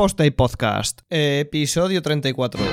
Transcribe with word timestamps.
Posta 0.00 0.24
y 0.24 0.30
Podcast, 0.30 1.02
episodio 1.10 2.00
34. 2.00 2.58
Pues 2.58 2.72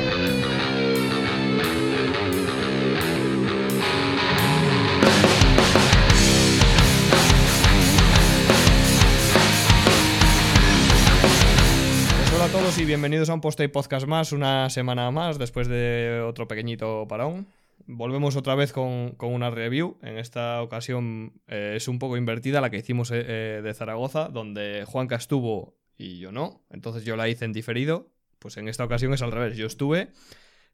hola 12.34 12.46
a 12.46 12.48
todos 12.48 12.78
y 12.78 12.86
bienvenidos 12.86 13.30
a 13.30 13.34
un 13.34 13.41
Posta 13.41 13.66
y 13.66 13.68
Podcast 13.68 14.07
más, 14.07 14.32
una 14.32 14.70
semana 14.70 15.12
más 15.12 15.38
después 15.38 15.68
de 15.68 16.23
otro 16.25 16.48
pequeñito 16.48 17.09
parón. 17.09 17.50
Volvemos 17.88 18.36
otra 18.36 18.55
vez 18.55 18.73
con, 18.73 19.12
con 19.12 19.34
una 19.34 19.50
review. 19.50 19.98
En 20.02 20.18
esta 20.18 20.62
ocasión 20.62 21.41
eh, 21.48 21.73
es 21.78 21.88
un 21.88 22.00
poco 22.00 22.18
invertida 22.18 22.59
la 22.59 22.70
que 22.70 22.78
hicimos 22.78 23.12
eh, 23.12 23.23
eh, 23.25 23.62
de 23.64 23.73
Zaragoza, 23.73 24.28
donde 24.28 24.84
Juanca 24.86 25.16
estuvo 25.16 25.77
y 25.97 26.19
yo 26.19 26.32
no. 26.32 26.64
Entonces 26.69 27.04
yo 27.06 27.15
la 27.15 27.28
hice 27.28 27.46
en 27.46 27.54
diferido. 27.54 28.11
Pues 28.39 28.57
en 28.57 28.68
esta 28.68 28.83
ocasión 28.83 29.14
es 29.14 29.21
al 29.21 29.32
revés. 29.32 29.57
Yo 29.57 29.65
estuve, 29.68 30.11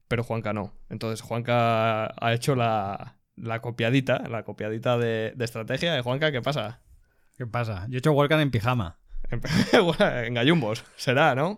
pero 0.08 0.23
Juanca 0.23 0.54
no. 0.54 0.73
Entonces 0.90 1.22
Juanca 1.22 2.08
ha 2.08 2.34
hecho 2.34 2.55
la, 2.55 3.18
la 3.36 3.62
copiadita, 3.62 4.20
la 4.30 4.44
copiadita 4.44 4.98
de, 4.98 5.34
de 5.36 5.45
estrategia 5.45 5.94
de 5.94 6.02
Juanca. 6.02 6.31
¿Qué 6.31 6.41
pasa? 6.41 6.81
¿Qué 7.38 7.48
pasa? 7.48 7.86
Yo 7.90 7.95
he 7.95 8.00
hecho 8.00 8.12
Walkan 8.12 8.40
en 8.41 8.52
pijama. 8.52 9.00
en 10.26 10.34
gallumbos, 10.34 10.84
será, 10.95 11.34
¿no? 11.36 11.58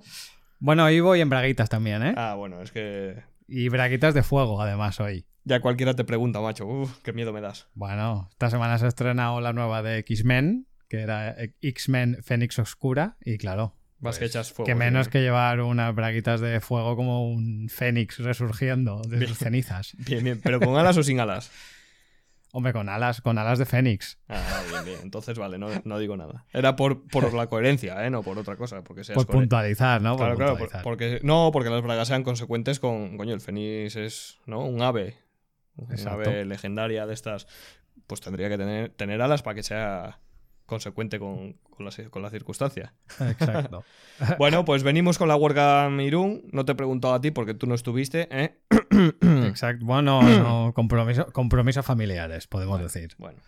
Bueno, 0.60 0.86
hoy 0.86 1.00
voy 1.02 1.22
en 1.22 1.30
braguitas 1.30 1.68
también, 1.70 2.04
¿eh? 2.04 2.14
Ah, 2.16 2.36
bueno, 2.36 2.62
es 2.62 2.72
que 2.72 3.24
Y 3.48 3.68
braguitas 3.70 4.14
de 4.14 4.24
fuego, 4.24 4.62
además, 4.62 5.00
hoy. 5.00 5.26
ya 5.44 5.60
cualquiera 5.60 5.94
te 5.96 6.06
pregunta, 6.06 6.40
macho. 6.40 6.66
Uf, 6.66 7.00
qué 7.04 7.12
miedo 7.12 7.34
me 7.34 7.42
das. 7.42 7.68
Bueno, 7.74 8.30
esta 8.32 8.50
semana 8.50 8.78
se 8.78 8.86
ha 8.86 8.88
estrenado 8.88 9.42
la 9.42 9.52
nueva 9.52 9.82
de 9.82 9.98
X-Men, 10.00 10.68
que 10.90 11.00
era 11.02 11.36
X-Men 11.62 12.18
Fénix 12.24 12.60
Oscura, 12.60 13.18
y 13.24 13.38
claro, 13.38 13.76
Vas 14.00 14.20
que 14.20 14.26
echas 14.26 14.52
fuego. 14.52 14.68
que 14.68 14.76
menos 14.76 15.08
que 15.08 15.22
llevar 15.22 15.62
unas 15.62 15.94
braguitas 15.96 16.42
de 16.42 16.60
fuego 16.62 16.96
como 16.96 17.28
un 17.30 17.70
Fénix 17.70 18.20
resurgiendo 18.20 19.02
de 19.08 19.26
sus 19.28 19.38
cenizas. 19.38 19.94
Bien, 20.06 20.24
bien. 20.24 20.40
¿Pero 20.44 20.60
con 20.60 20.78
alas 20.78 20.98
o 20.98 21.04
sin 21.04 21.20
alas? 21.20 21.52
Hombre, 22.52 22.72
con 22.72 22.88
alas, 22.88 23.20
con 23.20 23.38
alas 23.38 23.60
de 23.60 23.66
Fénix. 23.66 24.18
Ah, 24.30 24.62
bien, 24.72 24.86
bien. 24.86 25.00
Entonces, 25.04 25.38
vale, 25.38 25.58
no, 25.58 25.68
no 25.84 26.00
digo 26.00 26.16
nada. 26.16 26.46
Era 26.54 26.78
por, 26.78 27.06
por 27.10 27.34
la 27.34 27.48
coherencia, 27.50 28.06
¿eh? 28.06 28.10
No 28.10 28.24
por 28.24 28.38
otra 28.38 28.56
cosa. 28.56 28.82
Porque 28.82 29.04
seas 29.04 29.18
Por 29.18 29.28
puntualizar, 29.28 30.02
¿no? 30.02 30.12
Por 30.16 30.20
Claro, 30.20 30.36
claro. 30.38 30.52
por- 30.52 30.60
puntualizar. 30.60 30.84
porque, 30.84 31.20
no, 31.22 31.50
porque 31.52 31.70
las 31.70 31.82
bragas 31.82 32.08
sean 32.08 32.24
consecuentes 32.24 32.80
con. 32.80 33.18
Coño, 33.18 33.34
el 33.34 33.42
Fénix 33.42 33.98
es. 33.98 34.38
¿No? 34.46 34.64
Un 34.64 34.82
ave. 34.84 35.18
Un 35.76 35.92
Exacto. 35.92 36.30
ave 36.30 36.46
legendaria 36.46 37.06
de 37.06 37.14
estas. 37.14 37.46
Pues 38.08 38.22
tendría 38.22 38.48
que 38.48 38.58
tener, 38.58 38.90
tener 38.92 39.22
alas 39.22 39.42
para 39.44 39.56
que 39.56 39.64
sea 39.64 40.22
consecuente 40.66 41.20
con, 41.20 41.54
con, 41.70 41.86
la, 41.86 41.92
con 42.10 42.22
la 42.22 42.30
circunstancia. 42.30 42.94
Exacto. 43.20 43.84
Bueno, 44.38 44.64
pues 44.64 44.82
venimos 44.84 45.18
con 45.18 45.28
la 45.28 45.36
WordCamp 45.36 46.00
Irún. 46.00 46.44
No 46.54 46.64
te 46.64 46.72
he 46.72 46.76
preguntado 46.76 47.14
a 47.14 47.20
ti 47.22 47.32
porque 47.32 47.54
tú 47.54 47.68
no 47.68 47.76
estuviste, 47.76 48.28
¿eh? 48.32 48.56
Exacto. 49.48 49.86
Bueno, 49.86 50.22
no, 50.22 50.74
compromiso- 50.74 51.32
compromisos 51.34 51.86
familiares, 51.86 52.48
podemos 52.48 52.80
decir. 52.82 53.14
Bueno. 53.18 53.40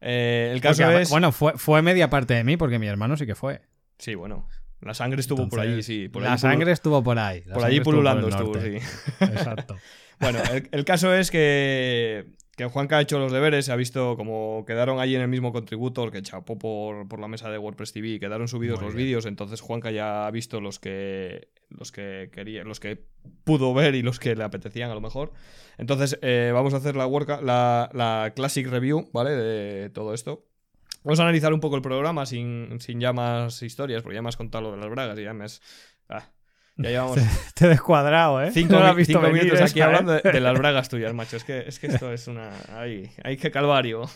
Eh, 0.00 0.50
el 0.52 0.60
caso 0.60 0.82
Porque, 0.82 1.02
es. 1.02 1.10
Bueno, 1.10 1.30
fue, 1.30 1.52
fue 1.56 1.82
media 1.82 2.10
parte 2.10 2.34
de 2.34 2.42
mí 2.42 2.56
porque 2.56 2.78
mi 2.78 2.86
hermano 2.88 3.16
sí 3.16 3.26
que 3.26 3.34
fue. 3.34 3.60
Sí, 3.98 4.14
bueno. 4.14 4.48
La 4.80 4.94
sangre 4.94 5.20
estuvo 5.20 5.46
por 5.48 5.60
allí, 5.60 5.82
sí. 5.82 6.08
Por 6.08 6.22
la 6.22 6.38
sangre 6.38 6.72
estuvo 6.72 7.02
por 7.04 7.18
ahí. 7.18 7.42
Por 7.42 7.64
allí 7.64 7.80
pululando 7.80 8.28
estuvo, 8.28 8.58
sí. 8.60 8.76
Exacto. 9.20 9.76
Bueno, 10.20 10.38
el, 10.52 10.68
el 10.72 10.84
caso 10.84 11.14
es 11.14 11.30
que, 11.30 12.26
que 12.60 12.66
Juanca 12.66 12.98
ha 12.98 13.00
hecho 13.00 13.18
los 13.18 13.32
deberes, 13.32 13.64
se 13.64 13.72
ha 13.72 13.76
visto 13.76 14.16
como 14.18 14.64
quedaron 14.66 15.00
allí 15.00 15.16
en 15.16 15.22
el 15.22 15.28
mismo 15.28 15.50
contributor 15.50 16.12
que 16.12 16.20
chapó 16.20 16.58
por, 16.58 17.08
por 17.08 17.18
la 17.18 17.26
mesa 17.26 17.48
de 17.50 17.56
WordPress 17.56 17.92
TV, 17.94 18.08
y 18.08 18.18
quedaron 18.20 18.48
subidos 18.48 18.80
Muy 18.80 18.88
los 18.88 18.94
bien. 18.94 19.06
vídeos, 19.06 19.24
entonces 19.24 19.62
Juanca 19.62 19.90
ya 19.90 20.26
ha 20.26 20.30
visto 20.30 20.60
los 20.60 20.78
que 20.78 21.48
los 21.70 21.90
que 21.90 22.28
quería, 22.32 22.62
los 22.64 22.78
que 22.78 23.02
pudo 23.44 23.72
ver 23.72 23.94
y 23.94 24.02
los 24.02 24.18
que 24.18 24.36
le 24.36 24.44
apetecían 24.44 24.90
a 24.90 24.94
lo 24.94 25.00
mejor. 25.00 25.32
Entonces 25.78 26.18
eh, 26.20 26.50
vamos 26.52 26.74
a 26.74 26.78
hacer 26.78 26.96
la, 26.96 27.06
worka- 27.06 27.40
la, 27.40 27.88
la 27.94 28.32
classic 28.36 28.66
review, 28.68 29.08
¿vale? 29.12 29.30
De 29.30 29.88
todo 29.88 30.12
esto. 30.12 30.44
Vamos 31.02 31.18
a 31.20 31.22
analizar 31.22 31.54
un 31.54 31.60
poco 31.60 31.76
el 31.76 31.82
programa 31.82 32.26
sin, 32.26 32.78
sin 32.80 33.00
ya 33.00 33.14
más 33.14 33.62
historias, 33.62 34.02
porque 34.02 34.16
ya 34.16 34.22
me 34.22 34.28
has 34.28 34.36
contado 34.36 34.64
lo 34.64 34.72
de 34.72 34.76
las 34.76 34.90
bragas 34.90 35.18
y 35.18 35.22
ya 35.22 35.32
me 35.32 35.44
has... 35.44 35.62
ah, 36.10 36.28
ya 36.76 36.90
llevamos... 36.90 37.18
Te 37.54 37.66
he 37.66 37.68
descuadrado, 37.68 38.42
¿eh? 38.42 38.50
Cinco, 38.52 38.74
No 38.74 38.86
lo 38.86 38.94
visto 38.94 39.20
cinco 39.20 39.32
minutos 39.32 39.60
aquí 39.60 39.78
esa, 39.78 39.78
¿eh? 39.78 39.82
hablando 39.82 40.12
de, 40.12 40.32
de 40.32 40.40
las 40.40 40.58
bragas 40.58 40.88
tuyas, 40.88 41.12
macho. 41.14 41.36
Es 41.36 41.44
que, 41.44 41.64
es 41.66 41.78
que 41.78 41.88
esto 41.88 42.12
es 42.12 42.26
una. 42.28 42.50
Ay, 42.74 43.10
ay, 43.22 43.36
qué 43.36 43.50
calvario. 43.50 44.08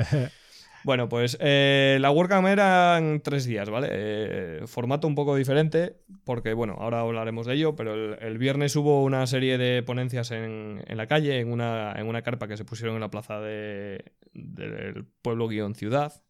bueno, 0.84 1.08
pues 1.08 1.36
eh, 1.40 1.98
la 2.00 2.10
WordCamp 2.10 2.46
era 2.48 2.98
en 2.98 3.20
tres 3.22 3.44
días, 3.44 3.68
¿vale? 3.68 3.88
Eh, 3.90 4.60
formato 4.66 5.06
un 5.06 5.14
poco 5.14 5.36
diferente, 5.36 5.96
porque, 6.24 6.54
bueno, 6.54 6.76
ahora 6.78 7.00
hablaremos 7.00 7.46
de 7.46 7.54
ello, 7.54 7.76
pero 7.76 7.94
el, 7.94 8.18
el 8.20 8.38
viernes 8.38 8.76
hubo 8.76 9.02
una 9.02 9.26
serie 9.26 9.58
de 9.58 9.82
ponencias 9.82 10.30
en, 10.30 10.82
en 10.86 10.96
la 10.96 11.06
calle, 11.06 11.40
en 11.40 11.52
una, 11.52 11.94
en 11.96 12.06
una 12.06 12.22
carpa 12.22 12.48
que 12.48 12.56
se 12.56 12.64
pusieron 12.64 12.94
en 12.94 13.00
la 13.00 13.10
plaza 13.10 13.40
de, 13.40 14.12
del 14.32 15.06
pueblo-ciudad. 15.22 16.22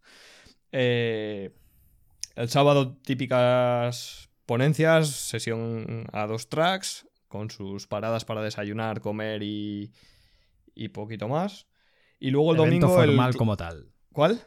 Eh, 0.72 1.50
el 2.36 2.48
sábado, 2.48 2.96
típicas 3.04 4.29
ponencias, 4.54 5.08
sesión 5.08 6.06
a 6.12 6.26
dos 6.26 6.48
tracks, 6.48 7.06
con 7.28 7.50
sus 7.50 7.86
paradas 7.86 8.24
para 8.24 8.42
desayunar, 8.42 9.00
comer 9.00 9.44
y, 9.44 9.92
y 10.74 10.88
poquito 10.88 11.28
más. 11.28 11.68
Y 12.18 12.30
luego 12.32 12.52
el 12.54 12.60
evento 12.60 12.86
domingo. 12.88 13.02
el- 13.04 13.08
formal 13.10 13.36
como 13.36 13.56
tal. 13.56 13.92
¿Cuál? 14.12 14.40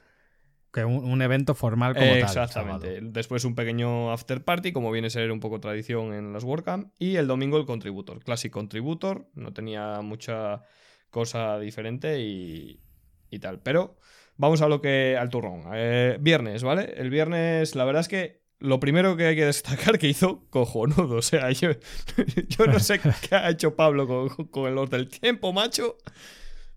Que 0.73 0.83
un, 0.83 1.05
un 1.09 1.21
evento 1.21 1.55
formal 1.55 1.93
como 1.93 2.05
Eh, 2.05 2.19
tal. 2.19 2.27
exactamente. 2.29 2.87
sábado. 2.95 3.11
Después 3.13 3.45
un 3.45 3.55
pequeño 3.55 4.11
after 4.11 4.43
party, 4.43 4.73
como 4.73 4.91
viene 4.91 5.07
a 5.07 5.09
ser 5.09 5.31
un 5.31 5.39
poco 5.39 5.61
tradición 5.61 6.13
en 6.13 6.33
las 6.33 6.43
WordCamp. 6.43 6.91
Y 6.99 7.15
el 7.15 7.27
domingo 7.27 7.57
el 7.57 7.65
contributor. 7.65 8.21
Classic 8.23 8.51
contributor. 8.51 9.29
No 9.35 9.53
tenía 9.53 10.01
mucha 10.01 10.63
cosa 11.11 11.59
diferente 11.59 12.19
y, 12.19 12.81
y 13.29 13.39
tal. 13.39 13.61
Pero 13.61 13.95
vamos 14.35 14.61
a 14.61 14.67
lo 14.67 14.81
que. 14.81 15.15
al 15.17 15.29
turrón. 15.29 15.63
Eh, 15.73 16.17
viernes, 16.19 16.61
¿vale? 16.63 16.93
El 16.97 17.09
viernes, 17.09 17.75
la 17.75 17.85
verdad 17.85 18.01
es 18.01 18.09
que. 18.09 18.42
Lo 18.63 18.79
primero 18.79 19.17
que 19.17 19.25
hay 19.25 19.35
que 19.35 19.45
destacar 19.45 19.99
que 19.99 20.07
hizo 20.07 20.45
cojonudo. 20.49 21.17
O 21.17 21.21
sea, 21.21 21.51
yo, 21.51 21.71
yo 22.47 22.65
no 22.65 22.79
sé 22.79 22.99
qué 22.99 23.35
ha 23.35 23.49
hecho 23.49 23.75
Pablo 23.75 24.07
con, 24.07 24.47
con 24.47 24.73
los 24.73 24.89
del 24.89 25.09
tiempo, 25.09 25.51
macho. 25.51 25.97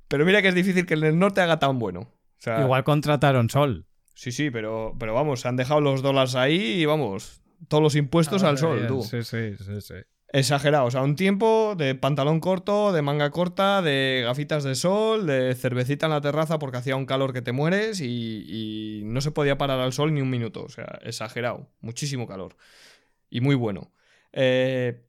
Pero 0.08 0.24
mira 0.24 0.42
que 0.42 0.48
es 0.48 0.54
difícil 0.54 0.84
que 0.84 0.94
en 0.94 1.04
el 1.04 1.16
norte 1.16 1.40
haga 1.40 1.60
tan 1.60 1.78
bueno. 1.78 2.00
O 2.00 2.38
sea, 2.38 2.60
Igual 2.60 2.82
contrataron 2.82 3.48
Sol. 3.50 3.86
Sí, 4.16 4.32
sí, 4.32 4.50
pero, 4.50 4.96
pero 4.98 5.14
vamos, 5.14 5.42
se 5.42 5.48
han 5.48 5.54
dejado 5.54 5.80
los 5.80 6.02
dólares 6.02 6.34
ahí 6.34 6.80
y 6.80 6.86
vamos, 6.86 7.40
todos 7.68 7.82
los 7.82 7.94
impuestos 7.94 8.42
al 8.42 8.58
sol, 8.58 8.86
tú. 8.88 9.02
Sí, 9.02 9.22
sí, 9.22 9.54
sí, 9.56 9.80
sí. 9.80 9.94
Exagerado, 10.32 10.86
o 10.86 10.90
sea, 10.90 11.02
un 11.02 11.14
tiempo 11.14 11.74
de 11.76 11.94
pantalón 11.94 12.40
corto, 12.40 12.92
de 12.92 13.00
manga 13.00 13.30
corta, 13.30 13.80
de 13.80 14.22
gafitas 14.24 14.64
de 14.64 14.74
sol, 14.74 15.26
de 15.26 15.54
cervecita 15.54 16.06
en 16.06 16.12
la 16.12 16.20
terraza 16.20 16.58
porque 16.58 16.78
hacía 16.78 16.96
un 16.96 17.06
calor 17.06 17.32
que 17.32 17.42
te 17.42 17.52
mueres 17.52 18.00
y, 18.00 18.44
y 18.46 19.02
no 19.04 19.20
se 19.20 19.30
podía 19.30 19.56
parar 19.56 19.78
al 19.78 19.92
sol 19.92 20.12
ni 20.12 20.20
un 20.20 20.28
minuto, 20.28 20.64
o 20.64 20.68
sea, 20.68 20.98
exagerado, 21.02 21.68
muchísimo 21.80 22.26
calor 22.26 22.56
y 23.30 23.40
muy 23.40 23.54
bueno. 23.54 23.92
Eh, 24.32 25.02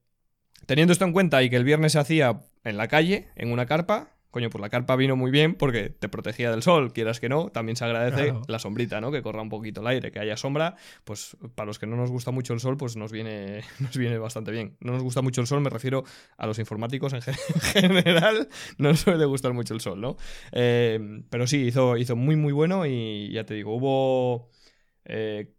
teniendo 0.65 0.93
esto 0.93 1.05
en 1.05 1.13
cuenta 1.13 1.43
y 1.43 1.49
que 1.49 1.55
el 1.55 1.63
viernes 1.63 1.93
se 1.93 1.99
hacía 1.99 2.41
en 2.63 2.77
la 2.77 2.87
calle, 2.87 3.29
en 3.35 3.51
una 3.51 3.65
carpa, 3.65 4.16
coño, 4.37 4.51
pues 4.51 4.61
la 4.61 4.69
carpa 4.69 4.95
vino 4.95 5.15
muy 5.15 5.31
bien 5.31 5.55
porque 5.55 5.89
te 5.89 6.09
protegía 6.09 6.51
del 6.51 6.61
sol, 6.61 6.93
quieras 6.93 7.19
que 7.19 7.27
no, 7.27 7.49
también 7.49 7.75
se 7.75 7.85
agradece 7.85 8.25
Claro. 8.25 8.43
la 8.47 8.59
sombrita, 8.59 9.01
¿no? 9.01 9.11
Que 9.11 9.23
corra 9.23 9.41
un 9.41 9.49
poquito 9.49 9.81
el 9.81 9.87
aire, 9.87 10.11
que 10.11 10.19
haya 10.19 10.37
sombra, 10.37 10.75
pues 11.05 11.35
para 11.55 11.65
los 11.65 11.79
que 11.79 11.87
no 11.87 11.95
nos 11.95 12.11
gusta 12.11 12.29
mucho 12.29 12.53
el 12.53 12.59
sol, 12.59 12.77
pues 12.77 12.95
nos 12.97 13.11
viene, 13.11 13.61
nos 13.79 13.97
viene 13.97 14.19
bastante 14.19 14.51
bien. 14.51 14.77
No 14.79 14.91
nos 14.93 15.01
gusta 15.01 15.23
mucho 15.23 15.41
el 15.41 15.47
sol, 15.47 15.61
me 15.61 15.71
refiero 15.71 16.03
a 16.37 16.45
los 16.45 16.59
informáticos 16.59 17.13
en 17.13 17.21
general, 17.23 18.47
no 18.77 18.89
nos 18.89 18.99
suele 18.99 19.25
gustar 19.25 19.53
mucho 19.53 19.73
el 19.73 19.81
sol, 19.81 19.99
¿no? 19.99 20.17
Eh, 20.51 20.99
pero 21.31 21.47
sí, 21.47 21.63
hizo, 21.65 21.97
hizo 21.97 22.15
muy, 22.15 22.35
muy 22.35 22.53
bueno 22.53 22.85
y 22.85 23.31
ya 23.31 23.43
te 23.43 23.55
digo, 23.55 23.75
hubo 23.75 24.51
eh, 25.05 25.51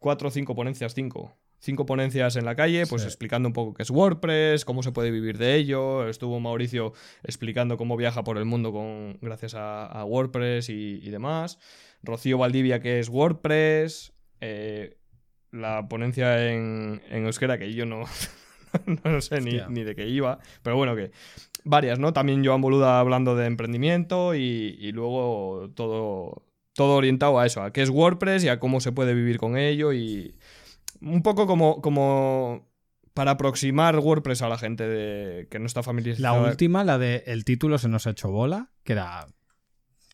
cuatro 0.00 0.26
o 0.26 0.30
cinco 0.32 0.56
ponencias, 0.56 0.92
cinco. 0.92 1.36
Cinco 1.62 1.84
ponencias 1.86 2.36
en 2.36 2.44
la 2.46 2.56
calle, 2.56 2.86
pues 2.86 3.02
Sí. 3.02 3.08
explicando 3.08 3.48
un 3.48 3.52
poco 3.52 3.74
qué 3.74 3.82
es 3.82 3.90
WordPress, 3.90 4.64
cómo 4.64 4.82
se 4.82 4.92
puede 4.92 5.10
vivir 5.10 5.36
de 5.38 5.54
ello. 5.56 6.08
Estuvo 6.08 6.40
Mauricio 6.40 6.94
explicando 7.22 7.76
cómo 7.76 7.96
viaja 7.96 8.24
por 8.24 8.38
el 8.38 8.46
mundo 8.46 8.72
con, 8.72 9.18
gracias 9.20 9.54
a, 9.54 9.84
a 9.86 10.04
WordPress 10.04 10.70
y, 10.70 11.00
y 11.02 11.10
demás. 11.10 11.58
Rocío 12.02 12.38
Valdivia, 12.38 12.80
qué 12.80 12.98
es 12.98 13.10
WordPress. 13.10 14.12
Eh, 14.40 14.96
la 15.52 15.86
ponencia 15.88 16.50
en, 16.50 17.02
en 17.10 17.26
euskera, 17.26 17.58
que 17.58 17.74
yo 17.74 17.84
no, 17.84 18.04
no 19.04 19.20
sé 19.20 19.40
ni 19.40 19.84
de 19.84 19.94
qué 19.94 20.08
iba, 20.08 20.38
pero 20.62 20.76
bueno, 20.76 20.94
que 20.96 21.10
varias, 21.64 21.98
¿no? 21.98 22.12
También 22.14 22.44
Joan 22.44 22.60
Boluda 22.62 23.00
hablando 23.00 23.36
de 23.36 23.46
emprendimiento 23.46 24.34
y, 24.34 24.76
y 24.80 24.92
luego 24.92 25.70
todo, 25.74 26.46
todo 26.74 26.94
orientado 26.96 27.38
a 27.38 27.44
eso, 27.46 27.62
a 27.62 27.72
qué 27.72 27.82
es 27.82 27.90
WordPress 27.90 28.44
y 28.44 28.48
a 28.48 28.58
cómo 28.60 28.80
se 28.80 28.92
puede 28.92 29.12
vivir 29.12 29.36
con 29.38 29.58
ello 29.58 29.92
y 29.92 30.36
un 31.00 31.22
poco 31.22 31.46
como, 31.46 31.80
como 31.80 32.68
para 33.14 33.32
aproximar 33.32 33.98
WordPress 33.98 34.42
a 34.42 34.48
la 34.48 34.58
gente 34.58 34.86
de, 34.86 35.48
que 35.48 35.58
no 35.58 35.66
está 35.66 35.80
La 35.80 35.84
familiarizada. 35.84 36.40
última, 36.48 36.84
la 36.84 36.98
de 36.98 37.24
el 37.26 37.44
título 37.44 37.78
se 37.78 37.88
nos 37.88 38.06
ha 38.06 38.10
hecho 38.10 38.30
bola, 38.30 38.70
que 38.84 38.92
era 38.92 39.26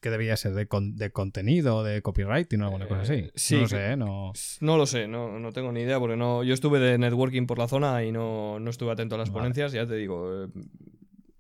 que 0.01 0.11
debía 0.11 0.37
ser 0.37 0.53
de, 0.55 0.69
de 0.71 1.11
contenido, 1.11 1.83
de 1.83 2.03
copywriting 2.03 2.63
o 2.63 2.67
alguna 2.67 2.87
cosa 2.87 3.03
así. 3.03 3.15
Eh, 3.15 3.33
sí, 3.35 3.55
no 3.57 3.61
lo 3.63 3.69
sé, 3.69 3.93
¿eh? 3.93 3.97
no... 3.97 4.33
no 4.61 4.77
lo 4.77 4.87
sé, 4.87 5.09
no, 5.09 5.39
no, 5.39 5.53
tengo 5.53 5.73
ni 5.73 5.81
idea 5.81 5.99
porque 5.99 6.17
no, 6.17 6.45
yo 6.45 6.55
estuve 6.55 6.79
de 6.79 6.99
networking 6.99 7.47
por 7.47 7.59
la 7.59 7.67
zona 7.67 8.05
y 8.05 8.13
no, 8.13 8.61
no 8.61 8.71
estuve 8.71 8.93
atento 8.93 9.17
a 9.17 9.19
las 9.19 9.31
ponencias, 9.31 9.73
ya 9.73 9.87
te 9.87 9.95
digo, 9.97 10.45
eh, 10.45 10.49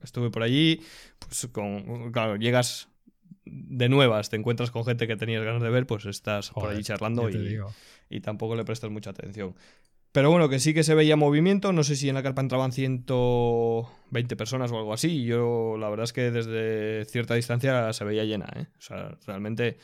estuve 0.02 0.30
por 0.30 0.42
allí, 0.42 0.80
pues 1.18 1.48
con, 1.52 2.10
claro, 2.10 2.36
llegas 2.36 2.88
de 3.46 3.88
nuevas, 3.88 4.28
te 4.28 4.36
encuentras 4.36 4.70
con 4.70 4.84
gente 4.84 5.06
que 5.06 5.16
tenías 5.16 5.44
ganas 5.44 5.62
de 5.62 5.70
ver, 5.70 5.86
pues 5.86 6.04
estás 6.06 6.50
por 6.50 6.68
allí 6.68 6.82
charlando 6.82 7.30
y, 7.30 7.58
y 8.10 8.20
tampoco 8.20 8.56
le 8.56 8.64
prestas 8.64 8.90
mucha 8.90 9.10
atención. 9.10 9.54
Pero 10.12 10.30
bueno, 10.30 10.48
que 10.48 10.60
sí 10.60 10.72
que 10.72 10.82
se 10.82 10.94
veía 10.94 11.14
movimiento. 11.14 11.74
No 11.74 11.84
sé 11.84 11.94
si 11.94 12.08
en 12.08 12.14
la 12.14 12.22
carpa 12.22 12.40
entraban 12.40 12.72
120 12.72 14.34
personas 14.34 14.72
o 14.72 14.78
algo 14.78 14.94
así. 14.94 15.24
Yo 15.24 15.76
la 15.78 15.90
verdad 15.90 16.04
es 16.04 16.14
que 16.14 16.30
desde 16.30 17.04
cierta 17.04 17.34
distancia 17.34 17.92
se 17.92 18.04
veía 18.04 18.24
llena. 18.24 18.46
¿eh? 18.56 18.66
O 18.78 18.80
sea, 18.80 19.18
realmente 19.26 19.76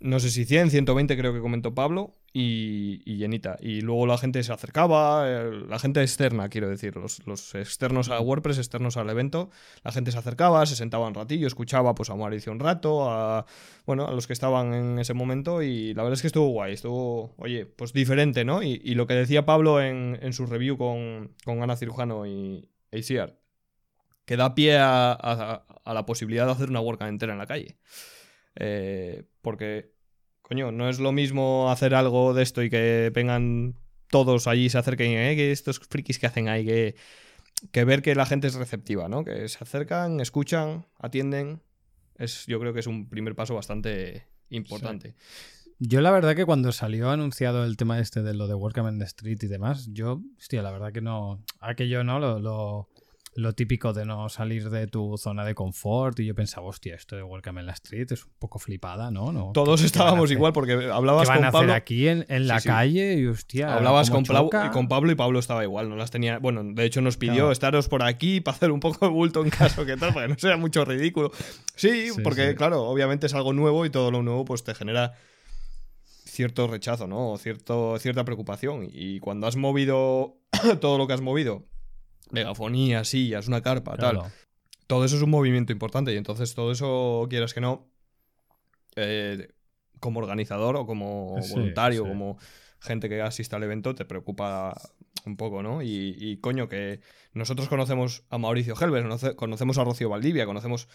no 0.00 0.20
sé 0.20 0.30
si 0.30 0.44
100, 0.44 0.70
120 0.70 1.16
creo 1.16 1.32
que 1.32 1.40
comentó 1.40 1.74
Pablo, 1.74 2.14
y, 2.36 3.16
llenita. 3.16 3.56
Y 3.60 3.80
luego 3.80 4.06
la 4.06 4.18
gente 4.18 4.42
se 4.42 4.52
acercaba, 4.52 5.24
la 5.24 5.78
gente 5.78 6.02
externa, 6.02 6.48
quiero 6.48 6.68
decir, 6.68 6.96
los, 6.96 7.54
externos 7.54 8.10
a 8.10 8.20
WordPress, 8.20 8.58
externos 8.58 8.96
al 8.96 9.08
evento, 9.08 9.50
la 9.84 9.92
gente 9.92 10.10
se 10.10 10.18
acercaba, 10.18 10.66
se 10.66 10.74
sentaba 10.74 11.06
un 11.06 11.14
ratillo, 11.14 11.46
escuchaba 11.46 11.94
pues 11.94 12.10
a 12.10 12.16
Mauricio 12.16 12.50
un 12.50 12.58
rato, 12.58 13.08
a, 13.08 13.46
bueno, 13.86 14.08
a 14.08 14.10
los 14.10 14.26
que 14.26 14.32
estaban 14.32 14.74
en 14.74 14.98
ese 14.98 15.14
momento, 15.14 15.62
y 15.62 15.94
la 15.94 16.02
verdad 16.02 16.14
es 16.14 16.22
que 16.22 16.26
estuvo 16.26 16.48
guay, 16.48 16.74
estuvo, 16.74 17.34
oye, 17.38 17.66
pues 17.66 17.92
diferente, 17.92 18.44
¿no? 18.44 18.62
Y, 18.62 18.94
lo 18.94 19.06
que 19.06 19.14
decía 19.14 19.46
Pablo 19.46 19.80
en, 19.80 20.32
su 20.32 20.46
review 20.46 20.76
con, 20.76 21.34
con 21.44 21.62
Ana 21.62 21.76
Cirujano 21.76 22.26
y 22.26 22.68
ACR, 22.92 23.38
que 24.24 24.36
da 24.36 24.54
pie 24.56 24.78
a, 24.78 25.64
la 25.86 26.06
posibilidad 26.06 26.46
de 26.46 26.52
hacer 26.52 26.68
una 26.68 26.80
WordCamp 26.80 27.10
entera 27.10 27.32
en 27.32 27.38
la 27.38 27.46
calle. 27.46 27.76
Eh, 28.56 29.24
porque, 29.42 29.93
coño, 30.44 30.70
no 30.70 30.88
es 30.90 31.00
lo 31.00 31.10
mismo 31.10 31.70
hacer 31.70 31.94
algo 31.94 32.34
de 32.34 32.42
esto 32.42 32.62
y 32.62 32.68
que 32.68 33.10
vengan 33.14 33.74
todos 34.08 34.46
allí, 34.46 34.68
se 34.68 34.78
acerquen, 34.78 35.12
eh, 35.12 35.34
que 35.36 35.50
estos 35.50 35.78
frikis 35.78 36.18
que 36.18 36.26
hacen 36.26 36.48
ahí, 36.48 36.66
que, 36.66 36.96
que 37.72 37.84
ver 37.84 38.02
que 38.02 38.14
la 38.14 38.26
gente 38.26 38.46
es 38.46 38.54
receptiva, 38.54 39.08
¿no? 39.08 39.24
Que 39.24 39.48
se 39.48 39.58
acercan, 39.60 40.20
escuchan, 40.20 40.86
atienden. 40.98 41.62
Es, 42.16 42.44
yo 42.46 42.60
creo 42.60 42.74
que 42.74 42.80
es 42.80 42.86
un 42.86 43.08
primer 43.08 43.34
paso 43.34 43.54
bastante 43.54 44.28
importante. 44.50 45.16
Yo 45.78 46.02
la 46.02 46.10
verdad 46.10 46.36
que 46.36 46.44
cuando 46.44 46.72
salió 46.72 47.10
anunciado 47.10 47.64
el 47.64 47.76
tema 47.76 47.98
este 47.98 48.22
de 48.22 48.34
lo 48.34 48.46
de 48.46 48.54
Welcome 48.54 48.90
in 48.90 48.98
the 48.98 49.06
Street 49.06 49.38
y 49.42 49.48
demás, 49.48 49.88
yo, 49.92 50.20
hostia, 50.38 50.62
la 50.62 50.70
verdad 50.70 50.92
que 50.92 51.00
no, 51.00 51.42
aquello 51.58 52.04
no 52.04 52.20
lo 52.20 52.88
típico 53.54 53.92
de 53.92 54.04
no 54.04 54.28
salir 54.28 54.70
de 54.70 54.86
tu 54.86 55.16
zona 55.18 55.44
de 55.44 55.54
confort 55.54 56.18
y 56.20 56.26
yo 56.26 56.34
pensaba, 56.34 56.66
hostia, 56.66 56.94
esto 56.94 57.16
de 57.16 57.22
Welcome 57.22 57.60
en 57.60 57.66
la 57.66 57.72
Street 57.72 58.06
es 58.10 58.24
un 58.24 58.32
poco 58.38 58.58
flipada, 58.58 59.10
¿no? 59.10 59.32
¿No? 59.32 59.50
Todos 59.52 59.82
estábamos 59.82 60.30
igual 60.30 60.52
porque 60.52 60.90
hablabas 60.92 61.28
¿Qué 61.28 61.34
van 61.34 61.44
a 61.44 61.48
hacer 61.48 61.70
aquí 61.72 62.08
en, 62.08 62.24
la 62.46 62.60
calle 62.60 63.14
y 63.14 63.26
hostia. 63.26 63.74
Hablabas 63.74 64.10
con, 64.10 64.24
con, 64.24 64.88
Pablo 64.88 65.12
y 65.12 65.14
Pablo 65.14 65.38
estaba 65.38 65.64
igual, 65.64 65.88
no 65.88 65.96
las 65.96 66.10
tenía. 66.10 66.38
Bueno, 66.38 66.62
de 66.64 66.84
hecho 66.84 67.00
nos 67.00 67.16
pidió 67.16 67.50
estaros 67.50 67.88
por 67.88 68.02
aquí 68.02 68.40
para 68.40 68.56
hacer 68.56 68.70
un 68.70 68.80
poco 68.80 69.06
de 69.06 69.12
bulto 69.12 69.42
en 69.42 69.50
caso 69.50 69.84
que 69.84 69.96
tal, 69.96 70.14
para 70.14 70.26
que 70.26 70.32
no 70.32 70.38
sea 70.38 70.56
mucho 70.56 70.84
ridículo. 70.84 71.32
Sí, 71.74 72.08
porque 72.22 72.54
claro, 72.54 72.84
obviamente 72.84 73.26
es 73.26 73.34
algo 73.34 73.52
nuevo 73.52 73.84
y 73.84 73.90
todo 73.90 74.10
lo 74.10 74.22
nuevo 74.22 74.44
pues 74.44 74.64
te 74.64 74.74
genera 74.74 75.14
cierto 76.24 76.66
rechazo, 76.66 77.06
¿no? 77.06 77.36
Cierto, 77.38 77.98
cierta 77.98 78.24
preocupación. 78.24 78.88
Y 78.92 79.20
cuando 79.20 79.46
has 79.46 79.56
movido 79.56 80.36
todo 80.80 80.98
lo 80.98 81.06
que 81.06 81.14
has 81.14 81.20
movido 81.20 81.64
megafonía, 82.34 83.04
sillas, 83.04 83.48
una 83.48 83.62
carpa, 83.62 83.96
tal. 83.96 84.22
Todo 84.86 85.04
eso 85.04 85.16
es 85.16 85.22
un 85.22 85.30
movimiento 85.30 85.72
importante 85.72 86.12
y 86.12 86.16
entonces 86.16 86.54
todo 86.54 86.70
eso, 86.72 87.26
quieras 87.30 87.54
que 87.54 87.60
no, 87.60 87.88
eh, 88.96 89.48
como 90.00 90.20
organizador 90.20 90.76
o 90.76 90.86
como 90.86 91.36
voluntario, 91.50 92.06
como 92.06 92.36
gente 92.80 93.08
que 93.08 93.22
asiste 93.22 93.56
al 93.56 93.62
evento, 93.62 93.94
te 93.94 94.04
preocupa 94.04 94.78
un 95.24 95.36
poco, 95.38 95.62
¿no? 95.62 95.80
Y, 95.82 96.16
y 96.18 96.36
coño, 96.36 96.68
que 96.68 97.00
nosotros 97.32 97.68
conocemos 97.68 98.24
a 98.28 98.36
Mauricio 98.36 98.74
Helves, 98.78 99.34
conocemos 99.36 99.78
a 99.78 99.84
Rocío 99.84 100.10
Valdivia, 100.10 100.44
conocemos 100.44 100.88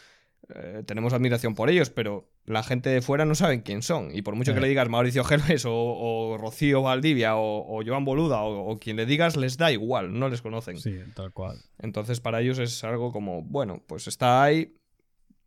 eh, 0.56 0.84
tenemos 0.86 1.14
admiración 1.14 1.54
por 1.54 1.70
ellos, 1.70 1.90
pero 1.90 2.28
la 2.46 2.64
gente 2.64 2.90
de 2.90 3.02
fuera 3.02 3.26
no 3.26 3.36
saben 3.36 3.62
quién 3.62 3.84
son. 3.84 4.16
Y 4.16 4.22
por 4.22 4.36
mucho 4.36 4.54
que 4.54 4.60
le 4.60 4.68
digas 4.68 4.90
Mauricio 4.90 5.24
Germes 5.24 5.64
o, 5.68 6.38
Rocío 6.40 6.82
Valdivia 6.82 7.36
o, 7.36 7.82
Joan 7.86 8.06
Boluda 8.06 8.42
o, 8.42 8.80
quien 8.80 8.96
le 8.96 9.06
digas, 9.06 9.38
les 9.38 9.58
da 9.58 9.72
igual, 9.72 10.18
no 10.18 10.30
les 10.30 10.42
conocen. 10.42 10.78
Sí, 10.78 10.98
tal 11.16 11.32
cual. 11.32 11.58
Entonces 11.78 12.20
para 12.20 12.42
ellos 12.42 12.58
es 12.58 12.84
algo 12.84 13.12
como, 13.12 13.44
bueno, 13.44 13.84
pues 13.86 14.08
está 14.08 14.42
ahí, 14.44 14.76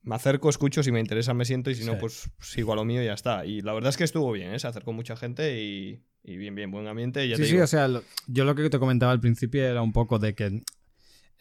me 0.02 0.14
acerco, 0.14 0.48
escucho, 0.48 0.82
si 0.82 0.92
me 0.92 1.00
interesa 1.00 1.34
me 1.34 1.44
siento 1.44 1.70
y 1.70 1.74
si 1.74 1.84
no, 1.84 1.98
pues 1.98 2.30
sigo 2.40 2.72
a 2.72 2.76
lo 2.76 2.84
mío 2.84 3.02
y 3.02 3.06
ya 3.06 3.14
está. 3.14 3.44
Y 3.44 3.60
la 3.60 3.72
verdad 3.72 3.90
es 3.90 3.96
que 3.96 4.04
estuvo 4.04 4.30
bien, 4.30 4.54
¿eh? 4.54 4.58
se 4.58 4.68
acercó 4.68 4.92
mucha 4.92 5.16
gente 5.16 5.60
y, 5.60 6.00
bien, 6.22 6.54
bien, 6.54 6.70
buen 6.70 6.86
ambiente. 6.86 7.34
sí, 7.36 7.44
sí, 7.44 7.58
o 7.58 7.66
sea, 7.66 7.88
yo 8.28 8.44
lo 8.44 8.54
que 8.54 8.70
te 8.70 8.78
comentaba 8.78 9.10
al 9.10 9.20
principio 9.20 9.64
era 9.64 9.82
un 9.82 9.92
poco 9.92 10.20
de 10.20 10.34
que 10.34 10.62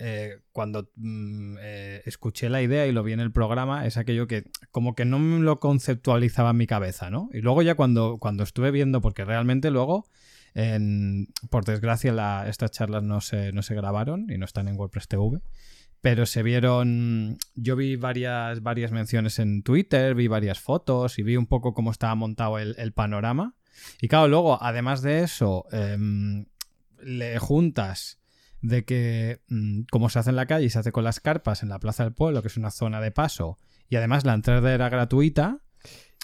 eh, 0.03 0.39
cuando 0.51 0.89
mm, 0.95 1.57
eh, 1.62 2.01
escuché 2.06 2.50
la 2.50 2.63
idea 2.63 2.88
y 2.88 2.92
lo 2.92 3.03
vi 3.03 3.13
en 3.13 3.19
el 3.19 3.31
programa, 3.31 3.86
es 3.86 3.98
aquello 3.98 4.25
que 4.25 4.45
como 4.71 4.95
que 4.95 5.06
no 5.06 5.19
me 5.19 5.39
lo 5.39 5.59
conceptualizaba 5.59 6.50
en 6.50 6.57
mi 6.57 6.65
cabeza, 6.65 7.12
¿no? 7.12 7.30
Y 7.33 7.42
luego 7.42 7.62
ya 7.62 7.75
cuando, 7.75 8.18
cuando 8.18 8.44
estuve 8.44 8.71
viendo, 8.71 9.00
porque 9.01 9.25
realmente 9.25 9.69
luego, 9.69 10.07
por 11.51 11.65
desgracia, 11.65 12.48
estas 12.48 12.71
charlas 12.71 13.03
no 13.03 13.21
se, 13.21 13.51
no 13.51 13.62
se 13.62 13.75
grabaron 13.75 14.25
y 14.31 14.39
no 14.39 14.45
están 14.45 14.68
en 14.68 14.75
WordPress 14.75 15.07
TV, 15.07 15.39
pero 16.01 16.25
se 16.25 16.42
vieron, 16.42 17.38
yo 17.53 17.75
vi 17.75 17.95
varias, 17.95 18.63
varias 18.63 18.92
menciones 18.92 19.38
en 19.38 19.62
Twitter, 19.62 20.15
vi 20.15 20.27
varias 20.27 20.59
fotos 20.59 21.19
y 21.19 21.24
vi 21.24 21.38
un 21.38 21.45
poco 21.45 21.75
cómo 21.75 21.92
estaba 21.92 22.15
montado 22.15 22.57
el, 22.57 22.92
panorama. 22.94 23.53
Y 24.01 24.07
claro, 24.07 24.27
luego, 24.27 24.62
además 24.62 25.03
de 25.03 25.21
eso, 25.21 25.65
em, 25.71 26.45
le 27.03 27.38
juntas 27.38 28.21
de 28.62 28.86
que 28.86 29.42
mm, 29.48 29.84
como 29.92 30.10
se 30.10 30.19
hace 30.19 30.30
en 30.30 30.36
la 30.36 30.46
calle 30.46 30.66
y 30.66 30.69
se 30.69 30.80
hace 30.80 30.92
con 30.92 31.04
las 31.04 31.19
carpas 31.19 31.63
en 31.63 31.69
la 31.69 31.80
Plaza 31.80 32.04
del 32.04 32.13
Pueblo, 32.13 32.42
que 32.42 32.48
es 32.48 32.58
una 32.58 32.72
zona 32.72 33.02
de 33.02 33.12
paso, 33.12 33.58
y 33.90 33.96
además 33.96 34.25
la 34.25 34.34
entrada 34.34 34.74
era 34.74 34.90
gratuita. 34.90 35.60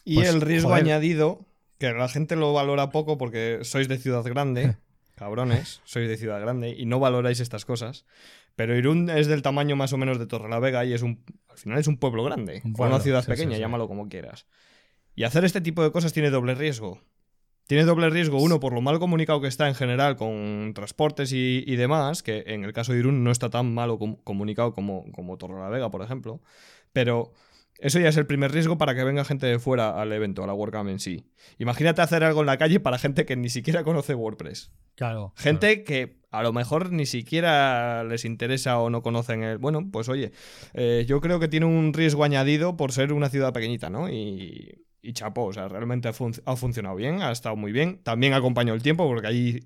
Y 0.05 0.15
pues, 0.15 0.29
el 0.29 0.41
riesgo 0.41 0.73
añadido, 0.73 1.45
que 1.77 1.91
la 1.91 2.07
gente 2.07 2.35
lo 2.35 2.53
valora 2.53 2.91
poco 2.91 3.17
porque 3.17 3.59
sois 3.63 3.87
de 3.87 3.97
ciudad 3.97 4.23
grande, 4.23 4.77
cabrones, 5.15 5.81
sois 5.83 6.07
de 6.07 6.17
ciudad 6.17 6.39
grande 6.39 6.69
y 6.77 6.85
no 6.85 6.99
valoráis 6.99 7.39
estas 7.39 7.65
cosas. 7.65 8.05
Pero 8.55 8.75
Irún 8.75 9.09
es 9.09 9.27
del 9.27 9.43
tamaño 9.43 9.75
más 9.75 9.93
o 9.93 9.97
menos 9.97 10.17
de 10.17 10.25
Torrelavega 10.25 10.83
y 10.83 10.93
es 10.93 11.03
un, 11.03 11.23
al 11.47 11.57
final 11.57 11.77
es 11.77 11.87
un 11.87 11.97
pueblo 11.97 12.23
grande, 12.23 12.63
o 12.77 12.85
una 12.85 12.99
ciudad 12.99 13.23
pequeña, 13.25 13.57
llámalo 13.57 13.87
como 13.87 14.09
quieras. 14.09 14.47
Y 15.15 15.23
hacer 15.23 15.45
este 15.45 15.61
tipo 15.61 15.83
de 15.83 15.91
cosas 15.91 16.13
tiene 16.13 16.29
doble 16.29 16.55
riesgo. 16.55 17.01
Tiene 17.67 17.83
doble 17.83 18.09
riesgo, 18.09 18.41
uno, 18.41 18.61
por 18.61 18.73
lo 18.73 18.81
mal 18.81 18.97
comunicado 18.97 19.41
que 19.41 19.47
está 19.47 19.67
en 19.67 19.75
general 19.75 20.15
con 20.15 20.71
transportes 20.73 21.33
y, 21.33 21.75
demás, 21.75 22.23
que 22.23 22.45
en 22.47 22.63
el 22.63 22.71
caso 22.71 22.93
de 22.93 22.99
Irún 22.99 23.25
no 23.25 23.31
está 23.31 23.49
tan 23.49 23.73
malo 23.73 23.99
comunicado 24.23 24.73
como, 24.73 25.11
como 25.11 25.37
Vega, 25.69 25.91
por 25.91 26.01
ejemplo, 26.01 26.41
pero 26.93 27.33
eso 27.79 27.99
ya 27.99 28.07
es 28.07 28.17
el 28.17 28.25
primer 28.25 28.53
riesgo 28.53 28.77
para 28.77 28.95
que 28.95 29.03
venga 29.03 29.25
gente 29.25 29.45
de 29.45 29.59
fuera 29.59 30.01
al 30.01 30.11
evento, 30.13 30.43
a 30.43 30.47
la 30.47 30.53
WordCamp 30.53 30.89
en 30.89 30.99
sí. 30.99 31.25
Imagínate 31.59 32.01
hacer 32.01 32.23
algo 32.23 32.39
en 32.39 32.47
la 32.47 32.57
calle 32.57 32.79
para 32.79 32.97
gente 32.97 33.25
que 33.25 33.35
ni 33.35 33.49
siquiera 33.49 33.83
conoce 33.83 34.15
WordPress. 34.15 34.71
Claro. 34.95 35.33
Gente 35.35 35.83
que 35.83 36.21
a 36.31 36.43
lo 36.43 36.53
mejor 36.53 36.91
ni 36.91 37.05
siquiera 37.05 38.03
les 38.03 38.25
interesa 38.25 38.79
o 38.79 38.89
no 38.89 39.03
conocen 39.03 39.43
el... 39.43 39.57
Bueno, 39.57 39.89
pues 39.91 40.09
oye, 40.09 40.31
eh, 40.73 41.05
yo 41.07 41.21
creo 41.21 41.39
que 41.39 41.47
tiene 41.47 41.65
un 41.65 41.93
riesgo 41.93 42.23
añadido 42.23 42.77
por 42.77 42.93
ser 42.93 43.13
una 43.13 43.29
ciudad 43.29 43.53
pequeñita, 43.53 43.89
¿no? 43.89 44.09
Y 44.09 44.86
y 45.07 45.13
chapó, 45.13 45.45
o 45.45 45.53
sea, 45.53 45.69
realmente 45.69 46.09
ha, 46.09 46.55
funcionado 46.57 46.95
bien, 46.97 47.21
ha 47.21 47.31
estado 47.31 47.55
muy 47.55 47.71
bien. 47.71 47.99
También 48.03 48.33
acompañó 48.33 48.73
el 48.73 48.81
tiempo, 48.81 49.07
porque 49.07 49.27
ahí 49.27 49.59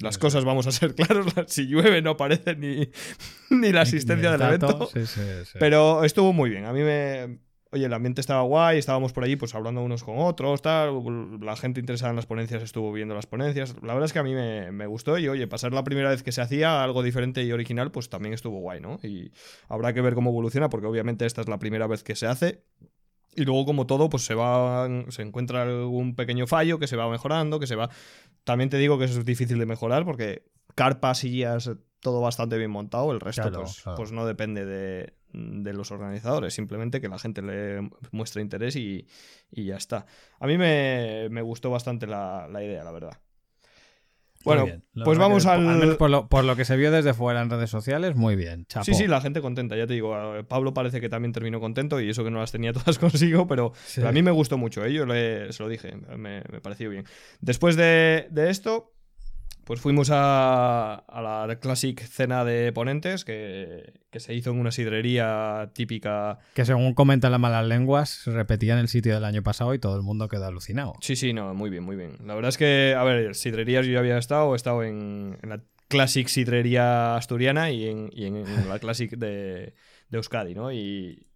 las 0.00 0.18
cosas 0.18 0.44
vamos 0.44 0.66
a 0.66 0.72
ser 0.72 0.94
claros, 0.96 1.32
si 1.46 1.66
llueve 1.68 2.02
no 2.02 2.10
aparece 2.10 2.56
ni, 2.56 2.90
ni 3.50 3.70
la 3.70 3.82
asistencia 3.82 4.32
del 4.32 4.42
evento. 4.42 4.90
pero 5.60 6.02
estuvo 6.02 6.32
muy 6.32 6.50
bien, 6.50 6.64
a 6.64 6.72
mí 6.72 6.80
me... 6.82 7.38
Oye, 7.70 7.84
el 7.84 7.92
ambiente 7.92 8.22
estaba 8.22 8.40
guay, 8.40 8.78
estábamos 8.78 9.12
por 9.12 9.24
allí 9.24 9.36
pues 9.36 9.54
hablando 9.54 9.82
unos 9.82 10.02
con 10.02 10.18
otros, 10.18 10.62
tal, 10.62 11.02
la 11.42 11.54
gente 11.54 11.80
interesada 11.80 12.08
en 12.08 12.16
las 12.16 12.24
ponencias 12.24 12.62
estuvo 12.62 12.90
viendo 12.94 13.14
las 13.14 13.26
ponencias. 13.26 13.76
La 13.82 13.92
verdad 13.92 14.06
es 14.06 14.14
que 14.14 14.18
a 14.18 14.22
mí 14.22 14.32
me, 14.34 14.72
me 14.72 14.86
gustó 14.86 15.18
y 15.18 15.28
oye, 15.28 15.46
pasar 15.46 15.74
la 15.74 15.84
primera 15.84 16.08
vez 16.08 16.22
que 16.22 16.32
se 16.32 16.40
hacía 16.40 16.82
algo 16.82 17.02
diferente 17.02 17.44
y 17.44 17.52
original, 17.52 17.92
pues 17.92 18.08
también 18.08 18.32
estuvo 18.32 18.58
guay, 18.60 18.80
¿no? 18.80 18.98
Y 19.02 19.32
habrá 19.68 19.92
que 19.92 20.00
ver 20.00 20.14
cómo 20.14 20.30
evoluciona 20.30 20.70
porque 20.70 20.86
obviamente 20.86 21.26
esta 21.26 21.42
es 21.42 21.48
la 21.48 21.58
primera 21.58 21.86
vez 21.86 22.02
que 22.02 22.16
se 22.16 22.26
hace 22.26 22.64
y 23.38 23.44
luego, 23.44 23.64
como 23.66 23.86
todo, 23.86 24.10
pues 24.10 24.24
se 24.24 24.34
va. 24.34 24.88
Se 25.10 25.22
encuentra 25.22 25.62
algún 25.62 26.16
pequeño 26.16 26.48
fallo 26.48 26.80
que 26.80 26.88
se 26.88 26.96
va 26.96 27.08
mejorando, 27.08 27.60
que 27.60 27.68
se 27.68 27.76
va. 27.76 27.88
También 28.42 28.68
te 28.68 28.78
digo 28.78 28.98
que 28.98 29.04
eso 29.04 29.20
es 29.20 29.24
difícil 29.24 29.60
de 29.60 29.66
mejorar 29.66 30.04
porque 30.04 30.42
carpas, 30.74 31.18
sillas, 31.18 31.70
todo 32.00 32.20
bastante 32.20 32.58
bien 32.58 32.72
montado. 32.72 33.12
El 33.12 33.20
resto, 33.20 33.48
pues, 33.52 33.84
pues, 33.96 34.10
no 34.10 34.26
depende 34.26 34.66
de, 34.66 35.72
los 35.72 35.92
organizadores. 35.92 36.52
Simplemente 36.52 37.00
que 37.00 37.08
la 37.08 37.20
gente 37.20 37.42
le 37.42 37.88
muestre 38.10 38.42
interés 38.42 38.74
y, 38.74 39.06
ya 39.52 39.76
está. 39.76 40.06
A 40.40 40.48
mí 40.48 40.58
me, 40.58 41.42
gustó 41.42 41.70
bastante 41.70 42.08
la, 42.08 42.48
idea, 42.54 42.82
la 42.82 42.90
verdad. 42.90 43.20
Bueno, 44.44 44.66
pues 45.04 45.18
vamos 45.18 45.44
que, 45.44 45.50
al... 45.50 45.60
menos 45.62 45.96
por, 45.96 46.10
lo, 46.10 46.28
por 46.28 46.44
lo 46.44 46.54
que 46.56 46.64
se 46.64 46.76
vio 46.76 46.90
desde 46.90 47.12
fuera 47.14 47.42
en 47.42 47.50
redes 47.50 47.70
sociales, 47.70 48.14
muy 48.16 48.36
bien. 48.36 48.66
Chapo. 48.66 48.84
Sí, 48.84 48.94
sí, 48.94 49.06
la 49.06 49.20
gente 49.20 49.40
contenta, 49.40 49.76
ya 49.76 49.86
te 49.86 49.94
digo. 49.94 50.14
Pablo 50.48 50.72
parece 50.74 51.00
que 51.00 51.08
también 51.08 51.32
terminó 51.32 51.60
contento 51.60 52.00
y 52.00 52.08
eso 52.10 52.24
que 52.24 52.30
no 52.30 52.38
las 52.38 52.52
tenía 52.52 52.72
todas 52.74 52.98
consigo, 52.98 53.46
pero, 53.46 53.72
Sí. 53.84 53.94
pero 53.96 54.08
a 54.08 54.12
mí 54.12 54.22
me 54.22 54.30
gustó 54.30 54.56
mucho, 54.58 54.84
¿eh? 54.84 54.92
yo 54.92 55.06
le- 55.06 55.52
se 55.52 55.62
lo 55.62 55.68
dije, 55.68 55.94
me, 56.16 56.42
me 56.50 56.60
pareció 56.60 56.88
bien. 56.90 57.04
Después 57.40 57.76
de, 57.76 58.28
de 58.30 58.50
esto, 58.50 58.92
pues 59.68 59.80
fuimos 59.82 60.08
a, 60.10 60.94
a 60.94 61.20
la 61.46 61.58
Classic 61.60 62.00
cena 62.00 62.42
de 62.42 62.72
ponentes 62.72 63.26
que, 63.26 64.00
que 64.10 64.18
se 64.18 64.32
hizo 64.34 64.50
en 64.50 64.58
una 64.60 64.70
sidrería 64.70 65.70
típica. 65.74 66.38
Que 66.54 66.64
según 66.64 66.94
comentan 66.94 67.32
las 67.32 67.40
malas 67.40 67.66
lenguas, 67.66 68.08
se 68.08 68.30
repetía 68.30 68.72
en 68.72 68.78
el 68.78 68.88
sitio 68.88 69.12
del 69.14 69.24
año 69.26 69.42
pasado 69.42 69.74
y 69.74 69.78
todo 69.78 69.94
el 69.96 70.02
mundo 70.02 70.26
quedó 70.28 70.46
alucinado. 70.46 70.94
Sí, 71.02 71.16
sí, 71.16 71.34
no, 71.34 71.52
muy 71.52 71.68
bien, 71.68 71.84
muy 71.84 71.96
bien. 71.96 72.16
La 72.24 72.34
verdad 72.34 72.48
es 72.48 72.56
que, 72.56 72.94
a 72.96 73.04
ver, 73.04 73.34
sidrerías 73.34 73.84
yo 73.84 73.92
ya 73.92 73.98
había 73.98 74.16
estado, 74.16 74.54
he 74.54 74.56
estado 74.56 74.82
en, 74.82 75.36
en 75.42 75.48
la 75.50 75.60
Classic 75.88 76.26
sidrería 76.28 77.16
asturiana 77.16 77.70
y 77.70 77.88
en, 77.88 78.08
y 78.12 78.24
en- 78.24 78.36
en 78.36 78.68
la 78.70 78.78
Classic 78.78 79.10
de, 79.10 79.74
de 80.08 80.16
Euskadi, 80.16 80.54
¿no? 80.54 80.72
Y, 80.72 81.26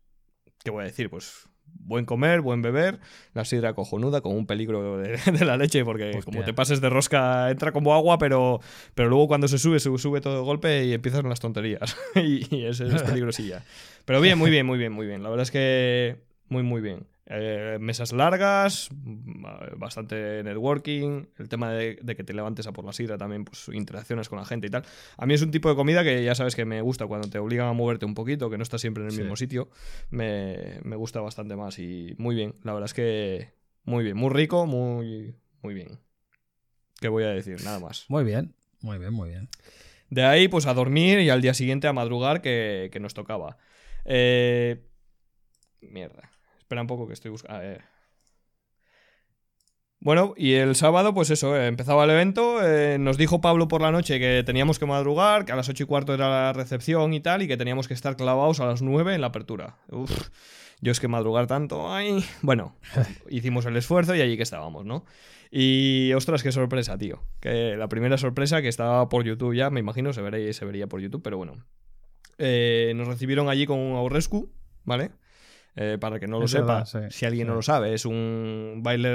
¿qué 0.64 0.70
voy 0.70 0.82
a 0.84 0.86
decir? 0.86 1.10
Pues 1.10 1.48
buen 1.74 2.04
comer, 2.04 2.40
buen 2.40 2.62
beber, 2.62 3.00
la 3.34 3.44
sidra 3.44 3.74
cojonuda 3.74 4.20
con 4.20 4.34
un 4.34 4.46
peligro 4.46 4.98
de, 4.98 5.16
de 5.32 5.44
la 5.44 5.56
leche 5.56 5.84
porque 5.84 6.10
Hostia. 6.10 6.22
como 6.22 6.44
te 6.44 6.52
pases 6.54 6.80
de 6.80 6.90
rosca 6.90 7.50
entra 7.50 7.72
como 7.72 7.94
agua, 7.94 8.18
pero, 8.18 8.60
pero 8.94 9.08
luego 9.08 9.28
cuando 9.28 9.48
se 9.48 9.58
sube, 9.58 9.80
se 9.80 9.96
sube 9.98 10.20
todo 10.20 10.36
de 10.36 10.42
golpe 10.42 10.84
y 10.84 10.92
empiezan 10.92 11.28
las 11.28 11.40
tonterías. 11.40 11.96
y, 12.14 12.54
y 12.54 12.66
ese 12.66 12.86
es 12.86 13.02
peligrosilla. 13.02 13.64
Pero 14.04 14.20
bien, 14.20 14.38
muy 14.38 14.50
bien, 14.50 14.66
muy 14.66 14.78
bien, 14.78 14.92
muy 14.92 15.06
bien. 15.06 15.22
La 15.22 15.28
verdad 15.28 15.42
es 15.42 15.50
que 15.50 16.16
muy, 16.48 16.62
muy 16.62 16.80
bien. 16.80 17.06
Eh, 17.34 17.78
mesas 17.80 18.12
largas, 18.12 18.90
mm, 18.92 19.78
bastante 19.78 20.42
networking, 20.42 21.24
el 21.38 21.48
tema 21.48 21.72
de, 21.72 21.98
de 22.02 22.14
que 22.14 22.24
te 22.24 22.34
levantes 22.34 22.66
a 22.66 22.72
por 22.72 22.84
la 22.84 22.92
sidra 22.92 23.16
también, 23.16 23.44
pues 23.46 23.68
interacciones 23.72 24.28
con 24.28 24.38
la 24.38 24.44
gente 24.44 24.66
y 24.66 24.70
tal. 24.70 24.84
A 25.16 25.24
mí 25.24 25.32
es 25.32 25.40
un 25.40 25.50
tipo 25.50 25.70
de 25.70 25.74
comida 25.74 26.04
que 26.04 26.22
ya 26.22 26.34
sabes 26.34 26.54
que 26.54 26.66
me 26.66 26.82
gusta 26.82 27.06
cuando 27.06 27.30
te 27.30 27.38
obligan 27.38 27.68
a 27.68 27.72
moverte 27.72 28.04
un 28.04 28.14
poquito, 28.14 28.50
que 28.50 28.58
no 28.58 28.62
estás 28.62 28.82
siempre 28.82 29.02
en 29.02 29.06
el 29.08 29.14
Sí. 29.14 29.20
mismo 29.22 29.36
sitio, 29.36 29.70
me, 30.10 30.78
me 30.82 30.96
gusta 30.96 31.20
bastante 31.22 31.56
más 31.56 31.78
y 31.78 32.14
muy 32.18 32.34
bien, 32.34 32.54
la 32.64 32.74
verdad 32.74 32.86
es 32.86 32.94
que 32.94 33.52
muy 33.84 34.04
bien, 34.04 34.16
muy 34.16 34.28
rico, 34.30 34.66
muy, 34.66 35.34
muy 35.62 35.72
bien. 35.72 36.00
¿Qué 37.00 37.08
voy 37.08 37.24
a 37.24 37.28
decir? 37.30 37.64
Nada 37.64 37.78
más. 37.80 38.04
Muy 38.08 38.24
bien, 38.24 38.54
muy 38.82 38.98
bien, 38.98 39.14
muy 39.14 39.30
bien. 39.30 39.48
De 40.10 40.22
ahí, 40.24 40.48
pues 40.48 40.66
a 40.66 40.74
dormir 40.74 41.20
y 41.20 41.30
al 41.30 41.40
día 41.40 41.54
siguiente 41.54 41.88
a 41.88 41.94
madrugar 41.94 42.42
que, 42.42 42.90
que 42.92 43.00
nos 43.00 43.14
tocaba. 43.14 43.56
Eh, 44.04 44.84
Mierda. 45.80 46.30
Espera 46.72 46.80
un 46.80 46.86
poco 46.86 47.06
que 47.06 47.12
estoy 47.12 47.30
buscando. 47.30 47.62
Bueno, 50.00 50.32
y 50.38 50.54
el 50.54 50.74
sábado, 50.74 51.12
pues 51.12 51.28
eso, 51.28 51.54
eh, 51.54 51.66
empezaba 51.66 52.04
el 52.04 52.10
evento. 52.10 52.66
eh, 52.66 52.96
nos 52.98 53.18
dijo 53.18 53.42
Pablo 53.42 53.68
por 53.68 53.82
la 53.82 53.92
noche 53.92 54.18
que 54.18 54.42
teníamos 54.42 54.78
que 54.78 54.86
madrugar, 54.86 55.44
que 55.44 55.52
a 55.52 55.56
las 55.56 55.68
ocho 55.68 55.82
y 55.84 55.86
cuarto 55.86 56.14
era 56.14 56.30
la 56.30 56.52
recepción 56.54 57.12
y 57.12 57.20
tal, 57.20 57.42
y 57.42 57.46
que 57.46 57.58
teníamos 57.58 57.88
que 57.88 57.94
estar 57.94 58.16
clavados 58.16 58.60
a 58.60 58.64
las 58.64 58.80
nueve 58.80 59.14
en 59.14 59.20
la 59.20 59.26
apertura. 59.26 59.76
Uf, 59.90 60.30
yo 60.80 60.92
es 60.92 60.98
que 60.98 61.08
madrugar 61.08 61.46
tanto, 61.46 61.92
ay. 61.92 62.24
Bueno, 62.40 62.74
hicimos 63.28 63.66
el 63.66 63.76
esfuerzo 63.76 64.14
y 64.14 64.22
allí 64.22 64.38
que 64.38 64.44
estábamos, 64.44 64.86
¿no? 64.86 65.04
Y 65.50 66.10
ostras, 66.14 66.42
qué 66.42 66.52
sorpresa, 66.52 66.96
tío. 66.96 67.22
Que 67.38 67.76
la 67.76 67.88
primera 67.88 68.16
sorpresa 68.16 68.62
que 68.62 68.68
estaba 68.68 69.10
por 69.10 69.24
YouTube 69.24 69.54
ya, 69.54 69.68
me 69.68 69.80
imagino, 69.80 70.14
se, 70.14 70.22
vería, 70.22 70.50
se 70.54 70.64
vería 70.64 70.86
por 70.86 71.02
YouTube, 71.02 71.22
pero 71.22 71.36
bueno. 71.36 71.66
Eh, 72.38 72.94
nos 72.96 73.08
recibieron 73.08 73.50
allí 73.50 73.66
con 73.66 73.78
un 73.78 73.94
Aurescu, 73.94 74.50
¿vale? 74.84 75.10
Eh, 75.76 75.96
para 76.00 76.20
que 76.20 76.26
no 76.26 76.38
lo 76.38 76.44
Es 76.44 76.50
sepa, 76.50 76.84
verdad, 76.84 76.86
sí, 76.86 76.98
si 77.16 77.24
alguien 77.24 77.46
no 77.48 77.54
lo 77.54 77.62
sabe, 77.62 77.94
es 77.94 78.04
un 78.04 78.80
baile 78.82 79.08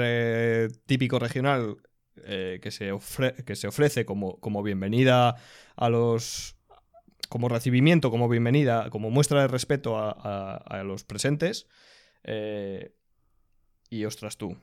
eh, 0.64 0.68
típico 0.86 1.18
regional 1.18 1.76
eh, 2.24 2.58
que, 2.60 2.70
se 2.72 2.92
ofre- 2.92 3.44
que 3.44 3.54
se 3.54 3.68
ofrece 3.68 4.04
como, 4.04 4.40
como 4.40 4.62
bienvenida 4.62 5.36
a 5.76 5.88
los. 5.88 6.56
como 7.28 7.48
recibimiento, 7.48 8.10
como 8.10 8.28
bienvenida, 8.28 8.90
como 8.90 9.10
muestra 9.10 9.42
de 9.42 9.48
respeto 9.48 9.98
a, 9.98 10.10
a- 10.10 10.56
a 10.56 10.82
los 10.82 11.04
presentes. 11.04 11.68
Eh, 12.24 12.92
y 13.90 14.04
ostras 14.04 14.36
tú, 14.36 14.54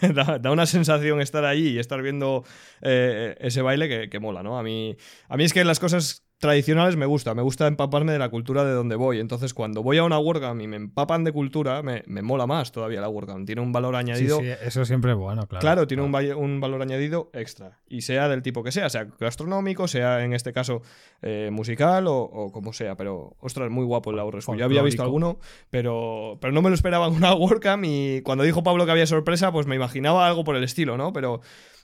da, 0.14 0.38
da 0.38 0.50
una 0.52 0.66
sensación 0.66 1.20
estar 1.20 1.44
allí 1.44 1.70
y 1.70 1.78
estar 1.80 2.00
viendo 2.00 2.44
eh, 2.80 3.36
ese 3.40 3.60
baile 3.60 3.88
que, 3.88 4.08
que 4.08 4.20
mola, 4.20 4.42
¿no? 4.44 4.56
A 4.58 4.62
mí, 4.62 4.96
a 5.28 5.36
mí 5.36 5.42
es 5.44 5.52
que 5.52 5.64
las 5.64 5.80
cosas 5.80 6.27
tradicionales 6.38 6.96
me 6.96 7.04
gusta, 7.04 7.34
me 7.34 7.42
gusta 7.42 7.66
empaparme 7.66 8.12
de 8.12 8.18
la 8.20 8.28
cultura 8.28 8.64
de 8.64 8.72
donde 8.72 8.94
voy. 8.94 9.18
Entonces, 9.18 9.52
cuando 9.54 9.82
voy 9.82 9.98
a 9.98 10.04
una 10.04 10.18
WordCamp 10.20 10.60
y 10.62 10.68
me 10.68 10.76
empapan 10.76 11.24
de 11.24 11.32
cultura, 11.32 11.82
me, 11.82 12.04
me 12.06 12.22
mola 12.22 12.46
más 12.46 12.70
todavía 12.70 13.00
la 13.00 13.08
WordCamp. 13.08 13.44
Tiene 13.44 13.60
un 13.60 13.72
valor 13.72 13.94
Sí, 13.94 13.98
añadido. 13.98 14.38
sí, 14.38 14.46
eso 14.64 14.84
siempre 14.84 15.10
es 15.12 15.16
bueno, 15.18 15.46
claro. 15.48 15.60
Claro, 15.60 15.86
tiene 15.88 16.04
un, 16.04 16.14
va- 16.14 16.36
un 16.36 16.60
valor 16.60 16.80
añadido 16.82 17.30
extra. 17.32 17.80
Y 17.88 18.02
sea 18.02 18.28
del 18.28 18.42
tipo 18.42 18.62
que 18.62 18.70
sea, 18.70 18.88
sea 18.88 19.08
gastronómico, 19.18 19.88
sea 19.88 20.22
en 20.24 20.32
este 20.32 20.52
caso 20.52 20.82
eh, 21.22 21.50
musical 21.52 22.06
o, 22.06 22.16
o 22.18 22.52
como 22.52 22.72
sea. 22.72 22.94
Pero, 22.96 23.36
ostras, 23.40 23.68
muy 23.70 23.84
guapo 23.84 24.12
el 24.12 24.18
Aurrescu. 24.20 24.54
Ya 24.56 24.66
había 24.66 24.82
visto 24.82 25.02
alguno, 25.02 25.40
pero, 25.70 26.38
pero 26.40 26.52
no 26.52 26.62
me 26.62 26.68
lo 26.68 26.74
esperaba 26.76 27.08
en 27.08 27.14
una 27.14 27.34
WordCamp. 27.34 27.84
Y 27.84 28.22
cuando 28.22 28.44
dijo 28.44 28.62
Pablo 28.62 28.86
que 28.86 28.92
había 28.92 29.06
sorpresa, 29.06 29.50
pues 29.50 29.66
me 29.66 29.74
imaginaba 29.74 30.26
algo 30.28 30.44
por 30.44 30.54
el 30.54 30.62
estilo, 30.62 30.96
¿no? 30.96 31.12
Pero 31.12 31.40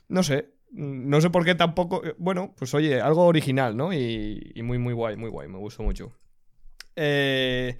no 0.07 0.23
sé. 0.23 0.49
No 0.77 1.21
sé 1.21 1.29
por 1.29 1.45
qué 1.45 1.55
tampoco. 1.55 2.05
eh, 2.05 2.15
Bueno, 2.17 2.53
pues 2.57 2.73
oye, 2.73 2.99
algo 3.01 3.25
original, 3.25 3.77
¿no? 3.77 3.93
Y, 3.93 4.51
y 4.55 4.61
muy, 4.61 4.77
muy 4.77 4.93
guay, 4.93 5.15
muy 5.15 5.29
guay. 5.29 5.47
Me 5.47 5.57
gustó 5.57 5.83
mucho. 5.83 6.11
Eh, 6.95 7.77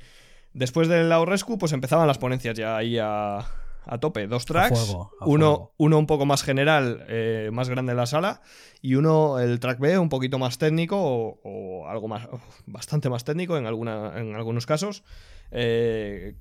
después 0.53 0.87
del 0.87 1.11
Aurrescu, 1.11 1.57
pues 1.57 1.71
empezaban 1.73 2.07
las 2.07 2.17
ponencias 2.17 2.55
ya 2.57 2.77
ahí 2.77 2.97
a, 2.97 3.39
a 3.85 3.97
tope. 3.99 4.27
Dos 4.27 4.45
tracks. 4.45 4.79
fuego, 4.79 5.11
a 5.19 5.25
uno, 5.27 5.45
fuego. 5.45 5.73
uno 5.77 5.97
un 5.99 6.07
poco 6.07 6.25
más 6.25 6.43
general, 6.43 7.05
eh, 7.09 7.49
más 7.51 7.69
grande 7.69 7.91
en 7.91 7.97
la 7.97 8.05
sala. 8.05 8.41
Y 8.81 8.95
uno, 8.95 9.39
el 9.39 9.59
track 9.59 9.79
B, 9.79 9.97
un 9.97 10.09
poquito 10.09 10.39
más 10.39 10.57
técnico 10.57 10.97
o, 11.01 11.39
o 11.43 11.87
algo 11.89 12.07
más. 12.07 12.27
bastante 12.65 13.09
más 13.09 13.23
técnico 13.23 13.57
en, 13.57 13.65
alguna, 13.65 14.13
en 14.19 14.35
algunos 14.35 14.65
casos. 14.65 15.03
eh, 15.51 16.35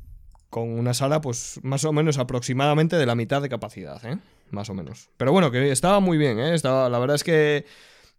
con 0.50 0.68
una 0.70 0.94
sala, 0.94 1.20
pues 1.20 1.58
más 1.64 1.84
o 1.84 1.92
menos 1.92 2.16
aproximadamente 2.18 2.94
de 2.96 3.06
la 3.06 3.16
mitad 3.16 3.42
de 3.42 3.48
capacidad, 3.48 4.00
¿eh? 4.06 4.18
Más 4.54 4.70
o 4.70 4.74
menos. 4.74 5.10
Pero 5.16 5.32
bueno, 5.32 5.50
que 5.50 5.70
estaba 5.72 5.98
muy 6.00 6.16
bien, 6.16 6.38
¿eh? 6.38 6.54
Estaba, 6.54 6.88
la 6.88 6.98
verdad 6.98 7.16
es 7.16 7.24
que 7.24 7.66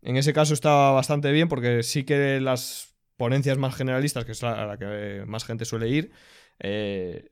en 0.01 0.17
ese 0.17 0.33
caso 0.33 0.53
estaba 0.53 0.91
bastante 0.91 1.31
bien 1.31 1.47
porque 1.47 1.81
sí 1.81 2.03
que 2.03 2.39
las 2.41 2.95
ponencias 3.17 3.57
más 3.57 3.73
generalistas, 3.75 4.25
que 4.25 4.33
es 4.33 4.41
la- 4.41 4.63
a 4.63 4.65
la 4.65 4.77
que 4.77 5.23
más 5.25 5.45
gente 5.45 5.63
suele 5.63 5.87
ir, 5.87 6.11
eh, 6.59 7.29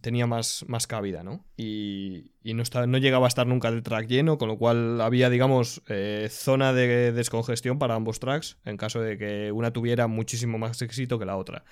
tenía 0.00 0.26
más, 0.26 0.64
más 0.68 0.86
cabida, 0.86 1.22
¿no? 1.22 1.44
Y, 1.56 2.30
no, 2.44 2.62
no 2.86 2.98
llegaba 2.98 3.26
a 3.26 3.28
estar 3.28 3.46
nunca 3.46 3.68
el 3.68 3.82
track 3.82 4.06
lleno, 4.06 4.38
con 4.38 4.48
lo 4.48 4.56
cual 4.56 5.00
había, 5.00 5.28
digamos, 5.28 5.82
eh, 5.88 6.28
zona 6.30 6.72
de 6.72 7.12
descongestión 7.12 7.78
para 7.78 7.96
ambos 7.96 8.20
tracks 8.20 8.58
en 8.64 8.76
caso 8.76 9.00
de 9.00 9.18
que 9.18 9.52
una 9.52 9.72
tuviera 9.72 10.06
muchísimo 10.06 10.56
más 10.56 10.80
éxito 10.82 11.18
que 11.18 11.26
la 11.26 11.36
otra. 11.36 11.64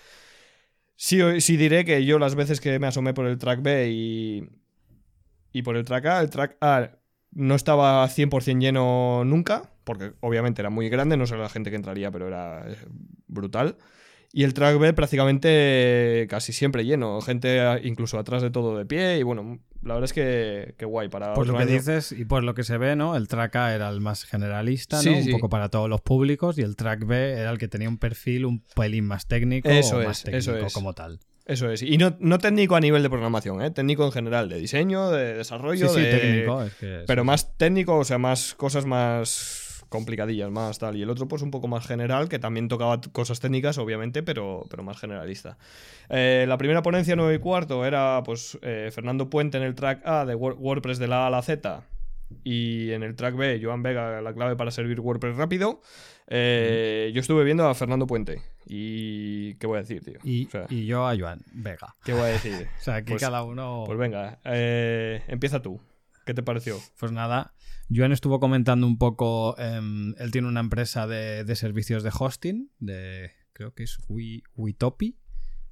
Sí, 0.96 1.20
sí 1.40 1.56
diré 1.56 1.84
que 1.84 2.04
yo 2.04 2.18
las 2.18 2.34
veces 2.34 2.60
que 2.60 2.78
me 2.80 2.88
asomé 2.88 3.14
por 3.14 3.26
el 3.26 3.38
track 3.38 3.62
B 3.62 3.88
y, 3.90 4.48
y 5.52 5.62
por 5.62 5.76
el 5.76 5.84
track 5.84 6.06
A, 6.06 6.20
el 6.20 6.30
track 6.30 6.56
A 6.60 6.90
no 7.32 7.54
estaba 7.54 8.06
100% 8.08 8.60
lleno 8.62 9.24
nunca, 9.24 9.70
porque 9.84 10.12
obviamente 10.20 10.62
era 10.62 10.70
muy 10.70 10.88
grande, 10.88 11.16
no 11.16 11.26
sé 11.26 11.36
la 11.36 11.48
gente 11.48 11.70
que 11.70 11.76
entraría, 11.76 12.10
pero 12.10 12.26
era 12.28 12.64
eh, 12.70 12.76
brutal. 13.26 13.76
Y 14.32 14.44
el 14.44 14.52
track 14.52 14.78
B 14.78 14.92
prácticamente 14.92 16.26
casi 16.28 16.52
siempre 16.52 16.84
lleno, 16.84 17.20
gente 17.22 17.60
a- 17.60 17.78
incluso 17.82 18.18
atrás 18.18 18.42
de 18.42 18.50
todo 18.50 18.76
de 18.76 18.84
pie 18.84 19.18
y 19.18 19.22
bueno, 19.22 19.58
la 19.82 19.94
verdad 19.94 20.04
es 20.04 20.12
que, 20.12 20.74
que 20.76 20.84
guay 20.84 21.08
para 21.08 21.34
Por 21.34 21.46
lo 21.46 21.56
que 21.56 21.62
año. 21.64 21.72
dices 21.72 22.12
y 22.12 22.24
por 22.26 22.44
lo 22.44 22.52
que 22.54 22.62
se 22.62 22.76
ve, 22.76 22.94
¿no? 22.94 23.16
El 23.16 23.26
track 23.28 23.56
A 23.56 23.74
era 23.74 23.88
el 23.88 24.00
más 24.00 24.24
generalista, 24.24 25.02
Sí, 25.02 25.08
¿no? 25.10 25.16
Un 25.18 25.30
poco 25.30 25.48
para 25.48 25.70
todos 25.70 25.88
los 25.88 26.00
públicos 26.02 26.58
y 26.58 26.62
el 26.62 26.76
track 26.76 27.06
B 27.06 27.32
era 27.32 27.50
el 27.50 27.58
que 27.58 27.68
tenía 27.68 27.88
un 27.88 27.96
perfil 27.98 28.44
un 28.44 28.62
pelín 28.74 29.06
más 29.06 29.26
técnico 29.26 29.70
Eso 29.70 29.96
o 29.96 30.00
es, 30.00 30.06
más 30.08 30.22
eso 30.24 30.50
técnico 30.52 30.66
es. 30.66 30.74
como 30.74 30.92
tal. 30.94 31.20
Eso 31.48 31.70
es. 31.70 31.82
Y 31.82 31.96
no, 31.98 32.14
no 32.20 32.38
técnico 32.38 32.76
a 32.76 32.80
nivel 32.80 33.02
de 33.02 33.08
programación, 33.10 33.60
¿eh? 33.62 33.70
técnico 33.72 34.04
en 34.04 34.12
general, 34.12 34.48
de 34.48 34.58
diseño, 34.60 35.10
de 35.10 35.34
desarrollo, 35.34 35.88
Sí, 35.88 35.94
sí, 35.96 36.00
de- 36.02 36.18
técnico. 36.18 36.62
es 36.62 36.74
que 36.74 37.04
Pero 37.06 37.24
más 37.24 37.56
técnico, 37.56 37.96
o 37.96 38.04
sea, 38.04 38.18
más 38.18 38.54
cosas 38.54 38.84
más 38.84 39.64
complicadillas, 39.88 40.50
más 40.50 40.78
tal. 40.78 40.96
Y 40.96 41.02
el 41.02 41.08
otro, 41.08 41.26
pues 41.26 41.40
un 41.40 41.50
poco 41.50 41.66
más 41.66 41.86
general, 41.86 42.28
que 42.28 42.38
también 42.38 42.68
tocaba 42.68 43.00
cosas 43.12 43.40
técnicas, 43.40 43.78
obviamente, 43.78 44.22
pero, 44.22 44.66
pero 44.68 44.82
más 44.82 44.98
generalista. 45.00 45.56
Eh, 46.10 46.44
la 46.46 46.58
primera 46.58 46.82
ponencia, 46.82 47.16
9 47.16 47.36
y 47.36 47.38
cuarto, 47.38 47.86
era 47.86 48.22
pues 48.24 48.58
eh, 48.60 48.90
Fernando 48.92 49.30
Puente 49.30 49.56
en 49.56 49.64
el 49.64 49.74
track 49.74 50.02
A 50.06 50.26
de 50.26 50.36
Wor- 50.36 50.56
WordPress 50.58 50.98
de 50.98 51.08
la 51.08 51.24
A 51.24 51.26
a 51.28 51.30
la 51.30 51.40
Z. 51.40 51.82
Y 52.44 52.90
en 52.90 53.02
el 53.02 53.16
track 53.16 53.34
B, 53.36 53.58
Joan 53.62 53.82
Vega, 53.82 54.20
la 54.20 54.34
clave 54.34 54.54
para 54.54 54.70
servir 54.70 55.00
WordPress 55.00 55.36
rápido. 55.36 55.80
Eh, 56.26 57.10
Yo 57.14 57.20
estuve 57.22 57.42
viendo 57.44 57.66
a 57.66 57.74
Fernando 57.74 58.06
Puente. 58.06 58.42
Y. 58.68 59.54
¿Qué 59.54 59.66
voy 59.66 59.78
a 59.78 59.80
decir, 59.80 60.04
tío? 60.04 60.18
Y, 60.24 60.46
O 60.46 60.50
sea, 60.50 60.66
y 60.68 60.86
yo 60.86 61.06
a 61.06 61.16
Joan 61.18 61.40
Vega. 61.52 61.94
¿Qué 62.04 62.12
voy 62.12 62.22
a 62.22 62.26
decir? 62.26 62.68
O 62.80 62.82
sea, 62.82 62.96
aquí 62.96 63.10
Pues- 63.12 63.22
cada 63.22 63.42
uno. 63.42 63.84
Pues 63.86 63.98
venga, 63.98 64.40
eh, 64.44 65.22
empieza 65.28 65.62
tú. 65.62 65.80
¿Qué 66.26 66.34
te 66.34 66.42
pareció? 66.42 66.78
Pues 67.00 67.10
nada, 67.10 67.54
Joan 67.90 68.12
estuvo 68.12 68.38
comentando 68.40 68.86
un 68.86 68.98
poco. 68.98 69.58
em, 69.58 70.14
él 70.18 70.30
tiene 70.30 70.46
una 70.48 70.60
empresa 70.60 71.06
de, 71.06 71.44
de 71.44 71.56
servicios 71.56 72.02
de 72.02 72.10
hosting, 72.16 72.70
de 72.78 73.30
creo 73.54 73.72
que 73.74 73.84
es 73.84 73.98
Wi- 74.08 74.42
Witopi. 74.54 75.16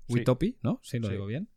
Sí. 0.09 0.15
Witopi, 0.15 0.57
¿no? 0.62 0.81
Sí, 0.83 0.99
lo 0.99 1.09
Sí. 1.09 1.12
digo 1.12 1.26
bien. 1.26 1.49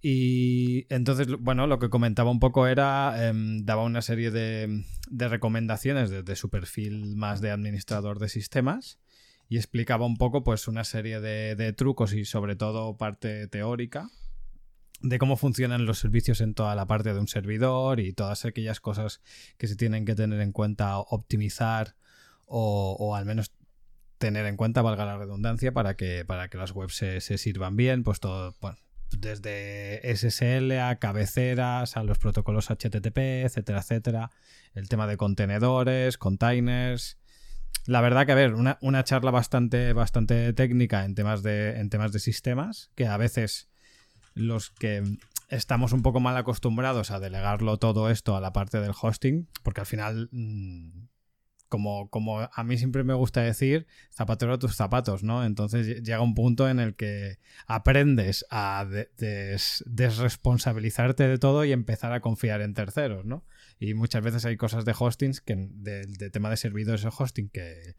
Y 0.00 0.86
entonces, 0.92 1.28
bueno, 1.38 1.66
lo 1.68 1.78
que 1.78 1.88
comentaba 1.90 2.30
un 2.30 2.40
poco 2.40 2.66
era, 2.66 3.28
em, 3.28 3.64
daba 3.64 3.84
una 3.84 4.02
serie 4.02 4.30
de, 4.32 4.84
de 5.10 5.28
recomendaciones 5.28 6.10
desde 6.10 6.34
su 6.34 6.50
perfil 6.50 7.14
más 7.16 7.40
de 7.40 7.50
administrador 7.52 8.18
de 8.18 8.28
sistemas 8.28 8.98
y 9.52 9.58
explicaba 9.58 10.06
un 10.06 10.16
poco 10.16 10.42
pues 10.42 10.66
una 10.66 10.82
serie 10.82 11.20
de, 11.20 11.56
de 11.56 11.74
trucos 11.74 12.14
y 12.14 12.24
sobre 12.24 12.56
todo 12.56 12.96
parte 12.96 13.48
teórica 13.48 14.08
de 15.02 15.18
cómo 15.18 15.36
funcionan 15.36 15.84
los 15.84 15.98
servicios 15.98 16.40
en 16.40 16.54
toda 16.54 16.74
la 16.74 16.86
parte 16.86 17.12
de 17.12 17.20
un 17.20 17.28
servidor 17.28 18.00
y 18.00 18.14
todas 18.14 18.46
aquellas 18.46 18.80
cosas 18.80 19.20
que 19.58 19.66
se 19.66 19.76
tienen 19.76 20.06
que 20.06 20.14
tener 20.14 20.40
en 20.40 20.52
cuenta, 20.52 20.96
optimizar 20.98 21.96
o, 22.46 22.96
o 22.98 23.14
al 23.14 23.26
menos 23.26 23.52
tener 24.16 24.46
en 24.46 24.56
cuenta, 24.56 24.80
valga 24.80 25.04
la 25.04 25.18
redundancia, 25.18 25.72
para 25.72 25.96
que, 25.96 26.24
para 26.24 26.48
que 26.48 26.56
las 26.56 26.70
webs 26.72 26.94
se, 26.94 27.20
sirvan 27.20 27.76
bien, 27.76 28.04
pues 28.04 28.20
todo, 28.20 28.54
bueno, 28.62 28.78
desde 29.10 30.00
SSL 30.16 30.78
a 30.78 30.96
cabeceras, 30.96 31.98
a 31.98 32.04
los 32.04 32.18
protocolos 32.18 32.70
HTTP, 32.70 33.44
etcétera, 33.44 33.80
etcétera, 33.80 34.30
el 34.72 34.88
tema 34.88 35.06
de 35.06 35.18
contenedores, 35.18 36.16
containers. 36.16 37.18
La 37.86 38.00
verdad 38.00 38.26
que, 38.26 38.32
a 38.32 38.36
ver, 38.36 38.54
una, 38.54 38.78
una 38.80 39.04
charla 39.04 39.30
bastante, 39.30 39.92
bastante 39.92 40.52
técnica 40.52 41.04
en 41.04 41.14
temas, 41.14 41.42
de, 41.42 41.80
en 41.80 41.90
temas 41.90 42.12
de 42.12 42.20
sistemas, 42.20 42.90
que 42.94 43.06
a 43.06 43.16
veces 43.16 43.68
los 44.34 44.70
que 44.70 45.02
estamos 45.48 45.92
un 45.92 46.02
poco 46.02 46.20
mal 46.20 46.36
acostumbrados 46.36 47.10
a 47.10 47.20
delegarlo 47.20 47.78
todo 47.78 48.08
esto 48.08 48.36
a 48.36 48.40
la 48.40 48.52
parte 48.52 48.80
del 48.80 48.92
hosting, 49.00 49.48
porque 49.62 49.80
al 49.80 49.86
final, 49.86 50.28
mm, 50.32 51.08
como, 51.72 52.10
como 52.10 52.40
a 52.52 52.64
mí 52.64 52.76
siempre 52.76 53.02
me 53.02 53.14
gusta 53.14 53.40
decir, 53.40 53.86
zapatero 54.14 54.52
a 54.52 54.58
tus 54.58 54.76
zapatos, 54.76 55.22
¿no? 55.22 55.42
Entonces 55.42 56.02
llega 56.02 56.20
un 56.20 56.34
punto 56.34 56.68
en 56.68 56.78
el 56.80 56.94
que 56.96 57.38
aprendes 57.66 58.44
a 58.50 58.84
de- 58.84 59.08
des- 59.16 59.82
desresponsabilizarte 59.86 61.26
de 61.26 61.38
todo 61.38 61.64
y 61.64 61.72
empezar 61.72 62.12
a 62.12 62.20
confiar 62.20 62.60
en 62.60 62.74
terceros, 62.74 63.24
¿no? 63.24 63.46
Y 63.80 63.94
muchas 63.94 64.22
veces 64.22 64.44
hay 64.44 64.58
cosas 64.58 64.84
de 64.84 64.94
hostings, 64.98 65.40
que, 65.40 65.56
de, 65.56 66.04
tema 66.30 66.50
de 66.50 66.58
servidores 66.58 67.02
de 67.02 67.10
hosting 67.16 67.48
que, 67.48 67.96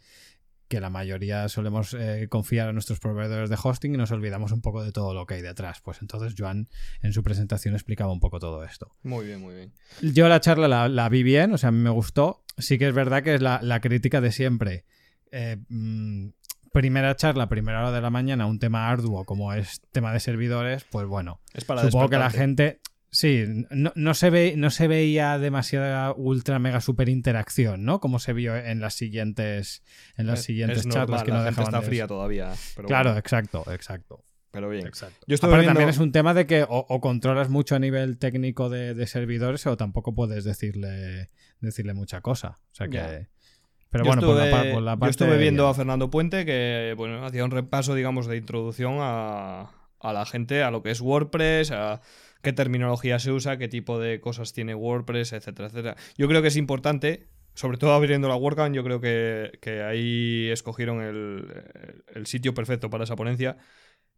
que 0.73 0.81
la 0.81 0.89
mayoría 0.89 1.47
solemos 1.49 1.93
eh, 1.93 2.25
confiar 2.29 2.67
a 2.67 2.73
nuestros 2.73 2.99
proveedores 2.99 3.51
de 3.51 3.57
hosting 3.61 3.93
y 3.93 3.97
nos 3.97 4.09
olvidamos 4.09 4.51
un 4.51 4.61
poco 4.61 4.83
de 4.83 4.91
todo 4.91 5.13
lo 5.13 5.27
que 5.27 5.35
hay 5.35 5.43
detrás. 5.43 5.81
Pues 5.81 6.01
entonces 6.01 6.33
Joan 6.35 6.67
en 7.03 7.13
su 7.13 7.21
presentación 7.21 7.75
explicaba 7.75 8.11
un 8.11 8.19
poco 8.19 8.39
todo 8.39 8.63
esto. 8.63 8.95
Muy 9.03 9.27
bien, 9.27 9.39
muy 9.39 9.53
bien. 9.53 9.71
Yo 10.01 10.27
la 10.27 10.39
charla 10.39 10.67
la, 10.67 10.89
la 10.89 11.09
vi 11.09 11.21
bien, 11.21 11.53
o 11.53 11.59
sea, 11.59 11.69
a 11.69 11.71
mí 11.71 11.77
me 11.77 11.91
gustó. 11.91 12.43
Sí 12.57 12.79
que 12.79 12.87
es 12.87 12.93
verdad 12.95 13.21
que 13.21 13.35
es 13.35 13.41
la, 13.41 13.59
la 13.61 13.81
crítica 13.81 14.19
de 14.19 14.31
siempre. 14.31 14.85
Eh, 15.31 15.57
mm, 15.69 16.29
primera 16.71 17.15
charla, 17.15 17.47
primera 17.49 17.81
hora 17.81 17.91
de 17.91 18.01
la 18.01 18.09
mañana, 18.09 18.47
un 18.47 18.57
tema 18.57 18.89
arduo 18.89 19.25
como 19.25 19.53
es 19.53 19.79
tema 19.91 20.11
de 20.11 20.19
servidores, 20.19 20.85
pues 20.85 21.05
bueno, 21.05 21.39
Es 21.53 21.65
para 21.65 21.83
supongo 21.83 22.09
que 22.09 22.17
la 22.17 22.31
gente... 22.31 22.81
Sí, 23.15 23.45
no, 23.69 23.91
no 23.95 24.13
se 24.15 24.31
ve, 24.31 24.55
no 24.57 24.71
se 24.71 24.87
veía 24.87 25.37
demasiada 25.37 26.13
ultra 26.13 26.57
mega 26.57 26.81
super 26.81 27.09
interacción, 27.09 27.85
¿no? 27.85 27.99
Como 27.99 28.17
se 28.17 28.33
vio 28.33 28.55
en 28.57 28.79
las 28.81 28.95
siguientes, 28.95 29.83
en 30.17 30.25
las 30.25 30.39
Es- 30.39 30.45
siguientes 30.45 30.79
es 30.79 30.83
charlas 30.89 31.21
normal, 31.21 31.23
que 31.25 31.31
no 31.31 31.37
la 31.37 31.43
gente 31.43 31.51
dejaban 31.61 31.73
está 31.75 31.79
de- 31.81 31.87
fría 31.87 32.07
todavía. 32.07 32.51
Pero 32.75 32.87
Claro, 32.87 33.09
bueno, 33.11 33.19
exacto, 33.19 33.63
exacto. 33.71 34.25
pero 34.49 34.67
bien. 34.67 34.87
exacto. 34.87 35.23
Yo 35.27 35.35
Aparte, 35.35 35.55
viendo- 35.57 35.69
también 35.69 35.89
es 35.89 35.99
un 35.99 36.11
tema 36.11 36.33
de 36.33 36.47
que 36.47 36.63
o, 36.63 36.85
o 36.89 37.01
controlas 37.01 37.49
mucho 37.49 37.75
a 37.75 37.79
nivel 37.79 38.17
técnico 38.17 38.69
de, 38.71 38.95
de 38.95 39.05
servidores 39.05 39.65
o 39.67 39.77
tampoco 39.77 40.15
puedes 40.15 40.43
decirle, 40.43 41.29
decirle 41.59 41.93
mucha 41.93 42.21
cosa. 42.21 42.57
O 42.71 42.75
sea 42.75 42.87
que. 42.87 43.27
Pero 43.91 44.05
Yo 44.05 44.07
bueno, 44.09 44.21
por, 44.23 44.35
la, 44.37 44.45
estuve- 44.45 44.51
par- 44.63 44.71
por 44.73 44.81
la 44.81 44.93
yo 44.93 44.99
parte. 44.99 45.11
estuve 45.11 45.37
viendo 45.37 45.67
a 45.67 45.73
Fernando 45.75 46.09
Puente 46.09 46.45
que 46.47 46.95
bueno, 46.97 47.23
hacía 47.27 47.45
un 47.45 47.51
repaso, 47.51 47.93
digamos, 47.93 48.25
de 48.25 48.37
introducción 48.37 48.95
a, 49.01 49.69
a 49.99 50.13
la 50.13 50.25
gente, 50.25 50.63
a 50.63 50.71
lo 50.71 50.81
que 50.81 50.89
es 50.89 50.99
WordPress, 50.99 51.69
a 51.69 52.01
qué 52.43 52.53
terminología 52.53 53.17
se 53.19 53.31
usa, 53.31 53.57
qué 53.57 53.67
tipo 53.67 53.99
de 53.99 54.19
cosas 54.19 54.53
tiene 54.53 54.75
WordPress, 54.75 55.33
etcétera, 55.33 55.69
etcétera. 55.69 55.95
Yo 56.17 56.27
creo 56.27 56.41
que 56.41 56.49
es 56.49 56.57
importante, 56.57 57.29
sobre 57.55 57.77
todo 57.77 57.93
abriendo 57.93 58.27
la 58.27 58.35
WordCamp, 58.35 58.75
yo 58.75 58.83
creo 58.83 58.99
que, 58.99 59.57
que 59.61 59.81
ahí 59.81 60.49
escogieron 60.51 61.01
el, 61.01 61.63
el 62.13 62.25
sitio 62.27 62.53
perfecto 62.53 62.89
para 62.89 63.05
esa 63.05 63.15
ponencia. 63.15 63.57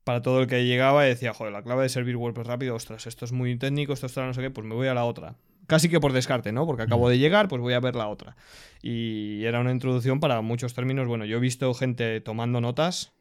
Para 0.03 0.21
todo 0.21 0.41
el 0.41 0.47
que 0.47 0.65
llegaba 0.65 1.05
y 1.05 1.09
decía, 1.09 1.33
joder, 1.33 1.53
la 1.53 1.63
clave 1.63 1.83
de 1.83 1.89
servir 1.89 2.15
WordPress 2.15 2.45
rápido, 2.45 2.75
ostras, 2.75 3.07
esto 3.07 3.25
es 3.25 3.31
muy 3.31 3.57
técnico, 3.57 3.93
esto 3.93 4.05
está 4.05 4.25
no 4.25 4.33
sé 4.33 4.41
qué, 4.41 4.51
pues 4.51 4.67
me 4.67 4.75
voy 4.75 4.87
a 4.87 4.93
la 4.93 5.05
otra. 5.05 5.35
Casi 5.67 5.89
que 5.89 5.99
por 5.99 6.13
descarte, 6.13 6.51
¿no? 6.51 6.67
Porque 6.67 6.83
acabo 6.83 7.09
de 7.09 7.17
llegar, 7.17 7.47
pues 7.47 7.59
voy 7.59 7.73
a 7.73 7.79
ver 7.79 7.95
la 7.95 8.07
otra. 8.07 8.35
Y 8.83 9.43
era 9.45 9.59
una 9.59 9.71
introducción 9.71 10.19
para 10.19 10.41
muchos 10.41 10.75
términos. 10.75 11.07
Bueno, 11.07 11.25
yo 11.25 11.37
he 11.37 11.39
visto 11.39 11.73
gente 11.73 12.21
tomando 12.21 12.61
notas. 12.61 13.13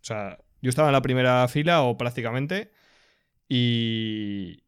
O 0.00 0.04
sea, 0.04 0.38
yo 0.60 0.70
estaba 0.70 0.88
en 0.88 0.92
la 0.92 1.02
primera 1.02 1.46
fila 1.46 1.82
o 1.82 1.96
prácticamente. 1.96 2.72
Y. 3.54 4.62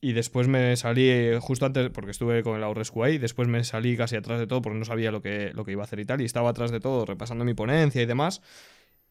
Y 0.00 0.12
después 0.12 0.46
me 0.46 0.76
salí 0.76 1.10
justo 1.40 1.64
antes, 1.66 1.90
porque 1.90 2.12
estuve 2.12 2.42
con 2.44 2.56
el 2.56 2.62
Aurescu 2.62 3.02
ahí, 3.02 3.18
después 3.18 3.48
me 3.48 3.64
salí 3.64 3.96
casi 3.96 4.14
atrás 4.14 4.38
de 4.38 4.46
todo 4.46 4.62
porque 4.62 4.78
no 4.78 4.84
sabía 4.84 5.10
lo 5.10 5.22
que, 5.22 5.50
lo 5.54 5.64
que 5.64 5.72
iba 5.72 5.82
a 5.82 5.86
hacer 5.86 5.98
y 5.98 6.04
tal, 6.04 6.20
y 6.20 6.24
estaba 6.24 6.50
atrás 6.50 6.70
de 6.70 6.78
todo 6.78 7.04
repasando 7.04 7.44
mi 7.44 7.54
ponencia 7.54 8.02
y 8.02 8.06
demás. 8.06 8.42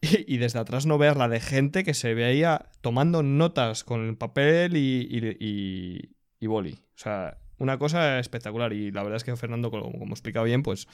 Y, 0.00 0.36
desde 0.38 0.60
atrás 0.60 0.86
no 0.86 0.96
veas 0.96 1.16
la 1.16 1.28
de 1.28 1.40
gente 1.40 1.82
que 1.82 1.92
se 1.92 2.14
veía 2.14 2.70
tomando 2.82 3.24
notas 3.24 3.82
con 3.82 4.06
el 4.06 4.16
papel 4.16 4.76
y, 4.76 5.00
y, 5.10 6.14
y- 6.40 6.46
boli. 6.46 6.74
O 6.74 6.98
sea, 6.98 7.38
una 7.58 7.78
cosa 7.78 8.20
espectacular. 8.20 8.72
Y 8.72 8.92
la 8.92 9.02
verdad 9.02 9.16
es 9.16 9.24
que 9.24 9.34
Fernando, 9.36 9.72
como, 9.72 9.90
como 9.98 10.12
explica 10.14 10.44
bien, 10.44 10.62
pues 10.62 10.86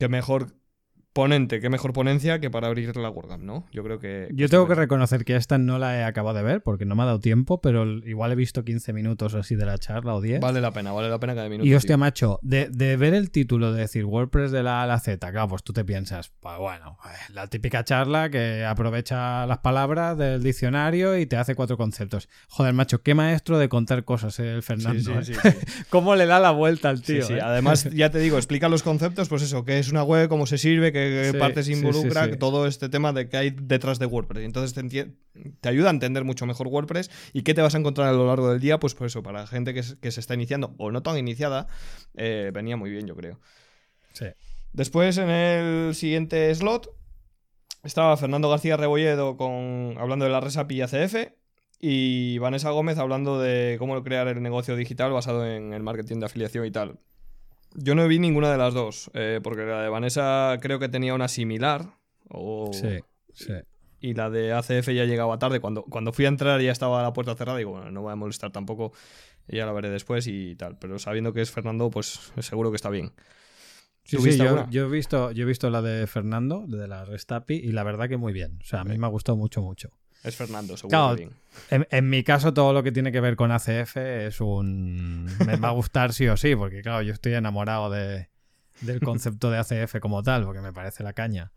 qué 0.00 0.08
mejor 0.08 0.56
ponente, 1.12 1.60
qué 1.60 1.68
mejor 1.68 1.92
ponencia 1.92 2.38
que 2.40 2.50
para 2.50 2.68
abrir 2.68 2.96
la 2.96 3.10
WordCamp, 3.10 3.42
¿no? 3.42 3.66
Yo 3.72 3.82
creo 3.84 3.98
que... 3.98 4.28
Yo 4.32 4.48
tengo 4.48 4.66
que 4.66 4.74
reconocer 4.74 5.24
que 5.24 5.36
esta 5.36 5.58
no 5.58 5.78
la 5.78 5.98
he 5.98 6.04
acabado 6.04 6.36
de 6.38 6.42
ver 6.42 6.62
porque 6.62 6.84
no 6.84 6.94
me 6.94 7.02
ha 7.02 7.06
dado 7.06 7.20
tiempo, 7.20 7.60
pero 7.60 7.84
igual 7.84 8.32
he 8.32 8.34
visto 8.34 8.64
15 8.64 8.92
minutos 8.92 9.34
así 9.34 9.54
de 9.54 9.66
la 9.66 9.76
charla 9.78 10.14
o 10.14 10.20
10. 10.20 10.40
Vale 10.40 10.60
la 10.60 10.70
pena, 10.72 10.92
vale 10.92 11.08
la 11.08 11.18
pena 11.18 11.34
cada 11.34 11.48
minuto. 11.48 11.66
Y 11.68 11.74
hostia, 11.74 11.96
tío. 11.96 11.98
macho, 11.98 12.38
de, 12.42 12.68
de 12.70 12.96
ver 12.96 13.14
el 13.14 13.30
título 13.30 13.72
de 13.72 13.80
decir 13.82 14.04
WordPress 14.04 14.50
de 14.52 14.62
la 14.62 14.80
A 14.80 14.82
a 14.84 14.86
la 14.86 15.00
Z, 15.00 15.30
claro, 15.30 15.48
pues 15.48 15.62
tú 15.62 15.72
te 15.72 15.84
piensas, 15.84 16.30
pues 16.40 16.58
bueno, 16.58 16.96
eh, 17.04 17.32
la 17.34 17.46
típica 17.46 17.84
charla 17.84 18.30
que 18.30 18.64
aprovecha 18.64 19.46
las 19.46 19.58
palabras 19.58 20.16
del 20.16 20.42
diccionario 20.42 21.18
y 21.18 21.26
te 21.26 21.36
hace 21.36 21.54
cuatro 21.54 21.76
conceptos. 21.76 22.28
Joder, 22.48 22.72
macho, 22.74 23.02
qué 23.02 23.14
maestro 23.14 23.58
de 23.58 23.68
contar 23.68 24.04
cosas 24.04 24.38
eh, 24.40 24.54
el 24.54 24.62
Sí, 24.62 24.66
Fernando. 24.66 25.22
sí, 25.22 25.32
¿eh? 25.32 25.34
sí, 25.42 25.50
sí. 25.66 25.84
¿Cómo 25.90 26.16
le 26.16 26.26
da 26.26 26.40
la 26.40 26.50
vuelta 26.52 26.88
al 26.88 26.98
Sí, 26.98 27.14
tío? 27.14 27.26
sí. 27.26 27.34
eh? 27.34 27.40
Además, 27.42 27.84
ya 27.94 28.10
te 28.10 28.18
digo, 28.18 28.36
explica 28.36 28.68
los 28.68 28.82
conceptos, 28.82 29.28
pues 29.28 29.42
eso, 29.42 29.64
qué 29.64 29.78
es 29.78 29.90
una 29.90 30.02
web, 30.04 30.28
cómo 30.28 30.46
se 30.46 30.58
sirve, 30.58 30.92
qué 30.92 31.01
Sí, 31.32 31.38
partes 31.38 31.66
sí, 31.66 31.74
sí, 31.74 31.78
involucra, 31.80 32.26
sí. 32.26 32.36
todo 32.38 32.66
este 32.66 32.88
tema 32.88 33.12
de 33.12 33.28
qué 33.28 33.36
hay 33.36 33.50
detrás 33.50 33.98
de 33.98 34.06
WordPress. 34.06 34.42
Y 34.42 34.46
entonces 34.46 34.74
te, 35.60 35.68
ayuda 35.68 35.88
a 35.88 35.92
entender 35.92 36.24
mucho 36.24 36.46
mejor 36.46 36.68
WordPress 36.68 37.10
y 37.32 37.42
qué 37.42 37.54
te 37.54 37.62
vas 37.62 37.74
a 37.74 37.78
encontrar 37.78 38.08
a 38.08 38.12
lo 38.12 38.26
largo 38.26 38.50
del 38.50 38.60
día, 38.60 38.78
pues 38.78 38.94
por 38.94 39.06
eso, 39.06 39.22
para 39.22 39.46
gente 39.46 39.74
que, 39.74 39.82
se- 39.82 39.98
que 39.98 40.10
se 40.10 40.20
está 40.20 40.34
iniciando 40.34 40.74
o 40.78 40.90
no 40.90 41.02
tan 41.02 41.16
iniciada, 41.18 41.66
eh, 42.14 42.50
venía 42.52 42.76
muy 42.76 42.90
bien, 42.90 43.06
yo 43.06 43.16
creo. 43.16 43.40
Sí. 44.12 44.26
Después, 44.72 45.18
en 45.18 45.28
el 45.30 45.94
siguiente 45.94 46.54
slot, 46.54 46.90
estaba 47.82 48.16
Fernando 48.16 48.48
García 48.48 48.76
Rebolledo 48.76 49.36
con, 49.36 49.96
hablando 49.98 50.24
de 50.24 50.30
la 50.30 50.40
red 50.40 50.56
API 50.56 50.82
ACF 50.82 51.14
y 51.80 52.38
Vanessa 52.38 52.70
Gómez 52.70 52.96
hablando 52.98 53.40
de 53.40 53.76
cómo 53.78 54.00
crear 54.04 54.28
el 54.28 54.40
negocio 54.40 54.76
digital 54.76 55.10
basado 55.12 55.44
en 55.46 55.72
el 55.72 55.82
marketing 55.82 56.20
de 56.20 56.26
afiliación 56.26 56.64
y 56.64 56.70
tal. 56.70 57.00
Yo 57.74 57.94
no 57.94 58.06
vi 58.08 58.18
ninguna 58.18 58.50
de 58.50 58.58
las 58.58 58.74
dos, 58.74 59.10
eh, 59.14 59.40
porque 59.42 59.62
la 59.62 59.82
de 59.82 59.88
Vanessa 59.88 60.58
creo 60.60 60.78
que 60.78 60.88
tenía 60.88 61.14
una 61.14 61.28
similar. 61.28 61.94
o- 62.28 62.70
Sí, 62.72 62.98
sí. 63.32 63.52
Y 64.00 64.14
la 64.14 64.30
de 64.30 64.52
ACF 64.52 64.88
ya 64.94 65.04
llegaba 65.04 65.38
tarde. 65.38 65.60
Cuando, 65.60 65.84
cuando 65.84 66.12
fui 66.12 66.24
a 66.24 66.28
entrar 66.28 66.60
ya 66.60 66.72
estaba 66.72 67.02
la 67.02 67.12
puerta 67.12 67.34
cerrada. 67.36 67.58
Digo, 67.58 67.70
bueno, 67.72 67.90
no 67.90 68.02
voy 68.02 68.12
a 68.12 68.16
molestar 68.16 68.50
tampoco. 68.50 68.92
Ya 69.48 69.64
la 69.66 69.72
veré 69.72 69.90
después 69.90 70.26
y 70.26 70.56
tal. 70.56 70.76
Pero 70.78 70.98
sabiendo 70.98 71.32
que 71.32 71.40
es 71.40 71.50
Fernando, 71.50 71.88
pues 71.90 72.32
seguro 72.40 72.70
que 72.70 72.76
está 72.76 72.90
bien. 72.90 73.12
Sí, 74.04 74.16
¿Tú 74.16 74.22
sí, 74.24 74.36
yo, 74.36 74.66
yo 74.70 74.86
he 74.86 74.90
visto, 74.90 75.30
yo 75.30 75.44
he 75.44 75.46
visto 75.46 75.70
la 75.70 75.80
de 75.82 76.06
Fernando, 76.08 76.64
de 76.66 76.88
la 76.88 77.04
Restapi, 77.04 77.54
y 77.54 77.70
la 77.70 77.84
verdad 77.84 78.08
que 78.08 78.16
muy 78.16 78.32
bien. 78.32 78.58
O 78.60 78.64
sea, 78.64 78.80
a 78.80 78.84
mí 78.84 78.98
me 78.98 79.06
ha 79.06 79.10
gustado 79.10 79.36
mucho, 79.36 79.62
mucho. 79.62 79.90
Es 80.22 80.36
Fernando, 80.36 80.76
seguro 80.76 80.90
Claro, 80.90 81.16
bien. 81.16 81.30
En, 81.70 81.86
en 81.90 82.08
mi 82.08 82.22
caso, 82.22 82.54
todo 82.54 82.72
lo 82.72 82.82
que 82.82 82.92
tiene 82.92 83.10
que 83.12 83.20
ver 83.20 83.36
con 83.36 83.50
ACF 83.50 83.96
es 83.96 84.40
un. 84.40 85.24
Me 85.44 85.56
va 85.56 85.68
a 85.68 85.72
gustar 85.72 86.12
sí 86.12 86.28
o 86.28 86.36
sí, 86.36 86.54
porque 86.54 86.82
claro, 86.82 87.02
yo 87.02 87.12
estoy 87.12 87.34
enamorado 87.34 87.90
de, 87.90 88.28
del 88.80 89.00
concepto 89.00 89.50
de 89.50 89.58
ACF 89.58 89.98
como 90.00 90.22
tal, 90.22 90.44
porque 90.44 90.60
me 90.60 90.72
parece 90.72 91.02
la 91.02 91.12
caña. 91.12 91.52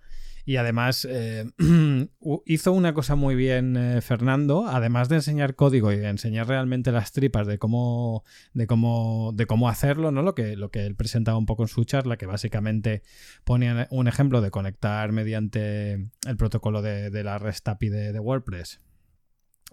Y 0.47 0.58
además, 0.58 1.08
eh, 1.10 1.49
hizo 2.45 2.71
una 2.71 2.93
cosa 2.93 3.15
muy 3.15 3.34
bien 3.34 3.75
eh, 3.75 4.01
Fernando, 4.01 4.67
además 4.67 5.10
de 5.10 5.15
enseñar 5.15 5.55
código 5.55 5.91
y 5.91 5.97
de 5.97 6.08
enseñar 6.08 6.47
realmente 6.47 6.91
las 6.91 7.12
tripas 7.12 7.47
de 7.47 7.58
cómo, 7.58 8.23
de 8.53 8.67
cómo, 8.67 9.31
de 9.34 9.47
cómo 9.47 9.69
hacerlo, 9.69 10.12
¿no? 10.12 10.21
Lo 10.21 10.36
que, 10.36 10.55
lo 10.55 10.69
que 10.69 10.86
él 10.86 10.95
presentaba 10.95 11.39
un 11.39 11.47
poco 11.47 11.63
en 11.63 11.67
su 11.67 11.84
charla, 11.84 12.17
que 12.17 12.27
básicamente 12.27 13.01
ponía 13.43 13.88
un 13.89 14.08
ejemplo 14.08 14.39
de 14.41 14.51
conectar 14.51 15.12
mediante 15.12 15.93
el 15.93 16.38
protocolo 16.38 16.84
de, 16.84 17.23
la 17.23 17.39
REST 17.39 17.67
API 17.67 17.89
de, 17.89 18.13
de 18.13 18.19
WordPress 18.19 18.81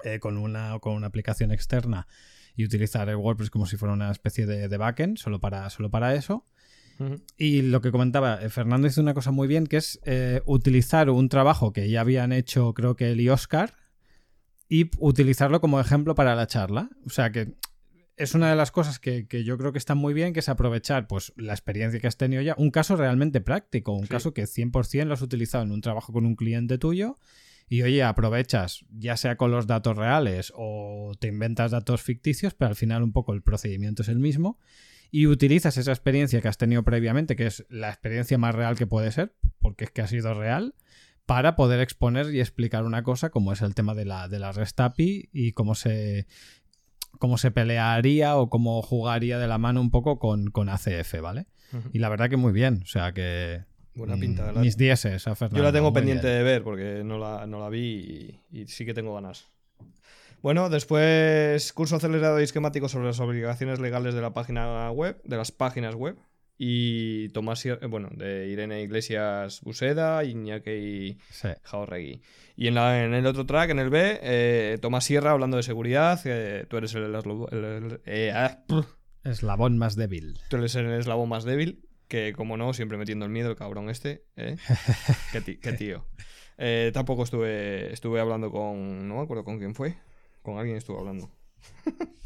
eh, 0.05 0.21
con, 0.21 0.39
una, 0.39 0.79
con 0.81 0.95
una 0.95 1.07
aplicación 1.07 1.53
externa 1.53 2.07
y 2.57 2.65
utilizar 2.65 3.11
el 3.11 3.17
WordPress 3.17 3.51
como 3.51 3.67
si 3.67 3.77
fuera 3.77 3.93
una 3.93 4.11
especie 4.11 4.47
de, 4.47 4.69
de 4.69 4.77
backend, 4.79 5.19
solo 5.19 5.39
para, 5.39 5.69
solo 5.69 5.91
para 5.91 6.15
eso. 6.15 6.47
Y 7.37 7.63
lo 7.63 7.81
que 7.81 7.91
comentaba, 7.91 8.43
eh, 8.43 8.49
Fernando 8.49 8.87
hizo 8.87 9.01
una 9.01 9.15
cosa 9.15 9.31
muy 9.31 9.49
bien, 9.49 9.67
que 9.67 9.77
es 9.77 10.01
eh, 10.05 10.41
utilizar 10.47 11.11
un 11.11 11.29
trabajo 11.29 11.73
que 11.73 11.89
ya 11.91 12.01
habían 12.01 12.33
hecho, 12.33 12.75
creo 12.75 12.95
que 12.97 13.11
él 13.13 13.21
y 13.21 13.29
Oscar, 13.29 13.75
y 14.69 14.91
utilizarlo 14.99 15.61
como 15.61 15.81
ejemplo 15.81 16.15
para 16.15 16.35
la 16.35 16.47
charla. 16.47 16.91
O 17.05 17.11
sea 17.11 17.33
que 17.33 17.55
es 18.17 18.35
una 18.35 18.51
de 18.51 18.57
las 18.57 18.71
cosas 18.71 18.99
que, 18.99 19.27
yo 19.45 19.59
creo 19.59 19.73
que 19.73 19.79
está 19.79 19.95
muy 19.95 20.15
bien, 20.15 20.33
que 20.33 20.41
es 20.41 20.49
aprovechar 20.49 21.07
pues, 21.07 21.33
la 21.37 21.53
experiencia 21.53 22.01
que 22.01 22.07
has 22.07 22.17
tenido 22.17 22.43
ya, 22.43 22.55
un 22.57 22.71
caso 22.71 22.97
realmente 22.97 23.41
práctico, 23.41 23.93
un 23.93 24.07
caso 24.07 24.33
que 24.33 24.45
100% 24.45 25.05
lo 25.07 25.15
has 25.15 25.23
utilizado 25.23 25.65
en 25.65 25.73
un 25.73 25.81
trabajo 25.81 26.13
con 26.13 26.27
un 26.27 26.37
cliente 26.37 26.79
tuyo 26.79 27.19
y 27.69 27.83
oye, 27.83 28.03
aprovechas 28.03 28.85
ya 28.91 29.17
sea 29.17 29.37
con 29.37 29.51
los 29.51 29.67
datos 29.67 29.97
reales 29.97 30.53
o 30.55 31.13
te 31.19 31.29
inventas 31.29 31.71
datos 31.71 32.03
ficticios, 32.03 32.55
pero 32.55 32.69
al 32.69 32.77
final 32.77 33.03
un 33.03 33.13
poco 33.13 33.33
el 33.33 33.43
procedimiento 33.43 34.03
es 34.03 34.09
el 34.09 34.19
mismo 34.19 34.59
y 35.13 35.27
utilizas 35.27 35.77
esa 35.77 35.93
experiencia 35.93 36.41
que 36.41 36.49
has 36.49 36.57
tenido 36.57 36.83
previamente, 36.83 37.37
que 37.37 37.47
es 37.47 37.67
la 37.69 37.91
experiencia 37.91 38.39
más 38.39 38.55
real 38.55 38.77
que 38.77 38.87
puede 38.87 39.13
ser, 39.13 39.35
porque 39.61 39.85
es 39.85 39.91
que 39.91 40.01
ha 40.01 40.07
sido 40.09 40.33
real, 40.33 40.75
para 41.27 41.55
poder 41.55 41.81
exponer 41.81 42.35
y 42.35 42.41
explicar 42.41 42.85
una 42.85 43.03
cosa 43.03 43.29
como 43.29 43.53
es 43.53 43.61
el 43.61 43.75
tema 43.75 43.95
de 43.95 44.07
la, 44.07 44.27
de 44.29 44.39
la 44.39 44.53
REST 44.53 44.81
API 44.81 45.29
y 45.31 45.53
cómo 45.53 45.75
se, 45.75 46.27
cómo 47.19 47.37
se 47.37 47.51
pelearía 47.51 48.37
o 48.37 48.49
cómo 48.49 48.81
jugaría 48.81 49.39
de 49.39 49.47
la 49.47 49.59
mano 49.59 49.83
un 49.83 49.91
poco 49.91 50.19
con, 50.19 50.51
con 50.51 50.71
ACF, 50.71 51.21
¿vale? 51.21 51.47
Y 51.93 51.99
la 52.01 52.09
verdad 52.09 52.29
que 52.31 52.37
muy 52.37 52.53
bien, 52.53 52.81
o 52.83 52.87
sea 52.87 53.13
que... 53.13 53.65
Buena 53.95 54.17
pinta. 54.17 54.51
Mm, 54.53 54.61
mis 54.61 54.79
dieces 54.79 55.27
a 55.29 55.35
Fernando. 55.35 55.59
Yo 55.59 55.63
la 55.63 55.73
tengo 55.73 55.93
pendiente 55.93 56.27
de 56.27 56.43
ver 56.43 56.63
porque 56.63 57.03
no 57.05 57.19
la, 57.19 57.47
no 57.47 57.61
la 57.61 57.69
vi 57.69 58.41
y, 58.51 58.67
sí 58.67 58.87
que 58.87 58.95
tengo 58.95 59.15
ganas. 59.15 59.47
Bueno, 60.43 60.69
después 60.69 61.73
curso 61.73 61.97
acelerado 61.97 62.41
y 62.41 62.45
esquemático 62.45 62.89
sobre 62.89 63.07
las 63.07 63.21
obligaciones 63.21 63.81
legales 63.81 64.15
de 64.15 64.21
la 64.21 64.35
página 64.35 64.91
web, 64.91 65.21
de 65.25 65.37
las 65.37 65.53
páginas 65.53 65.95
web. 65.95 66.17
Y 66.59 67.31
Tomás, 67.31 67.65
eh, 67.65 67.79
bueno, 67.89 68.11
de 68.13 68.49
Irene 68.49 68.83
Iglesias 68.83 69.63
Buseda, 69.63 70.23
Iñaki 70.23 71.19
sí. 71.31 71.49
Jaorregui. 71.63 72.21
Y 72.57 72.69
en, 72.69 72.75
la, 72.75 73.05
en, 73.05 73.15
el 73.15 73.27
otro 73.27 73.47
track, 73.47 73.71
en 73.71 73.79
el 73.79 73.89
B, 73.89 74.21
eh, 74.23 74.79
Tomás 74.81 75.05
Sierra 75.05 75.31
hablando 75.31 75.57
de 75.57 75.63
seguridad. 75.63 76.21
tú 76.69 76.77
eres 76.77 76.95
el, 76.95 78.01
eh, 78.05 78.33
ah, 78.35 78.63
eslabón 79.25 79.79
más 79.79 79.97
débil. 79.97 80.39
Tú 80.51 80.57
eres 80.57 80.75
el 80.75 80.93
eslabón 80.93 81.31
más 81.31 81.45
débil 81.45 81.89
que 82.13 82.35
como 82.35 82.59
no, 82.59 82.75
siempre 82.75 82.99
metiendo 82.99 83.25
el 83.25 83.31
miedo 83.31 83.49
el 83.49 83.57
cabrón 83.57 83.89
este. 83.89 84.27
¿eh? 84.37 84.59
qué, 85.33 85.73
tío. 85.73 86.05
Eh, 86.59 86.91
tampoco 86.93 87.23
estuve, 87.23 87.91
estuve 87.91 88.21
hablando 88.21 88.51
con... 88.51 89.09
No 89.09 89.15
me 89.15 89.23
acuerdo 89.23 89.45
con 89.45 89.59
quién 89.59 89.75
fue. 89.75 89.97
Con 90.43 90.59
alguien 90.59 90.77
estuve 90.77 90.99
hablando. 90.99 91.31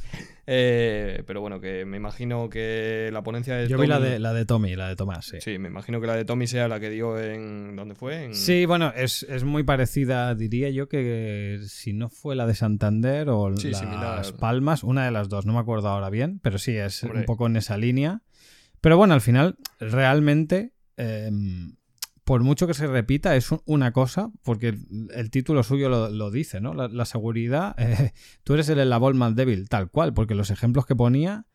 Eh, 0.49 1.25
pero 1.27 1.41
bueno, 1.41 1.61
que 1.61 1.85
me 1.85 1.97
imagino 1.97 2.49
que 2.49 3.11
la 3.13 3.23
ponencia 3.25 3.57
de 3.57 3.67
Yo 3.67 3.79
vi 3.79 3.89
la 3.89 3.99
de, 3.99 4.21
la 4.21 4.33
de 4.33 4.47
Tommy, 4.47 4.77
la 4.77 4.89
de 4.89 4.95
Tomás, 4.95 5.27
sí. 5.27 5.39
Sí, 5.41 5.59
me 5.59 5.69
imagino 5.69 6.01
que 6.01 6.07
la 6.07 6.15
de 6.15 6.25
Tommy 6.25 6.47
sea 6.47 6.69
la 6.69 6.79
que 6.79 6.89
dio 6.89 7.19
en... 7.19 7.75
¿Dónde 7.75 7.97
fue? 7.97 8.33
Sí, 8.33 8.65
bueno, 8.65 8.93
es, 8.95 9.27
muy 9.43 9.65
parecida, 9.65 10.37
diría 10.37 10.71
yo, 10.71 10.89
que 10.89 11.59
si 11.67 11.93
no 11.93 12.09
fue 12.09 12.37
la 12.37 12.47
de 12.47 12.55
Santander 12.55 13.29
o 13.29 13.51
las 13.51 14.33
Palmas, 14.33 14.85
una 14.85 15.05
de 15.05 15.11
las 15.11 15.29
dos, 15.29 15.47
no 15.47 15.53
me 15.53 15.59
acuerdo 15.59 15.89
ahora 15.89 16.11
bien, 16.11 16.39
pero 16.41 16.59
sí, 16.59 16.77
es 16.77 17.03
un 17.03 17.25
poco 17.25 17.49
en 17.49 17.57
esa 17.57 17.77
línea. 17.77 18.23
Pero 18.81 18.97
bueno, 18.97 19.15
al 19.15 19.21
final, 19.21 19.57
realmente, 19.81 20.73
em, 20.97 21.76
por 22.27 22.43
mucho 22.43 22.67
que 22.67 22.75
se 22.75 22.89
repita, 22.89 23.37
es 23.37 23.51
una 23.67 23.93
cosa, 23.93 24.33
porque 24.43 24.77
el 25.15 25.31
título 25.31 25.63
suyo 25.63 25.89
lo, 25.89 26.31
dice, 26.33 26.61
¿no? 26.61 26.75
La, 26.75 27.05
seguridad, 27.05 27.77
eh, 27.79 28.13
tú 28.43 28.55
eres 28.55 28.69
el 28.69 28.81
eslabón 28.81 29.17
más 29.17 29.37
débil, 29.37 29.69
tal 29.69 29.89
cual, 29.89 30.13
porque 30.13 30.35
los 30.35 30.51
ejemplos 30.51 30.87
que 30.87 30.97
ponía 30.97 31.47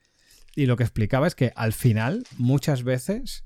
y 0.55 0.67
lo 0.67 0.77
que 0.77 0.83
explicaba 0.83 1.27
es 1.27 1.35
que 1.35 1.51
al 1.57 1.73
final, 1.73 2.23
muchas 2.37 2.83
veces, 2.83 3.43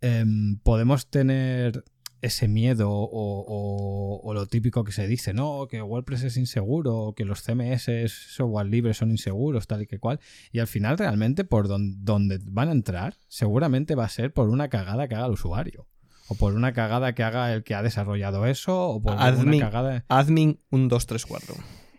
em, 0.00 0.56
podemos 0.60 1.10
tener 1.10 1.84
ese 2.22 2.48
miedo 2.48 2.88
o, 2.90 4.32
lo 4.32 4.46
típico 4.46 4.82
que 4.82 4.92
se 4.92 5.06
dice, 5.06 5.34
¿no? 5.34 5.66
Que 5.68 5.82
WordPress 5.82 6.22
es 6.22 6.36
inseguro, 6.38 7.12
que 7.14 7.26
los 7.26 7.42
CMS 7.42 7.90
software 8.08 8.66
libre 8.66 8.94
son 8.94 9.10
inseguros, 9.10 9.66
tal 9.66 9.82
y 9.82 9.86
que 9.86 9.98
cual. 9.98 10.20
Y 10.52 10.60
al 10.60 10.68
final, 10.68 10.96
realmente, 10.96 11.44
por 11.44 11.68
donde 11.68 12.38
van 12.44 12.70
a 12.70 12.72
entrar, 12.72 13.18
seguramente 13.28 13.94
va 13.94 14.06
a 14.06 14.08
ser 14.08 14.32
por 14.32 14.48
una 14.48 14.68
cagada 14.68 15.06
que 15.06 15.16
haga 15.16 15.26
el 15.26 15.32
usuario. 15.32 15.86
O 16.32 16.34
por 16.34 16.54
una 16.54 16.72
cagada 16.72 17.14
que 17.14 17.22
haga 17.22 17.52
el 17.52 17.62
que 17.62 17.74
ha 17.74 17.82
desarrollado 17.82 18.46
eso, 18.46 18.88
o 18.88 19.02
por 19.02 19.12
admin, 19.18 19.56
una 19.56 19.70
cagada. 19.70 20.04
Admin 20.08 20.58
1, 20.70 20.88
2, 20.88 21.06
3, 21.06 21.26
4. 21.26 21.54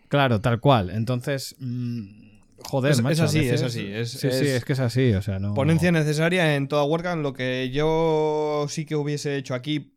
Claro, 0.08 0.41
tal 0.41 0.60
cual. 0.60 0.89
Entonces. 0.89 1.56
Mm, 1.60 2.39
joder, 2.63 2.93
es, 2.93 3.02
macho, 3.04 3.13
es 3.13 3.19
así, 3.19 3.48
es 3.48 3.62
así. 3.62 3.86
Es, 3.86 4.10
sí, 4.10 4.32
sí, 4.32 4.48
es 4.48 4.65
que 4.65 4.74
es 4.74 4.80
así. 4.80 5.13
O 5.13 5.22
sea, 5.22 5.38
no... 5.38 5.54
Ponencia 5.54 5.91
necesaria 5.91 6.56
en 6.56 6.67
toda 6.67 6.84
WordCamp. 6.84 7.22
Lo 7.22 7.34
que 7.34 7.69
yo 7.72 8.65
sí 8.69 8.86
que 8.86 8.96
hubiese 8.96 9.38
hecho 9.38 9.54
aquí, 9.54 9.96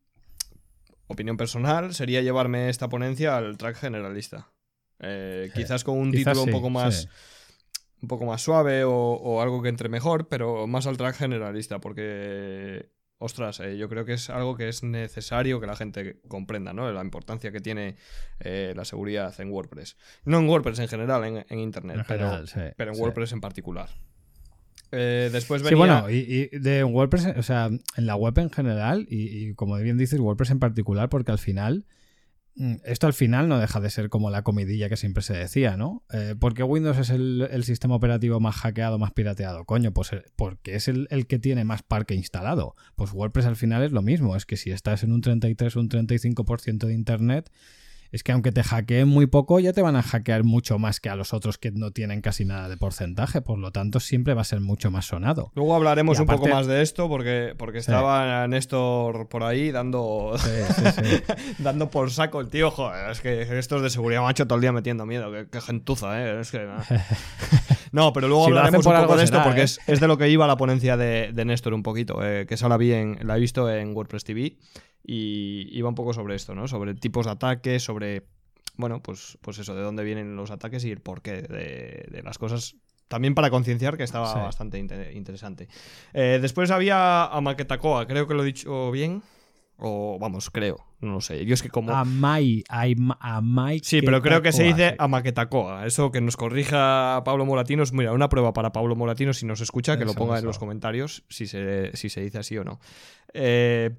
opinión 1.07 1.39
personal, 1.39 1.95
sería 1.95 2.21
llevarme 2.21 2.69
esta 2.69 2.91
ponencia 2.91 3.39
al 3.39 3.57
track 3.57 3.77
generalista. 3.77 4.51
Eh, 5.01 5.51
quizás 5.55 5.83
con 5.83 5.97
un 5.97 6.13
título 6.13 6.43
un 6.43 6.51
poco 6.51 6.69
más. 6.69 7.09
Un 8.03 8.09
poco 8.09 8.27
más 8.27 8.43
suave 8.43 8.85
o, 8.85 9.41
algo 9.41 9.63
que 9.63 9.71
entre 9.71 9.89
mejor, 9.89 10.29
pero 10.29 10.67
más 10.67 10.87
al 10.87 10.99
track 10.99 11.17
generalista, 11.17 11.79
porque. 11.79 12.91
Ostras, 13.19 13.61
eh, 13.61 13.79
yo 13.79 13.89
creo 13.89 14.05
que 14.05 14.13
es 14.13 14.29
algo 14.29 14.57
que 14.57 14.69
es 14.69 14.83
necesario 14.83 15.59
que 15.59 15.67
la 15.67 15.75
gente 15.75 16.21
comprenda, 16.29 16.75
¿no? 16.75 16.93
La 16.93 17.03
importancia 17.03 17.51
que 17.51 17.61
tiene 17.61 17.97
eh, 18.41 18.75
la 18.77 18.85
seguridad 18.85 19.35
en 19.41 19.51
WordPress. 19.51 19.97
No 20.25 20.39
en 20.39 20.49
WordPress 20.49 20.81
en 20.81 20.89
general, 20.89 21.45
en, 21.49 21.59
Internet, 21.59 22.05
pero, 22.07 22.45
pero, 22.77 22.93
en 22.93 23.01
WordPress 23.01 23.33
en 23.33 23.41
particular. 23.41 23.89
Eh, 24.93 25.31
después 25.33 25.63
venía... 25.63 25.71
Sí, 25.71 25.75
bueno, 25.77 26.11
y, 26.11 26.49
de 26.59 26.85
WordPress, 26.85 27.39
o 27.39 27.43
sea, 27.43 27.67
en 27.69 28.07
la 28.07 28.17
web 28.17 28.39
en 28.39 28.51
general, 28.51 29.07
y, 29.09 29.55
como 29.55 29.77
bien 29.79 29.97
dices, 29.97 30.21
WordPress 30.21 30.51
en 30.51 30.59
particular, 30.59 31.09
porque 31.09 31.33
al 31.33 31.39
final, 31.39 31.87
esto 32.85 33.07
al 33.07 33.13
final 33.13 33.49
no 33.49 33.59
deja 33.59 33.81
de 33.81 33.91
ser 33.91 34.09
como 34.09 34.31
la 34.31 34.43
comidilla 34.43 34.89
que 34.89 34.97
siempre 34.97 35.23
se 35.23 35.35
decía, 35.35 35.77
¿no? 35.77 36.05
Eh, 36.13 36.35
¿Por 36.39 36.55
qué 36.55 36.63
Windows 36.63 36.97
es 36.99 37.11
el, 37.11 37.65
sistema 37.65 37.95
operativo 37.95 38.41
más 38.41 38.57
hackeado, 38.57 38.99
más 38.99 39.13
pirateado? 39.13 39.65
Coño, 39.67 39.93
pues 39.93 40.13
eh, 40.13 40.23
porque 40.37 40.75
es 40.75 40.89
el, 40.89 41.07
el, 41.11 41.27
que 41.27 41.39
tiene 41.39 41.65
más 41.65 41.83
parque 41.83 42.15
instalado. 42.15 42.75
Pues 42.95 43.13
WordPress 43.13 43.47
al 43.47 43.57
final 43.57 43.83
es 43.83 43.93
lo 43.93 44.03
mismo, 44.03 44.37
es 44.37 44.47
que 44.47 44.57
si 44.57 44.71
estás 44.71 45.03
en 45.03 45.13
un 45.13 45.21
33 45.21 45.77
o 45.77 45.81
un 45.81 45.89
35% 45.91 46.87
de 46.87 46.95
Internet 46.95 47.51
es 48.13 48.23
que 48.23 48.33
aunque 48.33 48.53
te 48.53 48.63
hackeen 48.63 49.09
muy 49.09 49.27
poco, 49.27 49.61
ya 49.61 49.73
te 49.73 49.83
van 49.83 49.97
a 49.97 50.03
hackear 50.03 50.45
mucho 50.45 50.79
más 50.79 51.01
que 51.01 51.09
a 51.09 51.17
los 51.17 51.33
otros 51.33 51.59
que 51.59 51.71
no 51.71 51.91
tienen 51.91 52.21
casi 52.21 52.45
nada 52.45 52.69
de 52.69 52.77
porcentaje, 52.77 53.41
por 53.41 53.59
lo 53.59 53.73
tanto 53.73 54.01
siempre 54.01 54.35
va 54.35 54.43
a 54.43 54.45
ser 54.45 54.61
mucho 54.61 54.91
más 54.91 55.07
sonado. 55.07 55.53
Luego 55.55 55.75
hablaremos 55.75 56.19
un 56.19 56.27
poco 56.27 56.49
más 56.49 56.67
de 56.67 56.83
esto 56.83 57.09
porque, 57.09 57.55
porque 57.57 57.79
estaba 57.79 58.47
Néstor 58.49 59.29
por 59.29 59.43
ahí 59.43 59.71
dando, 59.71 60.37
dando 61.59 61.91
por 61.91 62.11
saco 62.11 62.41
el 62.41 62.49
tío, 62.49 62.71
joder, 62.71 63.11
es 63.11 63.21
que 63.21 63.59
estos 63.59 63.83
de 63.83 63.91
seguridad 63.91 64.23
macho 64.23 64.47
todo 64.47 64.57
el 64.57 64.63
día 64.63 64.73
metiendo 64.73 65.07
miedo, 65.07 65.31
que, 65.51 65.61
gentuza, 65.61 66.21
¿eh? 66.23 66.41
Es 66.41 66.51
que, 66.51 66.67
no. 67.93 68.13
pero 68.13 68.29
luego 68.29 68.47
hablaremos 68.47 68.85
un 68.87 68.95
poco 68.95 69.17
de 69.17 69.25
esto 69.25 69.43
porque 69.43 69.63
¿eh? 69.63 69.65
es, 69.87 70.01
de 70.01 70.07
lo 70.07 70.19
que 70.19 70.29
iba 70.29 70.47
la 70.47 70.57
ponencia 70.57 70.97
de, 70.97 71.33
Néstor 71.45 71.75
un 71.75 71.83
poquito, 71.83 72.25
eh, 72.25 72.47
que 72.47 72.55
esa 72.55 72.69
la 72.69 72.77
vi 72.77 72.93
en, 72.93 73.19
la 73.23 73.37
he 73.37 73.41
visto 73.41 73.71
en 73.71 73.95
WordPress 73.95 74.25
TV 74.25 74.57
y 75.05 75.69
iba 75.73 75.89
un 75.89 75.95
poco 75.95 76.13
sobre 76.13 76.35
esto, 76.35 76.55
¿no? 76.55 76.67
Sobre 76.67 76.95
tipos 76.95 77.27
de 77.27 77.33
ataques, 77.33 77.83
sobre, 77.83 78.27
bueno, 78.77 79.01
pues, 79.03 79.39
pues 79.41 79.59
eso, 79.59 79.75
de 79.75 79.83
dónde 79.83 80.03
vienen 80.03 80.35
los 80.37 80.51
ataques 80.51 80.85
y 80.85 80.91
el 80.91 81.01
porqué 81.01 81.43
de, 81.43 82.23
las 82.25 82.39
cosas. 82.39 82.77
También 83.09 83.37
para 83.37 83.51
concienciar 83.51 83.97
que 83.97 84.03
estaba 84.03 84.35
bastante 84.35 84.79
interesante. 84.79 85.69
Eh, 86.13 86.41
después 86.43 86.73
había 86.73 87.27
a 87.27 87.41
Maquetacoa, 87.41 88.07
creo 88.09 88.27
que 88.27 88.35
lo 88.35 88.43
he 88.43 88.47
dicho 88.47 88.91
bien. 88.91 89.23
O 89.79 90.19
vamos, 90.19 90.51
creo, 90.51 90.79
no 91.01 91.13
lo 91.13 91.21
sé. 91.21 91.45
Yo 91.45 91.53
es 91.53 91.63
que 91.63 91.69
como. 91.69 91.93
Amai, 91.93 92.65
Amai. 93.21 93.81
Sí, 93.83 94.01
pero 94.01 94.23
creo 94.23 94.41
que 94.41 94.53
se 94.53 94.63
dice 94.63 94.97
a 94.99 95.07
Maquetacoa. 95.07 95.87
Eso 95.87 96.11
que 96.11 96.23
nos 96.23 96.37
corrija 96.37 97.23
Pablo 97.25 97.45
Moratinos. 97.45 97.93
Mira, 97.93 98.13
una 98.13 98.31
prueba 98.31 98.55
para 98.55 98.73
Pablo 98.73 98.97
Moratinos 98.97 99.39
si 99.39 99.47
nos 99.47 99.61
escucha, 99.61 99.99
que 99.99 100.07
lo 100.07 100.15
ponga 100.15 100.39
en 100.39 100.47
los 100.47 100.59
comentarios 100.59 101.25
si 101.29 101.47
se, 101.47 101.95
si 101.95 102.09
se 102.09 102.23
dice 102.23 102.39
así 102.39 102.57
o 102.57 102.65
no. 102.65 102.81
Eh, 103.35 103.91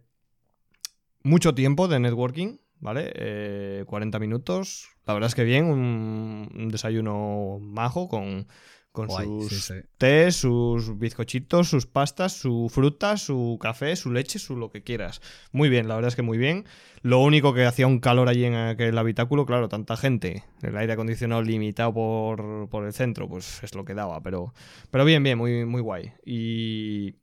mucho 1.24 1.54
tiempo 1.54 1.88
de 1.88 2.00
networking, 2.00 2.58
¿vale? 2.80 3.84
40 3.86 4.18
eh, 4.18 4.20
minutos. 4.20 4.90
La 5.06 5.14
verdad 5.14 5.28
es 5.28 5.36
que 5.36 5.44
bien, 5.44 5.66
un, 5.66 6.70
desayuno 6.70 7.60
majo 7.62 8.08
con, 8.08 8.48
con 8.98 9.12
sus 9.12 9.72
té, 10.00 10.32
sus 10.32 10.98
bizcochitos, 10.98 11.70
sus 11.70 11.86
pastas, 11.86 12.34
su 12.34 12.68
fruta, 12.74 13.18
su 13.18 13.60
café, 13.62 13.96
su 13.96 14.12
leche, 14.12 14.40
su 14.40 14.56
lo 14.56 14.72
que 14.72 14.82
quieras. 14.82 15.22
Muy 15.52 15.70
bien, 15.70 15.88
la 15.88 15.94
verdad 15.94 16.08
es 16.10 16.16
que 16.16 16.24
muy 16.24 16.40
bien. 16.40 16.66
Lo 17.04 17.20
único 17.20 17.54
que 17.54 17.66
hacía 17.66 17.86
un 17.86 18.00
calor 18.00 18.28
allí 18.28 18.46
en 18.46 18.56
aquel 18.56 18.98
habitáculo, 18.98 19.46
claro, 19.46 19.70
tanta 19.70 19.96
gente, 19.98 20.44
el 20.64 20.76
aire 20.76 20.94
acondicionado 20.94 21.44
limitado 21.44 21.94
por, 21.94 22.70
por 22.70 22.86
el 22.86 22.94
centro, 22.94 23.30
pues 23.30 23.62
es 23.62 23.76
lo 23.76 23.86
que 23.86 23.94
daba, 23.94 24.22
pero, 24.24 24.56
pero 24.90 25.06
bien, 25.06 25.22
bien, 25.22 25.38
muy, 25.38 25.64
muy 25.66 25.82
guay. 25.82 26.14
Y, 26.26 27.18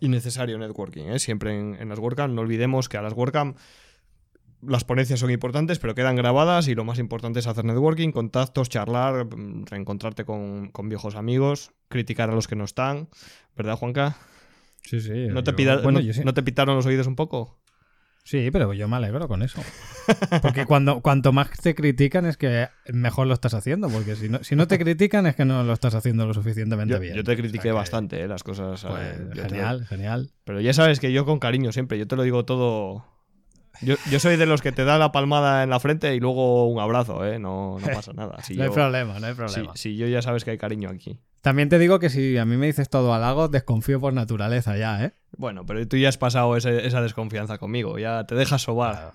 y 0.00 0.08
necesario 0.08 0.58
networking, 0.58 1.04
¿eh? 1.10 1.18
siempre 1.18 1.52
en, 1.52 1.88
las 1.88 1.98
WordCamp. 1.98 2.32
No 2.32 2.40
olvidemos 2.40 2.88
que 2.88 2.96
a 2.96 3.02
las 3.02 3.12
WordCamp 3.12 3.58
las 4.66 4.84
ponencias 4.84 5.20
son 5.20 5.30
importantes, 5.30 5.78
pero 5.78 5.94
quedan 5.94 6.16
grabadas 6.16 6.68
y 6.68 6.74
lo 6.74 6.84
más 6.84 6.98
importante 6.98 7.40
es 7.40 7.46
hacer 7.46 7.64
networking, 7.64 8.10
contactos, 8.10 8.68
charlar, 8.68 9.26
mm, 9.26 9.66
reencontrarte 9.66 10.24
con, 10.24 10.70
viejos 10.84 11.16
amigos, 11.16 11.72
criticar 11.88 12.30
a 12.30 12.34
los 12.34 12.48
que 12.48 12.56
no 12.56 12.64
están, 12.64 13.08
¿verdad, 13.56 13.76
Juanca? 13.76 14.16
Sí, 14.82 15.00
sí. 15.00 15.28
¿No 15.28 15.44
te, 15.44 15.52
¿no 16.24 16.34
te 16.34 16.42
pitaron 16.42 16.76
los 16.76 16.86
oídos 16.86 17.06
un 17.06 17.16
poco? 17.16 17.62
Sí, 18.24 18.50
pero 18.52 18.72
yo 18.72 18.86
me 18.86 18.96
alegro 18.96 19.26
con 19.26 19.42
eso. 19.42 19.60
Porque 20.42 20.64
cuando 20.64 21.00
cuanto 21.00 21.32
más 21.32 21.50
te 21.60 21.74
critican 21.74 22.24
es 22.24 22.36
que 22.36 22.68
mejor 22.92 23.26
lo 23.26 23.34
estás 23.34 23.54
haciendo, 23.54 23.88
porque 23.88 24.14
si 24.14 24.28
no, 24.28 24.44
si 24.44 24.54
no 24.54 24.68
te 24.68 24.78
critican 24.78 25.26
es 25.26 25.34
que 25.34 25.44
no 25.44 25.64
lo 25.64 25.72
estás 25.72 25.96
haciendo 25.96 26.24
lo 26.26 26.32
suficientemente 26.32 26.98
bien. 27.00 27.16
Yo 27.16 27.24
te 27.24 27.36
critiqué 27.36 27.72
bastante, 27.72 28.22
¿eh? 28.22 28.28
las 28.28 28.44
cosas. 28.44 28.84
Pues, 28.84 29.18
genial, 29.34 29.84
genial. 29.86 30.30
Pero 30.44 30.60
ya 30.60 30.72
sabes 30.72 31.00
que 31.00 31.12
yo 31.12 31.24
con 31.24 31.40
cariño 31.40 31.72
siempre, 31.72 31.98
yo 31.98 32.06
te 32.06 32.14
lo 32.14 32.22
digo 32.22 32.44
todo 32.44 33.04
yo, 33.80 33.96
soy 34.20 34.36
de 34.36 34.46
los 34.46 34.62
que 34.62 34.72
te 34.72 34.84
da 34.84 34.98
la 34.98 35.12
palmada 35.12 35.62
en 35.62 35.70
la 35.70 35.80
frente 35.80 36.14
y 36.14 36.20
luego 36.20 36.68
un 36.68 36.80
abrazo, 36.80 37.24
¿eh? 37.26 37.38
No, 37.38 37.78
pasa 37.94 38.12
nada. 38.12 38.38
no 38.56 38.62
hay 38.62 38.70
problema, 38.70 39.18
no 39.18 39.26
hay 39.26 39.34
problema. 39.34 39.72
Si, 39.74 39.96
yo 39.96 40.06
ya 40.06 40.22
sabes 40.22 40.44
que 40.44 40.52
hay 40.52 40.58
cariño 40.58 40.90
aquí. 40.90 41.18
También 41.40 41.68
te 41.68 41.78
digo 41.78 41.98
que 41.98 42.08
si 42.08 42.38
a 42.38 42.44
mí 42.44 42.56
me 42.56 42.66
dices 42.66 42.88
todo 42.88 43.12
halago, 43.12 43.48
desconfío 43.48 43.98
por 43.98 44.12
naturaleza 44.12 44.76
ya, 44.76 45.04
¿eh? 45.04 45.12
Bueno, 45.36 45.66
pero 45.66 45.86
tú 45.88 45.96
ya 45.96 46.08
has 46.08 46.18
pasado 46.18 46.56
esa 46.56 47.00
desconfianza 47.00 47.58
conmigo, 47.58 47.98
ya 47.98 48.24
te 48.26 48.34
dejas 48.34 48.62
sobar. 48.62 49.12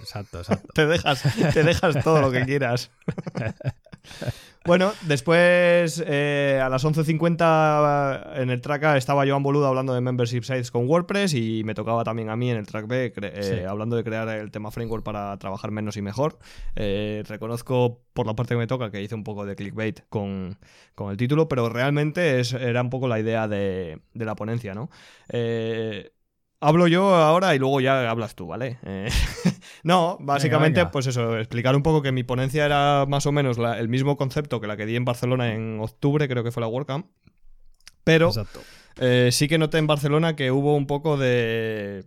Exacto, 0.00 0.38
exacto. 0.38 0.68
te, 0.74 0.86
dejas, 0.86 1.22
te 1.52 1.62
dejas 1.62 2.02
todo 2.02 2.20
lo 2.20 2.32
que 2.32 2.44
quieras. 2.44 2.90
Bueno, 4.66 4.92
después 5.06 6.04
eh, 6.06 6.60
a 6.62 6.68
las 6.68 6.84
11.50 6.84 8.42
en 8.42 8.50
el 8.50 8.60
track 8.60 8.84
A 8.84 8.96
estaba 8.98 9.26
Joan 9.26 9.42
Boluda 9.42 9.68
hablando 9.68 9.94
de 9.94 10.02
membership 10.02 10.42
sites 10.42 10.70
con 10.70 10.86
WordPress 10.86 11.32
y 11.32 11.62
me 11.64 11.74
tocaba 11.74 12.04
también 12.04 12.28
a 12.28 12.36
mí 12.36 12.50
en 12.50 12.58
el 12.58 12.66
track 12.66 12.86
B 12.86 13.12
eh, 13.16 13.66
hablando 13.66 13.96
de 13.96 14.04
crear 14.04 14.28
el 14.28 14.50
tema 14.50 14.70
framework 14.70 15.02
para 15.02 15.36
trabajar 15.38 15.70
menos 15.70 15.96
y 15.96 16.02
mejor. 16.02 16.38
Eh, 16.76 17.24
reconozco 17.26 18.02
por 18.12 18.26
la 18.26 18.36
parte 18.36 18.54
que 18.54 18.58
me 18.58 18.66
toca 18.66 18.90
que 18.90 19.00
hice 19.00 19.14
un 19.14 19.24
poco 19.24 19.46
de 19.46 19.56
clickbait 19.56 20.00
con, 20.10 20.58
el 21.10 21.16
título, 21.16 21.48
pero 21.48 21.70
realmente 21.70 22.38
es, 22.38 22.52
era 22.52 22.82
un 22.82 22.90
poco 22.90 23.08
la 23.08 23.18
idea 23.18 23.48
de, 23.48 24.00
de 24.12 24.24
la 24.26 24.36
ponencia, 24.36 24.74
¿no? 24.74 24.90
Hablo 26.62 26.86
yo 26.86 27.14
ahora 27.14 27.54
y 27.54 27.58
luego 27.58 27.80
ya 27.80 28.10
hablas 28.10 28.34
tú, 28.34 28.46
¿vale? 28.46 28.78
Eh, 28.84 29.08
no, 29.82 30.18
básicamente, 30.20 30.84
pues 30.86 31.06
eso, 31.06 31.38
explicar 31.38 31.74
un 31.74 31.82
poco 31.82 32.02
que 32.02 32.12
mi 32.12 32.22
ponencia 32.22 32.66
era 32.66 33.06
más 33.08 33.24
o 33.24 33.32
menos 33.32 33.56
el 33.56 33.88
mismo 33.88 34.18
concepto 34.18 34.60
que 34.60 34.66
la 34.66 34.76
que 34.76 34.84
di 34.84 34.94
en 34.94 35.06
Barcelona 35.06 35.54
en 35.54 35.80
octubre, 35.80 36.28
creo 36.28 36.44
que 36.44 36.50
fue 36.50 36.60
la 36.60 36.66
WordCamp. 36.68 37.06
Pero 38.04 38.30
eh, 38.98 39.30
sí 39.32 39.48
que 39.48 39.56
noté 39.56 39.78
en 39.78 39.86
Barcelona 39.86 40.36
que 40.36 40.50
hubo 40.50 40.76
un 40.76 40.86
poco 40.86 41.16
de. 41.16 42.04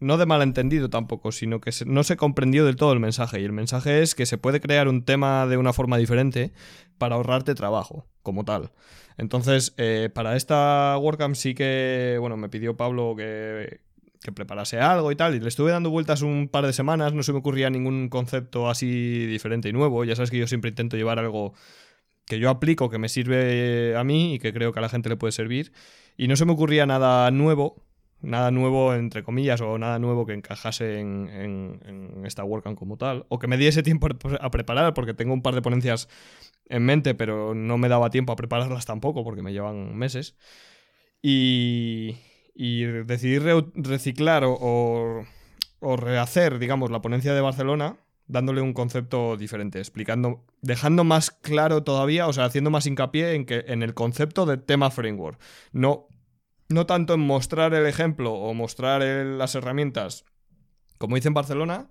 No 0.00 0.16
de 0.16 0.26
malentendido 0.26 0.90
tampoco, 0.90 1.32
sino 1.32 1.60
que 1.60 1.72
no 1.86 2.04
se 2.04 2.16
comprendió 2.16 2.64
del 2.64 2.76
todo 2.76 2.92
el 2.92 3.00
mensaje. 3.00 3.40
Y 3.40 3.44
el 3.44 3.52
mensaje 3.52 4.02
es 4.02 4.14
que 4.14 4.26
se 4.26 4.38
puede 4.38 4.60
crear 4.60 4.88
un 4.88 5.04
tema 5.04 5.46
de 5.46 5.56
una 5.56 5.72
forma 5.72 5.96
diferente 5.96 6.52
para 6.98 7.16
ahorrarte 7.16 7.54
trabajo, 7.54 8.06
como 8.22 8.44
tal. 8.44 8.70
Entonces, 9.18 9.74
eh, 9.76 10.10
para 10.14 10.36
esta 10.36 10.96
WordCamp 10.98 11.34
sí 11.34 11.54
que, 11.54 12.16
bueno, 12.20 12.36
me 12.36 12.48
pidió 12.48 12.76
Pablo 12.76 13.14
que, 13.16 13.80
preparase 14.34 14.78
algo 14.78 15.10
y 15.10 15.16
tal, 15.16 15.34
y 15.34 15.40
le 15.40 15.48
estuve 15.48 15.70
dando 15.70 15.90
vueltas 15.90 16.22
un 16.22 16.48
par 16.48 16.66
de 16.66 16.72
semanas, 16.72 17.14
no 17.14 17.22
se 17.22 17.32
me 17.32 17.38
ocurría 17.38 17.70
ningún 17.70 18.08
concepto 18.08 18.68
así 18.68 19.26
diferente 19.26 19.70
y 19.70 19.72
nuevo, 19.72 20.04
ya 20.04 20.14
sabes 20.14 20.30
que 20.30 20.36
yo 20.36 20.46
siempre 20.46 20.68
intento 20.68 20.98
llevar 20.98 21.18
algo 21.18 21.54
que 22.26 22.38
yo 22.38 22.50
aplico, 22.50 22.90
que 22.90 22.98
me 22.98 23.08
sirve 23.08 23.96
a 23.96 24.04
mí 24.04 24.34
y 24.34 24.38
que 24.38 24.52
creo 24.52 24.72
que 24.72 24.80
a 24.80 24.82
la 24.82 24.90
gente 24.90 25.08
le 25.08 25.16
puede 25.16 25.32
servir, 25.32 25.72
y 26.18 26.28
no 26.28 26.36
se 26.36 26.44
me 26.44 26.52
ocurría 26.52 26.84
nada 26.84 27.30
nuevo, 27.30 27.82
nada 28.20 28.50
nuevo 28.50 28.94
entre 28.94 29.22
comillas, 29.22 29.60
o 29.60 29.78
nada 29.78 29.98
nuevo 29.98 30.26
que 30.26 30.34
encajase 30.34 31.00
en, 31.00 32.22
esta 32.24 32.44
WordCamp 32.44 32.78
como 32.78 32.96
tal, 32.96 33.26
o 33.28 33.38
que 33.38 33.46
me 33.46 33.56
diese 33.56 33.82
tiempo 33.82 34.08
a 34.40 34.50
preparar, 34.50 34.94
porque 34.94 35.14
tengo 35.14 35.32
un 35.34 35.42
par 35.42 35.54
de 35.54 35.62
ponencias 35.62 36.08
en 36.68 36.84
mente, 36.84 37.14
pero 37.14 37.54
no 37.54 37.78
me 37.78 37.88
daba 37.88 38.10
tiempo 38.10 38.32
a 38.32 38.36
prepararlas 38.36 38.86
tampoco 38.86 39.24
porque 39.24 39.42
me 39.42 39.52
llevan 39.52 39.96
meses. 39.96 40.36
Y, 41.22 42.16
y 42.54 42.84
decidí 42.84 43.38
reciclar 43.38 44.44
o, 44.44 45.24
o, 45.80 45.96
rehacer, 45.96 46.58
digamos, 46.58 46.90
la 46.90 47.00
ponencia 47.02 47.34
de 47.34 47.40
Barcelona 47.40 47.96
dándole 48.26 48.60
un 48.60 48.74
concepto 48.74 49.36
diferente, 49.38 49.78
explicando, 49.78 50.44
dejando 50.60 51.02
más 51.02 51.30
claro 51.30 51.82
todavía, 51.82 52.26
o 52.26 52.32
sea, 52.32 52.44
haciendo 52.44 52.70
más 52.70 52.86
hincapié 52.86 53.32
en, 53.32 53.46
que, 53.46 53.64
en 53.68 53.82
el 53.82 53.94
concepto 53.94 54.44
de 54.44 54.58
tema 54.58 54.90
framework. 54.90 55.40
No, 55.72 56.08
no 56.68 56.86
tanto 56.86 57.14
en 57.14 57.20
mostrar 57.20 57.74
el 57.74 57.86
ejemplo 57.86 58.32
o 58.32 58.54
mostrar 58.54 59.02
las 59.02 59.54
herramientas, 59.54 60.24
como 60.98 61.16
hice 61.16 61.28
en 61.28 61.34
Barcelona, 61.34 61.90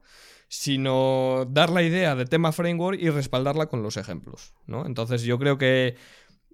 sino 0.50 1.46
dar 1.50 1.70
la 1.70 1.84
idea 1.84 2.16
de 2.16 2.26
tema 2.26 2.52
framework 2.52 3.00
y 3.00 3.10
respaldarla 3.10 3.68
con 3.68 3.84
los 3.84 3.98
ejemplos, 3.98 4.54
¿no? 4.66 4.86
Entonces 4.86 5.24
yo 5.24 5.38
creo 5.40 5.58
que, 5.58 5.96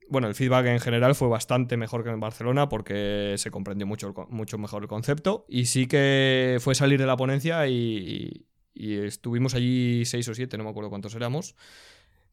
bueno, 0.09 0.27
el 0.27 0.36
feedback 0.36 0.67
en 0.67 0.79
general 0.79 1.15
fue 1.15 1.27
bastante 1.27 1.77
mejor 1.77 2.03
que 2.03 2.09
en 2.09 2.19
Barcelona 2.19 2.69
porque 2.69 3.36
se 3.38 3.51
comprendió 3.51 3.86
mucho, 3.86 4.13
mucho 4.29 4.57
mejor 4.57 4.83
el 4.83 4.88
concepto 4.88 5.45
y 5.47 5.65
sí 5.65 5.88
que 5.88 6.57
fue 6.59 6.75
salir 6.75 6.99
de 6.99 7.05
la 7.05 7.17
ponencia 7.17 7.67
y, 7.67 8.47
y 8.73 8.95
estuvimos 8.97 9.53
allí 9.53 10.05
seis 10.05 10.27
o 10.27 10.33
siete, 10.33 10.57
no 10.57 10.63
me 10.63 10.71
acuerdo 10.71 10.89
cuántos 10.89 11.13
éramos 11.13 11.55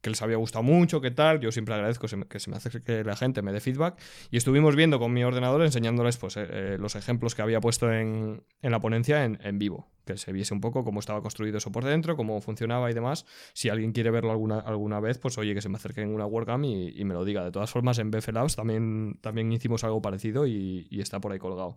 que 0.01 0.11
les 0.11 0.23
había 0.23 0.37
gustado 0.37 0.63
mucho, 0.63 1.01
qué 1.01 1.11
tal. 1.11 1.41
Yo 1.41 1.53
siempre 1.53 1.75
agradezco 1.75 2.07
que 2.29 2.41
se 2.41 2.51
me 2.51 2.57
hace 2.57 2.71
que 2.83 3.05
la 3.05 3.17
gente 3.17 3.43
me 3.43 3.53
dé 3.53 3.61
feedback. 3.61 3.99
Y 4.31 4.37
estuvimos 4.37 4.77
viendo 4.77 4.99
con 4.99 5.13
mi 5.13 5.25
ordenador, 5.25 5.63
enseñándoles 5.63 6.17
pues, 6.17 6.37
eh, 6.37 6.47
eh, 6.51 6.77
los 6.79 6.97
ejemplos 6.97 7.35
que 7.35 7.43
había 7.43 7.61
puesto 7.61 7.93
en, 7.93 8.43
la 8.63 8.81
ponencia 8.81 9.25
en, 9.25 9.59
vivo. 9.59 9.89
Que 10.11 10.19
se 10.19 10.33
viese 10.33 10.55
un 10.55 10.61
poco 10.61 10.85
cómo 10.85 11.01
estaba 11.01 11.23
construido 11.23 11.59
eso 11.59 11.71
por 11.71 11.85
dentro, 11.85 12.17
cómo 12.17 12.41
funcionaba 12.41 12.91
y 12.91 12.95
demás. 12.95 13.27
Si 13.53 13.69
alguien 13.69 13.93
quiere 13.93 14.11
verlo 14.11 14.31
alguna, 14.31 14.59
alguna 14.59 14.99
vez, 15.01 15.19
pues 15.19 15.39
oye, 15.39 15.55
que 15.55 15.63
se 15.63 15.69
me 15.69 15.77
acerque 15.77 16.03
en 16.03 16.13
una 16.13 16.27
WordCamp 16.27 16.65
y, 16.65 17.05
me 17.05 17.15
lo 17.15 17.25
diga. 17.25 17.45
De 17.45 17.53
todas 17.53 17.71
formas, 17.71 17.99
en 17.99 18.11
BF 18.11 18.29
Labs 18.33 18.57
también, 18.57 19.19
también 19.21 19.53
hicimos 19.53 19.85
algo 19.85 20.03
parecido 20.03 20.47
y, 20.47 20.89
está 20.91 21.21
por 21.21 21.33
ahí 21.33 21.39
colgado. 21.39 21.77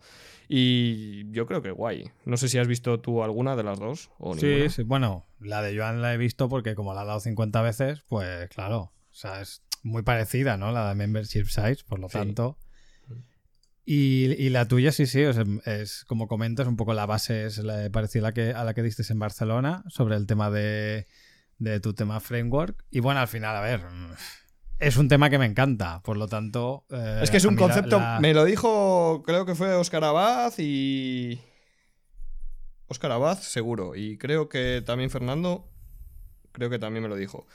Y 0.49 1.31
yo 1.31 1.45
creo 1.45 1.61
que 1.61 1.71
guay. 1.71 2.09
No 2.25 2.37
sé 2.37 2.49
si 2.49 2.57
has 2.57 2.67
visto 2.67 2.99
tú 2.99 3.23
alguna 3.23 3.55
de 3.55 3.63
las 3.63 3.79
dos 3.79 4.09
o 4.17 4.35
Sí, 4.35 4.69
sí, 4.69 4.83
bueno, 4.83 5.25
la 5.39 5.61
de 5.61 5.77
Joan 5.77 6.01
la 6.01 6.13
he 6.13 6.17
visto 6.17 6.49
porque 6.49 6.75
como 6.75 6.93
la 6.93 7.01
ha 7.01 7.05
dado 7.05 7.19
50 7.19 7.61
veces, 7.61 8.03
pues 8.07 8.49
claro, 8.49 8.91
o 9.11 9.15
sea, 9.15 9.41
es 9.41 9.63
muy 9.83 10.01
parecida, 10.01 10.57
¿no? 10.57 10.71
La 10.71 10.89
de 10.89 10.95
Membership 10.95 11.45
Sites, 11.45 11.83
por 11.83 11.99
lo 11.99 12.07
tanto. 12.07 12.57
Y, 13.85 14.49
la 14.49 14.67
tuya, 14.67 14.93
sí, 14.93 15.05
sí, 15.05 15.21
es 15.21 16.05
como 16.05 16.27
comentas, 16.27 16.67
un 16.67 16.77
poco 16.77 16.93
la 16.93 17.05
base 17.05 17.45
es 17.45 17.57
la, 17.57 17.89
parecida 17.89 18.21
a 18.21 18.29
la, 18.29 18.33
que, 18.33 18.51
a 18.53 18.63
la 18.63 18.73
que 18.73 18.81
diste 18.81 19.03
en 19.11 19.19
Barcelona 19.19 19.83
sobre 19.89 20.15
el 20.15 20.25
tema 20.25 20.49
de, 20.49 21.07
tu 21.81 21.93
tema 21.93 22.21
framework. 22.21 22.85
Y 22.91 23.01
bueno, 23.01 23.19
al 23.19 23.27
final, 23.27 23.55
a 23.55 23.61
ver, 23.61 23.81
es 24.79 24.95
un 24.95 25.09
tema 25.09 25.29
que 25.29 25.37
me 25.37 25.45
encanta, 25.45 26.01
por 26.01 26.15
lo 26.15 26.27
tanto... 26.27 26.85
Eh, 26.91 27.19
es 27.23 27.31
que 27.31 27.37
es 27.37 27.45
un 27.45 27.57
concepto, 27.57 28.01
me 28.21 28.33
lo 28.33 28.45
dijo, 28.45 29.21
creo 29.25 29.45
que 29.45 29.55
fue 29.55 29.73
Oscar 29.75 30.05
Abad 30.05 30.53
y... 30.57 31.39
Oscar 32.87 33.11
Abad, 33.11 33.39
seguro. 33.39 33.95
Y 33.95 34.17
creo 34.17 34.47
que 34.47 34.81
también 34.85 35.09
Fernando, 35.09 35.69
creo 36.53 36.69
que 36.69 36.79
también 36.79 37.03
me 37.03 37.09
lo 37.09 37.15
dijo. 37.17 37.47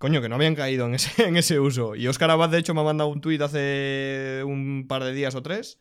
Coño, 0.00 0.22
que 0.22 0.30
no 0.30 0.36
habían 0.36 0.54
caído 0.54 0.86
en 0.86 0.94
ese, 0.94 1.24
en 1.28 1.36
ese 1.36 1.60
uso. 1.60 1.94
Y 1.94 2.08
Oscar 2.08 2.30
Abad, 2.30 2.48
de 2.48 2.56
hecho, 2.56 2.72
me 2.72 2.80
ha 2.80 2.84
mandado 2.84 3.10
un 3.10 3.20
tuit 3.20 3.42
hace 3.42 4.40
un 4.46 4.86
par 4.88 5.04
de 5.04 5.12
días 5.12 5.34
o 5.34 5.42
tres. 5.42 5.78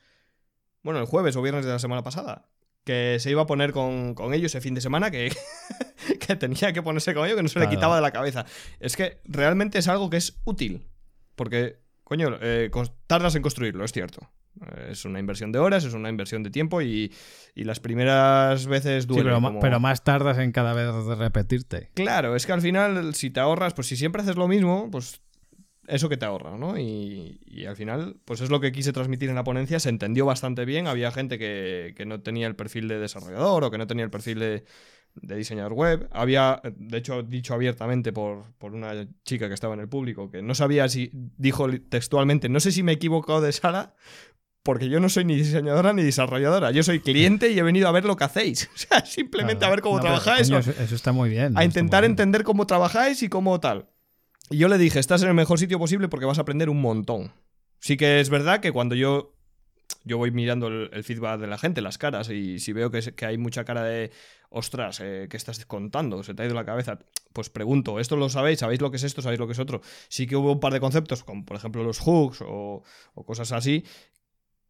Bueno, 0.83 0.99
el 0.99 1.05
jueves 1.05 1.37
o 1.37 1.41
viernes 1.41 1.63
de 1.63 1.71
la 1.71 1.79
semana 1.79 2.03
pasada. 2.03 2.49
Que 2.83 3.15
se 3.21 3.31
iba 3.31 3.43
a 3.43 3.45
poner 3.45 3.71
con, 3.71 4.13
ellos 4.33 4.51
ese 4.51 4.59
fin 4.59 4.73
de 4.73 4.81
semana, 4.81 5.09
que, 5.09 5.33
que 6.19 6.35
tenía 6.35 6.73
que 6.73 6.81
ponerse 6.81 7.13
con 7.13 7.25
ellos, 7.25 7.37
que 7.37 7.43
no 7.43 7.49
se 7.49 7.61
le 7.61 7.69
quitaba 7.69 7.95
de 7.95 8.01
la 8.01 8.11
cabeza. 8.11 8.45
Es 8.81 8.97
que 8.97 9.21
realmente 9.23 9.79
es 9.79 9.87
algo 9.87 10.09
que 10.09 10.17
es 10.17 10.37
útil. 10.43 10.85
Porque, 11.37 11.79
coño, 12.03 12.37
eh, 12.41 12.69
tardas 13.07 13.35
en 13.35 13.41
construirlo, 13.41 13.85
es 13.85 13.93
cierto. 13.93 14.29
Es 14.89 15.05
una 15.05 15.19
inversión 15.19 15.51
de 15.51 15.59
horas, 15.59 15.85
es 15.85 15.93
una 15.93 16.09
inversión 16.09 16.43
de 16.43 16.49
tiempo 16.49 16.81
y, 16.81 17.11
las 17.55 17.79
primeras 17.79 18.67
veces 18.67 19.05
duele. 19.05 19.31
pero, 19.61 19.79
más 19.79 20.03
tardas 20.03 20.37
en 20.37 20.51
cada 20.51 20.73
vez 20.73 20.91
repetirte. 21.17 21.91
Claro, 21.93 22.35
es 22.35 22.45
que 22.45 22.53
al 22.53 22.61
final, 22.61 23.13
si 23.15 23.29
te 23.29 23.39
ahorras, 23.39 23.73
pues 23.73 23.87
si 23.87 23.97
siempre 23.97 24.21
haces 24.21 24.37
lo 24.37 24.47
mismo, 24.47 24.89
pues 24.91 25.21
eso 25.89 26.07
que 26.07 26.17
te 26.17 26.25
ahorra, 26.25 26.57
¿no? 26.57 26.77
Y, 26.77 27.65
al 27.67 27.75
final, 27.75 28.17
pues 28.25 28.41
es 28.41 28.49
lo 28.49 28.59
que 28.59 28.71
quise 28.71 28.93
transmitir 28.93 29.29
en 29.29 29.35
la 29.35 29.43
ponencia, 29.43 29.79
se 29.79 29.89
entendió 29.89 30.25
bastante 30.25 30.63
bien, 30.65 30.87
había 30.87 31.11
gente 31.11 31.37
que, 31.37 32.03
no 32.05 32.21
tenía 32.21 32.47
el 32.47 32.55
perfil 32.55 32.87
de 32.87 32.99
desarrollador 32.99 33.63
o 33.63 33.71
que 33.71 33.77
no 33.77 33.87
tenía 33.87 34.05
el 34.05 34.11
perfil 34.11 34.39
de, 34.39 34.63
diseñador 35.15 35.73
web. 35.73 36.07
Había, 36.11 36.61
de 36.63 36.97
hecho, 36.97 37.23
dicho 37.23 37.53
abiertamente 37.53 38.13
por, 38.13 38.53
por, 38.57 38.73
una 38.73 39.07
chica 39.25 39.47
que 39.47 39.55
estaba 39.55 39.73
en 39.73 39.81
el 39.81 39.89
público, 39.89 40.29
que 40.29 40.41
no 40.41 40.53
sabía 40.53 40.87
si, 40.87 41.09
dijo 41.11 41.67
textualmente, 41.89 42.47
no 42.47 42.59
sé 42.59 42.71
si 42.71 42.83
me 42.83 42.93
he 42.93 42.95
equivocado 42.95 43.41
de 43.41 43.51
sala, 43.51 43.95
porque 44.63 44.89
yo 44.89 44.99
no 44.99 45.09
soy 45.09 45.25
ni 45.25 45.35
diseñadora 45.35 45.93
ni 45.93 46.03
desarrolladora. 46.03 46.71
Yo 46.71 46.83
soy 46.83 46.99
cliente 46.99 47.51
y 47.51 47.59
he 47.59 47.63
venido 47.63 47.87
a 47.87 47.91
ver 47.91 48.05
lo 48.05 48.15
que 48.15 48.25
hacéis. 48.25 48.69
O 48.75 48.77
sea, 48.77 49.05
simplemente 49.05 49.65
a 49.65 49.69
ver 49.69 49.81
cómo 49.81 49.99
trabajáis. 49.99 50.49
eso, 50.49 50.95
está 50.95 51.11
muy 51.11 51.29
bien. 51.29 51.57
A 51.57 51.63
intentar 51.63 52.03
entender 52.03 52.43
cómo 52.43 52.67
trabajáis 52.67 53.23
y 53.23 53.29
cómo 53.29 53.59
tal. 53.59 53.89
Y 54.49 54.57
yo 54.57 54.67
le 54.67 54.77
dije, 54.77 54.99
estás 54.99 55.21
en 55.21 55.29
el 55.29 55.33
mejor 55.33 55.59
sitio 55.59 55.79
posible 55.79 56.07
porque 56.07 56.25
vas 56.25 56.37
a 56.37 56.41
aprender 56.41 56.69
un 56.69 56.81
montón. 56.81 57.31
Sí 57.79 57.97
que 57.97 58.19
es 58.19 58.29
verdad 58.29 58.59
que 58.59 58.71
cuando 58.71 58.95
yo 58.95 59.35
yo 60.03 60.17
voy 60.17 60.31
mirando 60.31 60.67
el, 60.67 61.03
feedback 61.03 61.39
de 61.39 61.47
la 61.47 61.57
gente, 61.57 61.81
las 61.81 61.97
caras, 61.97 62.29
y 62.29 62.59
si 62.59 62.73
veo 62.73 62.91
que, 62.91 63.01
que 63.13 63.25
hay 63.25 63.37
mucha 63.37 63.63
cara 63.63 63.83
de, 63.83 64.11
ostras, 64.49 64.99
eh, 65.01 65.27
¿qué 65.29 65.37
estás 65.37 65.65
contando? 65.65 66.23
Se 66.23 66.33
te 66.33 66.43
ha 66.43 66.45
ido 66.45 66.55
la 66.55 66.65
cabeza. 66.65 66.99
Pues 67.33 67.49
pregunto, 67.49 67.99
¿esto 67.99 68.15
lo 68.15 68.29
sabéis? 68.29 68.59
¿Sabéis 68.59 68.81
lo 68.81 68.91
que 68.91 68.97
es 68.97 69.03
esto? 69.03 69.21
¿Sabéis 69.21 69.39
lo 69.39 69.47
que 69.47 69.53
es 69.53 69.59
otro? 69.59 69.81
Sí 70.07 70.27
que 70.27 70.35
hubo 70.35 70.53
un 70.53 70.59
par 70.59 70.73
de 70.73 70.79
conceptos, 70.79 71.23
como 71.23 71.45
por 71.45 71.57
ejemplo 71.57 71.83
los 71.83 71.99
hooks 71.99 72.41
o, 72.41 72.83
o 73.13 73.25
cosas 73.25 73.51
así, 73.51 73.83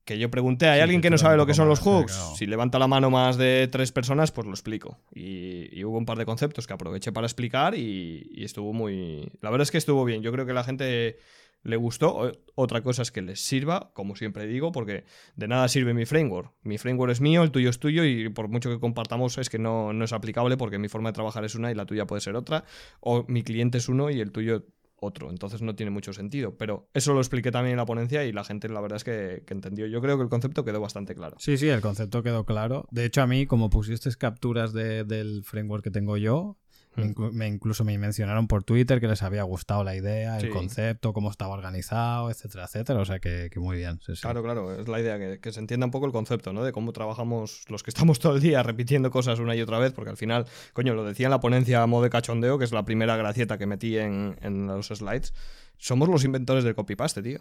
que 0.09 0.19
yo 0.19 0.29
pregunté, 0.31 0.67
¿hay 0.67 0.79
Sí, 0.79 0.81
alguien 0.83 1.01
que 1.01 1.09
no 1.09 1.17
sabe 1.17 1.37
lo 1.37 1.45
que 1.45 1.53
son 1.53 1.67
los 1.69 1.79
hooks? 1.79 2.11
claro. 2.13 2.35
Si 2.35 2.45
levanta 2.45 2.79
la 2.79 2.87
mano 2.87 3.09
más 3.09 3.37
de 3.37 3.69
tres 3.71 3.91
personas, 3.91 4.31
pues 4.31 4.45
lo 4.47 4.53
explico. 4.53 4.97
Y, 5.13 5.69
y 5.71 5.83
hubo 5.85 5.97
un 5.97 6.05
par 6.05 6.17
de 6.17 6.25
conceptos 6.25 6.65
que 6.67 6.73
aproveché 6.73 7.11
para 7.11 7.27
explicar 7.27 7.75
y, 7.75 8.27
y 8.31 8.43
estuvo 8.43 8.73
muy... 8.73 9.31
La 9.41 9.49
verdad 9.49 9.63
es 9.63 9.71
que 9.71 9.77
estuvo 9.77 10.03
bien. 10.05 10.21
Yo 10.21 10.31
creo 10.31 10.45
que 10.45 10.53
la 10.53 10.63
gente 10.63 11.17
le 11.61 11.75
gustó. 11.75 12.31
Otra 12.55 12.81
cosa 12.81 13.01
es 13.01 13.11
que 13.11 13.21
les 13.21 13.39
sirva, 13.41 13.91
como 13.93 14.15
siempre 14.15 14.47
digo, 14.47 14.71
porque 14.71 15.03
de 15.35 15.47
nada 15.47 15.67
sirve 15.67 15.93
mi 15.93 16.05
framework. 16.05 16.53
Mi 16.63 16.77
framework 16.77 17.11
es 17.11 17.21
mío, 17.21 17.43
el 17.43 17.51
tuyo 17.51 17.69
es 17.69 17.79
tuyo 17.79 18.03
y 18.05 18.29
por 18.29 18.47
mucho 18.47 18.69
que 18.69 18.79
compartamos 18.79 19.37
es 19.37 19.49
que 19.49 19.59
no, 19.59 19.93
no 19.93 20.05
es 20.05 20.13
aplicable 20.13 20.57
porque 20.57 20.79
mi 20.79 20.87
forma 20.87 21.09
de 21.09 21.13
trabajar 21.13 21.45
es 21.45 21.55
una 21.55 21.69
y 21.71 21.75
la 21.75 21.85
tuya 21.85 22.07
puede 22.07 22.21
ser 22.21 22.35
otra. 22.35 22.63
O 23.01 23.25
mi 23.27 23.43
cliente 23.43 23.77
es 23.77 23.89
uno 23.89 24.09
y 24.09 24.21
el 24.21 24.31
tuyo 24.31 24.65
otro. 25.01 25.29
Entonces 25.29 25.61
no 25.61 25.75
tiene 25.75 25.89
mucho 25.91 26.13
sentido. 26.13 26.55
Pero 26.57 26.89
eso 26.93 27.13
lo 27.13 27.19
expliqué 27.19 27.51
también 27.51 27.73
en 27.73 27.77
la 27.77 27.85
ponencia 27.85 28.23
y 28.25 28.31
la 28.31 28.43
gente 28.43 28.69
la 28.69 28.81
verdad 28.81 28.97
es 28.97 29.03
que, 29.03 29.43
entendió. 29.49 29.85
Yo 29.87 30.01
creo 30.01 30.17
que 30.17 30.23
el 30.23 30.29
concepto 30.29 30.63
quedó 30.65 30.79
bastante 30.81 31.15
claro. 31.15 31.35
Sí, 31.39 31.57
sí, 31.57 31.67
el 31.69 31.81
concepto 31.81 32.23
quedó 32.23 32.45
claro. 32.45 32.87
De 32.91 33.05
hecho, 33.05 33.21
a 33.21 33.27
mí, 33.27 33.45
como 33.45 33.69
pusiste 33.69 34.09
capturas 34.17 34.73
de- 34.73 35.03
del 35.03 35.43
framework 35.43 35.83
que 35.83 35.91
tengo 35.91 36.17
yo. 36.17 36.57
Inclu- 36.97 37.31
me 37.31 37.47
incluso 37.47 37.83
me 37.83 37.97
mencionaron 37.97 38.47
por 38.47 38.63
Twitter 38.63 38.99
que 38.99 39.07
les 39.07 39.21
había 39.23 39.43
gustado 39.43 39.83
la 39.83 39.95
idea, 39.95 40.35
el 40.37 40.43
Sí. 40.43 40.49
concepto, 40.49 41.13
cómo 41.13 41.29
estaba 41.31 41.53
organizado, 41.53 42.29
etcétera, 42.29 42.65
etcétera. 42.65 42.99
O 42.99 43.05
sea 43.05 43.19
que, 43.19 43.49
que 43.51 43.59
muy 43.59 43.77
bien. 43.77 43.99
sí, 44.05 44.15
sí. 44.15 44.21
Claro, 44.21 44.41
claro, 44.43 44.79
es 44.79 44.87
la 44.87 44.99
idea, 44.99 45.17
que, 45.17 45.39
que 45.39 45.51
se 45.51 45.59
entienda 45.59 45.85
un 45.85 45.91
poco 45.91 46.05
el 46.07 46.11
concepto, 46.11 46.51
¿no? 46.53 46.63
De 46.63 46.71
cómo 46.71 46.91
trabajamos 46.91 47.63
los 47.69 47.83
que 47.83 47.91
estamos 47.91 48.19
todo 48.19 48.35
el 48.35 48.41
día 48.41 48.63
repitiendo 48.63 49.11
cosas 49.11 49.39
una 49.39 49.55
y 49.55 49.61
otra 49.61 49.79
vez, 49.79 49.93
porque 49.93 50.09
al 50.09 50.17
final, 50.17 50.45
coño, 50.73 50.93
lo 50.93 51.03
decía 51.05 51.27
en 51.27 51.31
la 51.31 51.39
ponencia 51.39 51.81
a 51.81 51.87
modo 51.87 52.03
de 52.03 52.09
cachondeo, 52.09 52.57
que 52.57 52.65
es 52.65 52.71
la 52.71 52.83
primera 52.85 53.15
gracieta 53.17 53.57
que 53.57 53.65
metí 53.65 53.97
en, 53.97 54.37
en 54.41 54.67
los 54.67 54.87
slides, 54.87 55.33
somos 55.77 56.09
los 56.09 56.23
inventores 56.25 56.63
del 56.63 56.75
copy-paste, 56.75 57.21
tío. 57.21 57.39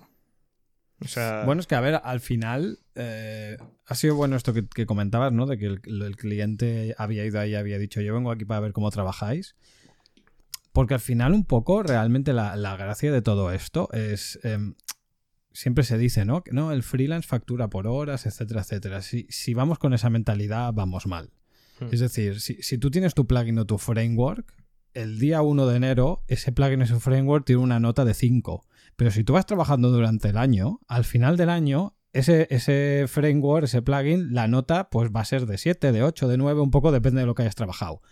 O 1.00 1.08
sea, 1.08 1.44
Bueno, 1.44 1.60
es 1.60 1.66
que 1.66 1.74
a 1.74 1.80
ver, 1.80 2.00
al 2.02 2.20
final 2.20 2.80
eh, 2.94 3.56
ha 3.86 3.94
sido 3.94 4.16
bueno 4.16 4.36
esto 4.36 4.52
que, 4.52 4.66
que 4.66 4.86
comentabas, 4.86 5.32
¿no? 5.32 5.46
De 5.46 5.56
que 5.58 5.66
el, 5.66 5.80
el 5.84 6.16
cliente 6.16 6.94
había 6.98 7.24
ido 7.24 7.38
ahí 7.40 7.52
y 7.52 7.54
había 7.54 7.78
dicho, 7.78 8.00
yo 8.00 8.14
vengo 8.14 8.30
aquí 8.30 8.44
para 8.44 8.60
ver 8.60 8.72
cómo 8.72 8.90
trabajáis. 8.90 9.54
Porque 10.72 10.94
al 10.94 11.00
final 11.00 11.32
un 11.34 11.44
poco 11.44 11.82
realmente 11.82 12.32
la, 12.32 12.56
la 12.56 12.76
gracia 12.76 13.12
de 13.12 13.22
todo 13.22 13.52
esto 13.52 13.88
es... 13.92 14.38
em, 14.42 14.74
siempre 15.52 15.82
se 15.82 15.98
dice, 15.98 16.24
¿no? 16.24 16.44
Que 16.44 16.52
no, 16.52 16.70
el 16.70 16.84
freelance 16.84 17.26
factura 17.26 17.68
por 17.68 17.88
horas, 17.88 18.26
etcétera, 18.26 18.60
etcétera. 18.60 19.02
Si, 19.02 19.26
si 19.28 19.54
vamos 19.54 19.78
con 19.80 19.92
esa 19.92 20.08
mentalidad, 20.08 20.72
vamos 20.72 21.06
mal. 21.08 21.32
Hmm. 21.80 21.88
Es 21.90 21.98
decir, 21.98 22.40
si, 22.40 22.62
si 22.62 22.78
tú 22.78 22.90
tienes 22.92 23.14
tu 23.14 23.26
plugin 23.26 23.58
o 23.58 23.66
tu 23.66 23.76
framework, 23.78 24.54
el 24.94 25.18
día 25.18 25.42
1 25.42 25.66
de 25.66 25.76
enero, 25.76 26.22
ese 26.28 26.52
plugin 26.52 26.80
o 26.82 26.84
ese 26.84 27.00
framework 27.00 27.44
tiene 27.44 27.62
una 27.62 27.80
nota 27.80 28.04
de 28.04 28.14
5. 28.14 28.64
Pero 28.98 29.12
si 29.12 29.22
tú 29.22 29.34
vas 29.34 29.46
trabajando 29.46 29.92
durante 29.92 30.30
el 30.30 30.36
año, 30.36 30.80
al 30.88 31.04
final 31.04 31.36
del 31.36 31.50
año, 31.50 31.96
ese, 32.12 32.48
ese 32.50 33.04
framework, 33.06 33.62
ese 33.62 33.80
plugin, 33.80 34.34
la 34.34 34.48
nota 34.48 34.90
pues 34.90 35.12
va 35.14 35.20
a 35.20 35.24
ser 35.24 35.46
de 35.46 35.56
7, 35.56 35.92
de 35.92 36.02
8, 36.02 36.26
de 36.26 36.36
9, 36.36 36.60
un 36.60 36.72
poco 36.72 36.90
depende 36.90 37.20
de 37.20 37.26
lo 37.28 37.36
que 37.36 37.42
hayas 37.42 37.54
trabajado. 37.54 38.02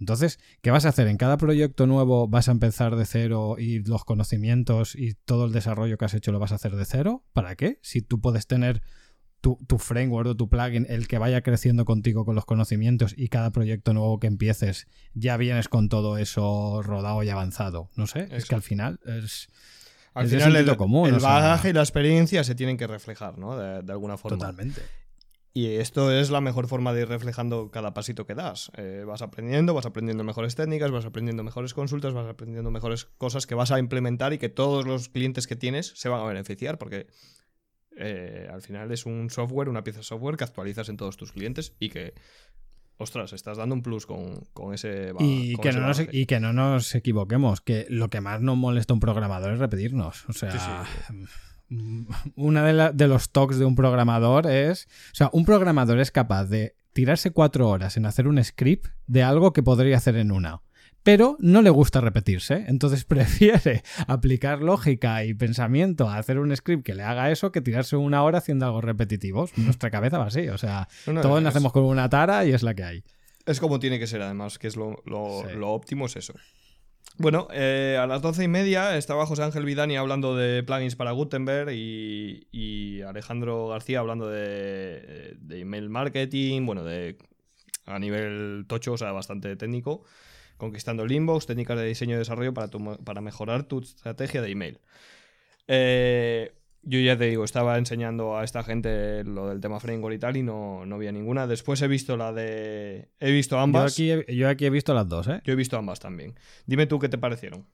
Entonces, 0.00 0.40
¿qué 0.62 0.70
vas 0.70 0.86
a 0.86 0.88
hacer? 0.88 1.08
En 1.08 1.18
cada 1.18 1.36
proyecto 1.36 1.86
nuevo 1.86 2.26
vas 2.26 2.48
a 2.48 2.52
empezar 2.52 2.96
de 2.96 3.04
cero 3.04 3.56
y 3.58 3.84
los 3.84 4.06
conocimientos 4.06 4.96
y 4.96 5.12
todo 5.12 5.44
el 5.44 5.52
desarrollo 5.52 5.98
que 5.98 6.06
has 6.06 6.14
hecho 6.14 6.32
lo 6.32 6.38
vas 6.38 6.52
a 6.52 6.54
hacer 6.54 6.74
de 6.74 6.86
cero. 6.86 7.22
¿Para 7.34 7.54
qué? 7.54 7.78
Si 7.82 8.00
tú 8.00 8.22
puedes 8.22 8.46
tener 8.46 8.80
tu, 9.42 9.58
tu 9.66 9.76
framework 9.76 10.26
o 10.30 10.36
tu 10.36 10.48
plugin, 10.48 10.86
el 10.88 11.06
que 11.06 11.18
vaya 11.18 11.42
creciendo 11.42 11.84
contigo 11.84 12.24
con 12.24 12.34
los 12.34 12.46
conocimientos 12.46 13.14
y 13.14 13.28
cada 13.28 13.52
proyecto 13.52 13.92
nuevo 13.92 14.18
que 14.18 14.26
empieces, 14.26 14.86
ya 15.12 15.36
vienes 15.36 15.68
con 15.68 15.90
todo 15.90 16.16
eso 16.16 16.80
rodado 16.82 17.22
y 17.22 17.28
avanzado. 17.28 17.90
No 17.94 18.06
sé, 18.06 18.28
es 18.30 18.46
que 18.46 18.54
al 18.54 18.62
final 18.62 19.00
es... 19.04 19.50
al 20.14 20.24
es 20.26 20.30
de 20.30 20.38
final 20.38 20.56
el, 20.56 20.76
común, 20.76 21.08
el 21.12 21.20
sea- 21.20 21.28
bagaje 21.28 21.70
y 21.70 21.72
la 21.72 21.80
experiencia 21.80 22.42
se 22.44 22.54
tienen 22.54 22.76
que 22.76 22.86
reflejar, 22.86 23.36
¿no? 23.38 23.56
De, 23.56 23.82
de 23.82 23.92
alguna 23.92 24.16
forma. 24.16 24.38
Totalmente. 24.38 24.80
Y 25.56 25.76
esto 25.76 26.10
es 26.10 26.30
la 26.30 26.40
mejor 26.40 26.66
forma 26.66 26.92
de 26.92 27.02
ir 27.02 27.08
reflejando 27.08 27.70
cada 27.70 27.94
pasito 27.94 28.26
que 28.26 28.34
das. 28.34 28.72
Eh, 28.76 29.04
vas 29.06 29.22
aprendiendo, 29.22 29.72
vas 29.72 29.86
aprendiendo 29.86 30.24
mejores 30.24 30.56
técnicas, 30.56 30.90
vas 30.90 31.04
aprendiendo 31.04 31.44
mejores 31.44 31.74
consultas, 31.74 32.12
vas 32.12 32.26
aprendiendo 32.26 32.72
mejores 32.72 33.04
cosas 33.04 33.46
que 33.46 33.54
vas 33.54 33.70
a 33.70 33.78
implementar 33.78 34.32
y 34.32 34.38
que 34.38 34.48
todos 34.48 34.84
los 34.84 35.08
clientes 35.08 35.46
que 35.46 35.54
tienes 35.54 35.92
se 35.94 36.08
van 36.08 36.22
a 36.22 36.24
beneficiar 36.24 36.76
porque 36.76 37.06
eh, 37.96 38.48
al 38.52 38.62
final 38.62 38.90
es 38.90 39.06
un 39.06 39.30
software, 39.30 39.68
una 39.68 39.84
pieza 39.84 40.00
de 40.00 40.04
software 40.04 40.36
que 40.36 40.42
actualizas 40.42 40.88
en 40.88 40.96
todos 40.96 41.16
tus 41.16 41.30
clientes 41.30 41.76
y 41.78 41.88
que, 41.90 42.14
ostras, 42.98 43.32
estás 43.32 43.56
dando 43.58 43.74
un 43.74 43.82
plus 43.82 44.06
con, 44.06 44.44
con 44.52 44.72
ese 44.74 45.12
ba- 45.12 45.22
Y 45.22 45.54
con 45.54 45.62
que, 45.62 45.68
ese 45.70 45.80
no 45.80 45.86
nos, 45.88 46.00
y 46.12 46.26
que 46.26 46.40
no 46.40 46.52
nos 46.52 46.94
equivoquemos, 46.94 47.60
que 47.60 47.86
lo 47.90 48.08
que 48.10 48.20
más 48.20 48.40
nos 48.40 48.56
molesta 48.56 48.92
a 48.92 48.94
un 48.94 49.00
programador 49.00 49.52
es 49.52 49.58
repetirnos. 49.58 50.24
O 50.28 50.32
sea, 50.32 50.84
una 52.36 52.64
de, 52.64 52.72
la- 52.72 52.92
de 52.92 53.08
los 53.08 53.30
talks 53.30 53.58
de 53.58 53.64
un 53.64 53.74
programador 53.74 54.46
es, 54.46 54.86
o 55.12 55.14
sea, 55.14 55.30
un 55.32 55.44
programador 55.44 55.98
es 55.98 56.10
capaz 56.10 56.44
de 56.46 56.76
tirarse 56.92 57.32
cuatro 57.32 57.68
horas 57.68 57.96
en 57.96 58.06
hacer 58.06 58.28
un 58.28 58.42
script 58.44 58.86
de 59.06 59.22
algo 59.22 59.52
que 59.52 59.62
podría 59.62 59.96
hacer 59.96 60.16
en 60.16 60.30
una. 60.30 60.60
Pero 61.04 61.36
no 61.38 61.62
le 61.62 61.70
gusta 61.70 62.00
repetirse, 62.00 62.64
entonces 62.66 63.04
prefiere 63.04 63.82
aplicar 64.08 64.60
lógica 64.62 65.24
y 65.24 65.34
pensamiento 65.34 66.08
a 66.08 66.16
hacer 66.18 66.38
un 66.40 66.54
script 66.56 66.84
que 66.84 66.94
le 66.94 67.02
haga 67.04 67.30
eso 67.30 67.52
que 67.52 67.60
tirarse 67.60 67.94
una 67.96 68.24
hora 68.24 68.38
haciendo 68.38 68.66
algo 68.66 68.80
repetitivo. 68.80 69.48
Nuestra 69.56 69.90
cabeza 69.90 70.18
va 70.18 70.26
así, 70.26 70.48
o 70.48 70.58
sea, 70.58 70.88
No, 71.06 71.12
no, 71.12 71.20
todos 71.20 71.38
es- 71.38 71.44
nacemos 71.44 71.72
con 71.72 71.84
una 71.84 72.08
tara 72.08 72.44
y 72.44 72.52
es 72.52 72.62
la 72.64 72.74
que 72.74 72.82
hay. 72.84 73.04
Es 73.46 73.60
como 73.60 73.78
tiene 73.78 73.98
que 73.98 74.06
ser, 74.06 74.22
además, 74.22 74.58
que 74.58 74.66
es 74.66 74.76
lo, 74.76 75.02
lo- 75.04 75.44
Sí. 75.46 75.54
lo 75.56 75.70
óptimo, 75.70 76.06
es 76.06 76.16
eso. 76.16 76.32
Bueno, 77.18 77.46
eh, 77.52 77.96
a 78.00 78.06
las 78.06 78.22
doce 78.22 78.42
y 78.44 78.48
media 78.48 78.96
estaba 78.96 79.26
José 79.26 79.42
Ángel 79.44 79.64
Vidani 79.66 79.96
hablando 79.96 80.34
de 80.34 80.62
plugins 80.64 80.96
para 80.96 81.12
Gutenberg 81.12 81.70
y, 81.70 82.48
y 82.50 83.02
Alejandro 83.02 83.68
García 83.68 84.00
hablando 84.00 84.28
de, 84.30 85.36
de 85.38 85.60
email 85.60 85.90
marketing, 85.90 86.64
bueno, 86.66 86.82
de 86.82 87.18
a 87.86 87.98
nivel 87.98 88.64
tocho, 88.66 88.94
o 88.94 88.98
sea, 88.98 89.12
bastante 89.12 89.54
técnico, 89.54 90.02
conquistando 90.56 91.02
el 91.04 91.12
inbox, 91.12 91.46
técnicas 91.46 91.78
de 91.78 91.86
diseño 91.86 92.14
y 92.14 92.18
desarrollo 92.18 92.52
para, 92.54 92.68
tu- 92.68 92.98
para 93.04 93.20
mejorar 93.20 93.64
tu 93.64 93.80
estrategia 93.80 94.40
de 94.42 94.50
email. 94.50 94.78
Eh, 95.68 96.52
yo 96.82 96.98
ya 97.00 97.16
te 97.16 97.24
digo, 97.24 97.44
estaba 97.44 97.78
enseñando 97.78 98.36
a 98.36 98.44
esta 98.44 98.62
gente 98.62 99.24
lo 99.24 99.48
del 99.48 99.60
tema 99.60 99.80
framework 99.80 100.14
y 100.16 100.18
tal 100.18 100.36
y 100.36 100.42
no, 100.42 100.84
no 100.84 100.96
había 100.96 101.12
ninguna. 101.12 101.46
Después 101.46 101.80
he 101.80 101.88
visto 101.88 102.16
la 102.18 102.32
de... 102.32 103.08
He 103.20 103.32
visto 103.32 103.56
Yo 103.56 103.60
ambas. 103.60 103.92
aquí, 103.94 104.10
he- 104.10 104.36
yo 104.36 104.48
aquí 104.48 104.66
he 104.66 104.70
visto 104.70 104.92
las 104.92 105.08
dos, 105.08 105.26
¿eh? 105.28 105.40
Yo 105.44 105.54
he 105.54 105.56
visto 105.56 105.78
ambas 105.78 105.98
también. 106.00 106.34
Dime 106.66 106.86
tú 106.86 106.98
qué 106.98 107.08
te 107.08 107.16
parecieron. 107.16 107.66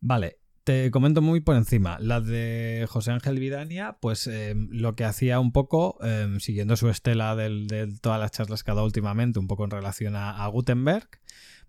Vale, 0.00 0.38
te 0.68 0.90
comento 0.90 1.22
muy 1.22 1.40
por 1.40 1.56
encima. 1.56 1.96
La 1.98 2.20
de 2.20 2.84
José 2.90 3.10
Ángel 3.10 3.38
Vidania, 3.38 3.96
pues 4.02 4.26
eh, 4.26 4.54
lo 4.54 4.94
que 4.94 5.06
hacía 5.06 5.40
un 5.40 5.50
poco, 5.50 5.96
eh, 6.02 6.36
siguiendo 6.40 6.76
su 6.76 6.90
estela 6.90 7.34
de 7.34 7.88
todas 8.02 8.20
las 8.20 8.32
charlas 8.32 8.62
que 8.62 8.70
ha 8.70 8.74
dado 8.74 8.84
últimamente, 8.84 9.38
un 9.38 9.46
poco 9.46 9.64
en 9.64 9.70
relación 9.70 10.14
a 10.14 10.46
Gutenberg, 10.48 11.08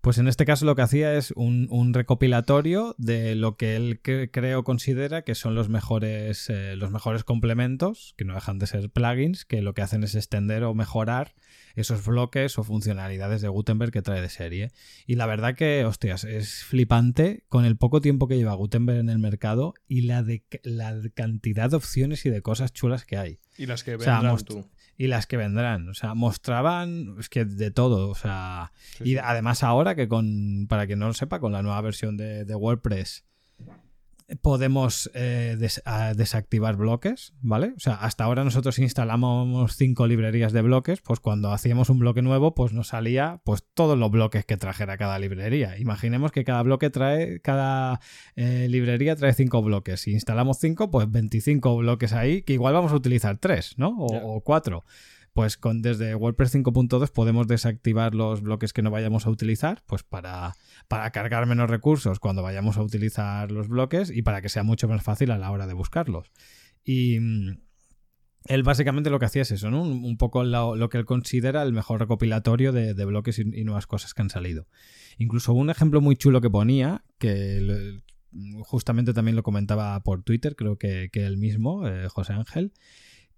pues 0.00 0.18
en 0.18 0.28
este 0.28 0.44
caso 0.44 0.64
lo 0.66 0.74
que 0.76 0.82
hacía 0.82 1.14
es 1.14 1.32
un, 1.36 1.66
un 1.70 1.92
recopilatorio 1.92 2.94
de 2.98 3.34
lo 3.34 3.56
que 3.56 3.76
él 3.76 4.00
cre- 4.02 4.30
creo 4.32 4.64
considera 4.64 5.22
que 5.22 5.34
son 5.34 5.54
los 5.54 5.68
mejores, 5.68 6.48
eh, 6.48 6.74
los 6.76 6.90
mejores 6.90 7.24
complementos, 7.24 8.14
que 8.16 8.24
no 8.24 8.34
dejan 8.34 8.58
de 8.58 8.66
ser 8.66 8.90
plugins, 8.90 9.44
que 9.44 9.62
lo 9.62 9.74
que 9.74 9.82
hacen 9.82 10.02
es 10.04 10.14
extender 10.14 10.64
o 10.64 10.74
mejorar 10.74 11.34
esos 11.76 12.04
bloques 12.04 12.58
o 12.58 12.64
funcionalidades 12.64 13.42
de 13.42 13.48
Gutenberg 13.48 13.92
que 13.92 14.02
trae 14.02 14.20
de 14.20 14.28
serie. 14.28 14.70
Y 15.06 15.14
la 15.16 15.26
verdad 15.26 15.54
que, 15.54 15.84
hostias, 15.84 16.24
es 16.24 16.64
flipante 16.64 17.44
con 17.48 17.64
el 17.64 17.76
poco 17.76 18.00
tiempo 18.00 18.26
que 18.26 18.36
lleva 18.36 18.54
Gutenberg 18.54 18.98
en 18.98 19.08
el 19.08 19.18
mercado 19.18 19.74
y 19.86 20.02
la, 20.02 20.22
de, 20.22 20.42
la 20.62 20.98
cantidad 21.14 21.70
de 21.70 21.76
opciones 21.76 22.24
y 22.26 22.30
de 22.30 22.42
cosas 22.42 22.72
chulas 22.72 23.04
que 23.04 23.16
hay. 23.16 23.38
Y 23.56 23.66
las 23.66 23.84
que 23.84 23.94
O 23.94 24.00
sea, 24.00 24.14
vendrán 24.20 24.38
tú. 24.44 24.66
Y 25.00 25.06
las 25.06 25.26
que 25.26 25.38
vendrán. 25.38 25.88
O 25.88 25.94
sea, 25.94 26.12
mostraban, 26.12 27.16
es 27.18 27.30
que 27.30 27.46
de 27.46 27.70
todo. 27.70 28.10
O 28.10 28.14
sea, 28.14 28.70
Sí, 28.98 29.12
y 29.12 29.16
además 29.16 29.62
ahora 29.62 29.94
que 29.94 30.08
con, 30.08 30.66
para 30.68 30.86
quien 30.86 30.98
no 30.98 31.06
lo 31.06 31.14
sepa, 31.14 31.40
con 31.40 31.52
la 31.52 31.62
nueva 31.62 31.80
versión 31.80 32.18
de, 32.18 32.44
de 32.44 32.54
WordPress 32.54 33.24
podemos 34.42 35.10
eh, 35.14 35.56
des- 35.58 35.82
desactivar 36.16 36.76
bloques, 36.76 37.34
¿vale? 37.40 37.72
O 37.76 37.80
sea, 37.80 37.94
hasta 37.94 38.24
ahora 38.24 38.44
nosotros 38.44 38.78
instalamos 38.78 39.76
cinco 39.76 40.06
librerías 40.06 40.52
de 40.52 40.62
bloques, 40.62 41.00
pues 41.00 41.20
cuando 41.20 41.52
hacíamos 41.52 41.90
un 41.90 41.98
bloque 41.98 42.22
nuevo, 42.22 42.54
pues 42.54 42.72
nos 42.72 42.88
salía 42.88 43.40
pues 43.44 43.64
todos 43.74 43.98
los 43.98 44.10
bloques 44.10 44.44
que 44.44 44.56
trajera 44.56 44.96
cada 44.98 45.18
librería. 45.18 45.78
Imaginemos 45.78 46.32
que 46.32 46.44
cada 46.44 46.62
bloque 46.62 46.90
trae, 46.90 47.40
cada 47.40 48.00
eh, 48.36 48.66
librería 48.70 49.16
trae 49.16 49.32
cinco 49.32 49.62
bloques. 49.62 50.00
Si 50.00 50.12
instalamos 50.12 50.58
cinco, 50.58 50.90
pues 50.90 51.10
25 51.10 51.76
bloques 51.78 52.12
ahí, 52.12 52.42
que 52.42 52.52
igual 52.54 52.74
vamos 52.74 52.92
a 52.92 52.96
utilizar 52.96 53.38
tres, 53.38 53.74
¿no? 53.78 53.94
O 53.98 54.40
cuatro. 54.42 54.84
Pues 55.32 55.56
con, 55.56 55.80
desde 55.80 56.14
WordPress 56.14 56.54
5.2 56.56 57.12
podemos 57.12 57.46
desactivar 57.46 58.14
los 58.14 58.42
bloques 58.42 58.72
que 58.72 58.82
no 58.82 58.90
vayamos 58.90 59.26
a 59.26 59.30
utilizar, 59.30 59.82
pues 59.86 60.02
para, 60.02 60.54
para 60.88 61.10
cargar 61.12 61.46
menos 61.46 61.70
recursos 61.70 62.18
cuando 62.18 62.42
vayamos 62.42 62.76
a 62.76 62.82
utilizar 62.82 63.52
los 63.52 63.68
bloques 63.68 64.10
y 64.10 64.22
para 64.22 64.42
que 64.42 64.48
sea 64.48 64.64
mucho 64.64 64.88
más 64.88 65.02
fácil 65.02 65.30
a 65.30 65.38
la 65.38 65.50
hora 65.52 65.68
de 65.68 65.74
buscarlos. 65.74 66.32
Y 66.84 67.20
mm, 67.20 67.58
él 68.46 68.62
básicamente 68.62 69.10
lo 69.10 69.18
que 69.18 69.26
hacía 69.26 69.42
es 69.42 69.50
eso, 69.50 69.70
¿no? 69.70 69.82
Un, 69.82 70.16
poco 70.16 70.44
lo, 70.44 70.74
lo 70.74 70.88
que 70.88 70.98
él 70.98 71.04
considera 71.04 71.62
el 71.62 71.72
mejor 71.72 72.00
recopilatorio 72.00 72.72
de, 72.72 72.92
bloques 73.04 73.38
y, 73.38 73.64
nuevas 73.64 73.86
cosas 73.86 74.14
que 74.14 74.22
han 74.22 74.30
salido. 74.30 74.66
Incluso 75.18 75.52
un 75.52 75.70
ejemplo 75.70 76.00
muy 76.00 76.16
chulo 76.16 76.40
que 76.40 76.50
ponía, 76.50 77.04
que 77.18 78.00
justamente 78.62 79.12
también 79.12 79.36
lo 79.36 79.42
comentaba 79.42 80.00
por 80.02 80.22
Twitter, 80.22 80.56
creo 80.56 80.78
que, 80.78 81.10
que 81.12 81.26
él 81.26 81.36
mismo, 81.36 81.86
eh, 81.86 82.08
José 82.08 82.32
Ángel, 82.32 82.72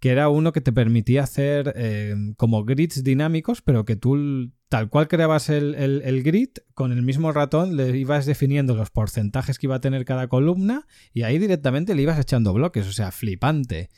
que 0.03 0.11
era 0.11 0.28
uno 0.28 0.53
que 0.53 0.61
te 0.61 0.72
permitía 0.72 1.22
hacer 1.22 1.74
eh, 1.76 2.16
como 2.36 2.64
grids 2.64 3.05
dinámicos, 3.05 3.62
pero 3.62 3.84
que 3.84 3.94
tú 3.94 4.50
tal 4.68 4.88
cual 4.88 5.07
creabas 5.07 5.48
el, 5.48 5.76
el, 5.76 6.22
grid, 6.24 6.48
con 6.74 6.90
el 6.90 7.03
mismo 7.03 7.30
ratón 7.30 7.76
le 7.76 7.96
ibas 7.96 8.26
definiendo 8.26 8.74
los 8.74 8.90
porcentajes 8.90 9.61
que 9.61 9.68
iba 9.68 9.76
a 9.76 9.80
tener 9.80 10.05
cada 10.05 10.26
columna 10.26 10.88
y 11.14 11.22
ahí 11.22 11.38
directamente 11.38 11.94
le 11.94 12.03
ibas 12.03 12.18
echando 12.18 12.53
bloques, 12.53 12.88
o 12.88 12.92
sea, 12.92 13.12
flipante. 13.12 13.90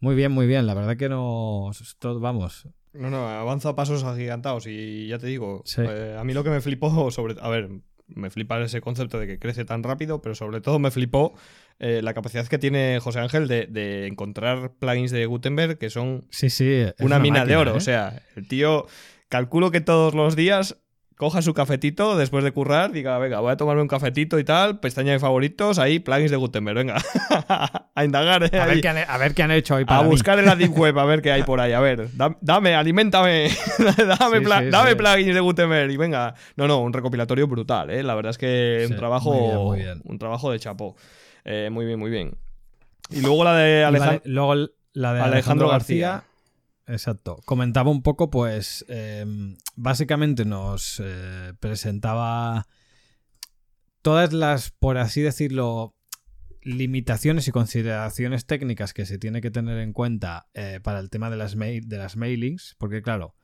Muy 0.00 0.16
bien, 0.16 0.32
muy 0.32 0.48
bien, 0.48 0.66
la 0.66 0.74
verdad 0.74 0.96
que 0.96 1.08
no... 1.08 1.70
vamos, 2.02 2.66
no, 2.92 3.08
no, 3.08 3.28
avanza 3.28 3.68
a 3.68 3.76
pasos 3.76 4.02
agigantados 4.02 4.66
y 4.66 5.06
ya 5.06 5.20
te 5.20 5.28
digo, 5.28 5.62
eh, 5.78 6.16
a 6.18 6.24
mí 6.24 6.34
lo 6.34 6.42
que 6.42 6.50
me 6.50 6.60
flipó 6.60 7.08
sobre... 7.12 7.36
A 7.40 7.48
ver, 7.48 7.70
me 8.08 8.30
flipa 8.30 8.60
ese 8.60 8.80
concepto 8.80 9.20
de 9.20 9.26
que 9.26 9.38
crece 9.38 9.64
tan 9.64 9.82
rápido, 9.82 10.20
pero 10.20 10.34
sobre 10.34 10.60
todo 10.60 10.78
me 10.78 10.90
flipó 10.90 11.34
eh, 11.82 12.02
la 12.02 12.12
capacidad 12.12 12.46
que 12.46 12.58
tiene 12.58 13.00
José 13.00 13.20
Ángel 13.20 13.48
de, 13.48 14.06
encontrar 14.06 14.72
plugins 14.78 15.10
de 15.10 15.24
Gutenberg 15.24 15.78
que 15.78 15.88
son 15.88 16.26
sí, 16.28 16.50
sí, 16.50 16.84
una, 17.00 17.18
mina 17.18 17.46
de 17.46 17.56
oro. 17.56 17.72
¿eh? 17.72 17.76
O 17.78 17.80
sea, 17.80 18.22
el 18.36 18.46
tío, 18.46 18.86
calculo 19.30 19.70
que 19.70 19.80
todos 19.80 20.14
los 20.14 20.36
días 20.36 20.76
coja 21.16 21.40
su 21.40 21.54
cafetito 21.54 22.18
después 22.18 22.44
de 22.44 22.52
currar, 22.52 22.92
diga, 22.92 23.18
venga, 23.18 23.40
voy 23.40 23.52
a 23.52 23.56
tomarme 23.56 23.80
un 23.80 23.88
cafetito 23.88 24.38
y 24.38 24.44
tal, 24.44 24.78
pestaña 24.80 25.12
de 25.12 25.18
favoritos, 25.18 25.78
ahí 25.78 26.00
plugins 26.00 26.30
de 26.30 26.36
Gutenberg, 26.36 26.76
venga, 26.76 26.96
a 27.94 28.04
indagar. 28.04 28.42
Eh, 28.44 28.58
a, 28.58 28.66
ver 28.66 28.82
qué 28.82 28.88
han, 28.88 28.98
a, 28.98 29.16
ver 29.16 29.34
qué 29.34 29.42
han, 29.42 29.50
hecho 29.50 29.76
hoy 29.76 29.86
para 29.86 30.00
A 30.00 30.02
buscar 30.02 30.38
en 30.38 30.44
la 30.44 30.56
Deep 30.56 30.76
Web, 30.76 30.98
a 30.98 31.06
ver 31.06 31.22
qué 31.22 31.32
hay 31.32 31.42
por 31.44 31.60
ahí, 31.60 31.72
a 31.72 31.80
ver, 31.80 32.08
dame, 32.42 32.74
alimentame, 32.74 33.50
dame, 34.18 34.40
dame 34.70 34.96
plugins 34.96 35.34
de 35.34 35.40
Gutenberg 35.40 35.90
y 35.90 35.96
venga. 35.96 36.34
No, 36.56 36.68
no, 36.68 36.80
un 36.80 36.92
recopilatorio 36.92 37.46
brutal, 37.46 37.88
¿eh? 37.88 38.02
La 38.02 38.14
verdad 38.14 38.30
es 38.30 38.38
que 38.38 38.86
un 38.88 38.96
trabajo, 38.96 39.74
un 40.04 40.18
trabajo 40.18 40.52
de 40.52 40.58
chapó. 40.58 40.94
Eh, 41.44 41.70
muy 41.70 41.86
bien, 41.86 41.98
muy 41.98 42.10
bien. 42.10 42.36
Y 43.10 43.20
luego 43.20 43.44
la 43.44 43.54
de, 43.54 44.20
luego 44.24 44.54
la 44.92 45.14
de 45.14 45.20
Alejandro, 45.20 45.68
García 45.68 46.24
exacto. 46.86 47.40
Comentaba 47.44 47.90
un 47.90 48.02
poco, 48.02 48.30
pues, 48.30 48.84
em, 48.88 49.56
básicamente 49.76 50.44
nos 50.44 51.00
eh, 51.04 51.52
presentaba 51.60 52.66
todas 54.02 54.32
las, 54.32 54.70
por 54.70 54.98
así 54.98 55.20
decirlo, 55.20 55.94
limitaciones 56.62 57.48
y 57.48 57.52
consideraciones 57.52 58.46
técnicas 58.46 58.92
que 58.92 59.06
se 59.06 59.18
tiene 59.18 59.40
que 59.40 59.50
tener 59.50 59.78
en 59.78 59.92
cuenta 59.92 60.48
eh, 60.54 60.80
para 60.82 61.00
el 61.00 61.10
tema 61.10 61.30
de 61.30 61.36
las, 61.36 61.56
de 61.56 61.96
las 61.96 62.16
mailings, 62.16 62.76
porque 62.78 63.02
claro, 63.02 63.34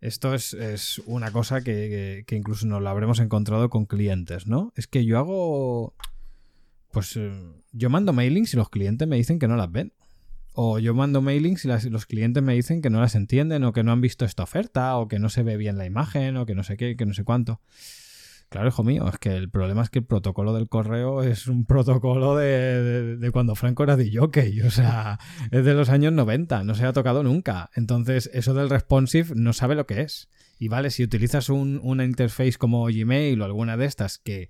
esto 0.00 0.34
es, 0.34 1.00
una 1.06 1.30
cosa 1.30 1.62
que, 1.62 2.24
que, 2.26 2.36
incluso 2.36 2.66
nos 2.66 2.82
lo 2.82 2.88
habremos 2.88 3.18
encontrado 3.20 3.70
con 3.70 3.86
clientes, 3.86 4.46
¿no? 4.46 4.72
Es 4.76 4.86
que 4.86 5.04
yo 5.04 5.18
hago, 5.18 5.94
pues, 6.96 7.14
eh, 7.18 7.30
yo 7.72 7.90
mando 7.90 8.14
mailings 8.14 8.54
y 8.54 8.56
los 8.56 8.70
clientes 8.70 9.06
me 9.06 9.16
dicen 9.16 9.38
que 9.38 9.46
no 9.46 9.56
las 9.56 9.70
ven. 9.70 9.92
O 10.54 10.78
yo 10.78 10.94
mando 10.94 11.20
mailings 11.20 11.66
y 11.66 11.90
los 11.90 12.06
clientes 12.06 12.42
me 12.42 12.54
dicen 12.54 12.80
que 12.80 12.88
no 12.88 13.02
las 13.02 13.14
entienden 13.14 13.64
o 13.64 13.74
que 13.74 13.82
no 13.82 13.92
han 13.92 14.00
visto 14.00 14.24
esta 14.24 14.44
oferta 14.44 14.96
o 14.96 15.06
que 15.06 15.18
no 15.18 15.28
se 15.28 15.42
ve 15.42 15.58
bien 15.58 15.76
la 15.76 15.84
imagen 15.84 16.38
o 16.38 16.46
que 16.46 16.54
no 16.54 16.62
sé 16.62 16.78
qué, 16.78 16.96
que 16.96 17.04
no 17.04 17.12
sé 17.12 17.22
cuánto. 17.22 17.60
Claro, 18.48 18.68
hijo 18.68 18.82
mío, 18.82 19.06
es 19.12 19.18
que 19.18 19.36
el 19.36 19.50
problema 19.50 19.82
es 19.82 19.90
que 19.90 19.98
el 19.98 20.06
protocolo 20.06 20.54
del 20.54 20.70
correo 20.70 21.22
es 21.22 21.48
un 21.48 21.66
protocolo 21.66 22.34
de, 22.34 23.28
cuando 23.30 23.56
Franco 23.56 23.82
era 23.82 23.96
de 23.98 24.10
jockey, 24.10 24.62
o 24.62 24.70
sea, 24.70 25.18
es 25.50 25.66
de 25.66 25.74
los 25.74 25.90
años 25.90 26.14
90, 26.14 26.64
no 26.64 26.74
se 26.74 26.86
ha 26.86 26.94
tocado 26.94 27.22
nunca. 27.24 27.68
Entonces, 27.74 28.30
eso 28.32 28.54
del 28.54 28.70
responsive 28.70 29.34
no 29.34 29.52
sabe 29.52 29.74
lo 29.74 29.84
que 29.84 30.00
es. 30.00 30.30
Y 30.58 30.68
vale, 30.68 30.88
si 30.88 31.02
utilizas 31.02 31.50
una 31.50 32.04
interface 32.06 32.56
como 32.56 32.86
Gmail 32.86 33.38
o 33.42 33.44
alguna 33.44 33.76
de 33.76 33.84
estas 33.84 34.16
que, 34.16 34.48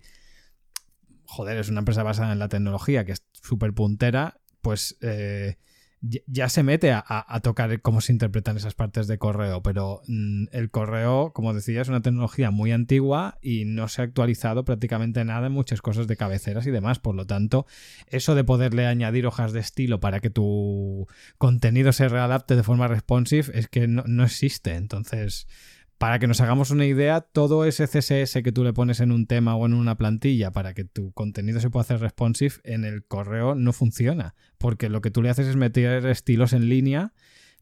joder, 1.26 1.58
es 1.58 1.68
una 1.68 1.80
empresa 1.80 2.02
basada 2.02 2.32
en 2.32 2.38
la 2.38 2.48
tecnología 2.48 3.04
que 3.04 3.12
es 3.12 3.24
súper 3.32 3.72
puntera, 3.72 4.40
pues 4.60 4.96
eh, 5.00 5.56
ya 6.26 6.48
se 6.48 6.62
mete 6.62 6.92
a, 6.92 7.40
tocar 7.42 7.80
cómo 7.80 8.00
se 8.00 8.12
interpretan 8.12 8.56
esas 8.56 8.74
partes 8.74 9.06
de 9.06 9.18
correo, 9.18 9.62
pero 9.62 10.02
mm, 10.06 10.46
el 10.52 10.70
correo, 10.70 11.32
como 11.32 11.54
decía, 11.54 11.80
es 11.80 11.88
una 11.88 12.02
tecnología 12.02 12.50
muy 12.50 12.72
antigua 12.72 13.38
y 13.42 13.64
no 13.64 13.88
se 13.88 14.02
ha 14.02 14.04
actualizado 14.04 14.64
prácticamente 14.64 15.24
nada 15.24 15.46
en 15.46 15.52
muchas 15.52 15.82
cosas 15.82 16.06
de 16.06 16.16
cabeceras 16.16 16.66
y 16.66 16.70
demás. 16.70 16.98
Por 16.98 17.14
lo 17.14 17.26
tanto, 17.26 17.66
eso 18.08 18.34
de 18.34 18.44
poderle 18.44 18.86
añadir 18.86 19.26
hojas 19.26 19.52
de 19.52 19.60
estilo 19.60 20.00
para 20.00 20.20
que 20.20 20.30
tu 20.30 21.06
contenido 21.38 21.92
se 21.92 22.08
readapte 22.08 22.56
de 22.56 22.62
forma 22.62 22.88
responsive 22.88 23.58
es 23.58 23.68
que 23.68 23.88
no, 23.88 24.04
no 24.06 24.24
existe. 24.24 24.74
Entonces, 24.74 25.46
para 25.98 26.18
que 26.18 26.26
nos 26.26 26.40
hagamos 26.40 26.70
una 26.70 26.84
idea, 26.84 27.20
todo 27.20 27.64
ese 27.64 27.86
CSS 27.86 28.42
que 28.42 28.52
tú 28.52 28.64
le 28.64 28.72
pones 28.72 29.00
en 29.00 29.12
un 29.12 29.26
tema 29.26 29.56
o 29.56 29.64
en 29.66 29.74
una 29.74 29.96
plantilla 29.96 30.52
para 30.52 30.74
que 30.74 30.84
tu 30.84 31.12
contenido 31.12 31.60
se 31.60 31.70
pueda 31.70 31.82
hacer 31.82 32.00
responsive 32.00 32.54
en 32.64 32.84
el 32.84 33.04
correo 33.04 33.54
no 33.54 33.72
funciona, 33.72 34.34
porque 34.58 34.88
lo 34.90 35.00
que 35.00 35.10
tú 35.10 35.22
le 35.22 35.30
haces 35.30 35.46
es 35.46 35.56
meter 35.56 36.04
estilos 36.06 36.52
en 36.52 36.68
línea 36.68 37.14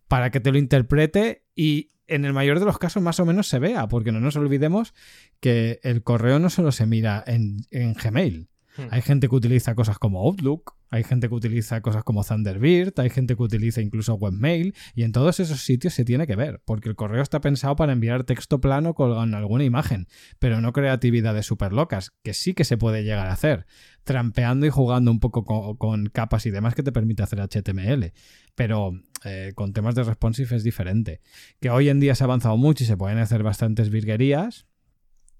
para 0.09 0.31
que 0.31 0.41
te 0.41 0.51
lo 0.51 0.59
interprete 0.59 1.45
y 1.55 1.93
en 2.07 2.25
el 2.25 2.33
mayor 2.33 2.59
de 2.59 2.67
los 2.67 2.79
casos 2.79 3.03
más 3.03 3.21
o 3.21 3.25
menos 3.25 3.49
se 3.49 3.59
vea, 3.59 3.89
porque 3.89 4.13
no 4.13 4.21
nos 4.21 4.37
olvidemos 4.37 4.95
que 5.41 5.81
el 5.83 6.03
correo 6.03 6.39
no 6.39 6.51
solo 6.51 6.73
se 6.73 6.87
mira 6.87 7.23
en, 7.27 7.59
en 7.71 7.95
Gmail. 7.95 8.49
Hmm. 8.77 8.87
Hay 8.91 9.03
gente 9.03 9.29
que 9.29 9.37
utiliza 9.37 9.75
cosas 9.75 9.99
como 9.99 10.21
Outlook, 10.21 10.75
hay 10.95 11.03
gente 11.03 11.29
que 11.29 11.35
utiliza 11.35 11.81
cosas 11.81 12.05
como 12.05 12.23
Thunderbird, 12.23 12.93
hay 13.01 13.11
gente 13.11 13.35
que 13.35 13.43
utiliza 13.43 13.81
incluso 13.81 14.15
Webmail, 14.15 14.77
y 14.95 15.03
en 15.03 15.11
todos 15.11 15.41
esos 15.41 15.61
sitios 15.65 15.93
se 15.93 16.05
tiene 16.05 16.25
que 16.29 16.37
ver, 16.37 16.63
porque 16.65 16.89
el 16.89 16.95
correo 16.95 17.21
está 17.21 17.41
pensado 17.41 17.75
para 17.75 17.93
enviar 17.93 18.23
texto 18.23 18.61
plano 18.61 18.95
con 18.95 19.35
alguna 19.35 19.65
imagen, 19.65 20.07
pero 20.39 20.61
no 20.61 20.73
creatividades 20.73 21.47
súper 21.47 21.73
locas, 21.73 22.13
que 22.23 22.33
sí 22.33 22.55
que 22.55 22.63
se 22.63 22.77
puede 22.77 23.03
llegar 23.03 23.27
a 23.27 23.33
hacer, 23.33 23.67
trampeando 24.05 24.67
y 24.67 24.71
jugando 24.71 25.11
un 25.11 25.19
poco 25.19 25.45
con, 25.77 26.07
capas 26.07 26.47
y 26.47 26.53
demás 26.53 26.77
que 26.77 26.85
te 26.85 26.93
permite 26.93 27.25
hacer 27.25 27.41
HTML. 27.41 28.13
Pero 28.55 28.93
eh, 29.25 29.51
con 29.57 29.73
temas 29.73 29.97
de 29.97 30.05
responsive 30.05 30.55
es 30.55 30.63
diferente. 30.63 31.21
Que 31.61 31.71
hoy 31.71 31.89
en 31.89 31.99
día 31.99 32.15
se 32.15 32.23
ha 32.23 32.27
avanzado 32.27 32.57
mucho 32.57 32.85
y 32.85 32.87
se 32.87 32.97
pueden 32.97 33.19
hacer 33.19 33.43
bastantes 33.43 33.91
virguerías, 33.91 34.67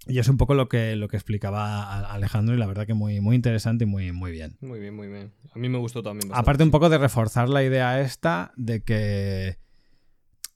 y 0.07 0.19
es 0.19 0.29
un 0.29 0.37
poco 0.37 0.55
lo 0.55 0.69
que, 0.69 0.97
lo 0.97 1.09
que 1.09 1.17
explicaba 1.17 2.13
Alejandro 2.13 2.55
y 2.55 2.59
la 2.59 2.67
verdad 2.67 2.87
que 2.87 2.95
muy, 2.95 3.21
muy 3.21 3.37
interesante 3.37 3.85
y 3.85 3.87
muy, 3.87 4.13
muy 4.13 4.33
bien. 4.33 4.57
Muy 4.61 4.81
bien, 4.81 4.95
muy 4.95 5.09
bien. 5.09 5.33
A 5.55 5.59
mí 5.59 5.69
me 5.69 5.79
gustó 5.79 6.03
también. 6.03 6.31
Aparte 6.35 6.63
un 6.63 6.71
poco 6.71 6.89
de 6.89 6.99
reforzar 6.99 7.49
la 7.49 7.63
idea 7.63 8.01
esta 8.01 8.53
de 8.57 8.83
que 8.83 9.59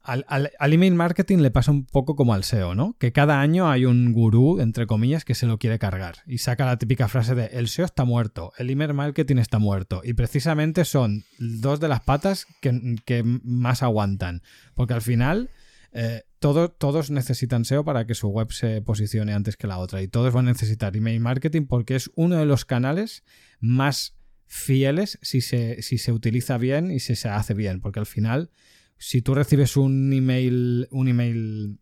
al, 0.09 0.72
email 0.72 0.94
marketing 0.94 1.38
le 1.38 1.51
pasa 1.51 1.70
un 1.70 1.84
poco 1.84 2.16
como 2.16 2.32
al 2.32 2.42
SEO, 2.42 2.74
¿no? 2.74 2.96
Que 2.99 3.12
cada 3.12 3.40
año 3.40 3.70
hay 3.70 3.84
un 3.84 4.12
gurú, 4.12 4.61
entre 4.61 4.86
comillas, 4.86 5.24
que 5.24 5.34
se 5.34 5.46
lo 5.46 5.59
quiere 5.59 5.78
cargar 5.78 6.16
y 6.26 6.38
saca 6.38 6.64
la 6.64 6.78
típica 6.78 7.09
frase 7.09 7.34
de 7.34 7.46
el 7.46 7.68
SEO 7.68 7.84
está 7.84 8.05
muerto, 8.05 8.53
el 8.57 8.70
email 8.70 8.94
marketing 8.94 9.36
está 9.36 9.59
muerto. 9.59 10.01
Y 10.03 10.14
precisamente 10.14 10.84
son 10.84 11.24
dos 11.38 11.78
de 11.78 11.88
las 11.88 12.01
patas 12.01 12.46
que, 12.61 12.96
que 13.05 13.22
más 13.22 13.82
aguantan. 13.82 14.42
Porque 14.74 14.94
al 14.94 15.03
final 15.03 15.51
eh, 15.93 16.22
todos 16.39 17.11
necesitan 17.11 17.64
SEO 17.64 17.84
para 17.84 18.07
que 18.07 18.14
su 18.14 18.28
web 18.28 18.53
se 18.53 18.82
posicione 18.82 19.32
antes 19.32 19.57
que 19.57 19.66
la 19.66 19.78
otra 19.78 20.03
y 20.03 20.09
todos 20.09 20.32
van 20.32 20.47
a 20.47 20.53
necesitar 20.53 20.97
email 20.97 21.20
marketing 21.20 21.66
porque 21.66 21.97
es 21.97 22.11
uno 22.14 22.36
de 22.36 22.47
los 22.47 22.64
canales 22.64 23.24
más 23.61 24.14
fieles 24.47 25.18
si 25.22 25.41
se, 25.41 25.82
si 25.82 25.99
se 25.99 26.12
utiliza 26.12 26.57
bien 26.59 26.91
y 26.91 27.01
si 27.01 27.16
se 27.16 27.28
hace 27.28 27.55
bien, 27.55 27.80
porque 27.80 28.01
al 28.01 28.07
final 28.07 28.51
si 28.99 29.22
tú 29.22 29.34
recibes 29.34 29.76
un 29.76 30.12
email, 30.12 30.89
un 30.91 31.09
email 31.09 31.78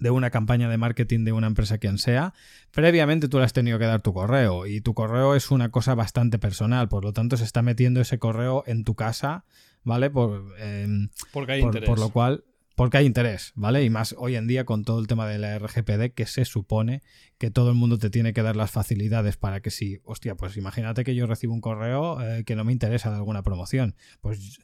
de 0.00 0.10
una 0.10 0.30
campaña 0.30 0.68
de 0.68 0.76
marketing 0.76 1.24
de 1.24 1.32
una 1.32 1.48
empresa 1.48 1.78
quien 1.78 1.98
sea, 1.98 2.32
previamente 2.70 3.28
tú 3.28 3.38
le 3.38 3.44
has 3.44 3.52
tenido 3.52 3.78
que 3.78 3.84
dar 3.84 4.00
tu 4.00 4.12
correo 4.12 4.66
y 4.66 4.80
tu 4.80 4.94
correo 4.94 5.34
es 5.34 5.50
una 5.50 5.70
cosa 5.70 5.94
bastante 5.94 6.38
personal, 6.38 6.88
por 6.88 7.04
lo 7.04 7.12
tanto 7.12 7.36
se 7.36 7.44
está 7.44 7.62
metiendo 7.62 8.00
ese 8.00 8.18
correo 8.18 8.62
en 8.66 8.84
tu 8.84 8.94
casa, 8.94 9.44
¿vale? 9.82 10.10
Por, 10.10 10.54
em, 10.60 11.08
Porque 11.32 11.52
hay 11.52 11.62
interés. 11.62 11.88
por 11.88 11.98
lo 11.98 12.10
cual 12.10 12.44
porque 12.78 12.96
hay 12.96 13.06
interés, 13.06 13.50
¿vale? 13.56 13.82
Y 13.82 13.90
más 13.90 14.14
hoy 14.16 14.36
en 14.36 14.46
día 14.46 14.64
con 14.64 14.84
todo 14.84 15.00
el 15.00 15.08
tema 15.08 15.26
de 15.26 15.36
la 15.36 15.58
RGPD 15.58 16.14
que 16.14 16.26
se 16.26 16.44
supone 16.44 17.02
que 17.36 17.50
todo 17.50 17.70
el 17.70 17.74
mundo 17.74 17.98
te 17.98 18.08
tiene 18.08 18.32
que 18.32 18.40
dar 18.40 18.54
las 18.54 18.70
facilidades 18.70 19.36
para 19.36 19.60
que 19.60 19.70
si, 19.70 19.98
hostia, 20.04 20.36
pues 20.36 20.56
imagínate 20.56 21.02
que 21.02 21.16
yo 21.16 21.26
recibo 21.26 21.54
un 21.54 21.60
correo 21.60 22.22
eh, 22.22 22.44
que 22.44 22.54
no 22.54 22.62
me 22.62 22.70
interesa 22.70 23.10
de 23.10 23.16
alguna 23.16 23.42
promoción, 23.42 23.96
pues 24.20 24.60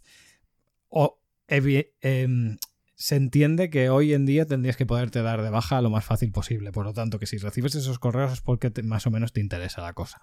o, 0.89 1.19
em, 1.49 2.57
se 3.05 3.17
entiende 3.17 3.69
que 3.69 3.91
hoy 3.91 4.15
en 4.15 4.25
día 4.25 4.47
tendrías 4.47 4.79
que 4.79 4.87
poderte 4.87 5.21
dar 5.21 5.43
de 5.43 5.51
baja 5.51 5.83
lo 5.83 5.91
más 5.91 6.07
fácil 6.07 6.33
posible. 6.33 6.73
Por 6.73 6.87
lo 6.87 6.95
tanto, 6.95 7.19
que 7.19 7.27
si 7.27 7.37
recibes 7.37 7.75
esos 7.75 7.99
correos 7.99 8.33
es 8.33 8.41
porque 8.41 8.73
más 8.83 9.07
o 9.07 9.11
menos 9.11 9.35
te 9.35 9.41
interesa 9.41 9.83
la 9.83 9.93
cosa. 9.93 10.23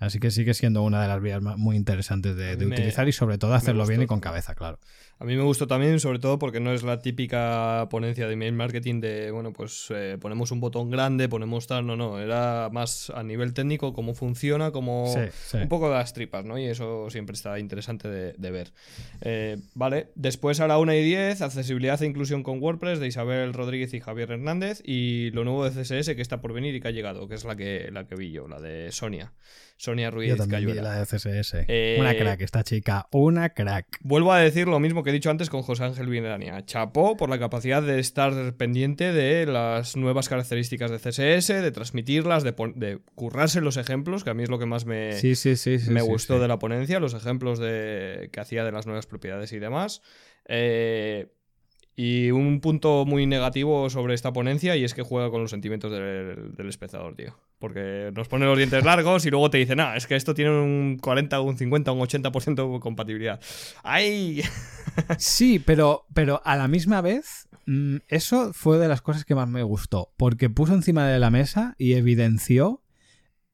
Así 0.00 0.18
que 0.18 0.32
sigue 0.32 0.52
siendo 0.52 0.82
una 0.82 1.00
de 1.00 1.06
las 1.06 1.22
vías 1.22 1.40
muy 1.40 1.76
interesantes 1.76 2.34
de, 2.34 2.56
utilizar 2.66 3.06
y 3.06 3.12
sobre 3.12 3.38
todo 3.38 3.54
hacerlo 3.54 3.86
bien 3.86 4.02
y 4.02 4.06
con 4.06 4.18
cabeza, 4.18 4.56
claro. 4.56 4.80
A 5.20 5.24
mí 5.24 5.36
me 5.36 5.44
gustó 5.44 5.68
también, 5.68 6.00
sobre 6.00 6.18
todo 6.18 6.40
porque 6.40 6.58
no 6.58 6.72
es 6.72 6.82
la 6.82 6.98
típica 6.98 7.86
ponencia 7.88 8.26
de 8.26 8.32
email 8.32 8.54
marketing 8.54 9.00
de, 9.00 9.30
bueno, 9.30 9.52
pues 9.52 9.86
eh, 9.90 10.18
ponemos 10.20 10.50
un 10.50 10.58
botón 10.58 10.90
grande, 10.90 11.28
ponemos 11.28 11.68
tal, 11.68 11.86
no, 11.86 11.94
no, 11.94 12.18
era 12.18 12.70
más 12.72 13.10
a 13.10 13.22
nivel 13.22 13.54
técnico 13.54 13.92
cómo 13.92 14.14
funciona, 14.14 14.72
como 14.72 15.04
un 15.04 15.68
poco 15.68 15.88
de 15.88 15.94
las 15.94 16.12
tripas, 16.12 16.44
¿no? 16.44 16.58
Y 16.58 16.64
eso 16.64 17.08
siempre 17.10 17.34
está 17.34 17.60
interesante 17.60 18.08
de, 18.08 18.50
ver. 18.50 18.72
Eh, 19.20 19.58
vale, 19.74 20.08
después 20.16 20.58
a 20.58 20.66
la 20.66 20.78
1 20.78 20.92
y 20.94 21.04
10, 21.04 21.42
accesibilidad 21.42 21.91
accesibilidad 21.92 22.02
e 22.02 22.06
inclusión 22.06 22.42
con 22.42 22.60
WordPress 22.62 23.00
de 23.00 23.06
Isabel 23.06 23.52
Rodríguez 23.52 23.94
y 23.94 24.00
Javier 24.00 24.30
Hernández 24.32 24.82
y 24.84 25.30
lo 25.32 25.44
nuevo 25.44 25.68
de 25.68 25.70
CSS 25.70 26.14
que 26.14 26.22
está 26.22 26.40
por 26.40 26.52
venir 26.52 26.74
y 26.74 26.80
que 26.80 26.88
ha 26.88 26.90
llegado, 26.90 27.28
que 27.28 27.34
es 27.34 27.44
la 27.44 27.56
que, 27.56 27.90
la 27.92 28.06
que 28.06 28.14
vi 28.14 28.30
yo, 28.32 28.48
la 28.48 28.60
de 28.60 28.90
Sonia. 28.92 29.32
Sonia 29.76 30.10
Ruiz 30.10 30.28
Yo 30.30 30.36
también 30.36 30.66
vi 30.66 30.74
la 30.74 31.00
de 31.00 31.06
CSS. 31.06 31.64
Eh, 31.66 31.96
Una 31.98 32.14
crack, 32.14 32.40
esta 32.42 32.62
chica. 32.62 33.08
Una 33.10 33.48
crack. 33.50 33.98
Vuelvo 34.02 34.32
a 34.32 34.38
decir 34.38 34.68
lo 34.68 34.78
mismo 34.78 35.02
que 35.02 35.10
he 35.10 35.12
dicho 35.12 35.28
antes 35.30 35.50
con 35.50 35.62
José 35.62 35.84
Ángel 35.84 36.06
Vinerania. 36.08 36.64
Chapó 36.64 37.16
por 37.16 37.28
la 37.28 37.38
capacidad 37.38 37.82
de 37.82 37.98
estar 37.98 38.54
pendiente 38.54 39.12
de 39.12 39.46
las 39.46 39.96
nuevas 39.96 40.28
características 40.28 40.90
de 40.90 40.98
CSS, 40.98 41.48
de 41.48 41.72
transmitirlas, 41.72 42.44
de, 42.44 42.54
de 42.76 43.00
currarse 43.16 43.60
los 43.60 43.76
ejemplos, 43.76 44.22
que 44.22 44.30
a 44.30 44.34
mí 44.34 44.44
es 44.44 44.50
lo 44.50 44.58
que 44.60 44.66
más 44.66 44.86
me, 44.86 45.14
Sí, 45.14 45.34
sí, 45.34 45.56
sí. 45.56 45.78
me 45.88 46.02
gustó 46.02 46.38
de 46.38 46.46
la 46.46 46.58
ponencia, 46.60 47.00
los 47.00 47.14
ejemplos 47.14 47.58
de, 47.58 48.28
que 48.32 48.40
hacía 48.40 48.64
de 48.64 48.70
las 48.70 48.86
nuevas 48.86 49.06
propiedades 49.06 49.52
y 49.52 49.58
demás. 49.58 50.00
Eh, 50.46 51.32
y 51.94 52.30
un 52.30 52.60
punto 52.60 53.04
muy 53.06 53.26
negativo 53.26 53.90
sobre 53.90 54.14
esta 54.14 54.32
ponencia 54.32 54.76
y 54.76 54.84
es 54.84 54.94
que 54.94 55.02
juega 55.02 55.30
con 55.30 55.42
los 55.42 55.50
sentimientos 55.50 55.92
del, 55.92 56.54
del 56.54 56.68
espectador, 56.68 57.14
tío. 57.14 57.36
Porque 57.58 58.10
nos 58.14 58.28
pone 58.28 58.46
los 58.46 58.56
dientes 58.56 58.84
largos 58.84 59.26
y 59.26 59.30
luego 59.30 59.50
te 59.50 59.58
dice, 59.58 59.76
nah, 59.76 59.94
es 59.94 60.06
que 60.06 60.16
esto 60.16 60.34
tiene 60.34 60.50
un 60.50 60.98
40, 61.00 61.40
un 61.40 61.56
50, 61.58 61.92
un 61.92 62.00
80% 62.00 62.72
de 62.72 62.80
compatibilidad. 62.80 63.40
¡Ay! 63.82 64.42
Sí, 65.16 65.58
pero, 65.58 66.04
pero 66.12 66.42
a 66.44 66.54
la 66.56 66.68
misma 66.68 67.00
vez, 67.00 67.48
mm, 67.64 67.96
eso 68.08 68.52
fue 68.52 68.76
de 68.78 68.88
las 68.88 69.00
cosas 69.00 69.24
que 69.24 69.34
más 69.34 69.48
me 69.48 69.62
gustó, 69.62 70.12
porque 70.18 70.50
puso 70.50 70.74
encima 70.74 71.06
de 71.06 71.18
la 71.18 71.30
mesa 71.30 71.74
y 71.78 71.94
evidenció 71.94 72.82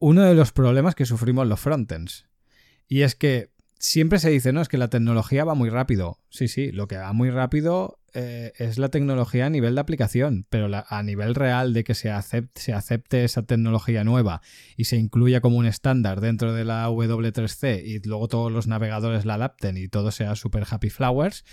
uno 0.01 0.23
de 0.23 0.35
los 0.35 0.51
problemas 0.51 0.97
que 0.97 1.07
sufrimos 1.07 1.47
los 1.47 1.61
frontends. 1.61 2.27
Y 2.89 3.03
es 3.03 3.15
que 3.15 3.51
siempre 3.79 4.19
se 4.19 4.31
dice, 4.31 4.53
no, 4.53 4.61
es 4.61 4.69
que 4.69 4.79
la 4.79 4.89
tecnología 4.89 5.45
va 5.45 5.55
muy 5.55 5.71
rápido. 5.71 6.19
Sí, 6.31 6.49
sí, 6.49 6.73
lo 6.73 6.89
que 6.89 6.97
va 6.97 7.13
muy 7.13 7.31
rápido 7.31 7.99
eh, 8.15 8.53
es 8.57 8.79
la 8.79 8.89
tecnología 8.89 9.47
a 9.47 9.51
nivel 9.51 9.75
de 9.75 9.81
aplicación, 9.81 10.47
pero 10.51 10.69
a 10.73 11.03
nivel 11.03 11.35
real 11.35 11.73
de 11.73 11.85
que 11.85 11.95
se 11.95 12.11
acepte, 12.11 12.61
se 12.61 12.73
acepte 12.73 13.25
esa 13.25 13.43
tecnología 13.43 14.05
nueva 14.05 14.43
y 14.77 14.85
se 14.85 14.97
incluya 14.97 15.41
como 15.41 15.59
un 15.59 15.67
estándar 15.67 16.21
dentro 16.21 16.53
de 16.53 16.65
la 16.65 16.89
W3C 16.89 17.83
y 17.85 18.01
luego 18.01 18.29
todos 18.29 18.51
los 18.51 18.67
navegadores 18.67 19.25
la 19.25 19.35
adapten 19.35 19.77
y 19.77 19.89
todo 19.89 20.11
sea 20.11 20.35
super 20.35 20.65
happy 20.69 20.91
flowers, 20.91 21.45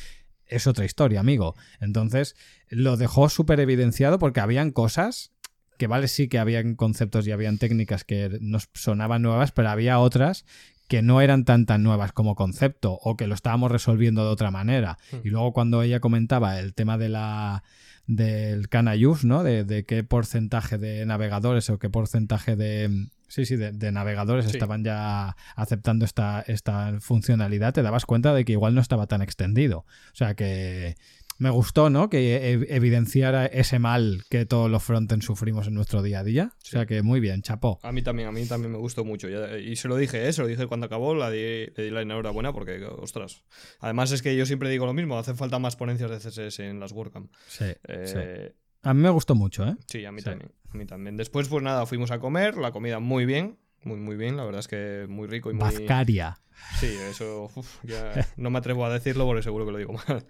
es 0.47 0.67
otra 0.67 0.85
historia, 0.85 1.19
amigo. 1.19 1.55
Entonces, 1.79 2.35
lo 2.69 2.97
dejó 2.97 3.29
súper 3.29 3.59
evidenciado 3.59 4.19
porque 4.19 4.39
habían 4.39 4.71
cosas 4.71 5.31
que 5.77 5.87
vale, 5.87 6.07
sí 6.07 6.27
que 6.27 6.39
habían 6.39 6.75
conceptos 6.75 7.27
y 7.27 7.31
habían 7.31 7.57
técnicas 7.57 8.03
que 8.03 8.37
nos 8.39 8.69
sonaban 8.73 9.21
nuevas, 9.21 9.51
pero 9.51 9.69
había 9.69 9.99
otras 9.99 10.45
que 10.87 11.01
no 11.01 11.21
eran 11.21 11.45
tan 11.45 11.65
tan 11.65 11.83
nuevas 11.83 12.11
como 12.11 12.35
concepto 12.35 12.93
o 12.93 13.15
que 13.17 13.27
lo 13.27 13.33
estábamos 13.35 13.71
resolviendo 13.71 14.23
de 14.23 14.29
otra 14.29 14.51
manera. 14.51 14.97
Hmm. 15.11 15.17
Y 15.23 15.29
luego 15.29 15.53
cuando 15.53 15.81
ella 15.81 15.99
comentaba 15.99 16.59
el 16.59 16.73
tema 16.73 16.97
de 16.97 17.09
la 17.09 17.63
del 18.07 18.69
can 18.69 18.87
use, 19.03 19.25
¿no? 19.25 19.43
De, 19.43 19.63
de 19.63 19.83
qué 19.83 20.03
porcentaje 20.03 20.77
de 20.77 21.05
navegadores 21.07 21.69
o 21.71 21.79
qué 21.79 21.89
porcentaje 21.89 22.55
de 22.55 23.07
sí, 23.27 23.45
sí, 23.45 23.55
de, 23.55 23.71
de 23.71 23.91
navegadores 23.91 24.45
Sí. 24.45 24.51
estaban 24.51 24.83
ya 24.83 25.35
aceptando 25.55 26.05
esta, 26.05 26.41
esta 26.45 26.99
funcionalidad, 26.99 27.73
te 27.73 27.81
dabas 27.81 28.05
cuenta 28.05 28.33
de 28.35 28.45
que 28.45 28.51
igual 28.51 28.75
no 28.75 28.81
estaba 28.81 29.07
tan 29.07 29.23
extendido. 29.23 29.79
O 29.79 30.15
sea 30.15 30.35
que 30.35 30.95
me 31.37 31.49
gustó, 31.49 31.89
¿no? 31.89 32.09
Que 32.09 32.53
ev- 32.55 32.65
evidenciara 32.69 33.45
ese 33.45 33.77
mal 33.79 34.23
que 34.29 34.45
todos 34.45 34.69
los 34.71 34.81
frontends 34.83 35.25
sufrimos 35.25 35.67
en 35.67 35.73
nuestro 35.73 36.01
día 36.01 36.19
a 36.19 36.23
día. 36.23 36.51
O 36.63 36.65
sea 36.65 36.85
que 36.85 37.01
muy 37.01 37.19
bien, 37.19 37.41
chapó. 37.41 37.79
A 37.83 37.91
mí 37.91 38.01
también, 38.01 38.27
a 38.29 38.31
mí 38.31 38.45
también 38.45 38.71
me 38.71 38.77
gustó 38.77 39.03
mucho. 39.03 39.27
Y 39.57 39.75
se 39.75 39.87
lo 39.87 39.97
dije, 39.97 40.27
¿eh? 40.27 40.33
se 40.33 40.41
lo 40.41 40.47
dije 40.47 40.67
cuando 40.67 40.85
acabó, 40.85 41.13
la 41.15 41.29
di, 41.29 41.67
le 41.75 41.83
di 41.83 41.89
la 41.89 42.01
enhorabuena 42.01 42.53
porque, 42.53 42.83
ostras. 42.85 43.43
Además 43.79 44.11
es 44.11 44.21
que 44.21 44.35
yo 44.35 44.45
siempre 44.45 44.69
digo 44.69 44.85
lo 44.85 44.93
mismo, 44.93 45.17
hacen 45.17 45.35
falta 45.37 45.59
más 45.59 45.75
ponencias 45.75 46.09
de 46.09 46.17
CSS 46.19 46.59
en 46.59 46.79
las 46.79 46.91
WordCamp. 46.93 47.31
Sí, 47.47 47.65
Eh, 47.87 48.05
sí. 48.53 48.55
A 48.83 48.93
mí 48.93 49.01
me 49.01 49.09
gustó 49.09 49.33
mucho, 49.35 49.65
¿eh? 49.67 49.75
Sí, 49.87 50.05
a 50.05 50.11
mí 50.11 50.19
Sí. 50.21 50.25
también. 50.25 50.51
A 50.71 50.77
mí 50.77 50.85
también. 50.85 51.17
Después, 51.17 51.47
pues 51.47 51.63
nada, 51.63 51.85
fuimos 51.85 52.11
a 52.11 52.19
comer, 52.19 52.55
la 52.57 52.71
comida 52.71 52.99
muy 52.99 53.25
bien, 53.25 53.57
muy, 53.83 53.97
muy 53.97 54.15
bien, 54.15 54.37
la 54.37 54.45
verdad 54.45 54.59
es 54.59 54.67
que 54.67 55.05
muy 55.09 55.27
rico 55.27 55.49
y 55.49 55.55
muy... 55.55 55.67
Sí, 56.79 56.87
eso 57.09 57.51
uf, 57.55 57.83
ya 57.83 58.13
no 58.37 58.49
me 58.49 58.59
atrevo 58.59 58.85
a 58.85 58.93
decirlo 58.93 59.25
porque 59.25 59.41
seguro 59.43 59.65
que 59.65 59.71
lo 59.71 59.77
digo 59.79 59.93
mal. 59.93 60.25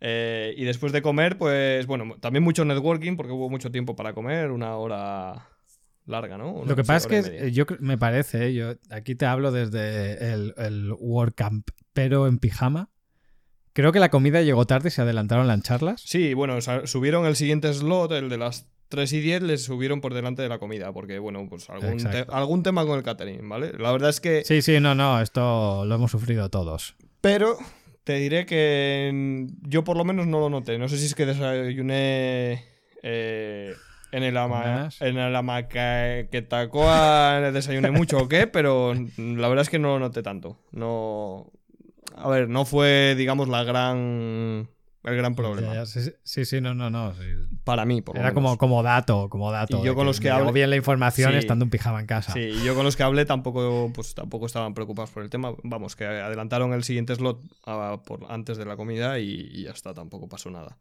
Eh, 0.00 0.54
y 0.56 0.64
después 0.64 0.92
de 0.92 1.02
comer, 1.02 1.38
pues 1.38 1.86
bueno, 1.86 2.14
también 2.20 2.42
mucho 2.44 2.64
networking 2.64 3.16
porque 3.16 3.32
hubo 3.32 3.50
mucho 3.50 3.70
tiempo 3.70 3.96
para 3.96 4.12
comer, 4.14 4.50
una 4.52 4.76
hora 4.76 5.48
larga, 6.06 6.38
¿no? 6.38 6.52
Una 6.52 6.70
Lo 6.70 6.76
que 6.76 6.84
pasa 6.84 7.08
es 7.16 7.26
que 7.28 7.46
es- 7.48 7.52
yo 7.52 7.64
me 7.80 7.98
parece, 7.98 8.46
¿eh? 8.46 8.54
yo 8.54 8.74
aquí 8.90 9.14
te 9.14 9.26
hablo 9.26 9.50
desde 9.50 10.32
el, 10.32 10.54
el 10.56 10.92
WordCamp, 10.98 11.68
pero 11.92 12.26
en 12.26 12.38
pijama. 12.38 12.90
Creo 13.72 13.92
que 13.92 14.00
la 14.00 14.08
comida 14.10 14.40
llegó 14.42 14.66
tarde 14.66 14.88
y 14.88 14.90
se 14.90 15.02
adelantaron 15.02 15.46
las 15.46 15.62
charlas. 15.62 16.00
Sí, 16.04 16.34
bueno, 16.34 16.58
subieron 16.84 17.26
el 17.26 17.36
siguiente 17.36 17.72
slot, 17.72 18.10
el 18.12 18.28
de 18.28 18.38
las 18.38 18.66
3 18.88 19.12
y 19.12 19.20
10, 19.20 19.42
les 19.42 19.62
subieron 19.64 20.00
por 20.00 20.14
delante 20.14 20.42
de 20.42 20.48
la 20.48 20.58
comida, 20.58 20.92
porque, 20.92 21.18
bueno, 21.18 21.46
pues 21.48 21.68
algún, 21.70 21.98
te- 21.98 22.24
algún 22.30 22.62
tema 22.62 22.84
con 22.86 22.96
el 22.96 23.04
catering, 23.04 23.46
¿vale? 23.48 23.72
La 23.78 23.92
verdad 23.92 24.08
es 24.10 24.20
que... 24.20 24.44
Sí, 24.44 24.62
sí, 24.62 24.80
no, 24.80 24.94
no, 24.94 25.20
esto 25.20 25.84
lo 25.84 25.94
hemos 25.94 26.10
sufrido 26.10 26.48
todos. 26.48 26.96
Pero 27.20 27.56
te 28.08 28.14
diré 28.14 28.46
que 28.46 29.46
yo 29.68 29.84
por 29.84 29.98
lo 29.98 30.04
menos 30.06 30.26
no 30.26 30.40
lo 30.40 30.48
noté. 30.48 30.78
No 30.78 30.88
sé 30.88 30.96
si 30.96 31.04
es 31.04 31.14
que 31.14 31.26
desayuné 31.26 32.64
eh, 33.02 33.74
en 34.12 34.22
el 34.22 34.34
ama, 34.38 34.88
en 35.00 35.18
el 35.18 35.36
amaquetacoa 35.36 37.50
desayuné 37.52 37.90
mucho 37.90 38.16
o 38.16 38.26
qué, 38.26 38.46
pero 38.46 38.94
la 38.94 39.48
verdad 39.48 39.60
es 39.60 39.68
que 39.68 39.78
no 39.78 39.88
lo 39.88 39.98
noté 39.98 40.22
tanto. 40.22 40.58
No... 40.72 41.52
A 42.16 42.30
ver, 42.30 42.48
no 42.48 42.64
fue, 42.64 43.14
digamos, 43.14 43.50
la 43.50 43.62
gran... 43.64 44.70
El 45.08 45.16
gran 45.16 45.34
problema. 45.34 45.68
Ya, 45.68 45.74
ya, 45.80 45.86
sí, 45.86 46.00
sí, 46.22 46.44
sí, 46.44 46.60
no, 46.60 46.74
no, 46.74 46.90
no. 46.90 47.12
sí. 47.14 47.20
Para 47.64 47.84
mí, 47.84 48.00
por 48.02 48.14
lo 48.14 48.20
Era 48.20 48.30
menos. 48.30 48.42
como, 48.42 48.58
como 48.58 48.82
dato, 48.82 49.28
como 49.28 49.50
dato. 49.52 49.78
Y 49.80 49.84
yo 49.86 49.94
con 49.94 50.06
los 50.06 50.20
que 50.20 50.30
hablo- 50.30 50.52
bien 50.52 50.70
la 50.70 50.76
información 50.76 51.32
Sí. 51.32 51.38
estando 51.38 51.64
en 51.64 51.70
pijama 51.70 52.00
en 52.00 52.06
casa. 52.06 52.32
Sí, 52.32 52.40
y 52.40 52.64
yo 52.64 52.74
con 52.74 52.84
los 52.84 52.96
que 52.96 53.02
hablé 53.02 53.24
tampoco, 53.26 53.90
pues, 53.94 54.14
tampoco 54.14 54.46
estaban 54.46 54.74
preocupados 54.74 55.10
por 55.10 55.22
el 55.22 55.30
tema. 55.30 55.52
Vamos, 55.64 55.96
que 55.96 56.04
adelantaron 56.06 56.72
el 56.72 56.84
siguiente 56.84 57.14
slot 57.14 57.40
a- 57.66 58.00
por, 58.06 58.20
antes 58.30 58.56
de 58.58 58.64
la 58.64 58.76
comida 58.76 59.18
y, 59.18 59.48
y 59.52 59.64
ya 59.64 59.70
está, 59.70 59.94
tampoco 59.94 60.28
pasó 60.28 60.50
nada. 60.50 60.78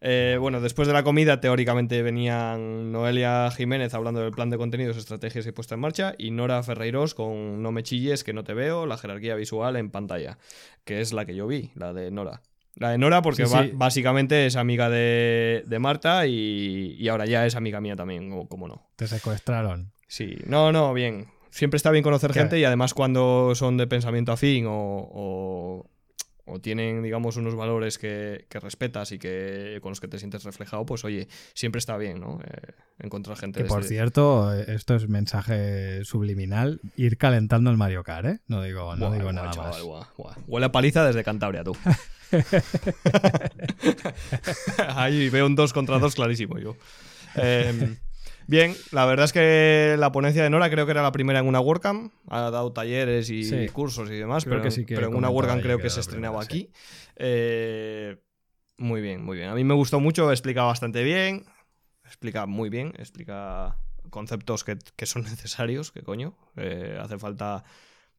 Eh, 0.00 0.38
bueno, 0.40 0.60
después 0.60 0.88
de 0.88 0.94
la 0.94 1.02
comida, 1.02 1.40
teóricamente 1.40 2.02
venían 2.02 2.90
Noelia 2.92 3.50
Jiménez 3.50 3.92
hablando 3.94 4.20
del 4.20 4.30
plan 4.32 4.48
de 4.50 4.56
contenidos, 4.56 4.96
estrategias 4.96 5.46
y 5.46 5.52
puesta 5.52 5.74
en 5.74 5.80
marcha, 5.80 6.14
y 6.18 6.30
Nora 6.30 6.62
Ferreiros 6.62 7.14
con 7.14 7.62
No 7.62 7.70
me 7.72 7.82
chilles, 7.82 8.24
que 8.24 8.32
no 8.32 8.44
te 8.44 8.54
veo, 8.54 8.86
la 8.86 8.96
jerarquía 8.96 9.34
visual 9.34 9.76
en 9.76 9.90
pantalla, 9.90 10.38
que 10.84 11.00
es 11.00 11.12
la 11.12 11.26
que 11.26 11.34
yo 11.34 11.46
vi, 11.46 11.70
la 11.74 11.92
de 11.92 12.10
Nora. 12.10 12.40
La 12.76 12.90
de 12.90 12.98
Nora 12.98 13.20
porque 13.22 13.46
Sí, 13.46 13.52
ba- 13.52 13.64
sí. 13.64 13.70
básicamente 13.74 14.46
es 14.46 14.56
amiga 14.56 14.88
de, 14.88 15.64
de 15.66 15.78
Marta 15.78 16.26
y, 16.26 16.96
y 16.98 17.08
ahora 17.08 17.26
ya 17.26 17.44
es 17.46 17.54
amiga 17.56 17.80
mía 17.80 17.96
también, 17.96 18.32
o 18.32 18.46
como 18.46 18.68
no. 18.68 18.88
Te 18.96 19.06
secuestraron. 19.06 19.92
Sí, 20.06 20.36
no, 20.46 20.72
no, 20.72 20.92
bien. 20.94 21.26
Siempre 21.50 21.76
está 21.76 21.90
bien 21.90 22.04
conocer 22.04 22.32
gente 22.32 22.58
y 22.60 22.64
además 22.64 22.94
cuando 22.94 23.54
son 23.56 23.76
de 23.76 23.86
pensamiento 23.88 24.30
afín 24.32 24.66
o, 24.66 24.72
o- 24.74 25.90
o 26.50 26.60
tienen, 26.60 27.02
digamos, 27.02 27.36
unos 27.36 27.54
valores 27.54 27.98
que, 27.98 28.46
que 28.48 28.60
respetas 28.60 29.12
y 29.12 29.18
que 29.18 29.78
con 29.82 29.90
los 29.90 30.00
que 30.00 30.08
te 30.08 30.18
sientes 30.18 30.44
reflejado, 30.44 30.84
pues 30.84 31.04
oye, 31.04 31.28
siempre 31.54 31.78
está 31.78 31.96
bien, 31.96 32.20
¿no? 32.20 32.40
Eh, 32.44 32.72
encontrar 32.98 33.36
gente 33.36 33.58
Que 33.58 33.62
de 33.64 33.68
por 33.68 33.80
este- 33.80 33.94
cierto, 33.94 34.52
eh, 34.54 34.64
esto 34.68 34.94
es 34.94 35.08
mensaje 35.08 36.04
subliminal. 36.04 36.80
Ir 36.96 37.16
calentando 37.16 37.70
el 37.70 37.76
Mario 37.76 38.02
Kart, 38.04 38.26
¿eh? 38.26 38.40
No 38.48 38.62
digo, 38.62 38.94
no 38.96 39.06
Buah, 39.06 39.12
digo 39.12 39.24
buah, 39.24 39.32
nada 39.32 39.50
chaval, 39.50 39.70
más. 39.72 39.82
buah. 40.16 40.34
Huele 40.46 40.66
a 40.66 40.72
paliza 40.72 41.06
desde 41.06 41.24
Cantabria, 41.24 41.64
tú. 41.64 41.76
Ahí 44.88 45.28
veo 45.30 45.46
un 45.46 45.56
2 45.56 45.72
contra 45.72 45.98
2 45.98 46.14
clarísimo 46.14 46.58
yo. 46.58 46.76
Eh, 47.36 47.96
bien, 48.50 48.74
la 48.92 49.06
verdad 49.06 49.24
es 49.24 49.32
que 49.32 49.96
la 49.98 50.12
ponencia 50.12 50.42
de 50.42 50.50
Nora 50.50 50.68
creo 50.68 50.84
que 50.84 50.92
era 50.92 51.02
la 51.02 51.12
primera 51.12 51.38
en 51.38 51.46
una 51.46 51.60
WordCamp. 51.60 52.12
Ha 52.28 52.50
dado 52.50 52.72
talleres 52.72 53.30
y 53.30 53.44
Sí. 53.44 53.68
cursos 53.68 54.10
y 54.10 54.14
demás, 54.16 54.44
Creo 54.44 54.56
pero, 54.56 54.64
que 54.64 54.70
sí 54.70 54.84
que 54.84 54.94
pero 54.94 55.08
en 55.08 55.14
una 55.14 55.30
WordCamp 55.30 55.62
creo 55.62 55.78
que 55.78 55.88
se 55.88 56.00
estrenaba 56.00 56.40
primera, 56.40 56.68
aquí. 56.68 56.72
Eh, 57.16 58.16
muy 58.76 59.00
bien, 59.00 59.24
muy 59.24 59.36
bien. 59.36 59.48
A 59.50 59.54
mí 59.54 59.64
me 59.64 59.74
gustó 59.74 60.00
mucho, 60.00 60.30
explica 60.30 60.64
bastante 60.64 61.02
bien. 61.04 61.44
Explica 62.04 62.46
muy 62.46 62.70
bien, 62.70 62.92
explica 62.98 63.76
conceptos 64.10 64.64
que, 64.64 64.76
que 64.96 65.06
son 65.06 65.22
necesarios, 65.30 65.92
que 65.92 66.02
coño. 66.02 66.34
Eh, 66.56 66.98
hace 67.00 67.18
falta 67.18 67.62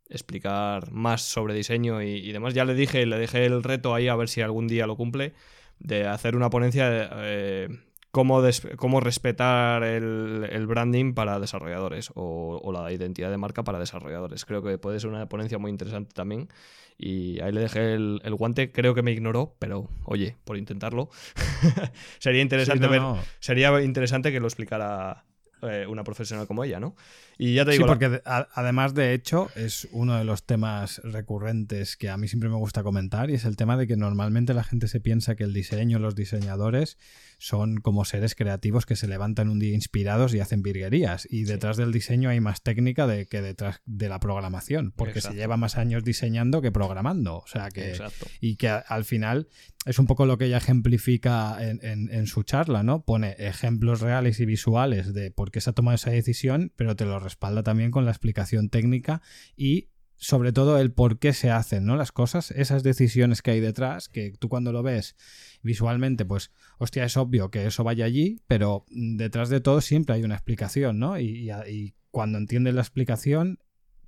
explicar 0.09 0.91
más 0.91 1.21
sobre 1.21 1.53
diseño 1.53 2.01
y, 2.01 2.09
y 2.17 2.31
demás. 2.31 2.53
Ya 2.53 2.65
le 2.65 2.73
dije, 2.73 3.05
le 3.05 3.17
dejé 3.17 3.45
el 3.45 3.63
reto 3.63 3.93
ahí 3.93 4.07
a 4.07 4.15
ver 4.15 4.29
si 4.29 4.41
algún 4.41 4.67
día 4.67 4.87
lo 4.87 4.95
cumple, 4.97 5.33
de 5.79 6.05
hacer 6.07 6.35
una 6.35 6.49
ponencia 6.49 7.09
eh, 7.15 7.69
cómo, 8.11 8.41
cómo 8.77 8.99
respetar 8.99 9.83
el, 9.83 10.47
el 10.51 10.67
branding 10.67 11.13
para 11.13 11.39
desarrolladores 11.39 12.11
o, 12.15 12.59
o 12.63 12.71
la 12.71 12.91
identidad 12.91 13.31
de 13.31 13.37
marca 13.37 13.63
para 13.63 13.79
desarrolladores. 13.79 14.45
Creo 14.45 14.61
que 14.61 14.77
puede 14.77 14.99
ser 14.99 15.09
una 15.09 15.27
ponencia 15.27 15.57
muy 15.57 15.71
interesante 15.71 16.11
también. 16.13 16.49
Y 16.97 17.39
ahí 17.41 17.51
le 17.51 17.61
dejé 17.61 17.93
el, 17.93 18.21
el 18.23 18.35
guante, 18.35 18.71
creo 18.71 18.93
que 18.93 19.01
me 19.01 19.11
ignoró, 19.11 19.55
pero 19.57 19.89
oye, 20.05 20.37
por 20.43 20.57
intentarlo. 20.57 21.09
sería 22.19 22.41
interesante 22.41 22.83
Sí, 22.83 22.85
no, 22.85 22.91
ver, 22.91 23.01
no. 23.01 23.19
sería 23.39 23.81
interesante 23.81 24.31
que 24.31 24.39
lo 24.39 24.47
explicara 24.47 25.25
eh, 25.63 25.85
una 25.87 26.03
profesional 26.03 26.45
como 26.47 26.63
ella, 26.63 26.79
¿no? 26.79 26.95
Y 27.43 27.55
ya 27.55 27.65
te 27.65 27.71
digo. 27.71 27.85
Sí, 27.85 27.87
porque 27.87 28.21
además, 28.23 28.93
de 28.93 29.15
hecho, 29.15 29.49
es 29.55 29.87
uno 29.91 30.15
de 30.15 30.23
los 30.23 30.45
temas 30.45 31.01
recurrentes 31.03 31.97
que 31.97 32.07
a 32.07 32.15
mí 32.15 32.27
siempre 32.27 32.49
me 32.49 32.55
gusta 32.55 32.83
comentar 32.83 33.31
y 33.31 33.33
es 33.33 33.45
el 33.45 33.55
tema 33.55 33.77
de 33.77 33.87
que 33.87 33.97
normalmente 33.97 34.53
la 34.53 34.63
gente 34.63 34.87
se 34.87 34.99
piensa 34.99 35.35
que 35.35 35.43
el 35.43 35.51
diseño, 35.51 35.97
los 35.97 36.13
diseñadores 36.13 36.99
son 37.39 37.77
como 37.77 38.05
seres 38.05 38.35
creativos 38.35 38.85
que 38.85 38.95
se 38.95 39.07
levantan 39.07 39.49
un 39.49 39.57
día 39.57 39.73
inspirados 39.73 40.35
y 40.35 40.39
hacen 40.39 40.61
virguerías. 40.61 41.27
Y 41.31 41.45
detrás 41.45 41.77
del 41.77 41.91
diseño 41.91 42.29
hay 42.29 42.39
más 42.39 42.61
técnica 42.61 43.07
de, 43.07 43.25
que 43.25 43.41
detrás 43.41 43.81
de 43.85 44.07
la 44.07 44.19
programación, 44.19 44.93
porque 44.95 45.19
se 45.19 45.33
lleva 45.33 45.57
más 45.57 45.77
años 45.77 46.03
diseñando 46.03 46.61
que 46.61 46.71
programando. 46.71 47.37
O 47.37 47.47
sea 47.47 47.69
que. 47.69 47.99
Y 48.39 48.57
que 48.57 48.69
al 48.69 49.03
final 49.03 49.47
es 49.85 49.97
un 49.97 50.05
poco 50.05 50.27
lo 50.27 50.37
que 50.37 50.45
ella 50.45 50.57
ejemplifica 50.57 51.57
en, 51.59 52.27
su 52.27 52.43
charla, 52.43 52.83
¿no? 52.83 53.03
Pone 53.03 53.35
ejemplos 53.39 53.99
reales 53.99 54.39
y 54.39 54.45
visuales 54.45 55.11
de 55.11 55.31
por 55.31 55.49
qué 55.49 55.59
se 55.59 55.71
ha 55.71 55.73
tomado 55.73 55.95
esa 55.95 56.11
decisión, 56.11 56.71
pero 56.75 56.95
te 56.95 57.05
lo 57.05 57.19
respalda 57.31 57.63
también 57.63 57.91
con 57.91 58.05
la 58.05 58.11
explicación 58.11 58.69
técnica 58.69 59.21
y 59.55 59.89
sobre 60.17 60.53
todo 60.53 60.77
el 60.77 60.91
por 60.91 61.17
qué 61.17 61.33
se 61.33 61.49
hacen, 61.49 61.83
¿no? 61.85 61.95
Las 61.95 62.11
cosas, 62.11 62.51
esas 62.51 62.83
decisiones 62.83 63.41
que 63.41 63.51
hay 63.51 63.59
detrás, 63.59 64.07
que 64.07 64.33
tú 64.37 64.49
cuando 64.49 64.71
lo 64.71 64.83
ves 64.83 65.15
visualmente, 65.63 66.25
pues, 66.25 66.51
hostia, 66.77 67.03
es 67.03 67.17
obvio 67.17 67.49
que 67.49 67.65
eso 67.65 67.83
vaya 67.83 68.05
allí, 68.05 68.39
pero 68.45 68.85
detrás 68.91 69.49
de 69.49 69.61
todo 69.61 69.81
siempre 69.81 70.13
hay 70.15 70.23
una 70.23 70.35
explicación, 70.35 70.99
¿no? 70.99 71.19
Y, 71.19 71.49
y 71.67 71.95
cuando 72.11 72.37
entiendes 72.37 72.75
la 72.75 72.81
explicación, 72.81 73.57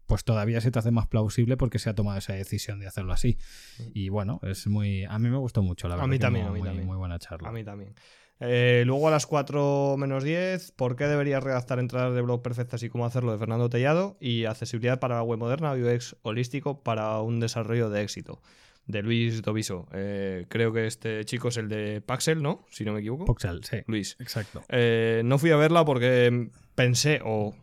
pues 0.05 0.23
todavía 0.23 0.61
se 0.61 0.69
te 0.69 0.77
hace 0.77 0.91
más 0.91 1.07
plausible 1.07 1.57
porque 1.57 1.79
se 1.79 1.89
ha 1.89 1.95
tomado 1.95 2.19
esa 2.19 2.33
decisión 2.33 2.79
de 2.79 2.85
hacerlo 2.85 3.13
así. 3.13 3.39
Mm. 3.79 3.83
Y 3.95 4.09
bueno, 4.09 4.39
es 4.43 4.67
muy. 4.67 5.05
A 5.05 5.17
mí 5.17 5.29
me 5.29 5.37
gustó 5.37 5.63
mucho, 5.63 5.87
la 5.87 5.95
verdad. 5.95 6.05
A 6.05 6.07
mí 6.07 6.19
también, 6.19 6.45
a 6.45 6.51
mí 6.51 6.59
muy, 6.59 6.67
también. 6.67 6.85
Muy 6.85 6.97
buena 6.97 7.17
charla. 7.17 7.49
A 7.49 7.51
mí 7.51 7.63
también. 7.63 7.95
Eh, 8.39 8.83
luego 8.85 9.07
a 9.07 9.11
las 9.11 9.25
4 9.25 9.95
menos 9.97 10.23
10, 10.23 10.71
¿por 10.73 10.95
qué 10.95 11.05
deberías 11.05 11.43
redactar 11.43 11.79
entradas 11.79 12.13
de 12.13 12.21
blog 12.21 12.41
perfectas 12.41 12.83
y 12.83 12.89
cómo 12.89 13.05
hacerlo 13.05 13.31
de 13.31 13.37
Fernando 13.37 13.69
Tellado? 13.69 14.17
Y 14.19 14.45
accesibilidad 14.45 14.99
para 14.99 15.15
la 15.15 15.23
web 15.23 15.39
moderna, 15.39 15.73
UX 15.73 16.15
holístico 16.23 16.83
para 16.83 17.19
un 17.21 17.39
desarrollo 17.39 17.89
de 17.89 18.01
éxito, 18.01 18.41
de 18.85 19.01
Luis 19.01 19.41
Doviso. 19.41 19.87
Eh, 19.93 20.45
creo 20.49 20.73
que 20.73 20.87
este 20.87 21.23
chico 21.25 21.49
es 21.49 21.57
el 21.57 21.69
de 21.69 22.01
Paxel, 22.01 22.41
¿no? 22.41 22.65
Si 22.69 22.83
no 22.83 22.93
me 22.93 22.99
equivoco. 22.99 23.25
Paxel, 23.25 23.63
sí. 23.63 23.77
Luis. 23.87 24.17
Exacto. 24.19 24.63
Eh, 24.69 25.21
no 25.23 25.37
fui 25.37 25.51
a 25.51 25.55
verla 25.55 25.85
porque 25.85 26.49
pensé, 26.75 27.21
o 27.23 27.55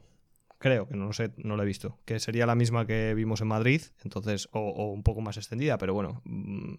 creo 0.60 0.86
que 0.86 0.94
no 0.94 1.06
lo 1.06 1.12
sé, 1.12 1.32
no 1.38 1.56
la 1.56 1.64
he 1.64 1.66
visto, 1.66 1.98
que 2.04 2.20
sería 2.20 2.46
la 2.46 2.54
misma 2.54 2.86
que 2.86 3.14
vimos 3.14 3.40
en 3.40 3.48
Madrid, 3.48 3.80
entonces, 4.04 4.48
o, 4.52 4.92
un 4.92 5.02
poco 5.02 5.22
más 5.22 5.38
extendida, 5.38 5.78
pero 5.78 5.94
bueno, 5.94 6.20
mm, 6.24 6.74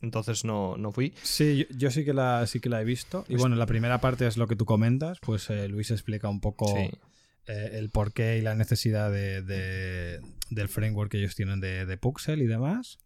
entonces 0.00 0.44
no, 0.44 0.76
no 0.76 0.92
fui. 0.92 1.12
Sí, 1.22 1.66
yo, 1.70 1.90
sí, 1.90 2.04
que 2.04 2.12
la, 2.12 2.46
sí 2.46 2.60
que 2.60 2.68
la 2.68 2.80
he 2.80 2.84
visto. 2.84 3.24
Y 3.28 3.36
bueno, 3.36 3.56
la 3.56 3.66
primera 3.66 4.00
parte 4.00 4.26
es 4.26 4.36
lo 4.36 4.46
que 4.46 4.56
tú 4.56 4.64
comentas, 4.64 5.18
pues 5.20 5.50
eh, 5.50 5.68
Luis 5.68 5.90
explica 5.90 6.28
un 6.28 6.40
poco 6.40 6.66
eh, 6.76 7.70
el 7.72 7.90
porqué 7.90 8.38
y 8.38 8.42
la 8.42 8.54
necesidad 8.54 9.10
de, 9.10 10.20
del 10.50 10.68
framework 10.68 11.10
que 11.10 11.18
ellos 11.18 11.34
tienen 11.34 11.60
de, 11.60 11.84
de 11.84 11.96
Puxel 11.96 12.42
y 12.42 12.46
demás. 12.46 12.98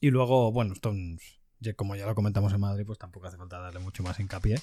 Y 0.00 0.10
luego, 0.10 0.52
bueno, 0.52 0.74
esto, 0.74 0.94
como 1.74 1.96
ya 1.96 2.06
lo 2.06 2.14
comentamos 2.14 2.52
en 2.52 2.60
Madrid, 2.60 2.84
pues 2.86 2.98
tampoco 2.98 3.26
hace 3.26 3.36
falta 3.36 3.58
darle 3.58 3.80
mucho 3.80 4.02
más 4.02 4.20
hincapié. 4.20 4.60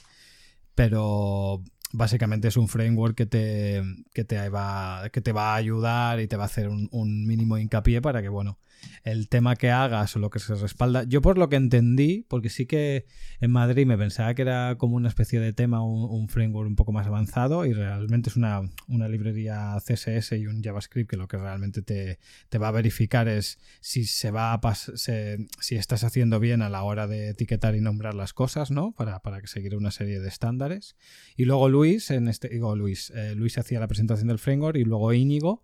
Pero 0.73 1.63
básicamente 1.91 2.47
es 2.47 2.57
un 2.57 2.67
framework 2.67 3.15
que 3.15 3.25
te, 3.25 3.83
que 4.13 4.23
te, 4.23 4.49
va, 4.49 5.09
que 5.11 5.21
te 5.21 5.33
va 5.33 5.53
a 5.53 5.55
ayudar 5.55 6.19
y 6.21 6.27
te 6.27 6.37
va 6.37 6.43
a 6.43 6.47
hacer 6.47 6.69
un, 6.69 6.87
un 6.91 7.25
mínimo 7.25 7.57
hincapié 7.57 8.01
para 8.01 8.21
que, 8.21 8.29
bueno, 8.29 8.57
el 9.03 9.29
tema 9.29 9.55
que 9.55 9.71
hagas 9.71 10.15
o 10.15 10.19
lo 10.19 10.29
que 10.29 10.39
se 10.39 10.55
respalda. 10.55 11.03
Yo 11.03 11.21
por 11.21 11.37
lo 11.37 11.49
que 11.49 11.55
entendí, 11.55 12.25
porque 12.27 12.49
sí 12.49 12.65
que 12.65 13.05
en 13.39 13.51
Madrid 13.51 13.85
me 13.85 13.97
pensaba 13.97 14.33
que 14.33 14.41
era 14.41 14.77
como 14.77 14.95
una 14.95 15.09
especie 15.09 15.39
de 15.39 15.53
tema, 15.53 15.83
un, 15.83 16.27
framework 16.29 16.67
un 16.67 16.75
poco 16.75 16.91
más 16.91 17.05
avanzado 17.05 17.65
y 17.65 17.73
realmente 17.73 18.29
es 18.29 18.35
una, 18.35 18.61
librería 18.87 19.75
CSS 19.79 20.33
y 20.33 20.47
un 20.47 20.63
JavaScript 20.63 21.09
que 21.09 21.17
lo 21.17 21.27
que 21.27 21.37
realmente 21.37 21.81
te, 21.81 22.57
va 22.57 22.69
a 22.69 22.71
verificar 22.71 23.27
es 23.27 23.59
si 23.79 24.05
se 24.05 24.31
va 24.31 24.53
a 24.53 24.75
si 24.75 25.75
estás 25.75 26.03
haciendo 26.03 26.39
bien 26.39 26.61
a 26.61 26.69
la 26.69 26.83
hora 26.83 27.07
de 27.07 27.29
etiquetar 27.29 27.75
y 27.75 27.81
nombrar 27.81 28.15
las 28.15 28.33
cosas, 28.33 28.71
¿no? 28.71 28.93
Para, 28.93 29.19
para 29.19 29.45
seguir 29.45 29.75
una 29.75 29.91
serie 29.91 30.19
de 30.19 30.27
estándares. 30.27 30.95
Y 31.35 31.45
luego 31.45 31.69
Luis, 31.69 32.09
en 32.11 32.27
este, 32.27 32.49
digo 32.49 32.75
Luis, 32.75 33.11
eh, 33.15 33.35
Luis 33.35 33.57
hacía 33.57 33.79
la 33.79 33.87
presentación 33.87 34.27
del 34.27 34.39
framework 34.39 34.77
y 34.77 34.83
luego 34.83 35.13
Íñigo 35.13 35.63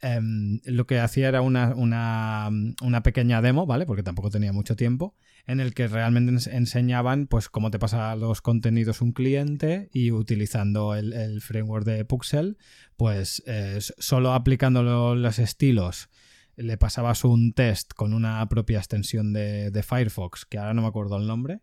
Em, 0.00 0.60
lo 0.64 0.86
que 0.86 0.98
hacía 0.98 1.28
era 1.28 1.40
una, 1.40 1.74
una, 1.74 3.02
pequeña 3.02 3.40
demo, 3.40 3.64
¿vale? 3.64 3.86
Porque 3.86 4.02
tampoco 4.02 4.30
tenía 4.30 4.52
mucho 4.52 4.76
tiempo, 4.76 5.14
en 5.46 5.60
el 5.60 5.72
que 5.72 5.88
realmente 5.88 6.50
enseñaban 6.50 7.26
pues 7.26 7.48
cómo 7.48 7.70
te 7.70 7.78
pasa 7.78 8.14
los 8.16 8.42
contenidos 8.42 9.00
un 9.00 9.12
cliente 9.12 9.88
y 9.92 10.10
utilizando 10.10 10.94
el, 10.94 11.40
framework 11.40 11.86
de 11.86 12.04
Puxel, 12.04 12.58
pues 12.96 13.42
eh, 13.46 13.78
solo 13.80 14.34
aplicando 14.34 14.82
los 15.14 15.38
estilos 15.38 16.10
le 16.56 16.76
pasabas 16.76 17.24
un 17.24 17.52
test 17.52 17.94
con 17.94 18.12
una 18.12 18.46
propia 18.48 18.78
extensión 18.78 19.32
de, 19.32 19.84
Firefox, 19.86 20.44
que 20.44 20.58
ahora 20.58 20.74
no 20.74 20.82
me 20.82 20.88
acuerdo 20.88 21.16
el 21.16 21.26
nombre, 21.26 21.62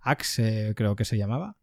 Axe 0.00 0.72
creo 0.74 0.96
que 0.96 1.04
se 1.04 1.16
llamaba, 1.16 1.56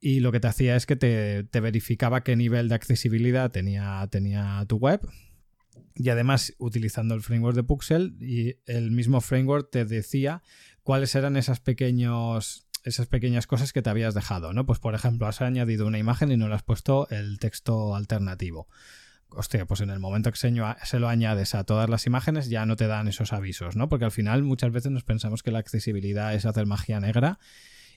y 0.00 0.20
lo 0.20 0.32
que 0.32 0.40
te 0.40 0.48
hacía 0.48 0.76
es 0.76 0.86
que 0.86 0.96
te, 0.96 1.44
te, 1.44 1.60
verificaba 1.60 2.22
qué 2.22 2.36
nivel 2.36 2.68
de 2.68 2.74
accesibilidad 2.74 3.50
tenía, 3.50 4.06
tenía 4.10 4.64
tu 4.68 4.76
web, 4.76 5.00
y 5.96 6.10
además 6.10 6.54
utilizando 6.58 7.14
el 7.14 7.22
framework 7.22 7.56
de 7.56 7.64
Puxel 7.64 8.16
y 8.20 8.56
el 8.66 8.90
mismo 8.90 9.20
framework 9.20 9.70
te 9.70 9.84
decía 9.84 10.42
cuáles 10.82 11.14
eran 11.14 11.36
esas 11.36 11.60
pequeños 11.60 12.66
esas 12.84 13.08
pequeñas 13.08 13.48
cosas 13.48 13.72
que 13.72 13.82
te 13.82 13.90
habías 13.90 14.14
dejado, 14.14 14.52
¿no? 14.52 14.64
Pues 14.64 14.78
por 14.78 14.94
ejemplo, 14.94 15.26
has 15.26 15.40
añadido 15.40 15.88
una 15.88 15.98
imagen 15.98 16.30
y 16.30 16.36
no 16.36 16.48
le 16.48 16.54
has 16.54 16.62
puesto 16.62 17.08
el 17.10 17.40
texto 17.40 17.96
alternativo. 17.96 18.68
Hostia, 19.28 19.66
pues 19.66 19.80
en 19.80 19.90
el 19.90 19.98
momento 19.98 20.30
que 20.30 20.38
se 20.38 20.98
lo 21.00 21.08
añades 21.08 21.56
a 21.56 21.64
todas 21.64 21.90
las 21.90 22.06
imágenes 22.06 22.48
ya 22.48 22.64
no 22.64 22.76
te 22.76 22.86
dan 22.86 23.08
esos 23.08 23.32
avisos, 23.32 23.74
¿no? 23.74 23.88
Porque 23.88 24.04
al 24.04 24.12
final 24.12 24.44
muchas 24.44 24.70
veces 24.70 24.92
nos 24.92 25.02
pensamos 25.02 25.42
que 25.42 25.50
la 25.50 25.58
accesibilidad 25.58 26.32
es 26.32 26.46
hacer 26.46 26.66
magia 26.66 27.00
negra 27.00 27.40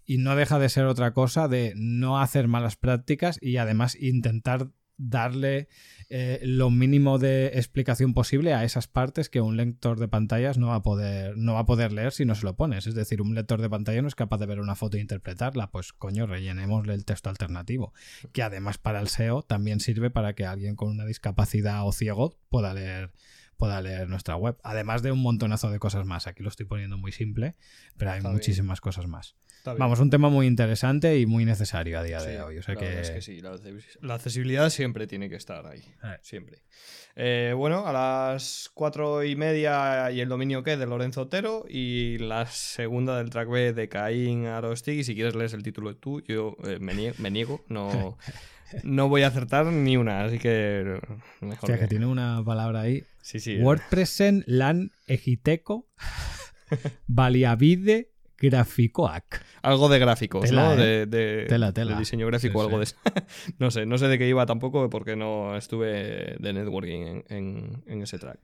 y 0.05 0.17
no 0.17 0.35
deja 0.35 0.57
de 0.57 0.69
ser 0.69 0.85
otra 0.85 1.13
cosa 1.13 1.47
de 1.47 1.73
no 1.75 2.19
hacer 2.19 2.47
malas 2.47 2.75
prácticas 2.75 3.37
y 3.39 3.57
además 3.57 3.95
intentar 3.95 4.71
darle 4.99 5.69
eh, 6.09 6.39
lo 6.43 6.69
mínimo 6.69 7.17
de 7.17 7.47
explicación 7.55 8.13
posible 8.13 8.53
a 8.53 8.63
esas 8.63 8.87
partes 8.87 9.29
que 9.29 9.41
un 9.41 9.57
lector 9.57 9.99
de 9.99 10.07
pantallas 10.07 10.57
no 10.57 10.67
va 10.67 10.75
a 10.75 10.83
poder 10.83 11.37
no 11.37 11.53
va 11.53 11.61
a 11.61 11.65
poder 11.65 11.91
leer 11.93 12.11
si 12.11 12.25
no 12.25 12.35
se 12.35 12.45
lo 12.45 12.55
pones. 12.55 12.85
Es 12.85 12.93
decir, 12.93 13.21
un 13.21 13.33
lector 13.33 13.61
de 13.61 13.69
pantalla 13.69 14.01
no 14.01 14.07
es 14.07 14.15
capaz 14.15 14.37
de 14.37 14.45
ver 14.45 14.59
una 14.59 14.75
foto 14.75 14.97
e 14.97 14.99
interpretarla. 14.99 15.71
Pues 15.71 15.93
coño, 15.93 16.27
rellenémosle 16.27 16.93
el 16.93 17.05
texto 17.05 17.29
alternativo. 17.29 17.93
Que 18.33 18.43
además 18.43 18.77
para 18.77 18.99
el 18.99 19.07
SEO 19.07 19.41
también 19.41 19.79
sirve 19.79 20.09
para 20.09 20.33
que 20.33 20.45
alguien 20.45 20.75
con 20.75 20.89
una 20.89 21.05
discapacidad 21.05 21.87
o 21.87 21.91
ciego 21.91 22.37
pueda 22.49 22.73
leer 22.73 23.11
pueda 23.59 23.81
leer 23.81 24.07
nuestra 24.07 24.37
web. 24.37 24.57
Además 24.63 25.03
de 25.03 25.11
un 25.11 25.21
montonazo 25.21 25.69
de 25.69 25.79
cosas 25.79 26.05
más. 26.05 26.27
Aquí 26.27 26.41
lo 26.41 26.49
estoy 26.49 26.65
poniendo 26.65 26.97
muy 26.97 27.11
simple, 27.11 27.55
pero 27.97 28.11
hay 28.11 28.21
muchísimas 28.21 28.79
cosas 28.79 29.05
más. 29.05 29.35
Vamos, 29.65 29.99
un 29.99 30.09
tema 30.09 30.29
muy 30.29 30.47
interesante 30.47 31.19
y 31.19 31.25
muy 31.25 31.43
necesario 31.43 31.99
a 31.99 32.03
día 32.03 32.21
de 32.21 32.41
hoy. 32.41 32.57
O 32.57 32.63
sea 32.63 32.77
que... 32.77 33.01
Es 33.01 33.11
que 33.11 33.21
sí, 33.21 33.41
la, 33.41 34.15
accesibilidad 34.15 34.69
siempre 34.69 35.07
tiene 35.07 35.29
que 35.29 35.35
estar 35.35 35.67
ahí. 35.67 35.83
Eh. 36.03 36.17
Siempre. 36.21 36.63
Eh, 37.17 37.53
bueno, 37.55 37.85
a 37.85 37.91
las 37.91 38.71
cuatro 38.73 39.25
y 39.25 39.35
media 39.35 40.09
y 40.09 40.21
el 40.21 40.29
dominio 40.29 40.63
que 40.63 40.77
de 40.77 40.85
Lorenzo 40.85 41.23
Otero 41.23 41.65
y 41.67 42.17
la 42.19 42.45
segunda 42.45 43.17
del 43.17 43.29
track 43.29 43.49
B 43.49 43.73
de 43.73 43.89
Caín 43.89 44.45
Arostig. 44.45 44.99
Y 44.99 45.03
si 45.03 45.15
quieres 45.15 45.35
lees 45.35 45.53
el 45.53 45.63
título 45.63 45.97
tú, 45.97 46.21
yo 46.21 46.55
eh, 46.63 46.79
me, 46.79 47.29
niego, 47.29 47.65
no, 47.67 48.17
no 48.83 49.09
voy 49.09 49.23
a 49.23 49.27
acertar 49.27 49.65
ni 49.67 49.97
una, 49.97 50.23
así 50.23 50.39
que 50.39 50.99
mejor. 51.41 51.79
que... 51.79 51.87
tiene 51.87 52.05
una 52.05 52.43
palabra 52.43 52.81
ahí. 52.81 53.03
Sí, 53.21 53.39
sí. 53.39 53.57
WordPressen 53.57 54.43
lan 54.47 54.91
egiteco 55.07 55.87
valiavide 57.07 58.11
Graficoac. 58.41 59.43
Algo 59.61 59.89
de 59.89 59.99
gráficos, 59.99 60.51
¿no? 60.51 60.73
¿eh? 60.73 61.05
De, 61.05 61.45
tela, 61.47 61.73
tela. 61.73 61.93
de, 61.93 61.99
diseño 61.99 62.25
gráfico, 62.27 62.61
algo 62.61 62.77
de 62.77 62.85
eso. 62.85 62.95
no 63.59 63.71
sé, 63.71 63.85
no 63.85 63.97
sé 63.97 64.07
de 64.07 64.17
qué 64.17 64.27
iba 64.27 64.45
tampoco 64.45 64.89
porque 64.89 65.15
no 65.15 65.57
estuve 65.57 66.35
de 66.39 66.53
networking 66.53 67.23
en, 67.27 68.01
ese 68.01 68.17
track. 68.17 68.39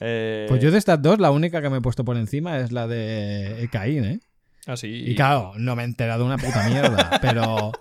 Eh, 0.00 0.46
pues 0.48 0.60
yo 0.60 0.70
de 0.70 0.78
estas 0.78 1.00
dos, 1.00 1.18
la 1.18 1.30
única 1.30 1.62
que 1.62 1.70
me 1.70 1.78
he 1.78 1.80
puesto 1.80 2.04
por 2.04 2.16
encima 2.16 2.58
es 2.58 2.72
la 2.72 2.86
de 2.86 3.68
Caín, 3.70 4.04
¿eh? 4.04 4.20
Ah, 4.66 4.76
sí. 4.76 4.88
Y 4.88 5.14
claro, 5.14 5.52
no 5.56 5.74
me 5.76 5.82
he 5.82 5.86
enterado 5.86 6.20
de 6.20 6.26
una 6.26 6.38
puta 6.38 6.68
mierda, 6.68 7.18
pero... 7.22 7.72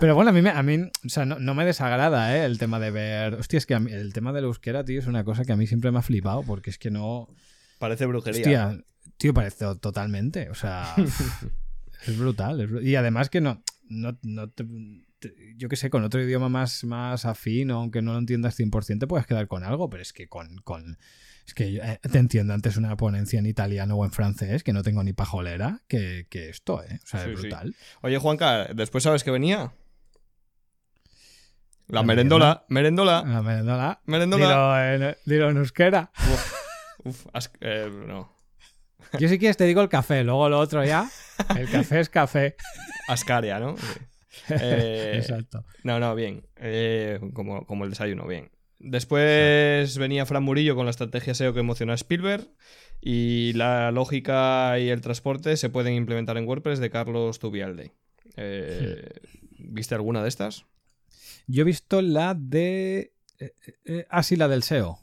Pero 0.00 0.14
bueno, 0.14 0.30
a 0.30 0.32
mí, 0.32 0.48
a 0.48 0.62
mí 0.62 0.90
o 1.04 1.08
sea, 1.08 1.24
no, 1.24 1.54
me 1.54 1.64
desagrada 1.64 2.36
¿eh? 2.36 2.44
el 2.44 2.58
tema 2.58 2.80
de 2.80 2.90
ver... 2.90 3.34
Hostia, 3.34 3.58
es 3.58 3.66
que 3.66 3.74
el 3.74 4.12
tema 4.12 4.32
de 4.32 4.40
la 4.40 4.48
euskera, 4.48 4.84
tío, 4.84 4.98
es 4.98 5.06
una 5.06 5.24
cosa 5.24 5.44
que 5.44 5.52
a 5.52 5.56
mí 5.56 5.66
siempre 5.66 5.90
me 5.90 5.98
ha 5.98 6.02
flipado 6.02 6.42
porque 6.42 6.70
es 6.70 6.78
que 6.78 6.90
no... 6.90 7.28
Parece 7.78 8.06
brujería. 8.06 8.68
Hostia, 8.68 8.84
Tío, 9.16 9.34
parece 9.34 9.64
totalmente. 9.80 10.50
O 10.50 10.54
sea, 10.54 10.94
es 12.06 12.18
brutal. 12.18 12.82
y 12.82 12.94
además 12.96 13.30
que 13.30 13.40
no, 13.40 13.62
no, 13.88 14.18
yo 15.56 15.68
qué 15.68 15.76
sé, 15.76 15.90
con 15.90 16.04
otro 16.04 16.22
idioma 16.22 16.48
más, 16.48 16.84
más 16.84 17.24
afín, 17.24 17.70
aunque 17.70 18.02
no 18.02 18.12
lo 18.12 18.18
entiendas 18.18 18.58
100%, 18.58 18.98
te 18.98 19.06
puedes 19.06 19.26
quedar 19.26 19.46
con 19.46 19.64
algo, 19.64 19.88
pero 19.88 20.02
es 20.02 20.12
que 20.12 20.28
con... 20.28 20.58
con 20.58 20.98
es 21.46 21.52
que 21.52 21.76
eh, 21.76 22.00
te 22.10 22.18
entiendo 22.18 22.54
antes 22.54 22.78
una 22.78 22.96
ponencia 22.96 23.38
en 23.38 23.44
italiano 23.44 23.96
o 23.96 24.04
en 24.06 24.12
francés, 24.12 24.64
que 24.64 24.72
no 24.72 24.82
tengo 24.82 25.04
ni 25.04 25.12
pajolera, 25.12 25.82
que, 25.88 26.26
que 26.30 26.48
esto, 26.48 26.82
¿eh? 26.82 27.00
O 27.04 27.06
sea, 27.06 27.26
es 27.26 27.38
brutal. 27.38 27.74
Oye, 28.00 28.16
Juanca, 28.16 28.68
¿después 28.74 29.04
sabes 29.04 29.24
que 29.24 29.30
venía? 29.30 29.74
La 31.88 32.02
merendola, 32.02 32.64
merendola. 32.68 33.22
La 33.26 33.42
merendola. 33.42 34.00
Merendola. 34.06 34.46
Dilo 34.46 35.06
en, 35.08 35.16
dilo 35.26 35.50
en 35.50 35.56
euskera. 35.58 36.10
Uf, 36.16 36.52
uf, 37.04 37.26
as- 37.32 37.52
eh, 37.60 37.90
no. 38.06 38.32
Yo 39.18 39.28
si 39.28 39.38
quieres 39.38 39.56
te 39.56 39.64
digo 39.64 39.80
el 39.82 39.88
café, 39.88 40.24
luego 40.24 40.48
lo 40.48 40.58
otro 40.58 40.84
ya. 40.84 41.08
El 41.56 41.68
café 41.70 42.00
es 42.00 42.08
café. 42.08 42.56
Ascaria, 43.08 43.58
¿no? 43.60 43.76
Sí. 43.76 43.86
Eh, 44.48 45.12
Exacto. 45.18 45.64
No, 45.84 46.00
no, 46.00 46.14
bien. 46.16 46.44
Eh, 46.56 47.20
como, 47.34 47.64
como 47.66 47.84
el 47.84 47.90
desayuno, 47.90 48.26
bien. 48.26 48.50
Después 48.80 49.96
venía 49.96 50.26
Fran 50.26 50.42
Murillo 50.42 50.74
con 50.74 50.86
la 50.86 50.90
estrategia 50.90 51.34
SEO 51.34 51.54
que 51.54 51.60
emociona 51.60 51.92
a 51.92 51.94
Spielberg. 51.94 52.48
Y 53.00 53.52
la 53.52 53.92
lógica 53.92 54.76
y 54.80 54.88
el 54.88 55.00
transporte 55.02 55.56
se 55.56 55.68
pueden 55.70 55.94
implementar 55.94 56.36
en 56.36 56.48
WordPress 56.48 56.80
de 56.80 56.90
Carlos 56.90 57.38
Tubialde. 57.38 57.92
Eh, 58.36 59.08
¿Viste 59.58 59.94
alguna 59.94 60.22
de 60.22 60.28
estas? 60.28 60.66
Yo 61.46 61.62
he 61.62 61.64
visto 61.64 62.00
la 62.02 62.34
de. 62.34 63.12
eh, 63.38 63.52
eh, 63.84 64.06
ah, 64.10 64.22
sí, 64.22 64.36
la 64.36 64.48
del 64.48 64.62
SEO. 64.62 64.98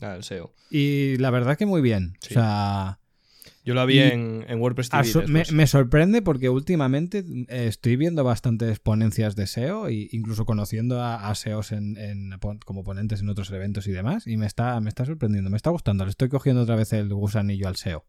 Ah, 0.00 0.14
el 0.16 0.22
SEO. 0.24 0.52
Y 0.70 1.16
la 1.18 1.30
verdad 1.30 1.56
que 1.56 1.66
muy 1.66 1.80
bien. 1.80 2.14
Sí. 2.20 2.28
O 2.30 2.34
sea, 2.34 2.98
Yo 3.64 3.74
la 3.74 3.84
vi 3.84 3.98
en, 4.00 4.44
en 4.48 4.60
WordPress 4.60 4.90
TV. 4.90 5.26
me, 5.52 5.66
sorprende 5.66 6.22
porque 6.22 6.48
últimamente 6.48 7.24
eh, 7.48 7.66
estoy 7.66 7.96
viendo 7.96 8.22
bastantes 8.24 8.78
ponencias 8.78 9.34
de 9.36 9.46
SEO 9.46 9.88
e 9.88 10.08
incluso 10.12 10.44
conociendo 10.46 11.00
a, 11.02 11.28
a 11.28 11.34
SEOs 11.34 11.72
en, 11.72 11.96
en 11.96 12.30
pon- 12.40 12.60
como 12.64 12.84
ponentes 12.84 13.20
en 13.20 13.28
otros 13.28 13.50
eventos 13.50 13.86
y 13.86 13.92
demás. 13.92 14.26
Y 14.26 14.36
me 14.36 14.46
está, 14.46 14.80
me 14.80 14.88
está 14.88 15.04
sorprendiendo, 15.04 15.50
me 15.50 15.56
está 15.56 15.70
gustando. 15.70 16.04
Le 16.04 16.10
estoy 16.10 16.28
cogiendo 16.28 16.62
otra 16.62 16.76
vez 16.76 16.92
el 16.92 17.12
gusanillo 17.12 17.68
al 17.68 17.76
SEO. 17.76 18.04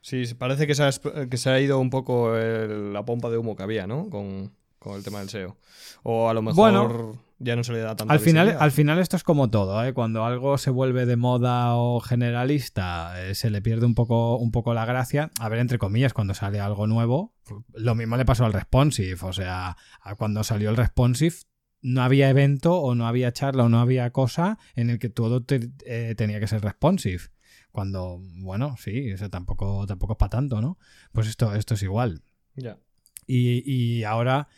Sí, 0.00 0.22
parece 0.38 0.66
que 0.68 0.74
se 0.76 0.84
ha, 0.84 0.90
que 1.28 1.36
se 1.36 1.50
ha 1.50 1.60
ido 1.60 1.78
un 1.80 1.90
poco 1.90 2.36
el- 2.36 2.92
la 2.92 3.04
pompa 3.04 3.28
de 3.30 3.38
humo 3.38 3.56
que 3.56 3.62
había, 3.64 3.86
¿no? 3.86 4.08
Con, 4.08 4.52
con 4.86 4.96
el 4.96 5.04
tema 5.04 5.18
del 5.20 5.28
SEO. 5.28 5.56
O 6.02 6.28
a 6.28 6.34
lo 6.34 6.42
mejor 6.42 6.56
Bueno, 6.56 7.22
ya 7.38 7.56
no 7.56 7.64
se 7.64 7.72
le 7.72 7.80
da 7.80 7.96
tanta 7.96 8.12
Al 8.14 8.20
final, 8.20 8.56
al 8.58 8.70
final 8.70 8.98
esto 8.98 9.16
es 9.16 9.24
como 9.24 9.50
todo, 9.50 9.84
¿eh? 9.84 9.92
cuando 9.92 10.24
algo 10.24 10.58
se 10.58 10.70
vuelve 10.70 11.06
de 11.06 11.16
moda 11.16 11.74
o 11.74 12.00
generalista, 12.00 13.14
eh, 13.26 13.34
se 13.34 13.50
le 13.50 13.60
pierde 13.62 13.86
un 13.86 13.94
poco, 13.94 14.36
un 14.36 14.52
poco 14.52 14.74
la 14.74 14.84
gracia. 14.84 15.30
A 15.40 15.48
ver, 15.48 15.58
entre 15.58 15.78
comillas, 15.78 16.12
cuando 16.12 16.34
sale 16.34 16.60
algo 16.60 16.86
nuevo, 16.86 17.34
lo 17.74 17.94
mismo 17.94 18.16
le 18.16 18.24
pasó 18.24 18.44
al 18.44 18.52
responsive, 18.52 19.18
o 19.22 19.32
sea, 19.32 19.76
cuando 20.18 20.44
salió 20.44 20.70
el 20.70 20.76
responsive 20.76 21.34
no 21.82 22.02
había 22.02 22.30
evento 22.30 22.80
o 22.80 22.94
no 22.94 23.06
había 23.06 23.32
charla 23.32 23.64
o 23.64 23.68
no 23.68 23.80
había 23.80 24.10
cosa 24.10 24.58
en 24.74 24.90
el 24.90 24.98
que 24.98 25.08
todo 25.08 25.42
te- 25.44 25.70
eh, 25.84 26.14
tenía 26.16 26.40
que 26.40 26.46
ser 26.48 26.62
responsive. 26.62 27.20
Cuando, 27.70 28.18
bueno, 28.38 28.76
sí, 28.78 29.10
eso 29.10 29.28
tampoco, 29.28 29.86
tampoco 29.86 30.14
es 30.14 30.18
para 30.18 30.30
tanto, 30.30 30.60
¿no? 30.60 30.78
Pues 31.12 31.26
esto, 31.28 31.54
esto 31.54 31.74
es 31.74 31.82
igual. 31.82 32.22
Ya. 32.54 32.78
Y, 33.26 33.62
y 33.70 34.04
ahora, 34.04 34.48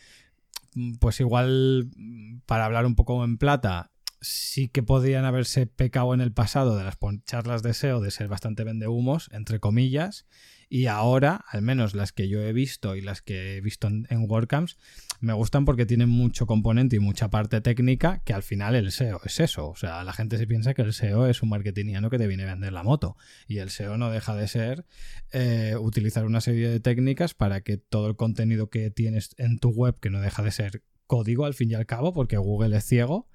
pues 1.01 1.21
igual, 1.21 1.91
mm, 1.97 2.41
para 2.47 2.65
hablar 2.65 2.87
un 2.87 2.95
poco 2.95 3.25
en 3.25 3.39
plata, 3.39 3.91
sí 4.21 4.69
que 4.69 4.83
podrían 4.83 5.25
haberse 5.25 5.67
pecado 5.67 6.15
en 6.15 6.21
el 6.21 6.33
pasado 6.33 6.77
de 6.77 6.85
las 6.85 6.99
charlas 7.25 7.63
de 7.63 7.75
SEO 7.75 8.01
de 8.01 8.11
ser 8.11 8.29
bastante 8.29 8.65
vendehumos, 8.65 9.29
entre 9.33 9.61
comillas, 9.61 10.27
y 10.69 10.87
ahora, 10.87 11.45
al 11.49 11.63
menos 11.63 11.95
las 11.95 12.13
que 12.13 12.29
yo 12.29 12.43
he 12.43 12.53
visto 12.53 12.97
y 12.97 13.01
las 13.01 13.23
que 13.23 13.57
he 13.57 13.61
visto 13.61 13.87
en, 13.87 14.07
en 14.11 14.29
WordCamps, 14.29 14.77
me 15.21 15.33
gustan 15.33 15.65
porque 15.65 15.85
tienen 15.85 16.09
mucho 16.09 16.47
componente 16.47 16.97
y 16.97 17.01
mucha 17.01 17.29
parte 17.29 17.61
técnica 17.61 18.23
que 18.25 18.33
al 18.33 18.43
final 18.43 18.75
el 18.77 18.93
SEO 18.93 19.21
es 19.25 19.41
eso. 19.41 19.69
O 19.69 19.77
sea, 19.77 20.05
la 20.05 20.13
gente 20.13 20.39
se 20.39 20.47
piensa 20.47 20.75
que 20.75 20.83
el 20.83 20.93
SEO 20.93 21.27
es 21.27 21.43
un 21.43 21.49
marketingiano 21.49 22.09
que 22.11 22.19
te 22.19 22.27
viene 22.27 22.45
a 22.45 22.47
vender 22.47 22.73
la 22.73 22.83
moto. 22.83 23.17
Y 23.47 23.59
el 23.59 23.71
SEO 23.71 23.97
no 23.97 24.11
deja 24.11 24.37
de 24.37 24.47
ser 24.47 24.87
eh, 25.33 25.77
utilizar 25.81 26.25
una 26.25 26.41
serie 26.41 26.69
de 26.69 26.81
técnicas 26.81 27.35
para 27.35 27.63
que 27.63 27.79
todo 27.79 28.09
el 28.09 28.17
contenido 28.17 28.71
que 28.71 28.91
tienes 28.91 29.35
en 29.39 29.59
tu 29.59 29.71
web, 29.71 29.99
que 30.01 30.11
no 30.11 30.21
deja 30.21 30.43
de 30.43 30.53
ser 30.53 30.83
código 31.07 31.47
al 31.47 31.55
fin 31.55 31.71
y 31.71 31.75
al 31.75 31.87
cabo, 31.87 32.13
porque 32.13 32.37
Google 32.37 32.77
es 32.77 32.85
ciego, 32.85 33.29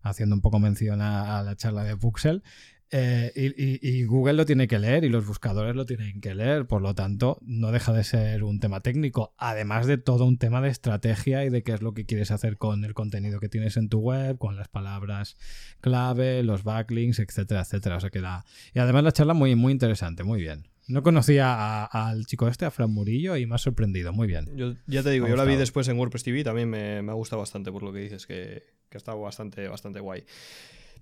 haciendo 0.00 0.34
un 0.34 0.40
poco 0.40 0.58
mención 0.58 1.00
a, 1.00 1.38
a 1.38 1.42
la 1.42 1.54
charla 1.54 1.84
de 1.84 1.96
Puxel, 1.96 2.42
eh, 2.90 3.32
y, 3.36 3.46
y- 3.62 3.78
y 3.82 4.04
Google 4.04 4.32
lo 4.34 4.46
tiene 4.46 4.66
que 4.68 4.78
leer 4.78 5.04
y 5.04 5.08
los 5.08 5.26
buscadores 5.26 5.76
lo 5.76 5.84
tienen 5.86 6.20
que 6.20 6.34
leer, 6.34 6.66
por 6.66 6.80
lo 6.82 6.94
tanto, 6.94 7.38
no 7.42 7.70
deja 7.72 7.92
de 7.92 8.02
ser 8.04 8.44
un 8.44 8.60
tema 8.60 8.80
técnico, 8.80 9.34
además 9.36 9.86
de 9.86 9.98
todo 9.98 10.24
un 10.24 10.38
tema 10.38 10.60
de 10.60 10.70
estrategia 10.70 11.44
y 11.44 11.50
de 11.50 11.62
qué 11.62 11.72
es 11.72 11.82
lo 11.82 11.92
que 11.94 12.06
quieres 12.06 12.30
hacer 12.30 12.56
con 12.56 12.84
el 12.84 12.94
contenido 12.94 13.40
que 13.40 13.48
tienes 13.48 13.76
en 13.76 13.88
tu 13.88 13.98
web, 14.00 14.38
con 14.38 14.56
las 14.56 14.68
palabras 14.68 15.36
clave, 15.80 16.42
los 16.42 16.64
backlinks, 16.64 17.18
etcétera, 17.18 17.60
etcétera. 17.62 17.96
O 17.96 18.00
sea 18.00 18.10
que 18.10 18.20
la... 18.20 18.44
Y 18.74 18.78
además 18.78 19.04
la 19.04 19.12
charla 19.12 19.34
muy, 19.34 19.54
muy 19.54 19.72
interesante, 19.72 20.24
muy 20.24 20.40
bien. 20.40 20.66
No 20.86 21.02
conocía 21.02 21.84
al 21.84 22.24
chico 22.24 22.48
este, 22.48 22.64
a 22.64 22.70
Fran 22.70 22.90
Murillo, 22.90 23.36
y 23.36 23.44
me 23.44 23.54
ha 23.56 23.58
sorprendido, 23.58 24.14
muy 24.14 24.26
bien. 24.26 24.48
Yo 24.56 24.72
ya 24.86 25.02
te 25.02 25.10
digo, 25.10 25.24
Me 25.26 25.30
yo 25.30 25.36
la 25.36 25.44
vi 25.44 25.54
después 25.56 25.86
en 25.88 25.98
WordPress 25.98 26.22
TV, 26.24 26.44
también 26.44 26.70
me, 26.70 27.02
me 27.02 27.10
ha 27.12 27.14
gustado 27.14 27.40
bastante 27.40 27.70
por 27.70 27.82
lo 27.82 27.92
que 27.92 27.98
dices, 27.98 28.26
que, 28.26 28.62
que 28.88 28.96
ha 28.96 28.98
estado 28.98 29.20
bastante, 29.20 29.68
bastante 29.68 30.00
guay. 30.00 30.24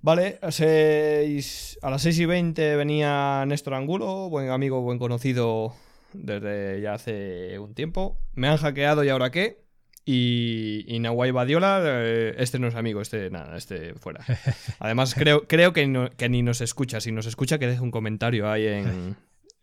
Vale, 0.06 0.38
a, 0.40 0.52
seis- 0.52 1.80
a 1.82 1.90
las 1.90 2.00
6 2.02 2.20
y 2.20 2.26
20 2.26 2.76
venía 2.76 3.44
Néstor 3.44 3.74
Angulo, 3.74 4.28
buen 4.30 4.50
amigo, 4.50 4.80
buen 4.80 5.00
conocido 5.00 5.74
desde 6.12 6.80
ya 6.80 6.94
hace 6.94 7.58
un 7.58 7.74
tiempo. 7.74 8.16
Me 8.34 8.46
han 8.46 8.56
hackeado 8.56 9.02
y 9.02 9.08
ahora 9.08 9.32
qué. 9.32 9.64
Y, 10.04 10.84
y 10.86 11.00
Nawai 11.00 11.32
Badiola, 11.32 11.82
eh, 11.84 12.36
este 12.38 12.60
no 12.60 12.68
es 12.68 12.76
amigo, 12.76 13.00
este 13.00 13.30
nada, 13.30 13.56
este 13.56 13.94
fuera. 13.94 14.20
Además, 14.78 15.12
creo, 15.16 15.48
creo 15.48 15.72
que, 15.72 15.88
no- 15.88 16.08
que 16.10 16.28
ni 16.28 16.40
nos 16.42 16.60
escucha. 16.60 17.00
Si 17.00 17.10
nos 17.10 17.26
escucha, 17.26 17.58
que 17.58 17.66
deje 17.66 17.80
un 17.80 17.90
comentario 17.90 18.48
ahí 18.48 18.64
en, 18.68 19.16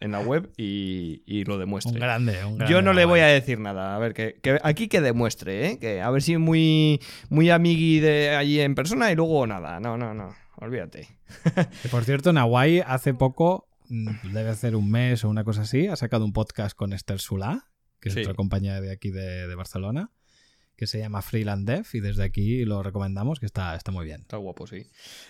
en 0.03 0.11
la 0.11 0.19
web 0.19 0.51
y, 0.57 1.23
y 1.25 1.45
lo 1.45 1.57
demuestre. 1.57 1.93
Un 1.93 1.99
grande, 1.99 2.43
un 2.45 2.57
grande. 2.57 2.71
Yo 2.73 2.81
no 2.81 2.93
le 2.93 3.05
voy 3.05 3.21
a 3.21 3.27
decir 3.27 3.59
nada. 3.59 3.95
A 3.95 3.99
ver, 3.99 4.13
que, 4.13 4.35
que 4.41 4.59
aquí 4.63 4.87
que 4.87 5.01
demuestre, 5.01 5.67
¿eh? 5.71 5.79
Que 5.79 6.01
a 6.01 6.09
ver 6.11 6.21
si 6.21 6.37
muy, 6.37 6.99
muy 7.29 7.49
amigui 7.49 7.99
de 7.99 8.31
allí 8.35 8.59
en 8.59 8.75
persona 8.75 9.11
y 9.11 9.15
luego 9.15 9.47
nada. 9.47 9.79
No, 9.79 9.97
no, 9.97 10.13
no. 10.13 10.35
Olvídate. 10.57 11.07
Que, 11.81 11.89
Por 11.89 12.03
cierto, 12.03 12.31
Nawai 12.33 12.81
hace 12.85 13.13
poco, 13.13 13.67
mm, 13.89 14.31
debe 14.33 14.53
ser 14.55 14.75
un 14.75 14.91
mes 14.91 15.23
o 15.25 15.29
una 15.29 15.43
cosa 15.43 15.61
así, 15.63 15.87
ha 15.87 15.95
sacado 15.95 16.25
un 16.25 16.33
podcast 16.33 16.75
con 16.75 16.93
Esther 16.93 17.19
Sulá, 17.19 17.65
que 17.99 18.09
es 18.09 18.15
Sí. 18.15 18.21
otra 18.21 18.33
compañía 18.33 18.79
de 18.81 18.91
aquí 18.91 19.09
de, 19.09 19.47
de 19.47 19.55
Barcelona, 19.55 20.11
que 20.75 20.87
se 20.87 20.99
llama 20.99 21.21
Freeland 21.21 21.67
Dev 21.67 21.85
y 21.93 21.99
desde 21.99 22.23
aquí 22.23 22.65
lo 22.65 22.83
recomendamos, 22.83 23.39
que 23.39 23.45
está, 23.45 23.75
está 23.75 23.91
muy 23.91 24.05
bien. 24.05 24.21
Está 24.21 24.37
guapo, 24.37 24.67
sí. 24.67 24.87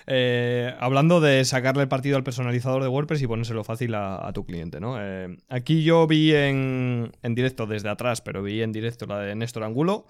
Eh, 0.07 0.73
hablando 0.79 1.21
de 1.21 1.43
sacarle 1.45 1.83
el 1.83 1.89
partido 1.89 2.17
al 2.17 2.23
personalizador 2.23 2.81
de 2.81 2.89
WordPress 2.89 3.21
y 3.21 3.27
ponérselo 3.27 3.63
fácil 3.63 3.95
a, 3.95 4.31
tu 4.33 4.45
cliente, 4.45 4.79
¿no? 4.79 4.95
Eh, 4.99 5.37
aquí 5.49 5.83
yo 5.83 6.07
vi 6.07 6.33
en, 6.33 7.11
en 7.21 7.35
directo 7.35 7.65
desde 7.67 7.89
atrás, 7.89 8.21
pero 8.21 8.41
vi 8.41 8.61
en 8.61 8.71
directo 8.71 9.05
la 9.05 9.19
de 9.19 9.35
Néstor 9.35 9.63
Angulo 9.63 10.05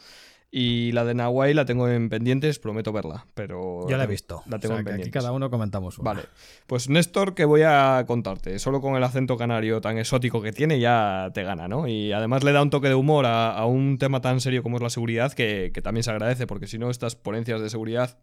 y 0.56 0.92
la 0.92 1.04
de 1.04 1.16
Nawai 1.16 1.56
la 1.56 1.66
tengo 1.66 1.90
en 1.90 2.10
pendientes, 2.10 2.60
prometo 2.60 2.92
verla, 2.92 3.26
pero... 3.34 3.90
Yo 3.90 3.98
la 3.98 4.04
he 4.04 4.08
visto. 4.08 4.44
La 4.46 4.60
tengo 4.60 4.76
O 4.76 4.78
sea, 4.78 4.80
en 4.82 4.86
que 4.86 4.92
aquí 4.92 4.98
pendientes. 4.98 5.22
cada 5.24 5.32
uno 5.32 5.50
comentamos 5.50 5.98
una. 5.98 6.14
Vale, 6.14 6.28
pues 6.68 6.90
Néstor, 6.90 7.34
que 7.34 7.46
voy 7.46 7.64
a 7.64 8.04
contarte, 8.06 8.60
solo 8.60 8.80
con 8.80 8.96
el 8.96 9.04
acento 9.04 9.36
canario 9.36 9.82
tan 9.82 9.98
exótico 9.98 10.44
que 10.44 10.52
tiene 10.52 10.80
ya 10.80 11.32
te 11.34 11.42
gana, 11.42 11.68
¿no? 11.68 11.88
Y 11.88 12.12
además 12.12 12.44
le 12.44 12.52
da 12.52 12.62
un 12.62 12.70
toque 12.70 12.88
de 12.88 12.94
humor 12.94 13.26
a, 13.26 13.52
a 13.52 13.66
un 13.66 13.98
tema 13.98 14.22
tan 14.22 14.42
serio 14.42 14.62
como 14.62 14.78
es 14.78 14.84
la 14.84 14.92
seguridad 14.92 15.34
que, 15.34 15.72
que 15.74 15.82
también 15.82 16.04
se 16.04 16.12
agradece, 16.12 16.46
porque 16.46 16.68
si 16.68 16.78
no, 16.78 16.92
estas 16.92 17.16
ponencias 17.16 17.60
de 17.60 17.72
seguridad, 17.72 18.20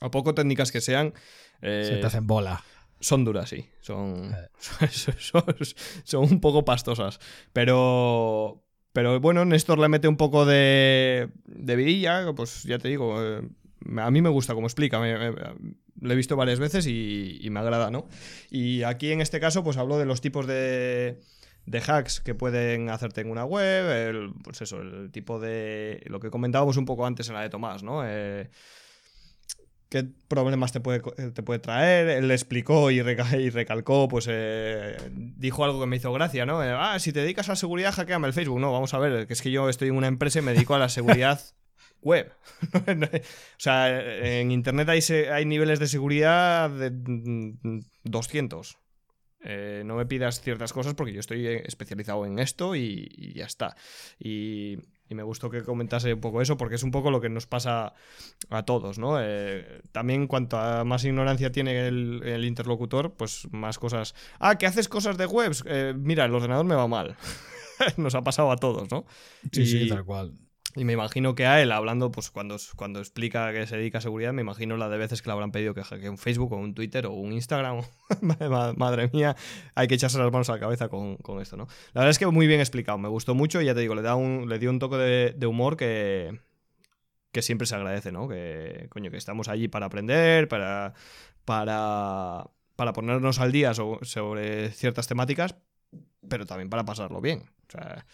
a 0.00 0.10
poco 0.10 0.34
técnicas 0.34 0.72
que 0.72 0.80
sean, 0.80 1.12
eh, 1.60 1.84
Se 1.86 1.96
te 1.98 2.06
hacen 2.06 2.26
bola. 2.26 2.64
son 3.00 3.26
duras, 3.26 3.50
sí, 3.50 3.68
son, 3.82 4.34
Eh. 4.34 4.88
son, 5.18 5.44
son 6.02 6.22
un 6.24 6.40
poco 6.40 6.64
pastosas, 6.64 7.20
pero... 7.52 8.62
Pero 8.96 9.20
bueno, 9.20 9.44
Néstor 9.44 9.78
le 9.78 9.90
mete 9.90 10.08
un 10.08 10.16
poco 10.16 10.46
de, 10.46 11.28
de 11.44 11.76
vidilla, 11.76 12.32
pues 12.34 12.62
ya 12.62 12.78
te 12.78 12.88
digo, 12.88 13.22
eh, 13.22 13.42
a 13.98 14.10
mí 14.10 14.22
me 14.22 14.30
gusta 14.30 14.54
como 14.54 14.66
explica, 14.66 14.98
me- 14.98 15.12
he 15.12 16.14
visto 16.14 16.34
varias 16.34 16.58
veces 16.58 16.86
y, 16.86 17.36
y 17.42 17.50
me 17.50 17.60
agrada, 17.60 17.90
¿no? 17.90 18.08
Y 18.50 18.84
aquí 18.84 19.12
en 19.12 19.20
este 19.20 19.38
caso, 19.38 19.62
pues 19.62 19.76
hablo 19.76 19.98
de 19.98 20.06
los 20.06 20.22
tipos 20.22 20.46
de, 20.46 21.20
de 21.66 21.78
hacks 21.86 22.22
que 22.22 22.34
pueden 22.34 22.88
hacerte 22.88 23.20
en 23.20 23.30
una 23.30 23.44
web, 23.44 23.90
el, 23.90 24.32
pues 24.42 24.62
eso, 24.62 24.80
el 24.80 25.10
tipo 25.12 25.38
de... 25.40 26.02
lo 26.06 26.18
que 26.18 26.30
comentábamos 26.30 26.78
un 26.78 26.86
poco 26.86 27.04
antes 27.04 27.28
en 27.28 27.34
la 27.34 27.42
de 27.42 27.50
Tomás, 27.50 27.82
¿no? 27.82 28.00
Eh, 28.02 28.48
qué 30.02 30.08
problemas 30.28 30.72
te 30.72 30.80
puede, 30.80 31.02
eh, 31.18 31.30
te 31.32 31.42
puede 31.42 31.58
traer. 31.60 32.08
Él 32.08 32.28
le 32.28 32.34
explicó 32.34 32.90
y, 32.90 33.00
reca- 33.00 33.36
y 33.40 33.50
recalcó, 33.50 34.08
pues 34.08 34.26
eh, 34.30 34.96
dijo 35.36 35.64
algo 35.64 35.80
que 35.80 35.86
me 35.86 35.96
hizo 35.96 36.12
gracia, 36.12 36.46
¿no? 36.46 36.62
Eh, 36.62 36.70
ah, 36.70 36.98
si 36.98 37.12
te 37.12 37.20
dedicas 37.20 37.48
a 37.48 37.52
la 37.52 37.56
seguridad, 37.56 37.92
hackeame 37.92 38.26
el 38.26 38.32
Facebook. 38.32 38.60
No, 38.60 38.72
vamos 38.72 38.94
a 38.94 38.98
ver, 38.98 39.26
que 39.26 39.32
es 39.32 39.42
que 39.42 39.50
yo 39.50 39.68
estoy 39.68 39.88
en 39.88 39.96
una 39.96 40.08
empresa 40.08 40.38
y 40.38 40.42
me 40.42 40.52
dedico 40.52 40.74
a 40.74 40.78
la 40.78 40.88
seguridad 40.88 41.40
web. 42.02 42.32
o 42.72 43.20
sea, 43.58 44.00
en 44.40 44.50
Internet 44.50 44.88
hay, 44.88 45.44
niveles 45.44 45.78
de 45.78 45.88
seguridad 45.88 46.70
de 46.70 46.90
mm, 46.90 47.80
200. 48.04 48.78
Eh, 49.48 49.82
no 49.84 49.94
me 49.94 50.06
pidas 50.06 50.40
ciertas 50.40 50.72
cosas 50.72 50.94
porque 50.94 51.12
yo 51.12 51.20
estoy 51.20 51.46
especializado 51.46 52.26
en 52.26 52.38
esto 52.38 52.74
y, 52.74 53.08
y 53.16 53.34
ya 53.34 53.44
está. 53.44 53.76
Y, 54.18 54.78
y 55.08 55.14
me 55.14 55.22
gustó 55.22 55.50
que 55.50 55.62
comentase 55.62 56.12
un 56.14 56.20
poco 56.20 56.42
eso 56.42 56.56
porque 56.56 56.74
es 56.74 56.82
un 56.82 56.90
poco 56.90 57.10
lo 57.10 57.20
que 57.20 57.28
nos 57.28 57.46
pasa 57.46 57.94
a 58.50 58.62
todos, 58.64 58.98
¿no? 58.98 59.16
Eh, 59.20 59.82
también 59.92 60.26
cuanto 60.26 60.58
a 60.58 60.84
más 60.84 61.04
ignorancia 61.04 61.52
tiene 61.52 61.86
el, 61.88 62.22
el 62.24 62.44
interlocutor, 62.44 63.12
pues 63.14 63.46
más 63.52 63.78
cosas. 63.78 64.14
Ah, 64.40 64.58
que 64.58 64.66
haces 64.66 64.88
cosas 64.88 65.16
de 65.16 65.26
webs. 65.26 65.62
Eh, 65.66 65.94
mira, 65.96 66.24
el 66.24 66.34
ordenador 66.34 66.64
me 66.64 66.74
va 66.74 66.88
mal. 66.88 67.16
nos 67.96 68.14
ha 68.14 68.22
pasado 68.22 68.50
a 68.50 68.56
todos, 68.56 68.90
¿no? 68.90 69.04
Sí, 69.52 69.62
Y- 69.62 69.66
sí, 69.66 69.88
tal 69.88 70.04
cual. 70.04 70.32
Y 70.76 70.84
me 70.84 70.92
imagino 70.92 71.34
que 71.34 71.46
a 71.46 71.62
él, 71.62 71.72
hablando, 71.72 72.10
pues 72.10 72.30
cuando, 72.30 72.56
cuando 72.76 72.98
explica 73.00 73.50
que 73.50 73.66
se 73.66 73.78
dedica 73.78 73.96
a 73.96 74.00
seguridad, 74.02 74.34
me 74.34 74.42
imagino 74.42 74.76
la 74.76 74.90
de 74.90 74.98
veces 74.98 75.22
que 75.22 75.30
le 75.30 75.32
habrán 75.32 75.50
pedido 75.50 75.72
que 75.72 75.82
hackee 75.82 76.10
un 76.10 76.18
Facebook 76.18 76.52
o 76.52 76.56
un 76.56 76.74
Twitter 76.74 77.06
o 77.06 77.12
un 77.12 77.32
Instagram. 77.32 77.80
Madre 78.76 79.08
mía, 79.10 79.34
hay 79.74 79.88
que 79.88 79.94
echarse 79.94 80.18
las 80.18 80.30
manos 80.30 80.50
a 80.50 80.52
la 80.52 80.60
cabeza 80.60 80.88
con, 80.90 81.16
esto, 81.40 81.56
¿no? 81.56 81.66
La 81.94 82.02
verdad 82.02 82.10
es 82.10 82.18
que 82.18 82.26
muy 82.26 82.46
bien 82.46 82.60
explicado, 82.60 82.98
me 82.98 83.08
gustó 83.08 83.34
mucho 83.34 83.62
y 83.62 83.64
ya 83.64 83.74
te 83.74 83.80
digo, 83.80 83.94
le, 83.94 84.02
da 84.02 84.16
un, 84.16 84.50
le 84.50 84.58
dio 84.58 84.68
un 84.68 84.78
toque 84.78 84.96
de, 84.96 85.46
humor 85.46 85.78
que, 85.78 86.38
que 87.32 87.40
siempre 87.40 87.66
se 87.66 87.74
agradece, 87.74 88.12
¿no? 88.12 88.28
Que, 88.28 88.88
coño, 88.90 89.10
que 89.10 89.16
estamos 89.16 89.48
allí 89.48 89.68
para 89.68 89.86
aprender, 89.86 90.46
para, 90.46 90.92
para, 91.46 92.50
para 92.76 92.92
ponernos 92.92 93.40
al 93.40 93.50
día 93.50 93.72
sobre 93.72 94.70
ciertas 94.72 95.06
temáticas, 95.06 95.56
pero 96.28 96.44
también 96.44 96.68
para 96.68 96.84
pasarlo 96.84 97.22
bien. 97.22 97.44
O 97.66 97.72
sea, 97.72 98.04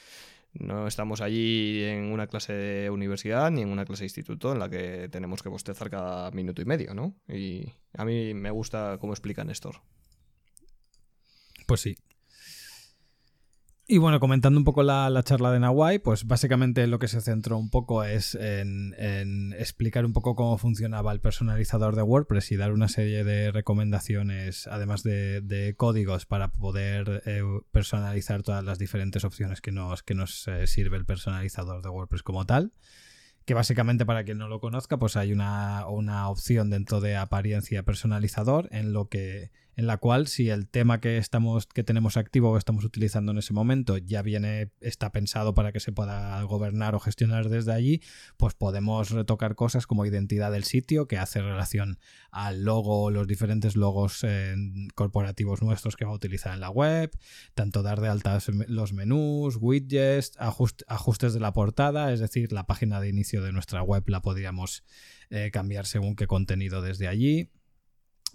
no 0.55 0.87
estamos 0.87 1.21
allí 1.21 1.83
en 1.83 2.13
una 2.13 2.27
clase 2.27 2.53
de 2.53 2.91
universidad 2.91 3.51
ni 3.51 3.63
en 3.63 3.71
una 3.71 3.85
clase 3.85 4.03
de 4.03 4.07
instituto 4.07 4.53
en 4.53 4.59
la 4.59 4.69
que 4.69 5.09
tenemos 5.11 5.43
que 5.43 5.49
bostezar 5.49 5.91
cada 5.91 6.31
minuto 6.31 6.61
y 6.61 6.65
medio, 6.65 6.95
¿no? 6.95 7.17
Y 7.29 7.73
a 7.95 8.05
mí 8.05 8.35
me 8.35 8.51
gusta 8.51 8.99
cómo 9.01 9.13
explica 9.13 9.45
Néstor. 9.45 9.77
Pues 11.67 11.81
sí. 11.81 11.97
Y 13.93 13.99
bueno, 13.99 14.21
comentando 14.21 14.59
un 14.59 14.65
poco 14.65 14.83
la, 14.83 15.23
charla 15.23 15.53
de 15.53 15.61
Nawai, 15.61 15.99
pues 15.99 16.27
básicamente 16.27 16.87
lo 16.87 16.99
que 16.99 17.09
se 17.09 17.21
centró 17.21 17.59
un 17.59 17.69
poco 17.69 18.05
es 18.05 18.35
en, 18.35 19.55
explicar 19.59 20.07
un 20.07 20.15
poco 20.15 20.35
cómo 20.35 20.57
funcionaba 20.57 21.13
el 21.13 21.21
personalizador 21.21 21.95
de 21.95 22.01
WordPress 22.01 22.53
y 22.53 22.57
dar 22.57 22.73
una 22.73 22.89
serie 22.89 23.23
de 23.23 23.53
recomendaciones, 23.53 24.67
además 24.67 25.03
de, 25.03 25.75
códigos 25.77 26.25
para 26.25 26.49
poder 26.49 27.23
eh, 27.27 27.43
personalizar 27.71 28.43
todas 28.43 28.65
las 28.65 28.79
diferentes 28.79 29.25
opciones 29.25 29.61
que 29.61 29.73
nos, 29.73 30.03
que 30.03 30.15
nos 30.15 30.49
eh, 30.49 30.67
sirve 30.67 30.97
el 30.97 31.05
personalizador 31.05 31.83
de 31.83 31.91
WordPress 31.91 32.23
como 32.23 32.47
tal. 32.47 32.73
Que 33.45 33.53
básicamente 33.53 34.07
para 34.07 34.25
quien 34.25 34.39
no 34.39 34.49
lo 34.49 34.59
conozca, 34.59 34.99
pues 34.99 35.17
hay 35.17 35.35
una, 35.35 35.87
una, 35.87 36.31
opción 36.31 36.71
dentro 36.71 37.03
de 37.03 37.17
apariencia 37.17 37.83
personalizador 37.83 38.71
en 38.73 38.95
lo 38.95 39.09
que 39.09 39.51
en 39.77 39.87
la 39.87 39.97
cual 39.97 40.27
si 40.27 40.51
el 40.51 40.69
tema 40.69 41.01
que 41.01 41.17
estamos 41.17 41.67
que 41.67 41.83
tenemos 41.83 42.17
activo 42.17 42.51
o 42.51 42.59
estamos 42.59 42.85
utilizando 42.85 43.33
en 43.33 43.39
ese 43.39 43.53
momento 43.53 43.97
ya 43.97 44.23
viene 44.23 44.71
está 44.81 45.13
pensado 45.13 45.55
para 45.55 45.73
que 45.73 45.81
se 45.81 45.93
pueda 45.93 46.43
gobernar 46.43 46.95
o 46.95 47.01
gestionar 47.01 47.49
desde 47.49 47.73
allí, 47.73 48.03
pues 48.37 48.55
podemos 48.55 49.11
retocar 49.11 49.55
cosas 49.55 49.87
como 49.87 50.05
identidad 50.05 50.53
del 50.53 50.65
sitio 50.65 51.07
que 51.07 51.19
hace 51.19 51.41
relación 51.41 51.99
al 52.31 52.65
logo, 52.65 53.11
los 53.11 53.27
diferentes 53.27 53.77
logos 53.77 54.21
eh, 54.25 54.55
corporativos 54.95 55.63
nuestros 55.63 55.97
que 55.97 56.05
va 56.05 56.13
a 56.13 56.15
utilizar 56.15 56.53
en 56.55 56.61
la 56.61 56.71
web, 56.71 57.11
tanto 57.55 57.83
dar 57.83 58.01
de 58.01 58.09
alta 58.09 58.39
los 58.69 58.93
menús, 58.93 59.57
widgets, 59.61 60.33
ajustes 60.39 61.35
de 61.35 61.41
la 61.41 61.53
portada, 61.53 62.13
es 62.13 62.21
decir, 62.21 62.53
la 62.53 62.67
página 62.67 63.01
de 63.01 63.09
inicio 63.09 63.43
de 63.43 63.53
nuestra 63.53 63.83
web 63.83 64.05
la 64.09 64.21
podríamos 64.21 64.85
eh, 65.31 65.51
cambiar 65.53 65.87
según 65.87 66.17
qué 66.17 66.27
contenido 66.27 66.83
desde 66.83 67.09
allí 67.09 67.51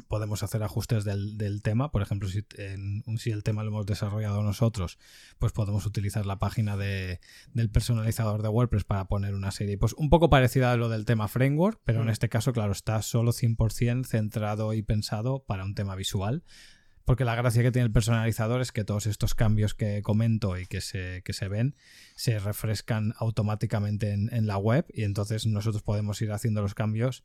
podemos 0.08 0.44
hacer 0.44 0.64
ajustes 0.64 1.04
del, 1.04 1.62
tema. 1.62 1.92
Por 1.92 2.02
ejemplo, 2.02 2.30
si, 2.30 2.46
si, 3.18 3.32
el 3.32 3.44
tema 3.44 3.64
lo 3.64 3.70
hemos 3.70 3.86
desarrollado 3.86 4.44
nosotros, 4.44 4.98
pues 5.40 5.52
podemos 5.52 5.86
utilizar 5.86 6.26
la 6.26 6.40
página 6.40 6.78
de, 6.78 7.20
del 7.54 7.70
personalizador 7.70 8.42
de 8.42 8.50
WordPress 8.50 8.84
para 8.84 9.06
poner 9.06 9.34
una 9.34 9.52
serie. 9.52 9.78
Pues 9.78 9.94
un 9.94 10.10
poco 10.10 10.30
parecida 10.30 10.72
a 10.72 10.78
lo 10.78 10.90
del 10.90 11.06
tema 11.06 11.28
framework, 11.28 11.82
pero 11.84 12.02
en 12.02 12.08
mm. 12.08 12.12
este 12.12 12.30
caso, 12.30 12.54
claro, 12.54 12.72
está 12.72 13.02
solo 13.02 13.32
100% 13.32 14.06
centrado 14.06 14.74
y 14.74 14.82
pensado 14.82 15.44
para 15.46 15.66
un 15.66 15.76
tema 15.76 15.96
visual. 15.96 16.44
Porque 17.08 17.24
la 17.24 17.36
gracia 17.36 17.64
que 17.64 17.72
tiene 17.72 17.86
el 17.86 17.92
personalizador 17.94 18.60
es 18.60 18.74
que 18.74 18.84
todos 18.84 19.08
estos 19.08 19.34
cambios 19.34 19.74
que 19.74 20.02
comento 20.02 20.58
y 20.58 20.66
que 20.66 20.82
se, 20.82 21.22
que 21.24 21.32
se 21.32 21.48
ven 21.48 21.74
se 22.18 22.38
refrescan 22.38 23.14
automáticamente 23.18 24.12
en, 24.12 24.30
en 24.34 24.46
la 24.46 24.58
web 24.58 24.86
y 24.90 25.04
entonces 25.04 25.46
nosotros 25.46 25.84
podemos 25.84 26.22
ir 26.22 26.34
haciendo 26.34 26.62
los 26.62 26.74
cambios 26.74 27.24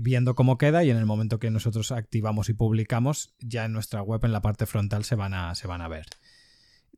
viendo 0.00 0.34
cómo 0.34 0.58
queda 0.58 0.84
y 0.84 0.90
en 0.90 0.96
el 0.96 1.06
momento 1.06 1.38
que 1.38 1.50
nosotros 1.50 1.92
activamos 1.92 2.48
y 2.48 2.54
publicamos, 2.54 3.34
ya 3.40 3.64
en 3.64 3.72
nuestra 3.72 4.02
web 4.02 4.24
en 4.24 4.32
la 4.32 4.42
parte 4.42 4.66
frontal 4.66 5.04
se 5.04 5.14
van 5.14 5.34
a, 5.34 5.54
se 5.54 5.66
van 5.66 5.82
a 5.82 5.88
ver. 5.88 6.06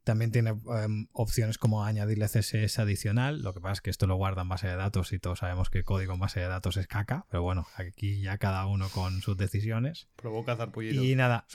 También 0.04 0.30
tiene 0.30 0.50
em, 0.50 1.06
opciones 1.12 1.56
como 1.56 1.82
añadirle 1.82 2.26
CSS 2.26 2.78
adicional. 2.78 3.40
Lo 3.42 3.54
que 3.54 3.60
pasa 3.60 3.72
es 3.72 3.80
que 3.80 3.88
esto 3.88 4.06
lo 4.06 4.16
guarda 4.16 4.42
en 4.42 4.50
base 4.50 4.68
de 4.68 4.76
datos 4.76 5.14
y 5.14 5.18
todos 5.18 5.38
sabemos 5.38 5.70
que 5.70 5.82
código 5.82 6.12
en 6.12 6.20
base 6.20 6.40
de 6.40 6.46
datos 6.46 6.76
es 6.76 6.86
caca. 6.86 7.24
Pero 7.30 7.42
bueno, 7.42 7.66
aquí 7.76 8.20
ya 8.20 8.36
cada 8.36 8.66
uno 8.66 8.90
con 8.90 9.22
sus 9.22 9.38
decisiones. 9.38 10.08
Provoca 10.16 10.56
zarpullido. 10.56 11.02
Y 11.02 11.14
nada, 11.14 11.46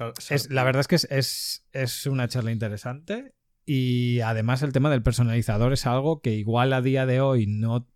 la 0.50 0.64
verdad 0.64 0.80
es 0.80 0.88
que 0.88 0.96
es, 0.96 1.68
es 1.72 2.06
una 2.08 2.28
charla 2.28 2.52
interesante. 2.52 3.36
Y 3.68 4.22
además 4.22 4.64
el 4.64 4.74
tema 4.74 4.90
del 4.90 5.04
personalizador 5.04 5.72
es 5.74 5.86
algo 5.86 6.22
que 6.22 6.34
igual 6.34 6.74
a 6.74 6.82
día 6.82 7.06
de 7.06 7.22
hoy 7.22 7.46
no 7.46 7.88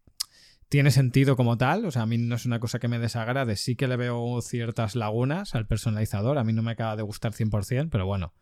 tiene 0.74 0.90
sentido 0.90 1.36
como 1.36 1.56
tal, 1.56 1.86
o 1.86 1.92
sea, 1.92 2.02
a 2.02 2.06
mí 2.08 2.18
no 2.18 2.34
es 2.34 2.48
una 2.48 2.60
cosa 2.60 2.80
que 2.80 2.88
me 2.88 2.98
desagrade, 2.98 3.58
sí 3.58 3.76
que 3.76 3.88
le 3.88 3.96
veo 3.96 4.42
ciertas 4.42 4.96
lagunas 4.96 5.54
al 5.54 5.68
personalizador, 5.68 6.40
a 6.40 6.44
mí 6.44 6.52
no 6.52 6.64
me 6.64 6.72
acaba 6.72 6.96
de 6.96 7.04
gustar 7.04 7.32
100%, 7.32 7.90
pero 7.92 8.08
bueno, 8.08 8.34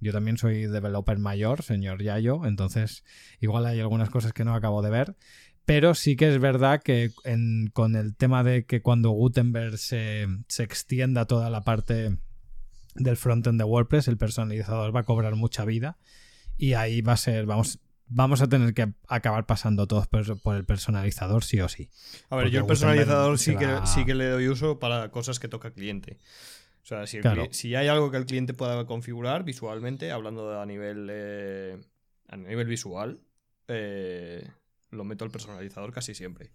yo 0.00 0.10
también 0.10 0.38
soy 0.38 0.64
developer 0.64 1.18
mayor, 1.18 1.62
señor 1.62 2.02
Yayo, 2.02 2.46
entonces 2.46 3.04
igual 3.38 3.66
hay 3.66 3.80
algunas 3.80 4.08
cosas 4.08 4.32
que 4.32 4.46
no 4.46 4.54
acabo 4.54 4.80
de 4.80 4.88
ver, 4.88 5.14
pero 5.66 5.94
sí 5.94 6.16
que 6.16 6.32
es 6.32 6.40
verdad 6.40 6.82
que 6.82 7.10
con 7.74 7.96
el 7.96 8.16
tema 8.16 8.42
de 8.42 8.64
que 8.64 8.80
cuando 8.80 9.10
Gutenberg 9.10 9.76
se, 9.76 10.26
se 10.48 10.62
extienda 10.62 11.26
toda 11.26 11.50
la 11.50 11.64
parte 11.64 12.16
del 12.94 13.16
frontend 13.18 13.60
de 13.60 13.64
WordPress, 13.64 14.08
el 14.08 14.16
personalizador 14.16 14.96
va 14.96 15.00
a 15.00 15.04
cobrar 15.04 15.36
mucha 15.36 15.66
vida 15.66 15.98
y 16.56 16.72
ahí 16.72 17.02
va 17.02 17.12
a 17.12 17.18
ser, 17.18 17.44
vamos, 17.44 17.78
vamos 18.06 18.42
a 18.42 18.48
tener 18.48 18.74
que 18.74 18.92
acabar 19.08 19.46
pasando 19.46 19.86
todos 19.86 20.06
por, 20.06 20.56
el 20.56 20.64
personalizador 20.64 21.44
sí 21.44 21.60
o 21.60 21.68
sí. 21.68 21.90
A 22.30 22.36
ver, 22.36 22.50
yo 22.50 22.60
el 22.60 22.66
personalizador 22.66 23.38
sí 23.38 23.56
que, 23.56 23.80
sí 23.84 24.04
que 24.04 24.14
le 24.14 24.28
doy 24.28 24.48
uso 24.48 24.78
para 24.78 25.10
cosas 25.10 25.38
que 25.38 25.48
toca 25.48 25.72
cliente. 25.72 26.18
O 26.82 26.86
sea, 26.86 27.06
si, 27.06 27.74
hay 27.74 27.88
algo 27.88 28.10
que 28.10 28.18
el 28.18 28.26
cliente 28.26 28.52
pueda 28.52 28.84
configurar 28.84 29.42
visualmente, 29.42 30.12
hablando 30.12 30.60
a 30.60 30.66
nivel, 30.66 31.08
eh, 31.10 31.80
a 32.28 32.36
nivel 32.36 32.66
visual, 32.66 33.20
eh, 33.68 34.46
lo 34.90 35.04
meto 35.04 35.24
al 35.24 35.30
personalizador 35.30 35.92
casi 35.92 36.14
siempre. 36.14 36.50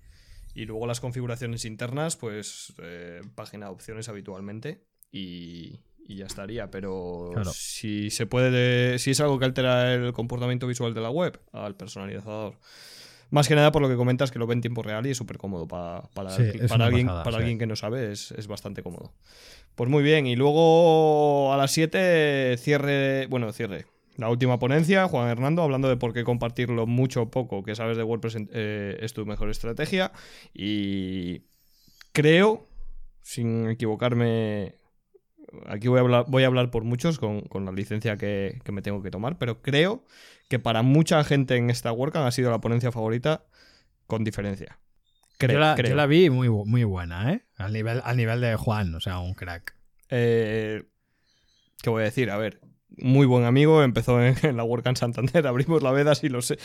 Y 0.54 0.66
luego 0.66 0.86
las 0.86 1.00
configuraciones 1.00 1.66
internas, 1.66 2.16
pues 2.16 2.74
eh, 2.78 3.22
página 3.34 3.66
de 3.68 3.72
opciones 3.72 4.08
habitualmente. 4.08 4.86
Y, 5.12 5.80
y 6.10 6.16
ya 6.16 6.26
estaría. 6.26 6.72
Pero 6.72 7.32
si 7.54 8.10
se 8.10 8.26
puede, 8.26 8.98
si 8.98 9.12
es 9.12 9.22
algo 9.22 9.38
que 9.38 9.46
altera 9.46 9.94
el 9.94 10.12
comportamiento 10.12 10.66
visual 10.66 10.94
de 10.94 11.02
la 11.02 11.12
web, 11.12 11.40
al 11.54 11.76
personalizador. 11.76 12.56
Más 13.30 13.48
que 13.48 13.54
nada 13.54 13.72
por 13.72 13.84
lo 13.84 13.88
que 13.88 13.96
comentas 13.96 14.32
que 14.32 14.40
lo 14.40 14.48
ve 14.48 14.56
en 14.56 14.62
tiempo 14.62 14.82
real 14.82 15.06
y 15.06 15.12
es 15.12 15.18
súper 15.18 15.38
cómodo 15.38 15.68
para, 15.68 16.02
para, 16.16 16.34
alguien, 16.34 17.06
para 17.06 17.38
alguien 17.38 17.60
que 17.60 17.68
no 17.68 17.76
sabe, 17.76 18.12
es, 18.12 18.48
bastante 18.48 18.82
cómodo. 18.82 19.14
Pues 19.76 19.88
muy 19.88 20.02
bien, 20.02 20.26
y 20.26 20.36
luego 20.36 21.54
a 21.54 21.58
las 21.58 21.70
7 21.72 22.58
cierre, 22.58 23.28
bueno, 23.28 23.54
cierre. 23.54 23.86
La 24.18 24.30
última 24.30 24.58
ponencia, 24.58 25.08
Juan 25.08 25.30
Hernando, 25.30 25.62
hablando 25.62 25.88
de 25.90 25.96
por 25.96 26.12
qué 26.12 26.24
compartirlo 26.24 26.88
mucho 26.88 27.22
o 27.22 27.30
poco 27.30 27.62
que 27.62 27.76
sabes 27.76 27.98
de 27.98 28.04
WordPress 28.04 28.38
eh, 28.52 28.98
es 29.00 29.14
tu 29.14 29.28
mejor 29.28 29.52
estrategia. 29.52 30.12
Y 30.52 31.44
creo, 32.12 32.68
sin 33.22 33.70
equivocarme 33.70 34.79
aquí 35.68 35.88
voy 35.88 35.98
a 35.98 36.02
hablar, 36.02 36.26
voy 36.28 36.44
a 36.44 36.48
hablar 36.48 36.72
por 36.72 36.84
muchos 36.84 37.20
con, 37.20 37.44
la 37.66 37.72
licencia 37.72 38.18
que, 38.18 38.62
me 38.72 38.82
tengo 38.82 39.02
que 39.02 39.12
tomar, 39.12 39.38
pero 39.38 39.62
creo 39.62 40.04
que 40.48 40.60
para 40.60 40.82
mucha 40.82 41.24
gente 41.24 41.56
en 41.56 41.70
esta 41.70 41.92
WordCamp 41.92 42.26
ha 42.26 42.32
sido 42.32 42.52
la 42.52 42.62
ponencia 42.62 42.92
favorita 42.92 43.46
con 44.08 44.24
diferencia. 44.24 44.80
Creo, 45.38 45.54
yo, 45.54 45.96
la, 45.96 46.06
vi 46.06 46.30
muy, 46.30 46.50
muy 46.50 46.84
buena, 46.84 47.32
¿eh? 47.32 47.46
Al 47.56 47.72
nivel, 47.72 48.02
al 48.04 48.18
nivel 48.18 48.42
de 48.42 48.56
Juan, 48.58 48.94
o 48.94 49.00
sea, 49.00 49.20
un 49.20 49.34
crack. 49.34 49.74
Eh, 50.10 50.84
¿Qué 51.82 51.90
voy 51.90 52.02
a 52.02 52.06
decir? 52.06 52.30
A 52.30 52.38
ver, 52.38 52.60
muy 53.02 53.26
buen 53.26 53.46
amigo, 53.46 53.84
empezó 53.84 54.22
en, 54.22 54.58
la 54.58 54.64
WordCamp 54.64 54.98
Santander, 54.98 55.46
abrimos 55.48 55.84
la 55.84 55.92
veda, 55.92 56.16
si 56.16 56.30
lo 56.30 56.42
sé, 56.42 56.58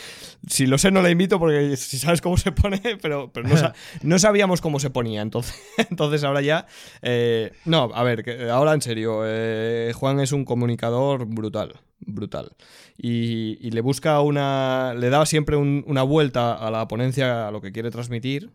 si 0.47 0.65
lo 0.65 0.77
sé 0.77 0.91
no 0.91 1.01
la 1.01 1.09
invito 1.09 1.39
porque 1.39 1.75
si 1.77 1.97
sabes 1.97 2.21
cómo 2.21 2.37
se 2.37 2.51
pone, 2.51 2.81
pero, 3.01 3.31
pero 3.31 3.49
no, 4.03 4.19
sabíamos 4.19 4.61
cómo 4.61 4.79
se 4.79 4.89
ponía, 4.89 5.21
entonces, 5.21 5.61
entonces 5.89 6.23
ahora 6.23 6.41
ya... 6.41 6.67
Eh, 7.01 7.51
no, 7.65 7.91
a 7.93 8.03
ver, 8.03 8.49
ahora 8.49 8.73
en 8.73 8.81
serio, 8.81 9.21
eh, 9.25 9.91
Juan 9.95 10.19
es 10.19 10.31
un 10.31 10.45
comunicador 10.45 11.25
brutal, 11.25 11.73
brutal. 11.99 12.55
Y, 12.97 13.69
le 13.71 13.81
busca 13.81 14.21
una... 14.21 14.93
le 14.93 15.09
da 15.09 15.25
siempre 15.25 15.57
una 15.57 16.03
vuelta 16.03 16.53
a 16.53 16.71
la 16.71 16.87
ponencia, 16.87 17.47
a 17.47 17.51
lo 17.51 17.61
que 17.61 17.71
quiere 17.71 17.91
transmitir, 17.91 18.51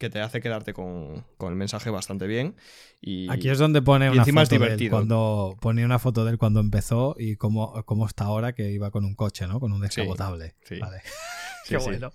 que 0.00 0.08
te 0.08 0.18
hace 0.20 0.40
quedarte 0.40 0.72
con, 0.72 1.26
el 1.40 1.54
mensaje 1.54 1.90
bastante 1.90 2.26
bien. 2.26 2.56
Y, 3.02 3.30
Aquí 3.30 3.50
es 3.50 3.58
donde 3.58 3.82
pone 3.82 4.10
una 4.10 4.24
foto 4.24 4.58
de 4.58 4.74
él 4.74 4.90
cuando 4.90 5.56
ponía 5.60 5.84
una 5.84 5.98
foto 5.98 6.24
de 6.24 6.30
él 6.32 6.38
cuando 6.38 6.60
empezó 6.60 7.14
y 7.18 7.36
cómo, 7.36 7.84
cómo 7.84 8.06
está 8.06 8.24
ahora 8.24 8.54
que 8.54 8.70
iba 8.70 8.90
con 8.90 9.04
un 9.04 9.14
coche, 9.14 9.46
¿no? 9.46 9.60
Con 9.60 9.72
un 9.72 9.82
descapotable. 9.82 10.54
Vale. 10.80 11.02
Qué 11.68 11.76
bueno. 11.76 12.12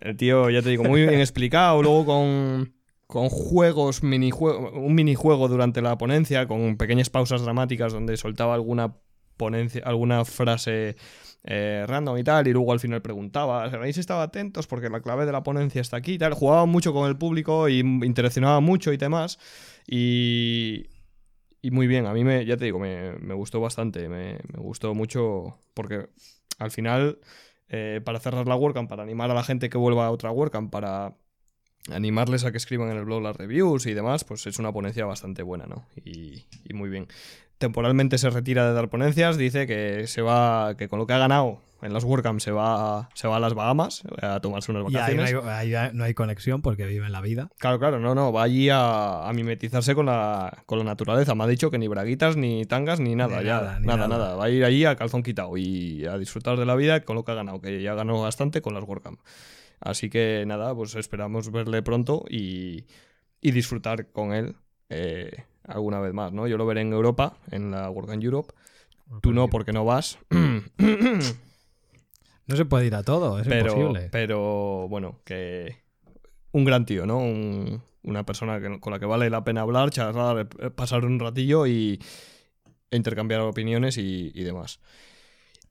El 0.00 0.16
tío, 0.18 0.50
ya 0.50 0.60
te 0.60 0.68
digo, 0.68 0.84
muy 0.84 1.06
bien 1.06 1.18
explicado. 1.20 1.82
Luego 1.82 2.04
con, 2.04 2.74
con 3.06 3.30
juegos, 3.30 4.02
minijuego, 4.02 4.72
un 4.72 4.94
minijuego 4.94 5.48
durante 5.48 5.80
la 5.80 5.96
ponencia, 5.96 6.46
con 6.46 6.76
pequeñas 6.76 7.08
pausas 7.08 7.40
dramáticas 7.40 7.94
donde 7.94 8.18
soltaba 8.18 8.52
alguna 8.52 8.98
ponencia, 9.38 9.82
alguna 9.86 10.26
frase 10.26 10.96
eh, 11.48 11.84
random 11.86 12.18
y 12.18 12.24
tal, 12.24 12.48
y 12.48 12.52
luego 12.52 12.72
al 12.72 12.80
final 12.80 13.00
preguntaba, 13.02 13.64
¿habéis 13.64 13.98
estado 13.98 14.20
atentos? 14.20 14.66
Porque 14.66 14.90
la 14.90 15.00
clave 15.00 15.26
de 15.26 15.32
la 15.32 15.44
ponencia 15.44 15.80
está 15.80 15.96
aquí 15.96 16.14
y 16.14 16.18
tal. 16.18 16.34
Jugaba 16.34 16.66
mucho 16.66 16.92
con 16.92 17.08
el 17.08 17.16
público 17.16 17.68
y 17.68 17.78
interaccionaba 17.78 18.58
mucho 18.58 18.92
y 18.92 18.96
demás. 18.96 19.38
Y, 19.86 20.88
y 21.62 21.70
muy 21.70 21.86
bien, 21.86 22.06
a 22.06 22.12
mí 22.12 22.24
me, 22.24 22.44
ya 22.44 22.56
te 22.56 22.64
digo, 22.64 22.80
me, 22.80 23.34
gustó 23.34 23.60
bastante, 23.60 24.08
me, 24.08 24.38
gustó 24.56 24.92
mucho 24.94 25.60
porque 25.72 26.08
al 26.58 26.72
final, 26.72 27.20
eh, 27.68 28.00
para 28.04 28.18
cerrar 28.18 28.48
la 28.48 28.56
WordCamp, 28.56 28.88
para 28.88 29.04
animar 29.04 29.30
a 29.30 29.34
la 29.34 29.44
gente 29.44 29.68
que 29.70 29.78
vuelva 29.78 30.06
a 30.06 30.10
otra 30.10 30.32
WordCamp, 30.32 30.72
para 30.72 31.16
animarles 31.92 32.44
a 32.44 32.50
que 32.50 32.56
escriban 32.56 32.90
en 32.90 32.96
el 32.96 33.04
blog 33.04 33.22
las 33.22 33.36
reviews 33.36 33.86
y 33.86 33.94
demás, 33.94 34.24
pues 34.24 34.48
es 34.48 34.58
una 34.58 34.72
ponencia 34.72 35.06
bastante 35.06 35.44
buena, 35.44 35.66
¿no? 35.66 35.86
Y, 36.04 36.44
y 36.64 36.74
muy 36.74 36.90
bien 36.90 37.06
temporalmente 37.58 38.18
se 38.18 38.30
retira 38.30 38.66
de 38.66 38.74
dar 38.74 38.88
ponencias, 38.88 39.36
dice 39.36 39.66
que 39.66 40.06
se 40.06 40.22
va, 40.22 40.76
que 40.76 40.88
con 40.88 40.98
lo 40.98 41.06
que 41.06 41.14
ha 41.14 41.18
ganado 41.18 41.62
en 41.82 41.92
las 41.92 42.04
WordCamp 42.04 42.40
se 42.40 42.50
va, 42.50 43.08
se 43.14 43.28
va 43.28 43.36
a 43.36 43.40
las 43.40 43.54
Bahamas 43.54 44.02
a 44.22 44.40
tomarse 44.40 44.72
unas 44.72 44.84
vacaciones. 44.84 45.30
Y 45.30 45.34
ahí 45.34 45.92
no, 45.92 46.04
hay, 46.04 46.14
conexión 46.14 46.62
porque 46.62 46.86
vive 46.86 47.06
en 47.06 47.12
la 47.12 47.20
vida. 47.20 47.50
Claro, 47.58 47.78
claro, 47.78 48.00
no, 48.00 48.14
no, 48.14 48.32
va 48.32 48.42
allí 48.42 48.68
a, 48.72 49.30
mimetizarse 49.34 49.94
con 49.94 50.06
la, 50.06 50.62
con 50.66 50.78
la 50.78 50.84
naturaleza. 50.84 51.34
Me 51.34 51.44
ha 51.44 51.46
dicho 51.46 51.70
que 51.70 51.78
ni 51.78 51.88
braguitas, 51.88 52.36
ni 52.36 52.64
tangas, 52.64 53.00
ni 53.00 53.14
nada, 53.14 53.42
ya. 53.42 53.78
Nada, 53.80 54.08
nada, 54.08 54.36
Va 54.36 54.46
a 54.46 54.50
ir 54.50 54.64
allí 54.64 54.84
a 54.84 54.96
calzón 54.96 55.22
quitado 55.22 55.56
y 55.56 56.06
a 56.06 56.18
disfrutar 56.18 56.58
de 56.58 56.66
la 56.66 56.74
vida 56.74 57.00
con 57.00 57.16
lo 57.16 57.24
que 57.24 57.32
ha 57.32 57.34
ganado, 57.34 57.60
que 57.60 57.82
ya 57.82 57.94
ganó 57.94 58.22
bastante 58.22 58.62
con 58.62 58.74
las 58.74 58.84
WordCamp. 58.84 59.20
Así 59.80 60.08
que 60.08 60.44
nada, 60.46 60.74
pues 60.74 60.94
esperamos 60.94 61.50
verle 61.52 61.82
pronto 61.82 62.24
y, 62.28 62.86
y 63.40 63.50
disfrutar 63.50 64.10
con 64.10 64.32
él. 64.32 64.56
Eh, 64.88 65.44
alguna 65.66 66.00
vez 66.00 66.12
más, 66.12 66.32
¿no? 66.32 66.46
Yo 66.46 66.56
lo 66.56 66.66
veré 66.66 66.82
en 66.82 66.92
Europa, 66.92 67.36
en 67.50 67.70
la 67.70 67.90
WordCamp 67.90 68.22
Europe. 68.22 68.54
Tú 69.22 69.32
no, 69.32 69.48
porque 69.48 69.72
no 69.72 69.84
vas. 69.84 70.18
no 70.30 71.20
se 72.56 72.64
puede 72.64 72.86
ir 72.86 72.94
a 72.94 73.02
todo, 73.02 73.38
es 73.38 73.46
pero, 73.46 73.72
imposible. 73.72 74.08
Pero 74.10 74.88
bueno, 74.88 75.20
que 75.24 75.76
un 76.52 76.64
gran 76.64 76.86
tío, 76.86 77.06
¿no? 77.06 77.20
una 78.06 78.24
persona 78.24 78.60
con 78.80 78.92
la 78.92 78.98
que 78.98 79.06
vale 79.06 79.28
la 79.28 79.44
pena 79.44 79.62
hablar, 79.62 79.90
charlar, 79.90 80.48
eh, 80.60 80.70
pasar 80.70 81.04
un 81.04 81.18
ratillo 81.18 81.66
y 81.66 82.00
intercambiar 82.90 83.40
opiniones 83.40 83.98
y, 83.98 84.30
demás. 84.42 84.80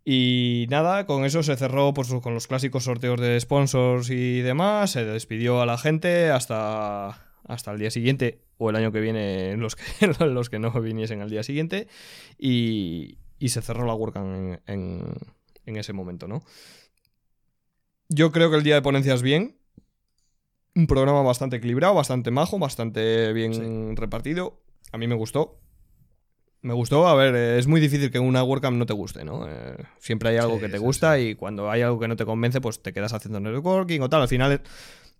Y 0.03 0.67
nada, 0.69 1.05
con 1.05 1.25
eso 1.25 1.41
se 1.41 1.55
cerró 1.55 1.93
pues, 1.93 2.13
con 2.21 2.33
los 2.33 2.47
clásicos 2.47 2.83
sorteos 2.83 3.19
de 3.19 3.39
sponsors 3.39 4.09
y 4.09 4.41
demás. 4.41 4.91
Se 4.91 5.03
despidió 5.05 5.61
a 5.61 5.65
la 5.65 5.77
gente 5.77 6.29
hasta, 6.29 7.24
hasta 7.47 7.71
el 7.71 7.79
día 7.79 7.91
siguiente 7.91 8.41
o 8.57 8.69
el 8.69 8.75
año 8.75 8.91
que 8.91 8.99
viene 8.99 9.55
los 9.57 9.75
que, 9.75 10.07
los 10.07 10.49
que 10.49 10.59
no 10.59 10.71
viniesen 10.81 11.21
al 11.21 11.29
día 11.29 11.43
siguiente 11.43 11.87
y, 12.37 13.17
se 13.47 13.61
cerró 13.61 13.85
la 13.85 13.93
WordCamp 13.93 14.59
en, 14.65 15.05
ese 15.65 15.93
momento, 15.93 16.27
¿no? 16.27 16.43
Yo 18.09 18.31
creo 18.31 18.49
que 18.49 18.57
el 18.57 18.63
día 18.63 18.75
de 18.75 18.81
ponencias 18.81 19.21
bien, 19.21 19.57
un 20.73 20.87
programa 20.87 21.21
bastante 21.21 21.57
equilibrado, 21.57 21.93
bastante 21.93 22.31
majo, 22.31 22.57
bastante 22.57 23.33
bien 23.33 23.95
repartido, 23.95 24.61
a 24.91 24.97
mí 24.97 25.07
me 25.07 25.15
gustó. 25.15 25.59
Me 26.61 26.73
gustó, 26.73 27.07
a 27.07 27.13
ver, 27.13 27.35
es 27.35 27.67
muy 27.67 27.79
difícil 27.79 28.09
que 28.09 28.17
una 28.17 28.43
WordCamp 28.43 28.77
no 28.77 28.87
te 28.87 28.93
guste, 28.93 29.23
¿no? 29.23 29.47
Eh, 29.47 29.77
siempre 29.99 30.29
hay 30.29 30.37
algo 30.37 30.59
que 30.59 30.67
te 30.67 30.79
gusta 30.79 31.19
y 31.19 31.35
cuando 31.35 31.69
hay 31.69 31.83
algo 31.83 31.99
que 31.99 32.07
no 32.07 32.15
te 32.15 32.25
convence, 32.25 32.59
pues 32.59 32.81
te 32.81 32.91
quedas 32.91 33.13
haciendo 33.13 33.39
networking 33.39 33.99
o 33.99 34.09
tal. 34.09 34.23
Al 34.23 34.27
final 34.27 34.63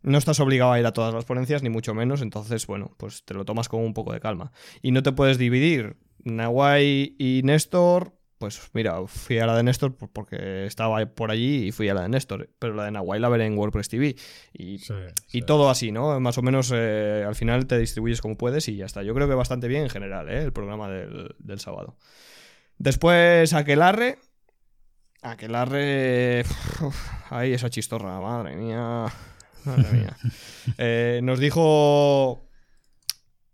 no 0.05 0.17
estás 0.17 0.39
obligado 0.39 0.71
a 0.71 0.79
ir 0.79 0.85
a 0.85 0.93
todas 0.93 1.13
las 1.13 1.25
ponencias, 1.25 1.63
ni 1.63 1.69
mucho 1.69 1.93
menos, 1.93 2.21
entonces, 2.21 2.67
bueno, 2.67 2.91
pues 2.97 3.25
te 3.25 3.33
lo 3.33 3.43
tomas 3.43 3.69
con 3.69 3.81
un 3.81 3.93
poco 3.93 4.13
de 4.13 4.19
calma. 4.19 4.51
Y 4.81 4.91
no 4.91 5.03
te 5.03 5.11
puedes 5.11 5.37
dividir. 5.37 5.97
Nahuay 6.23 7.15
y 7.17 7.41
Néstor, 7.43 8.13
pues 8.37 8.69
mira, 8.73 8.99
fui 9.07 9.39
a 9.39 9.45
la 9.45 9.55
de 9.55 9.63
Néstor 9.63 9.95
porque 9.95 10.65
estaba 10.65 11.05
por 11.07 11.31
allí 11.31 11.67
y 11.67 11.71
fui 11.71 11.89
a 11.89 11.93
la 11.93 12.03
de 12.03 12.09
Néstor, 12.09 12.49
pero 12.59 12.73
la 12.73 12.85
de 12.85 12.91
Nahuay 12.91 13.19
la 13.19 13.29
veré 13.29 13.45
en 13.45 13.57
WordPress 13.57 13.89
TV. 13.89 14.15
Y, 14.53 14.79
y 15.31 15.41
todo 15.41 15.69
así, 15.69 15.91
¿no? 15.91 16.19
Más 16.19 16.37
o 16.37 16.41
menos 16.41 16.71
eh, 16.73 17.23
al 17.27 17.35
final 17.35 17.65
te 17.65 17.77
distribuyes 17.77 18.21
como 18.21 18.37
puedes 18.37 18.67
y 18.67 18.75
ya 18.75 18.85
está. 18.85 19.03
Yo 19.03 19.13
creo 19.13 19.27
que 19.27 19.35
bastante 19.35 19.67
bien 19.67 19.83
en 19.83 19.89
general, 19.89 20.29
¿eh? 20.29 20.43
El 20.43 20.53
programa 20.53 20.89
del, 20.89 21.35
del 21.39 21.59
sábado. 21.59 21.95
Después 22.77 23.53
Aquelarre. 23.53 24.19
Aquelarre... 25.21 26.43
Ay, 27.31 27.53
esa 27.53 27.69
chistorra, 27.71 28.19
madre 28.19 28.55
mía. 28.55 29.11
Madre 29.65 29.91
mía. 29.91 30.17
Eh, 30.77 31.19
nos 31.23 31.39
dijo 31.39 32.47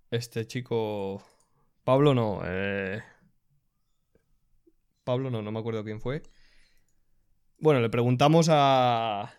este 0.09 0.45
chico. 0.45 1.23
Pablo 1.83 2.13
no. 2.13 2.41
Eh, 2.45 3.01
Pablo 5.03 5.29
no, 5.29 5.41
no 5.41 5.51
me 5.51 5.59
acuerdo 5.59 5.83
quién 5.83 5.99
fue. 5.99 6.23
Bueno, 7.59 7.79
le 7.79 7.89
preguntamos 7.89 8.47
a. 8.49 9.33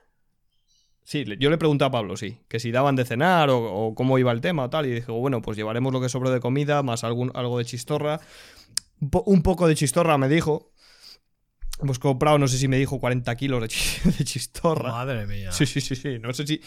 Sí, 1.04 1.24
yo 1.40 1.50
le 1.50 1.58
pregunté 1.58 1.84
a 1.84 1.90
Pablo, 1.90 2.16
sí, 2.16 2.38
que 2.48 2.60
si 2.60 2.70
daban 2.70 2.94
de 2.94 3.04
cenar 3.04 3.48
o, 3.50 3.92
cómo 3.96 4.18
iba 4.18 4.30
el 4.30 4.40
tema 4.40 4.64
o 4.64 4.70
tal. 4.70 4.86
Y 4.86 4.92
dijo, 4.92 5.14
bueno, 5.14 5.42
pues 5.42 5.56
llevaremos 5.56 5.92
lo 5.92 6.00
que 6.00 6.08
sobró 6.08 6.30
de 6.30 6.40
comida, 6.40 6.82
más 6.82 7.04
algún, 7.04 7.32
algo 7.34 7.58
de 7.58 7.64
chistorra. 7.64 8.20
un 9.00 9.42
poco 9.42 9.66
de 9.66 9.74
chistorra, 9.74 10.16
me 10.18 10.28
dijo. 10.28 10.71
Hemos 11.82 11.98
comprado, 11.98 12.38
no 12.38 12.46
sé 12.46 12.58
si 12.58 12.68
me 12.68 12.78
dijo 12.78 13.00
40 13.00 13.34
kilos 13.36 13.60
de, 14.18 14.24
chistorra. 14.24 14.90
Madre 14.90 15.26
mía. 15.26 15.50
Sí, 15.52 15.66
sí, 15.66 15.80
sí, 15.80 15.96
sí. 15.96 16.18
No 16.20 16.32
sé 16.32 16.46
si. 16.46 16.60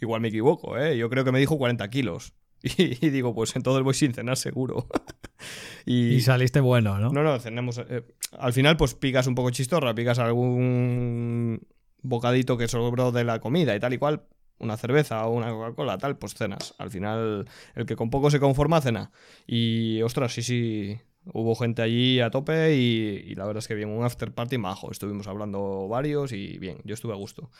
Igual 0.00 0.20
me 0.20 0.28
equivoco, 0.28 0.78
¿eh? 0.78 0.96
Yo 0.96 1.10
creo 1.10 1.24
que 1.24 1.32
me 1.32 1.40
dijo 1.40 1.58
40 1.58 1.88
kilos. 1.90 2.32
Y, 2.78 3.10
digo, 3.10 3.34
pues 3.34 3.54
entonces 3.56 3.82
voy 3.82 3.92
sin 3.92 4.14
cenar 4.14 4.38
seguro. 4.38 4.88
y, 5.84 6.22
saliste 6.22 6.60
bueno, 6.60 6.98
¿no? 6.98 7.10
No, 7.10 7.22
no, 7.22 7.38
cenamos. 7.38 7.78
Eh, 7.78 8.02
al 8.38 8.54
final, 8.54 8.78
pues 8.78 8.94
picas 8.94 9.26
un 9.26 9.34
poco 9.34 9.50
chistorra, 9.50 9.94
picas 9.94 10.18
algún 10.18 11.60
bocadito 12.00 12.56
que 12.56 12.66
sobró 12.66 13.12
de 13.12 13.24
la 13.24 13.40
comida 13.40 13.76
y 13.76 13.80
tal 13.80 13.92
y 13.92 13.98
cual. 13.98 14.22
Una 14.58 14.78
cerveza 14.78 15.26
o 15.26 15.32
una 15.32 15.50
Coca-Cola, 15.50 15.98
tal, 15.98 16.16
pues 16.16 16.34
cenas. 16.34 16.74
Al 16.78 16.88
final, 16.88 17.46
el 17.74 17.84
que 17.84 17.96
con 17.96 18.08
poco 18.08 18.30
se 18.30 18.40
conforma, 18.40 18.80
cena. 18.80 19.10
Y 19.46 20.00
ostras, 20.00 20.32
sí, 20.32 20.42
sí. 20.42 20.98
Hubo 21.32 21.54
gente 21.54 21.82
allí 21.82 22.20
a 22.20 22.30
tope 22.30 22.74
y, 22.76 23.34
la 23.34 23.44
verdad 23.46 23.58
es 23.58 23.68
que 23.68 23.74
bien, 23.74 23.88
un 23.88 24.04
after 24.04 24.32
party 24.32 24.58
majo. 24.58 24.90
Estuvimos 24.90 25.26
hablando 25.26 25.88
varios 25.88 26.32
y 26.32 26.58
bien, 26.58 26.78
yo 26.84 26.94
estuve 26.94 27.12
a 27.12 27.16
gusto. 27.16 27.50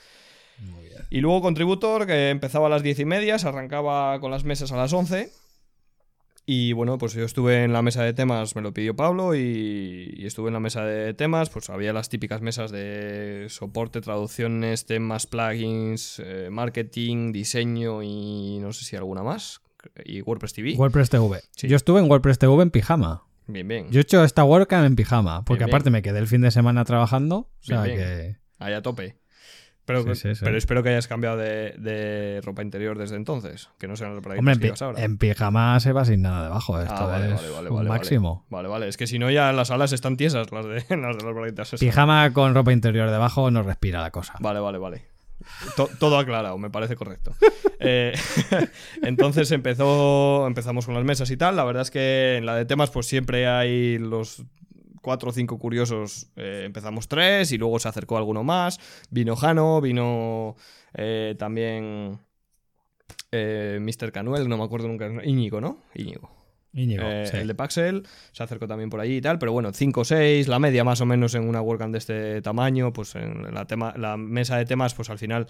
Y 1.11 1.21
luego 1.21 1.41
Contributor, 1.41 2.07
que 2.07 2.31
empezaba 2.31 2.67
a 2.67 2.71
las 2.71 2.83
diez 2.83 2.99
y 2.99 3.05
media, 3.05 3.39
se 3.39 3.49
arrancaba 3.49 4.21
con 4.21 4.31
las 4.31 4.45
mesas 4.45 4.71
a 4.73 4.77
las 4.77 4.93
11. 4.93 5.31
Y 6.47 6.75
bueno, 6.75 6.99
pues 6.99 7.15
yo 7.15 7.25
estuve 7.25 7.65
en 7.65 7.73
la 7.73 7.81
mesa 7.81 8.03
de 8.03 8.13
temas, 8.13 8.55
me 8.55 8.61
lo 8.61 8.75
pidió 8.75 8.95
Pablo, 8.95 9.35
y, 9.35 10.23
estuve 10.27 10.49
en 10.49 10.55
la 10.55 10.61
mesa 10.61 10.85
de 10.85 11.15
temas, 11.15 11.49
pues 11.49 11.71
había 11.71 11.95
las 11.95 12.11
típicas 12.11 12.43
mesas 12.43 12.71
de 12.71 13.47
soporte, 13.49 14.03
traducciones, 14.03 14.85
temas, 14.85 15.27
plugins, 15.27 16.21
eh, 16.23 16.49
marketing, 16.51 17.33
diseño 17.33 18.03
y 18.03 18.59
no 18.61 18.75
sé 18.75 18.85
si 18.85 18.97
alguna 18.97 19.23
más. 19.23 19.63
Y 20.05 20.21
WordPress 20.21 20.53
TV. 20.53 20.75
WordPress 20.77 21.11
TV. 21.11 21.41
Yo 21.57 21.77
estuve 21.77 22.01
en 22.01 22.11
WordPress 22.11 22.39
TV 22.39 22.63
en 22.63 22.71
pijama. 22.71 23.25
Bien, 23.47 23.67
bien. 23.67 23.91
Yo 23.91 24.01
he 24.01 24.03
hecho 24.03 24.25
esta 24.25 24.45
WordCamp 24.45 24.87
en 24.87 24.97
pijama, 24.97 25.45
porque 25.45 25.65
aparte 25.65 25.91
me 25.91 26.03
quedé 26.03 26.19
el 26.19 26.27
fin 26.27 26.41
de 26.41 26.51
semana 26.51 26.85
trabajando. 26.85 27.37
O 27.37 27.63
sea 27.63 27.85
que. 27.85 28.37
Ahí 28.59 28.73
a 28.73 28.83
tope. 28.83 29.17
Pero, 29.87 30.03
pero 30.41 30.57
espero 30.57 30.83
que 30.83 30.89
hayas 30.89 31.07
cambiado 31.07 31.37
de, 31.37 32.41
ropa 32.43 32.63
interior 32.63 32.97
desde 32.97 33.17
entonces, 33.17 33.69
que 33.79 33.87
no 33.87 33.97
sean 33.97 34.15
los 34.15 34.25
Hombre, 34.25 34.59
que 34.59 34.73
ahora. 34.83 35.05
en 35.05 35.19
pijama 35.19 35.79
se 35.79 35.93
va 35.93 36.07
sin 36.07 36.23
nada 36.23 36.45
debajo. 36.45 36.81
Esto 36.81 36.95
ah, 36.97 37.07
vale, 37.07 37.35
es 37.35 37.53
vale, 37.53 37.69
un 37.69 37.87
máximo. 37.87 38.47
Vale. 38.49 38.69
vale, 38.69 38.89
Es 38.89 38.97
que 38.97 39.07
si 39.07 39.19
no, 39.19 39.31
ya 39.31 39.53
las 39.53 39.71
alas 39.71 39.93
están 39.93 40.17
tiesas, 40.17 40.51
las 40.53 40.65
de, 40.65 40.73
las 40.97 41.19
de 41.19 41.53
las 41.55 41.71
Pijama 41.73 42.33
con 42.33 42.55
ropa 42.55 42.73
interior 42.73 43.11
debajo 43.11 43.51
no 43.51 43.63
respira 43.63 44.01
la 44.01 44.11
cosa. 44.11 44.35
Vale, 44.41 44.61
vale, 44.61 44.79
vale 44.79 45.14
todo 45.99 46.19
aclarado, 46.19 46.59
me 46.59 46.71
parece 46.71 46.97
correcto. 46.97 47.35
Eh, 47.81 48.15
entonces 49.03 49.51
empezó, 49.51 50.47
empezamos 50.47 50.87
con 50.87 50.95
las 50.95 51.05
mesas 51.05 51.31
y 51.31 51.37
tal. 51.37 51.57
La 51.57 51.65
verdad 51.65 51.83
es 51.83 51.91
que 51.91 52.37
en 52.37 52.47
la 52.47 52.57
de 52.57 52.65
temas, 52.65 52.91
pues 52.91 53.07
siempre 53.07 53.47
hay 53.47 53.99
los 53.99 54.45
cuatro 55.03 55.31
o 55.31 55.33
cinco 55.33 55.59
curiosos. 55.59 56.31
Eh, 56.37 56.63
empezamos 56.65 57.09
tres 57.09 57.53
y 57.53 57.59
luego 57.59 57.79
se 57.79 57.89
acercó 57.89 58.17
alguno 58.17 58.43
más. 58.43 58.79
Vino 59.11 59.37
Jano, 59.37 59.81
vino 59.81 60.57
eh, 60.95 61.35
también 61.39 62.21
Mr. 63.33 64.13
Canuel, 64.13 64.49
no 64.49 64.57
me 64.57 64.65
acuerdo 64.65 64.89
nunca. 64.89 65.11
Íñigo, 65.25 65.61
¿no? 65.61 65.83
Íñigo. 65.95 66.44
Eh, 66.77 67.31
el 67.33 67.47
de 67.47 67.55
Paxel 67.55 68.03
se 68.33 68.43
acercó 68.43 68.67
también 68.67 68.91
por 68.91 69.01
allí 69.01 69.19
y 69.19 69.21
tal, 69.21 69.39
pero 69.39 69.53
bueno, 69.53 69.73
5 69.73 70.01
o 70.01 70.05
6, 70.05 70.49
la 70.49 70.59
media 70.59 70.83
más 70.83 71.01
o 71.01 71.07
menos 71.07 71.35
en 71.35 71.49
una 71.49 71.61
WordCamp 71.61 71.93
de 71.93 71.99
este 71.99 72.43
tamaño, 72.43 72.93
pues 72.93 73.15
en 73.15 73.55
la, 73.55 73.67
tema, 73.67 73.95
la 73.97 74.17
mesa 74.17 74.57
de 74.57 74.65
temas, 74.65 74.95
pues 74.95 75.09
al 75.11 75.19
final 75.19 75.47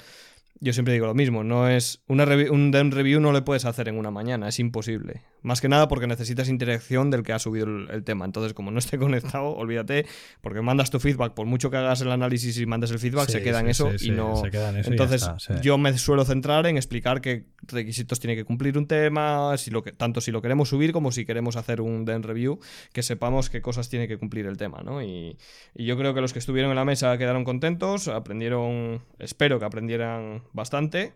yo 0.60 0.72
siempre 0.72 0.94
digo 0.94 1.06
lo 1.06 1.14
mismo, 1.14 1.42
no 1.42 1.68
es 1.68 2.02
una 2.08 2.24
un, 2.24 2.92
review 2.92 3.20
no 3.20 3.32
le 3.32 3.42
puedes 3.42 3.64
hacer 3.64 3.88
en 3.88 3.98
una 3.98 4.10
mañana, 4.10 4.48
es 4.48 4.58
imposible. 4.58 5.22
Más 5.44 5.60
que 5.60 5.68
nada 5.68 5.88
porque 5.88 6.06
necesitas 6.06 6.48
interacción 6.48 7.10
del 7.10 7.22
que 7.22 7.34
ha 7.34 7.38
subido 7.38 7.66
el, 7.66 8.02
tema. 8.02 8.24
Entonces, 8.24 8.54
como 8.54 8.70
no 8.70 8.78
esté 8.78 8.98
conectado, 8.98 9.54
olvídate, 9.54 10.06
porque 10.40 10.62
mandas 10.62 10.90
tu 10.90 10.98
feedback, 10.98 11.34
por 11.34 11.46
mucho 11.46 11.70
que 11.70 11.76
hagas 11.76 12.00
el 12.00 12.10
análisis 12.10 12.58
y 12.58 12.64
mandes 12.64 12.90
el 12.90 12.98
feedback, 12.98 13.28
se 13.28 13.42
queda 13.42 13.60
en 13.60 13.68
eso 13.68 13.90
y 14.00 14.10
no. 14.10 14.42
Entonces, 14.86 15.28
yo 15.60 15.76
me 15.76 15.96
suelo 15.98 16.24
centrar 16.24 16.66
en 16.66 16.78
explicar 16.78 17.20
qué 17.20 17.44
requisitos 17.68 18.20
tiene 18.20 18.36
que 18.36 18.44
cumplir 18.44 18.78
un 18.78 18.86
tema, 18.86 19.54
si 19.58 19.70
lo 19.70 19.82
que, 19.82 19.92
tanto 19.92 20.22
si 20.22 20.30
lo 20.30 20.40
queremos 20.40 20.70
subir 20.70 20.92
como 20.92 21.12
si 21.12 21.26
queremos 21.26 21.56
hacer 21.56 21.82
un 21.82 22.06
den 22.06 22.22
review, 22.22 22.58
que 22.94 23.02
sepamos 23.02 23.50
qué 23.50 23.60
cosas 23.60 23.90
tiene 23.90 24.08
que 24.08 24.16
cumplir 24.16 24.46
el 24.46 24.56
tema, 24.56 24.80
¿no? 24.82 25.02
Y, 25.02 25.36
y 25.74 25.84
yo 25.84 25.98
creo 25.98 26.14
que 26.14 26.22
los 26.22 26.32
que 26.32 26.38
estuvieron 26.38 26.70
en 26.70 26.76
la 26.76 26.86
mesa 26.86 27.18
quedaron 27.18 27.44
contentos, 27.44 28.08
aprendieron, 28.08 29.02
espero 29.18 29.58
que 29.58 29.66
aprendieran 29.66 30.42
bastante. 30.54 31.12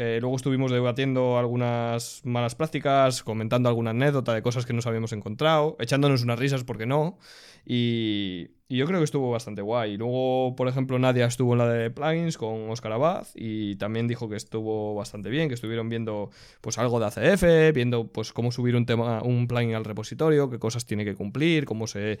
Eh, 0.00 0.18
luego 0.20 0.36
estuvimos 0.36 0.70
debatiendo 0.70 1.38
algunas 1.38 2.20
malas 2.24 2.54
prácticas, 2.54 3.24
comentando 3.24 3.68
alguna 3.68 3.90
anécdota 3.90 4.32
de 4.32 4.42
cosas 4.42 4.64
que 4.64 4.72
nos 4.72 4.86
habíamos 4.86 5.12
encontrado, 5.12 5.76
echándonos 5.80 6.22
unas 6.22 6.38
risas, 6.38 6.62
porque 6.62 6.86
no. 6.86 7.18
Y, 7.66 8.50
yo 8.68 8.86
creo 8.86 9.00
que 9.00 9.04
estuvo 9.04 9.30
bastante 9.30 9.60
guay. 9.60 9.96
Luego, 9.96 10.54
por 10.54 10.68
ejemplo, 10.68 10.98
Nadia 11.00 11.26
estuvo 11.26 11.54
en 11.54 11.58
la 11.58 11.68
de 11.68 11.90
plugins 11.90 12.36
con 12.36 12.70
Oscar 12.70 12.92
Abad 12.92 13.26
y 13.34 13.74
también 13.76 14.06
dijo 14.06 14.28
que 14.28 14.36
estuvo 14.36 14.94
bastante 14.94 15.30
bien, 15.30 15.48
que 15.48 15.54
estuvieron 15.54 15.88
viendo 15.88 16.30
pues 16.60 16.78
algo 16.78 17.00
de 17.00 17.06
ACF, 17.06 17.74
viendo 17.74 18.06
pues 18.12 18.32
cómo 18.32 18.52
subir 18.52 18.76
un 18.76 18.86
tema, 18.86 19.22
un 19.22 19.48
plugin 19.48 19.74
al 19.74 19.84
repositorio, 19.84 20.48
qué 20.50 20.58
cosas 20.58 20.84
tiene 20.86 21.04
que 21.04 21.14
cumplir, 21.14 21.64
cómo 21.64 21.86
se, 21.86 22.20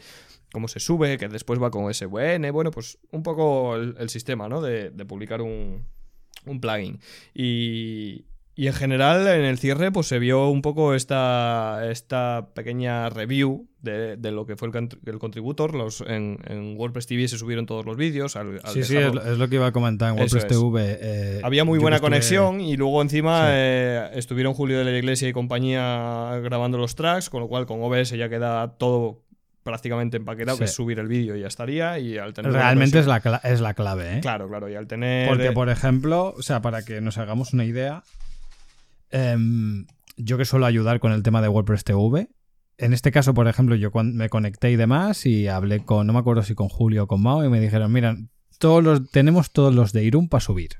cómo 0.50 0.68
se 0.68 0.80
sube, 0.80 1.18
que 1.18 1.28
después 1.28 1.62
va 1.62 1.70
con 1.70 1.92
SVN, 1.92 2.50
bueno, 2.50 2.70
pues 2.70 2.98
un 3.12 3.22
poco 3.22 3.76
el, 3.76 4.08
sistema, 4.08 4.48
¿no? 4.48 4.62
de 4.62 4.90
publicar 5.06 5.42
un, 5.42 5.84
un 6.50 6.60
plugin. 6.60 7.00
Y, 7.34 8.24
en 8.56 8.72
general, 8.72 9.26
en 9.28 9.44
el 9.44 9.58
cierre, 9.58 9.92
pues 9.92 10.08
se 10.08 10.18
vio 10.18 10.48
un 10.48 10.62
poco 10.62 10.94
esta, 10.94 11.88
esta 11.90 12.48
pequeña 12.54 13.08
review 13.08 13.68
de, 13.82 14.16
lo 14.32 14.46
que 14.46 14.56
fue 14.56 14.68
el, 14.68 14.88
el 15.06 15.18
contributor. 15.18 15.74
Los, 15.74 16.00
en, 16.00 16.38
WordPress 16.76 17.06
TV 17.06 17.28
se 17.28 17.38
subieron 17.38 17.66
todos 17.66 17.86
los 17.86 17.96
vídeos. 17.96 18.36
sí, 18.72 18.82
sí, 18.82 18.96
es, 18.96 19.38
lo 19.38 19.48
que 19.48 19.54
iba 19.56 19.68
a 19.68 19.72
comentar 19.72 20.10
en 20.10 20.18
WordPress 20.18 20.48
TV. 20.48 20.98
Eh, 21.00 21.40
Había 21.44 21.64
muy 21.64 21.78
buena 21.78 22.00
conexión 22.00 22.60
y 22.60 22.76
luego 22.76 23.00
encima 23.00 23.46
eh, 23.50 24.10
estuvieron 24.14 24.54
Julio 24.54 24.78
de 24.78 24.84
la 24.84 24.98
Iglesia 24.98 25.28
y 25.28 25.32
compañía 25.32 26.40
grabando 26.42 26.78
los 26.78 26.96
tracks, 26.96 27.30
con 27.30 27.40
lo 27.40 27.48
cual 27.48 27.66
con 27.66 27.80
OBS 27.80 28.10
ya 28.10 28.28
queda 28.28 28.76
todo 28.76 29.22
prácticamente 29.68 30.16
empaquetado, 30.16 30.56
que 30.56 30.64
es 30.64 30.72
subir 30.72 30.98
el 30.98 31.08
vídeo 31.08 31.36
y 31.36 31.42
ya 31.42 31.46
estaría. 31.46 31.98
Y 31.98 32.16
al 32.16 32.32
tener 32.32 32.52
Realmente 32.52 32.98
es 32.98 33.06
la, 33.06 33.18
es 33.44 33.60
la 33.60 33.74
clave, 33.74 34.16
¿eh? 34.16 34.20
Claro, 34.20 34.48
claro. 34.48 34.70
Y 34.70 34.74
al 34.74 34.86
tener. 34.86 35.28
Porque, 35.28 35.52
por 35.52 35.68
ejemplo, 35.68 36.34
o 36.36 36.42
sea, 36.42 36.62
para 36.62 36.82
que 36.82 37.02
nos 37.02 37.18
hagamos 37.18 37.52
una 37.52 37.66
idea, 37.66 38.02
em, 39.10 39.86
yo 40.16 40.38
que 40.38 40.46
suelo 40.46 40.64
ayudar 40.64 41.00
con 41.00 41.12
el 41.12 41.22
tema 41.22 41.42
de 41.42 41.48
WordPress 41.48 41.84
TV. 41.84 42.28
En 42.78 42.94
este 42.94 43.12
caso, 43.12 43.34
por 43.34 43.46
ejemplo, 43.46 43.74
yo 43.74 43.90
me 43.92 44.30
conecté 44.30 44.70
y 44.70 44.76
demás 44.76 45.26
y 45.26 45.48
hablé 45.48 45.84
con, 45.84 46.06
no 46.06 46.14
me 46.14 46.20
acuerdo 46.20 46.42
si 46.42 46.54
con 46.54 46.68
Julio 46.68 47.04
o 47.04 47.06
con 47.06 47.20
Mao, 47.20 47.44
y 47.44 47.50
me 47.50 47.60
dijeron, 47.60 47.92
mira, 47.92 48.16
todos 48.58 48.82
los, 48.82 49.10
tenemos 49.10 49.50
todos 49.50 49.74
los 49.74 49.92
de 49.92 50.04
Irún 50.04 50.28
para 50.28 50.40
subir. 50.40 50.70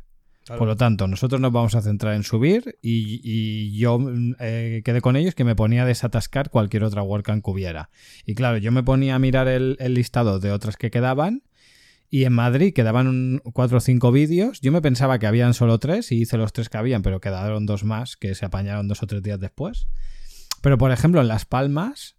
Por 0.57 0.66
lo 0.66 0.76
tanto, 0.76 1.07
nosotros 1.07 1.40
nos 1.40 1.53
vamos 1.53 1.74
a 1.74 1.82
centrar 1.82 2.14
en 2.14 2.22
subir 2.22 2.78
y, 2.80 3.76
yo 3.78 3.99
eh, 4.40 4.82
quedé 4.84 5.01
con 5.01 5.16
ellos 5.16 5.34
que 5.34 5.44
me 5.44 5.55
ponía 5.55 5.82
a 5.82 5.86
desatascar 5.86 6.51
cualquier 6.51 6.84
otra 6.84 7.03
WordCamp 7.03 7.44
que 7.44 7.51
hubiera. 7.51 7.90
Y 8.24 8.34
claro, 8.34 8.57
yo 8.57 8.72
me 8.72 8.82
ponía 8.82 9.14
a 9.14 9.18
mirar 9.18 9.49
el, 9.49 9.76
listado 9.88 10.40
de 10.40 10.51
otras 10.53 10.76
que 10.76 10.90
quedaban 10.90 11.42
y 12.11 12.24
en 12.24 12.32
Madrid 12.32 12.72
quedaban 12.72 13.40
cuatro 13.53 13.78
o 13.78 13.80
cinco 13.80 14.11
vídeos. 14.11 14.61
Yo 14.61 14.72
me 14.72 14.80
pensaba 14.80 15.18
que 15.18 15.26
habían 15.26 15.53
solo 15.53 15.78
tres 15.78 16.11
y 16.12 16.22
hice 16.22 16.38
los 16.38 16.53
tres 16.53 16.68
que 16.68 16.78
habían, 16.78 17.03
pero 17.03 17.20
quedaron 17.20 17.66
dos 17.66 17.84
más 17.84 18.16
que 18.16 18.34
se 18.34 18.46
apañaron 18.46 18.88
dos 18.88 19.03
o 19.03 19.07
tres 19.07 19.22
días 19.22 19.38
después. 19.38 19.86
Pero 20.62 20.78
por 20.78 20.90
ejemplo, 20.90 21.20
en 21.20 21.28
Las 21.28 21.44
Palmas, 21.44 22.16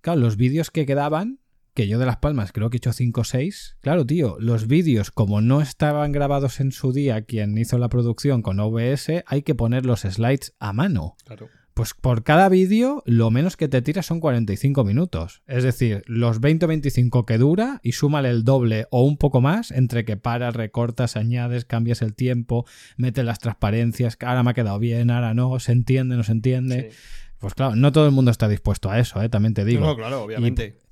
claro, 0.00 0.20
los 0.20 0.36
vídeos 0.36 0.70
que 0.70 0.86
quedaban 0.86 1.40
que 1.74 1.88
yo 1.88 1.98
de 1.98 2.06
Las 2.06 2.18
Palmas 2.18 2.52
creo 2.52 2.70
que 2.70 2.76
he 2.76 2.78
hecho 2.78 2.92
5 2.92 3.20
o 3.20 3.24
6. 3.24 3.76
Claro, 3.80 4.06
tío, 4.06 4.36
los 4.38 4.66
vídeos, 4.66 5.10
como 5.10 5.40
no 5.40 5.60
estaban 5.60 6.12
grabados 6.12 6.60
en 6.60 6.72
su 6.72 6.92
día 6.92 7.22
quien 7.22 7.56
hizo 7.56 7.78
la 7.78 7.88
producción 7.88 8.42
con 8.42 8.60
OBS, 8.60 9.24
hay 9.26 9.42
que 9.42 9.54
poner 9.54 9.86
los 9.86 10.00
slides 10.00 10.54
a 10.58 10.72
mano. 10.72 11.16
Claro. 11.24 11.48
Pues 11.74 11.94
por 11.94 12.22
cada 12.22 12.50
vídeo, 12.50 13.02
lo 13.06 13.30
menos 13.30 13.56
que 13.56 13.66
te 13.66 13.80
tiras 13.80 14.04
son 14.04 14.20
45 14.20 14.84
minutos. 14.84 15.42
Es 15.46 15.64
decir, 15.64 16.02
los 16.06 16.38
20 16.40 16.66
o 16.66 16.68
25 16.68 17.24
que 17.24 17.38
dura 17.38 17.80
y 17.82 17.92
súmale 17.92 18.28
el 18.28 18.44
doble 18.44 18.86
o 18.90 19.04
un 19.04 19.16
poco 19.16 19.40
más 19.40 19.70
entre 19.70 20.04
que 20.04 20.18
paras, 20.18 20.54
recortas, 20.54 21.16
añades, 21.16 21.64
cambias 21.64 22.02
el 22.02 22.14
tiempo, 22.14 22.66
metes 22.98 23.24
las 23.24 23.38
transparencias, 23.38 24.18
ahora 24.20 24.42
me 24.42 24.50
ha 24.50 24.54
quedado 24.54 24.78
bien, 24.78 25.10
ahora 25.10 25.32
no, 25.32 25.58
se 25.60 25.72
entiende, 25.72 26.16
no 26.16 26.24
se 26.24 26.32
entiende. 26.32 26.90
Pues 27.38 27.54
claro, 27.54 27.74
no 27.74 27.90
todo 27.90 28.04
el 28.04 28.12
mundo 28.12 28.30
está 28.30 28.48
dispuesto 28.48 28.90
a 28.90 28.98
eso, 28.98 29.22
¿eh? 29.22 29.30
también 29.30 29.54
te 29.54 29.64
digo. 29.64 29.86
No, 29.86 29.96
claro, 29.96 30.24
obviamente. 30.24 30.78
Y 30.78 30.82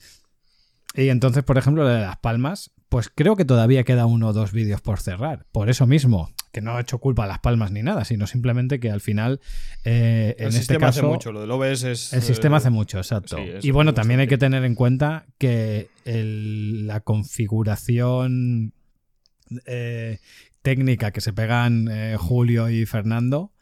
entonces, 0.95 1.45
por 1.45 1.59
ejemplo, 1.59 1.87
de 1.87 2.01
Las 2.01 2.19
Palmas, 2.19 2.73
pues 2.89 3.09
creo 3.15 3.37
que 3.37 3.45
todavía 3.45 3.85
queda 3.85 4.07
uno 4.07 4.29
o 4.29 4.33
dos 4.33 4.53
vídeos 4.53 4.81
por 4.81 5.01
cerrar. 5.01 5.47
Por 5.53 5.71
eso 5.71 5.87
mismo, 5.87 6.31
que 6.53 6.61
no 6.61 6.77
ha 6.77 6.81
hecho 6.81 6.99
culpa 6.99 7.25
a 7.25 7.27
Las 7.29 7.39
Palmas 7.39 7.71
ni 7.71 7.83
nada, 7.83 8.05
sino 8.05 8.27
simplemente 8.27 8.81
que 8.81 8.91
al 8.91 9.01
final, 9.01 9.41
eh, 9.85 10.35
en 10.39 10.49
este 10.49 10.77
caso... 10.79 11.01
hace 11.01 11.03
mucho, 11.07 11.33
lo 11.33 11.41
del 11.41 11.51
OBS 11.53 11.85
es... 11.85 12.13
El 12.13 12.23
sistema 12.23 12.57
hace 12.57 12.71
mucho, 12.71 12.99
exacto. 12.99 13.37
y 13.63 13.71
bueno, 13.71 13.95
también 13.95 14.21
hay 14.21 14.27
que 14.27 14.39
tener 14.39 14.65
en 14.65 14.75
cuenta 14.75 15.27
que 15.39 15.91
la 16.05 17.01
configuración 17.01 18.75
eh, 19.67 20.19
técnica 20.63 21.13
que 21.13 21.21
se 21.21 21.33
pegan 21.33 21.89
eh, 21.91 22.17
Julio 22.19 22.69
y 22.71 22.87
Fernando 22.87 23.53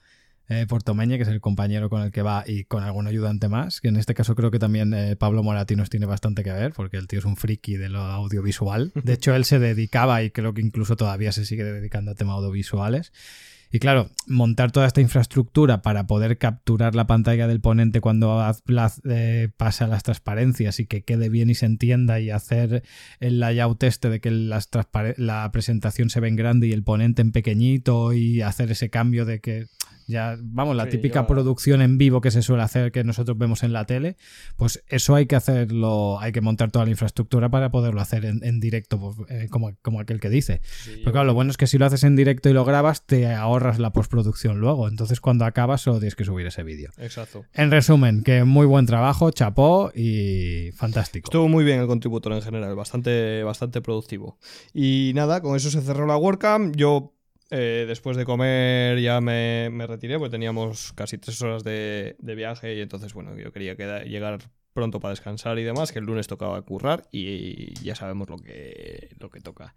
eh, 0.48 0.66
Portomeña, 0.66 1.16
que 1.16 1.22
es 1.22 1.28
el 1.28 1.40
compañero 1.40 1.90
con 1.90 2.02
el 2.02 2.10
que 2.10 2.22
va, 2.22 2.44
y 2.46 2.64
con 2.64 2.82
algún 2.82 3.06
ayudante 3.06 3.48
más, 3.48 3.80
que 3.80 3.88
en 3.88 3.96
este 3.96 4.14
caso 4.14 4.34
creo 4.34 4.50
que 4.50 4.58
también 4.58 4.94
eh, 4.94 5.16
Pablo 5.16 5.42
Moratinos 5.42 5.90
tiene 5.90 6.06
bastante 6.06 6.42
que 6.42 6.52
ver, 6.52 6.72
porque 6.72 6.96
el 6.96 7.06
tío 7.06 7.18
es 7.18 7.24
un 7.24 7.36
friki 7.36 7.76
de 7.76 7.88
lo 7.88 8.00
audiovisual. 8.00 8.92
De 9.04 9.12
hecho, 9.12 9.34
él 9.34 9.44
se 9.44 9.58
dedicaba, 9.58 10.22
y 10.22 10.30
creo 10.30 10.54
que 10.54 10.62
incluso 10.62 10.96
todavía 10.96 11.32
se 11.32 11.44
sigue 11.44 11.64
dedicando 11.64 12.12
a 12.12 12.14
temas 12.14 12.36
audiovisuales. 12.36 13.12
Y 13.70 13.80
claro, 13.80 14.08
montar 14.26 14.72
toda 14.72 14.86
esta 14.86 15.02
infraestructura 15.02 15.82
para 15.82 16.06
poder 16.06 16.38
capturar 16.38 16.94
la 16.94 17.06
pantalla 17.06 17.46
del 17.46 17.60
ponente 17.60 18.00
cuando 18.00 18.42
eh, 19.04 19.48
pasa 19.58 19.86
las 19.86 20.02
transparencias 20.02 20.80
y 20.80 20.86
que 20.86 21.02
quede 21.02 21.28
bien 21.28 21.50
y 21.50 21.54
se 21.54 21.66
entienda 21.66 22.18
y 22.18 22.30
hacer 22.30 22.82
el 23.20 23.40
layout 23.40 23.82
este 23.82 24.08
de 24.08 24.20
que 24.20 24.30
la 24.30 25.50
presentación 25.52 26.08
se 26.08 26.20
ve 26.20 26.28
en 26.28 26.36
grande 26.36 26.68
y 26.68 26.72
el 26.72 26.82
ponente 26.82 27.20
en 27.20 27.32
pequeñito 27.32 28.14
y 28.14 28.40
hacer 28.40 28.70
ese 28.70 28.88
cambio 28.88 29.26
de 29.26 29.40
que 29.40 29.66
ya, 30.08 30.38
vamos, 30.40 30.74
la 30.74 30.88
típica 30.88 31.26
producción 31.26 31.82
en 31.82 31.98
vivo 31.98 32.22
que 32.22 32.30
se 32.30 32.40
suele 32.40 32.62
hacer 32.62 32.92
que 32.92 33.04
nosotros 33.04 33.36
vemos 33.36 33.62
en 33.62 33.74
la 33.74 33.84
tele, 33.84 34.16
pues 34.56 34.82
eso 34.88 35.14
hay 35.14 35.26
que 35.26 35.36
hacerlo, 35.36 36.18
hay 36.18 36.32
que 36.32 36.40
montar 36.40 36.70
toda 36.70 36.86
la 36.86 36.90
infraestructura 36.90 37.50
para 37.50 37.70
poderlo 37.70 38.00
hacer 38.00 38.24
en, 38.24 38.58
directo, 38.58 38.98
pues, 38.98 39.16
eh, 39.28 39.48
como, 39.50 39.76
como, 39.82 40.00
aquel 40.00 40.18
que 40.18 40.30
dice. 40.30 40.62
Pero 40.86 41.12
claro, 41.12 41.26
lo 41.26 41.34
bueno 41.34 41.50
es 41.50 41.58
que 41.58 41.66
si 41.66 41.76
lo 41.76 41.84
haces 41.84 42.04
en 42.04 42.16
directo 42.16 42.48
y 42.48 42.54
lo 42.54 42.64
grabas, 42.64 43.04
te 43.04 43.34
ahorras 43.34 43.78
la 43.78 43.92
postproducción 43.92 44.60
luego. 44.60 44.88
Entonces, 44.88 45.20
cuando 45.20 45.44
acabas, 45.44 45.82
solo 45.82 45.98
tienes 45.98 46.16
que 46.16 46.24
subir 46.24 46.46
ese 46.46 46.62
vídeo. 46.62 46.90
Exacto. 46.96 47.44
En 47.52 47.70
resumen, 47.70 48.22
que 48.22 48.44
muy 48.44 48.64
buen 48.64 48.86
trabajo, 48.86 49.30
chapó 49.30 49.92
y 49.94 50.70
fantástico. 50.72 51.28
Estuvo 51.28 51.48
muy 51.48 51.64
bien 51.64 51.80
el 51.80 51.86
contributor 51.86 52.32
en 52.32 52.40
general, 52.40 52.74
bastante, 52.76 53.42
bastante 53.42 53.82
productivo. 53.82 54.38
Y 54.72 55.12
nada, 55.14 55.42
con 55.42 55.54
eso 55.54 55.70
se 55.70 55.82
cerró 55.82 56.06
la 56.06 56.16
WordCamp. 56.16 56.76
Yo 56.76 57.12
eh, 57.50 57.84
después 57.88 58.16
de 58.16 58.24
comer 58.24 59.00
ya 59.00 59.20
me, 59.20 59.70
retiré, 59.86 60.18
porque 60.18 60.32
teníamos 60.32 60.92
casi 60.92 61.18
tres 61.18 61.40
horas 61.42 61.64
de, 61.64 62.16
viaje 62.20 62.74
y 62.74 62.80
entonces, 62.80 63.14
bueno, 63.14 63.36
yo 63.36 63.52
quería 63.52 63.74
llegar 64.04 64.38
pronto 64.72 65.00
para 65.00 65.10
descansar 65.10 65.58
y 65.58 65.64
demás, 65.64 65.92
que 65.92 65.98
el 65.98 66.04
lunes 66.04 66.26
tocaba 66.26 66.60
currar 66.62 67.08
y, 67.10 67.74
ya 67.82 67.94
sabemos 67.94 68.28
lo 68.28 68.36
que, 68.38 69.10
lo 69.18 69.30
que 69.30 69.40
toca. 69.40 69.74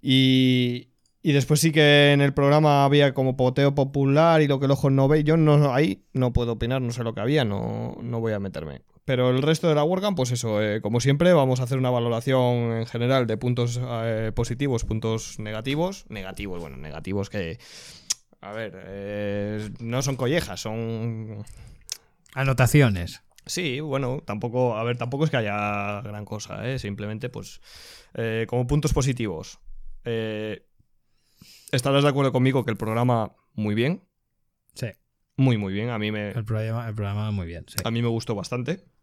Y, 0.00 0.88
y 1.22 1.32
después 1.32 1.58
sí 1.60 1.72
que 1.72 2.12
en 2.12 2.20
el 2.20 2.32
programa 2.32 2.84
había 2.84 3.12
como 3.12 3.36
poteo 3.36 3.74
popular 3.74 4.42
y 4.42 4.46
lo 4.46 4.60
que 4.60 4.66
el 4.66 4.70
ojo 4.70 4.90
no 4.90 5.08
ve. 5.08 5.24
Yo 5.24 5.36
no 5.36 5.74
ahí 5.74 6.04
no 6.12 6.32
puedo 6.32 6.52
opinar, 6.52 6.80
no 6.80 6.92
sé 6.92 7.02
lo 7.02 7.14
que 7.14 7.20
había, 7.20 7.44
no, 7.44 7.98
no 8.00 8.20
voy 8.20 8.32
a 8.32 8.38
meterme. 8.38 8.82
Pero 9.06 9.30
el 9.30 9.40
resto 9.40 9.68
de 9.68 9.76
la 9.76 9.84
WordCamp, 9.84 10.16
pues 10.16 10.32
eso, 10.32 10.60
eh, 10.60 10.80
como 10.80 10.98
siempre, 10.98 11.32
vamos 11.32 11.60
a 11.60 11.62
hacer 11.62 11.78
una 11.78 11.90
valoración 11.90 12.72
en 12.72 12.86
general 12.86 13.28
de 13.28 13.36
puntos 13.36 13.80
eh, 13.80 14.32
positivos, 14.34 14.84
puntos 14.84 15.38
negativos. 15.38 16.06
Negativos, 16.08 16.60
bueno, 16.60 16.76
negativos 16.76 17.30
que. 17.30 17.60
A 18.40 18.52
ver, 18.52 18.72
eh, 18.84 19.70
no 19.78 20.02
son 20.02 20.16
collejas, 20.16 20.60
son. 20.60 21.44
Anotaciones. 22.34 23.22
Sí, 23.46 23.78
bueno, 23.78 24.24
tampoco. 24.26 24.76
A 24.76 24.82
ver, 24.82 24.98
tampoco 24.98 25.24
es 25.24 25.30
que 25.30 25.36
haya 25.36 26.00
gran 26.00 26.24
cosa, 26.24 26.68
¿eh? 26.68 26.80
Simplemente, 26.80 27.28
pues. 27.28 27.60
como 28.48 28.66
puntos 28.66 28.92
positivos. 28.92 29.60
estarás 31.70 32.02
de 32.02 32.08
acuerdo 32.08 32.32
conmigo 32.32 32.64
que 32.64 32.72
el 32.72 32.76
programa, 32.76 33.36
muy 33.54 33.76
bien. 33.76 34.02
Sí. 34.74 34.88
Muy, 35.36 35.58
muy 35.58 35.72
bien. 35.72 35.90
A 35.90 35.98
mí 36.00 36.10
me. 36.10 36.32
El 36.32 36.44
programa, 36.44 36.88
el 36.88 36.94
programa 36.96 37.30
muy 37.30 37.46
bien. 37.46 37.66
Sí. 37.68 37.76
A 37.84 37.92
mí 37.92 38.02
me 38.02 38.08
gustó 38.08 38.34
bastante. 38.34 38.95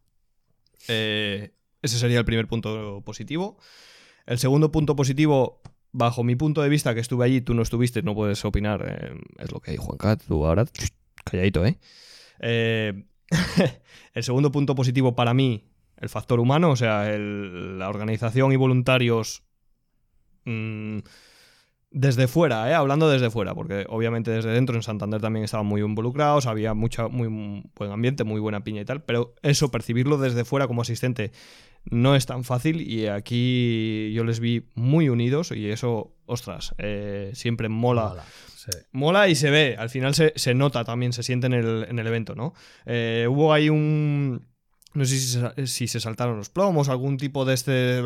Eh, 0.87 1.53
ese 1.81 1.99
sería 1.99 2.19
el 2.19 2.25
primer 2.25 2.47
punto 2.47 3.01
positivo. 3.05 3.57
El 4.25 4.39
segundo 4.39 4.71
punto 4.71 4.95
positivo, 4.95 5.61
bajo 5.91 6.23
mi 6.23 6.35
punto 6.35 6.61
de 6.61 6.69
vista, 6.69 6.93
que 6.93 7.01
estuve 7.01 7.25
allí, 7.25 7.41
tú 7.41 7.53
no 7.53 7.61
estuviste, 7.61 8.01
no 8.01 8.15
puedes 8.15 8.43
opinar, 8.45 8.85
eh, 8.87 9.19
es 9.39 9.51
lo 9.51 9.59
que 9.59 9.71
hay, 9.71 9.77
Juanca, 9.77 10.15
tú 10.15 10.45
ahora, 10.45 10.65
calladito, 11.25 11.65
¿eh? 11.65 11.77
¿eh? 12.39 13.05
el 14.13 14.23
segundo 14.23 14.51
punto 14.51 14.75
positivo 14.75 15.15
para 15.15 15.33
mí, 15.33 15.65
el 15.97 16.09
factor 16.09 16.39
humano, 16.39 16.71
o 16.71 16.75
sea, 16.75 17.09
la 17.17 17.89
organización 17.89 18.51
y 18.51 18.55
voluntarios 18.55 19.43
mm, 20.45 20.99
desde 21.93 22.27
fuera, 22.27 22.69
¿eh? 22.69 22.73
hablando 22.73 23.07
desde 23.07 23.29
fuera, 23.29 23.53
porque 23.53 23.85
obviamente 23.87 24.31
desde 24.31 24.49
dentro 24.49 24.75
en 24.75 24.81
Santander 24.81 25.21
también 25.21 25.45
estaban 25.45 25.67
muy 25.67 25.81
involucrados, 25.81 26.47
había 26.47 26.73
mucha, 26.73 27.07
muy 27.07 27.27
buen 27.75 27.91
ambiente, 27.91 28.23
muy 28.23 28.41
buena 28.41 28.63
piña 28.63 28.81
y 28.81 28.85
tal, 28.85 29.03
pero 29.03 29.35
eso, 29.43 29.69
percibirlo 29.69 30.17
desde 30.17 30.43
fuera 30.43 30.67
como 30.67 30.81
asistente 30.81 31.31
no 31.85 32.15
es 32.15 32.25
tan 32.25 32.43
fácil 32.43 32.81
y 32.81 33.07
aquí 33.07 34.11
yo 34.13 34.23
les 34.23 34.39
vi 34.39 34.69
muy 34.73 35.09
unidos 35.09 35.51
y 35.51 35.69
eso, 35.69 36.15
ostras, 36.25 36.73
eh, 36.79 37.31
siempre 37.35 37.69
mola. 37.69 38.09
Mola, 38.09 38.25
sí. 38.55 38.71
Mola 38.91 39.29
y 39.29 39.35
se 39.35 39.51
ve, 39.51 39.75
al 39.77 39.89
final 39.89 40.15
se, 40.15 40.33
se 40.35 40.55
nota 40.55 40.83
también, 40.83 41.13
se 41.13 41.21
siente 41.21 41.45
en 41.45 41.53
el, 41.53 41.85
en 41.87 41.99
el 41.99 42.07
evento, 42.07 42.33
¿no? 42.33 42.53
Eh, 42.85 43.27
hubo 43.29 43.53
ahí 43.53 43.69
un... 43.69 44.47
No 44.95 45.05
sé 45.05 45.17
si 45.17 45.27
se, 45.27 45.67
si 45.67 45.87
se 45.87 45.99
saltaron 45.99 46.37
los 46.37 46.49
plomos, 46.49 46.89
algún 46.89 47.17
tipo 47.17 47.45
de 47.45 47.53
este... 47.53 48.01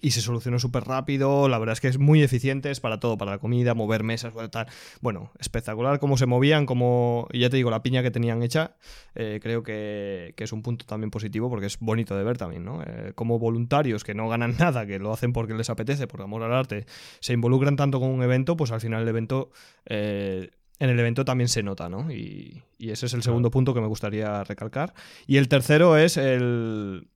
Y 0.00 0.12
se 0.12 0.20
solucionó 0.20 0.60
súper 0.60 0.84
rápido, 0.84 1.48
la 1.48 1.58
verdad 1.58 1.72
es 1.72 1.80
que 1.80 1.88
es 1.88 1.98
muy 1.98 2.22
eficiente, 2.22 2.70
es 2.70 2.78
para 2.78 3.00
todo, 3.00 3.18
para 3.18 3.32
la 3.32 3.38
comida, 3.38 3.74
mover 3.74 4.04
mesas, 4.04 4.32
tal. 4.52 4.68
Bueno, 5.00 5.32
espectacular 5.40 5.98
cómo 5.98 6.16
se 6.16 6.26
movían, 6.26 6.66
como, 6.66 7.26
y 7.32 7.40
ya 7.40 7.50
te 7.50 7.56
digo, 7.56 7.70
la 7.70 7.82
piña 7.82 8.00
que 8.02 8.12
tenían 8.12 8.44
hecha, 8.44 8.76
eh, 9.16 9.40
creo 9.42 9.64
que, 9.64 10.34
que 10.36 10.44
es 10.44 10.52
un 10.52 10.62
punto 10.62 10.86
también 10.86 11.10
positivo 11.10 11.50
porque 11.50 11.66
es 11.66 11.80
bonito 11.80 12.16
de 12.16 12.22
ver 12.22 12.38
también, 12.38 12.64
¿no? 12.64 12.80
Eh, 12.82 13.12
como 13.16 13.40
voluntarios 13.40 14.04
que 14.04 14.14
no 14.14 14.28
ganan 14.28 14.54
nada, 14.58 14.86
que 14.86 15.00
lo 15.00 15.12
hacen 15.12 15.32
porque 15.32 15.54
les 15.54 15.68
apetece, 15.68 16.06
por 16.06 16.22
amor 16.22 16.44
al 16.44 16.54
arte, 16.54 16.86
se 17.18 17.32
involucran 17.32 17.74
tanto 17.74 17.98
con 17.98 18.10
un 18.10 18.22
evento, 18.22 18.56
pues 18.56 18.70
al 18.70 18.80
final 18.80 19.02
el 19.02 19.08
evento, 19.08 19.50
eh, 19.86 20.50
en 20.78 20.90
el 20.90 21.00
evento 21.00 21.24
también 21.24 21.48
se 21.48 21.64
nota, 21.64 21.88
¿no? 21.88 22.12
Y, 22.12 22.62
y 22.78 22.90
ese 22.90 23.06
es 23.06 23.14
el 23.14 23.24
segundo 23.24 23.50
punto 23.50 23.74
que 23.74 23.80
me 23.80 23.88
gustaría 23.88 24.44
recalcar. 24.44 24.94
Y 25.26 25.38
el 25.38 25.48
tercero 25.48 25.96
es 25.96 26.16
el, 26.16 27.08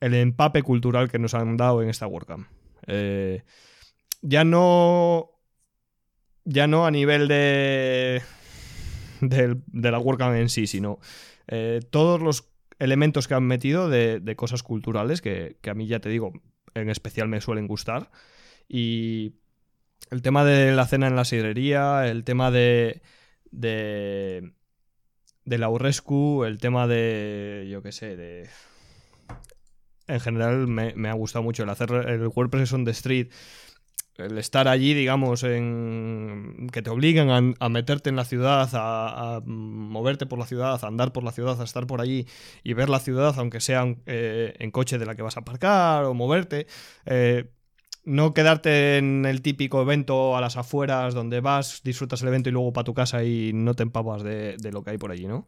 el 0.00 0.14
empape 0.14 0.62
cultural 0.62 1.10
que 1.10 1.18
nos 1.18 1.34
han 1.34 1.56
dado 1.56 1.82
en 1.82 1.88
esta 1.90 2.06
WordCamp. 2.06 2.48
Eh, 2.86 3.42
ya 4.22 4.44
no. 4.44 5.30
Ya 6.44 6.66
no 6.66 6.86
a 6.86 6.90
nivel 6.90 7.28
de. 7.28 8.22
del- 9.20 9.62
de 9.66 9.90
la 9.90 9.98
WordCamp 9.98 10.34
en 10.36 10.48
sí, 10.48 10.66
sino 10.66 10.98
eh, 11.48 11.80
todos 11.90 12.20
los 12.20 12.48
elementos 12.78 13.28
que 13.28 13.34
han 13.34 13.44
metido 13.44 13.88
de, 13.90 14.20
de 14.20 14.36
cosas 14.36 14.62
culturales 14.62 15.20
que, 15.20 15.58
que 15.60 15.68
a 15.70 15.74
mí 15.74 15.86
ya 15.86 16.00
te 16.00 16.08
digo, 16.08 16.32
en 16.74 16.88
especial 16.88 17.28
me 17.28 17.40
suelen 17.42 17.66
gustar. 17.66 18.10
Y 18.68 19.34
el 20.10 20.22
tema 20.22 20.44
de 20.44 20.72
la 20.72 20.86
cena 20.86 21.08
en 21.08 21.16
la 21.16 21.24
sidrería, 21.24 22.08
el 22.08 22.24
tema 22.24 22.50
de. 22.50 23.02
de. 23.50 24.52
de 25.44 25.58
la 25.58 25.68
Urrescu, 25.68 26.44
el 26.44 26.58
tema 26.58 26.86
de. 26.86 27.68
yo 27.70 27.82
qué 27.82 27.92
sé, 27.92 28.16
de. 28.16 28.48
En 30.10 30.20
general 30.20 30.66
me, 30.66 31.08
ha 31.08 31.12
gustado 31.14 31.42
mucho 31.42 31.62
el 31.62 31.70
hacer 31.70 31.90
el 31.92 32.26
WordPress 32.28 32.72
on 32.72 32.84
the 32.84 32.90
street. 32.90 33.28
El 34.16 34.36
estar 34.36 34.68
allí, 34.68 34.92
digamos, 34.92 35.44
en 35.44 36.68
que 36.72 36.82
te 36.82 36.90
obligan 36.90 37.30
a, 37.30 37.64
a 37.64 37.68
meterte 37.70 38.10
en 38.10 38.16
la 38.16 38.24
ciudad, 38.24 38.68
a, 38.74 39.40
moverte 39.44 40.26
por 40.26 40.38
la 40.38 40.46
ciudad, 40.46 40.78
a 40.82 40.86
andar 40.86 41.12
por 41.12 41.24
la 41.24 41.32
ciudad, 41.32 41.58
a 41.60 41.64
estar 41.64 41.86
por 41.86 42.00
allí 42.00 42.26
y 42.62 42.74
ver 42.74 42.90
la 42.90 43.00
ciudad, 43.00 43.34
aunque 43.38 43.60
sea 43.60 43.86
eh, 44.06 44.54
en 44.58 44.70
coche 44.70 44.98
de 44.98 45.06
la 45.06 45.14
que 45.14 45.22
vas 45.22 45.36
a 45.36 45.40
aparcar 45.40 46.04
o 46.04 46.12
moverte. 46.12 46.66
Eh, 47.06 47.50
no 48.04 48.34
quedarte 48.34 48.98
en 48.98 49.24
el 49.26 49.42
típico 49.42 49.80
evento 49.82 50.36
a 50.36 50.40
las 50.40 50.56
afueras 50.56 51.14
donde 51.14 51.40
vas, 51.40 51.82
disfrutas 51.84 52.22
el 52.22 52.28
evento 52.28 52.48
y 52.48 52.52
luego 52.52 52.72
para 52.72 52.84
tu 52.84 52.94
casa 52.94 53.24
y 53.24 53.52
no 53.54 53.74
te 53.74 53.82
empapas 53.82 54.22
de 54.22 54.70
lo 54.72 54.82
que 54.82 54.90
hay 54.90 54.98
por 54.98 55.12
allí, 55.12 55.26
¿no? 55.26 55.46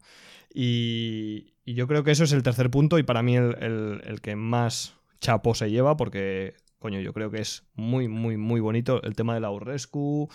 Y, 0.53 1.53
y 1.65 1.73
yo 1.73 1.87
creo 1.87 2.03
que 2.03 2.11
eso 2.11 2.23
es 2.23 2.31
el 2.33 2.43
tercer 2.43 2.69
punto 2.69 2.99
y 2.99 3.03
para 3.03 3.23
mí 3.23 3.35
el, 3.35 4.01
el- 4.05 4.21
que 4.21 4.35
más 4.35 4.95
chapo 5.19 5.55
se 5.55 5.71
lleva 5.71 5.97
porque, 5.97 6.55
coño, 6.79 6.99
yo 6.99 7.13
creo 7.13 7.31
que 7.31 7.41
es 7.41 7.63
muy, 7.75 8.07
muy, 8.07 8.37
muy 8.37 8.59
bonito 8.61 9.01
el 9.03 9.15
tema 9.15 9.33
de 9.33 9.39
la 9.39 9.51
Urrescu, 9.51 10.29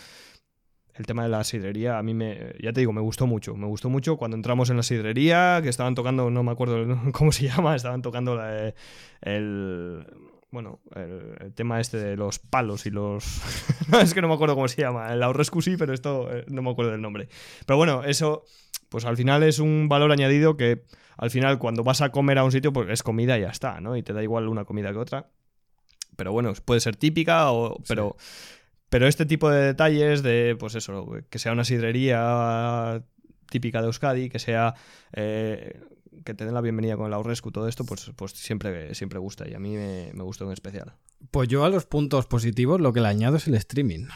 el 0.94 1.06
tema 1.06 1.22
de 1.22 1.28
la 1.28 1.44
sidrería, 1.44 1.98
a 1.98 2.02
mí 2.02 2.12
me, 2.12 2.54
ya 2.60 2.72
te 2.72 2.80
digo, 2.80 2.92
me 2.92 3.00
gustó 3.00 3.26
mucho. 3.28 3.54
Me 3.54 3.66
gustó 3.66 3.88
mucho 3.88 4.16
cuando 4.16 4.36
entramos 4.36 4.68
en 4.70 4.76
la 4.78 4.82
sidrería, 4.82 5.60
que 5.62 5.68
estaban 5.68 5.94
tocando, 5.94 6.28
no 6.30 6.42
me 6.42 6.50
acuerdo 6.50 6.84
cómo 7.12 7.30
se 7.30 7.44
llama, 7.48 7.76
estaban 7.76 8.02
tocando 8.02 8.34
la- 8.34 8.74
el, 9.20 10.04
bueno, 10.50 10.80
el, 10.96 11.52
tema 11.54 11.78
este 11.80 11.98
de 11.98 12.16
los 12.16 12.40
palos 12.40 12.86
y 12.86 12.90
los... 12.90 13.40
es 14.02 14.12
que 14.14 14.22
no 14.22 14.28
me 14.28 14.34
acuerdo 14.34 14.56
cómo 14.56 14.66
se 14.66 14.80
llama. 14.82 15.12
El 15.12 15.22
Aurrescu 15.22 15.62
sí, 15.62 15.76
pero 15.76 15.94
esto 15.94 16.34
eh, 16.34 16.44
no 16.48 16.62
me 16.62 16.70
acuerdo 16.70 16.90
del 16.92 17.00
nombre. 17.02 17.28
Pero 17.64 17.76
bueno, 17.76 18.02
eso, 18.02 18.44
pues 18.88 19.04
al 19.04 19.16
final 19.16 19.42
es 19.42 19.58
un 19.58 19.88
valor 19.88 20.12
añadido 20.12 20.56
que 20.56 20.84
al 21.16 21.30
final 21.30 21.58
cuando 21.58 21.84
vas 21.84 22.00
a 22.00 22.10
comer 22.10 22.38
a 22.38 22.44
un 22.44 22.52
sitio, 22.52 22.72
pues 22.72 22.88
es 22.90 23.02
comida 23.02 23.38
y 23.38 23.42
ya 23.42 23.50
está, 23.50 23.80
¿no? 23.80 23.96
Y 23.96 24.02
te 24.02 24.12
da 24.12 24.22
igual 24.22 24.48
una 24.48 24.64
comida 24.64 24.92
que 24.92 24.98
otra. 24.98 25.30
Pero 26.16 26.32
bueno, 26.32 26.52
puede 26.64 26.80
ser 26.80 26.96
típica, 26.96 27.50
o, 27.52 27.80
pero, 27.86 28.16
pero 28.88 29.06
este 29.06 29.26
tipo 29.26 29.50
de 29.50 29.62
detalles 29.62 30.22
de, 30.22 30.56
pues 30.58 30.74
eso, 30.74 31.12
que 31.30 31.38
sea 31.38 31.52
una 31.52 31.64
sidrería 31.64 33.02
típica 33.50 33.80
de 33.80 33.86
Euskadi, 33.86 34.28
que 34.28 34.38
sea... 34.38 34.74
eh, 35.12 35.80
que 36.24 36.34
te 36.34 36.44
den 36.44 36.54
la 36.54 36.60
bienvenida 36.60 36.96
con 36.96 37.06
el 37.06 37.14
Aurrescu, 37.14 37.50
todo 37.52 37.68
esto, 37.68 37.84
pues, 37.84 38.10
pues 38.16 38.32
siempre, 38.32 38.94
siempre 38.94 39.18
gusta 39.18 39.48
y 39.48 39.54
a 39.54 39.58
mí 39.58 39.76
me, 39.76 40.10
me 40.12 40.22
gustó 40.22 40.44
en 40.44 40.52
especial. 40.52 40.94
Pues 41.30 41.48
yo 41.48 41.64
a 41.64 41.68
los 41.68 41.86
puntos 41.86 42.26
positivos 42.26 42.80
lo 42.80 42.92
que 42.92 43.00
le 43.00 43.08
añado 43.08 43.36
es 43.36 43.46
el 43.46 43.54
streaming. 43.54 44.08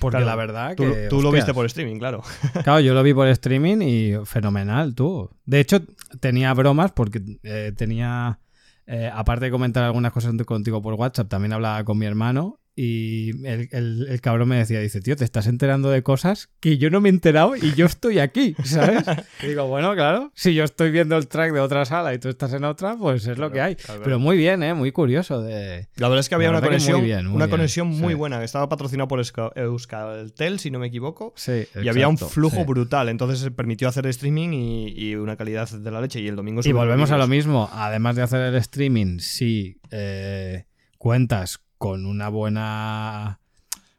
Porque 0.00 0.16
Claro, 0.18 0.26
la 0.26 0.36
verdad 0.36 0.74
Tú, 0.76 0.82
que. 0.84 1.06
tú 1.08 1.22
lo 1.22 1.30
viste 1.30 1.52
por 1.54 1.66
streaming, 1.66 1.98
claro. 1.98 2.22
Claro, 2.64 2.80
yo 2.80 2.94
lo 2.94 3.02
vi 3.02 3.12
por 3.14 3.28
streaming 3.28 3.78
y 3.82 4.12
fenomenal, 4.24 4.94
tú. 4.94 5.30
De 5.44 5.60
hecho, 5.60 5.80
tenía 6.20 6.52
bromas 6.54 6.92
porque 6.92 7.20
eh, 7.42 7.72
tenía. 7.76 8.38
eh, 8.86 9.10
aparte 9.12 9.46
de 9.46 9.50
comentar 9.50 9.84
algunas 9.84 10.12
cosas 10.12 10.32
contigo 10.44 10.80
por 10.82 10.94
WhatsApp, 10.94 11.28
también 11.28 11.52
hablaba 11.52 11.82
con 11.84 11.98
mi 11.98 12.06
hermano 12.06 12.58
y 12.78 13.30
el, 13.46 13.68
el- 13.72 14.06
el 14.10 14.20
cabrón 14.20 14.48
me 14.50 14.58
decía, 14.58 14.78
dice, 14.80 15.00
tío, 15.00 15.16
te 15.16 15.24
estás 15.24 15.46
enterando 15.46 15.88
de 15.90 16.02
cosas 16.02 16.50
que 16.60 16.76
yo 16.76 16.90
no 16.90 17.00
me 17.00 17.08
he 17.08 17.12
enterado 17.12 17.56
y 17.56 17.74
yo 17.74 17.86
estoy 17.86 18.18
aquí, 18.18 18.54
¿sabes? 18.64 19.02
Y 19.42 19.46
digo, 19.48 19.66
bueno, 19.66 19.94
claro, 19.94 20.30
si 20.34 20.54
yo 20.54 20.62
estoy 20.64 20.90
viendo 20.90 21.16
el 21.16 21.26
track 21.26 21.52
de 21.54 21.60
otra 21.60 21.84
sala 21.86 22.12
y 22.12 22.18
tú 22.18 22.28
estás 22.28 22.52
en 22.52 22.64
otra, 22.64 22.96
pues 22.96 23.26
es 23.26 23.38
lo 23.38 23.50
que 23.50 23.60
hay. 23.62 23.76
claro. 23.76 24.02
Pero 24.04 24.18
muy 24.18 24.36
bien, 24.36 24.62
¿eh? 24.62 24.74
Muy 24.74 24.92
curioso 24.92 25.40
de... 25.42 25.88
La 25.96 26.08
verdad 26.08 26.20
es 26.20 26.28
que 26.28 26.34
había 26.34 26.50
una 26.50 26.60
verdad 26.60 26.76
que 26.76 26.82
muy 26.84 26.84
conexión, 26.92 27.04
bien, 27.04 27.26
muy 27.26 27.36
una 27.36 27.46
bien, 27.46 27.56
conexión 27.56 27.86
muy 27.88 28.12
sí. 28.12 28.18
buena, 28.18 28.38
que 28.40 28.44
estaba 28.44 28.68
patrocinado 28.68 29.08
por 29.08 29.20
Euska- 29.20 29.52
Euskaltel, 29.56 30.58
si 30.58 30.70
no 30.70 30.78
me 30.78 30.88
equivoco. 30.88 31.32
Sí, 31.36 31.66
Y 31.82 31.88
había 31.88 32.08
un 32.08 32.14
exacto, 32.14 32.34
flujo 32.34 32.56
sí. 32.58 32.64
brutal, 32.64 33.08
entonces 33.08 33.38
se 33.40 33.50
permitió 33.50 33.88
hacer 33.88 34.06
streaming 34.06 34.50
y, 34.52 34.88
y 34.88 35.14
una 35.14 35.36
calidad 35.36 35.68
de 35.70 35.90
la 35.90 36.00
leche. 36.00 36.20
Y 36.20 36.28
el 36.28 36.36
domingo 36.36 36.60
Y 36.64 36.72
volvemos 36.72 37.10
a 37.10 37.16
lo 37.16 37.26
mismo. 37.26 37.70
Además 37.72 38.16
de 38.16 38.22
hacer 38.22 38.40
el 38.42 38.54
streaming, 38.56 39.18
si 39.20 39.80
eh, 39.90 40.66
cuentas 40.98 41.60
con 41.78 42.06
una 42.06 42.28
buena 42.28 43.40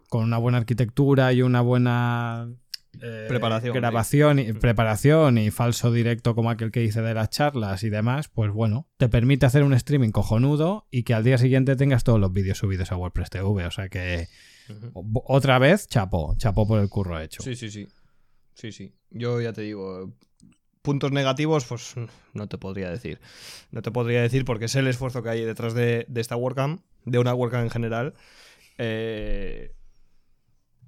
con 0.09 0.23
una 0.23 0.37
buena 0.37 0.59
arquitectura 0.59 1.33
y 1.33 1.41
una 1.41 1.61
buena 1.61 2.49
eh, 3.01 3.25
Preparación, 3.27 3.73
grabación 3.75 4.39
y 4.39 4.53
preparación 4.53 5.37
y 5.37 5.51
falso 5.51 5.91
directo 5.91 6.33
como 6.33 6.49
aquel 6.49 6.71
que 6.71 6.83
hice 6.83 7.01
de 7.01 7.13
las 7.13 7.29
charlas 7.29 7.83
y 7.83 7.89
demás, 7.89 8.27
pues 8.27 8.51
bueno, 8.51 8.87
te 8.97 9.09
permite 9.09 9.45
hacer 9.45 9.63
un 9.63 9.73
streaming 9.73 10.09
cojonudo 10.09 10.87
y 10.89 11.03
que 11.03 11.13
al 11.13 11.23
día 11.23 11.37
siguiente 11.37 11.75
tengas 11.75 12.03
todos 12.03 12.19
los 12.19 12.31
vídeos 12.31 12.57
subidos 12.57 12.91
a 12.91 12.97
WordPress 12.97 13.29
TV. 13.29 13.65
O 13.65 13.71
sea 13.71 13.89
que 13.89 14.27
otra 15.03 15.59
vez, 15.59 15.87
chapo, 15.87 16.35
chapo 16.37 16.67
por 16.67 16.79
el 16.79 16.89
curro 16.89 17.19
hecho. 17.19 17.43
Sí, 17.43 17.55
sí, 17.55 17.69
sí. 17.69 17.87
Sí, 18.53 18.71
sí. 18.71 18.93
Yo 19.11 19.39
ya 19.39 19.53
te 19.53 19.61
digo, 19.61 20.11
puntos 20.81 21.11
negativos, 21.11 21.65
pues 21.65 21.93
no 22.33 22.47
te 22.47 22.57
podría 22.57 22.89
decir. 22.89 23.19
No 23.71 23.81
te 23.83 23.91
podría 23.91 24.21
decir 24.21 24.45
porque 24.45 24.65
es 24.65 24.75
el 24.75 24.87
esfuerzo 24.87 25.21
que 25.21 25.29
hay 25.29 25.43
detrás 25.43 25.75
de, 25.75 26.05
de 26.07 26.21
esta 26.21 26.35
WordCamp, 26.35 26.81
de 27.07 27.19
una 27.19 27.33
WordCamp 27.33 27.63
en 27.63 27.69
general. 27.69 28.13
Eh, 28.77 29.73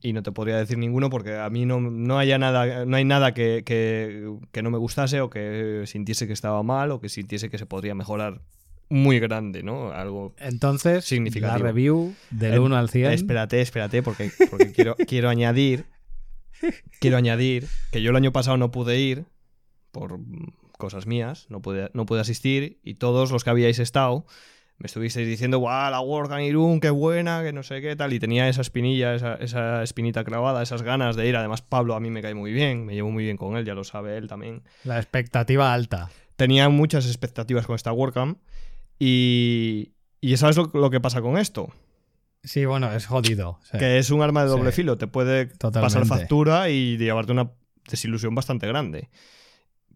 y 0.01 0.13
no 0.13 0.23
te 0.23 0.31
podría 0.31 0.57
decir 0.57 0.77
ninguno 0.77 1.09
porque 1.09 1.35
a 1.35 1.49
mí 1.49 1.65
no, 1.65 1.81
no 1.81 2.17
haya 2.19 2.37
nada, 2.37 2.85
no 2.85 2.95
hay 2.95 3.03
nada 3.03 3.33
que, 3.33 3.63
que- 3.65 4.31
que 4.51 4.61
no 4.61 4.71
me 4.71 4.77
gustase 4.77 5.19
o 5.19 5.29
que 5.29 5.83
sintiese 5.87 6.25
que 6.27 6.33
estaba 6.33 6.63
mal 6.63 6.91
o 6.91 7.01
que 7.01 7.09
sintiese 7.09 7.49
que 7.49 7.57
se 7.57 7.65
podría 7.65 7.95
mejorar 7.95 8.41
muy 8.89 9.19
grande, 9.19 9.61
¿no? 9.61 9.91
Algo 9.91 10.33
Entonces, 10.39 11.03
Significativo. 11.05 11.57
la 11.59 11.63
review 11.63 12.15
del 12.31 12.53
Eh, 12.55 12.59
1 12.59 12.75
al 12.77 12.89
100. 12.89 13.11
Espérate, 13.11 13.61
espérate, 13.61 14.01
porque, 14.01 14.31
porque 14.49 14.71
quiero, 14.71 14.95
quiero 15.07 15.29
añadir. 15.29 15.85
Quiero 16.99 17.17
añadir 17.17 17.67
que 17.91 18.01
yo 18.01 18.09
el 18.09 18.15
año 18.15 18.31
pasado 18.31 18.57
no 18.57 18.71
pude 18.71 18.99
ir 18.99 19.25
por 19.91 20.19
cosas 20.77 21.07
mías, 21.07 21.45
no 21.49 21.61
pude, 21.61 21.89
no 21.93 22.05
pude 22.05 22.21
asistir, 22.21 22.79
y 22.83 22.95
todos 22.95 23.31
los 23.31 23.43
que 23.43 23.49
habíais 23.49 23.79
estado 23.79 24.25
me 24.79 24.87
estuvisteis 24.87 25.27
diciendo, 25.27 25.59
guau, 25.59 25.91
la 25.91 25.99
WordCamp 25.99 26.41
Irún, 26.41 26.79
qué 26.79 26.89
buena, 26.89 27.43
que 27.43 27.51
no 27.53 27.63
sé 27.63 27.81
qué 27.81 27.95
tal, 27.95 28.13
y 28.13 28.19
tenía 28.19 28.47
esa 28.49 28.61
espinilla, 28.61 29.13
esa, 29.13 29.35
esa 29.35 29.83
espinita 29.83 30.23
clavada, 30.23 30.63
esas 30.63 30.81
ganas 30.81 31.15
de 31.17 31.27
ir. 31.27 31.35
Además, 31.35 31.61
Pablo 31.61 31.95
a 31.95 31.99
mí 31.99 32.09
me 32.09 32.21
cae 32.21 32.33
muy 32.33 32.51
bien, 32.53 32.85
me 32.85 32.93
llevo 32.93 33.11
muy 33.11 33.25
bien 33.25 33.35
con 33.37 33.57
él, 33.57 33.65
ya 33.65 33.73
lo 33.75 33.83
sabe 33.83 34.17
él 34.17 34.27
también. 34.27 34.63
La 34.85 34.97
expectativa 34.97 35.73
alta. 35.73 36.09
Tenía 36.37 36.69
muchas 36.69 37.05
expectativas 37.07 37.65
con 37.65 37.75
esta 37.75 37.91
WordCamp, 37.91 38.37
y, 38.97 39.91
y 40.21 40.37
¿sabes 40.37 40.57
lo, 40.57 40.69
lo 40.73 40.89
que 40.89 40.99
pasa 40.99 41.21
con 41.21 41.37
esto? 41.37 41.69
Sí, 42.43 42.65
bueno, 42.65 42.91
es 42.93 43.05
jodido. 43.05 43.59
sí. 43.69 43.77
que 43.77 43.97
es 43.97 44.09
un 44.11 44.21
arma 44.21 44.43
de 44.43 44.49
doble 44.49 44.71
Sí. 44.71 44.77
filo. 44.77 44.97
Te 44.97 45.07
puede 45.07 45.47
Totalmente. 45.47 45.99
pasar 45.99 46.05
factura 46.19 46.69
y 46.69 46.97
llevarte 46.97 47.31
una 47.33 47.51
desilusión 47.89 48.33
bastante 48.33 48.65
grande. 48.67 49.09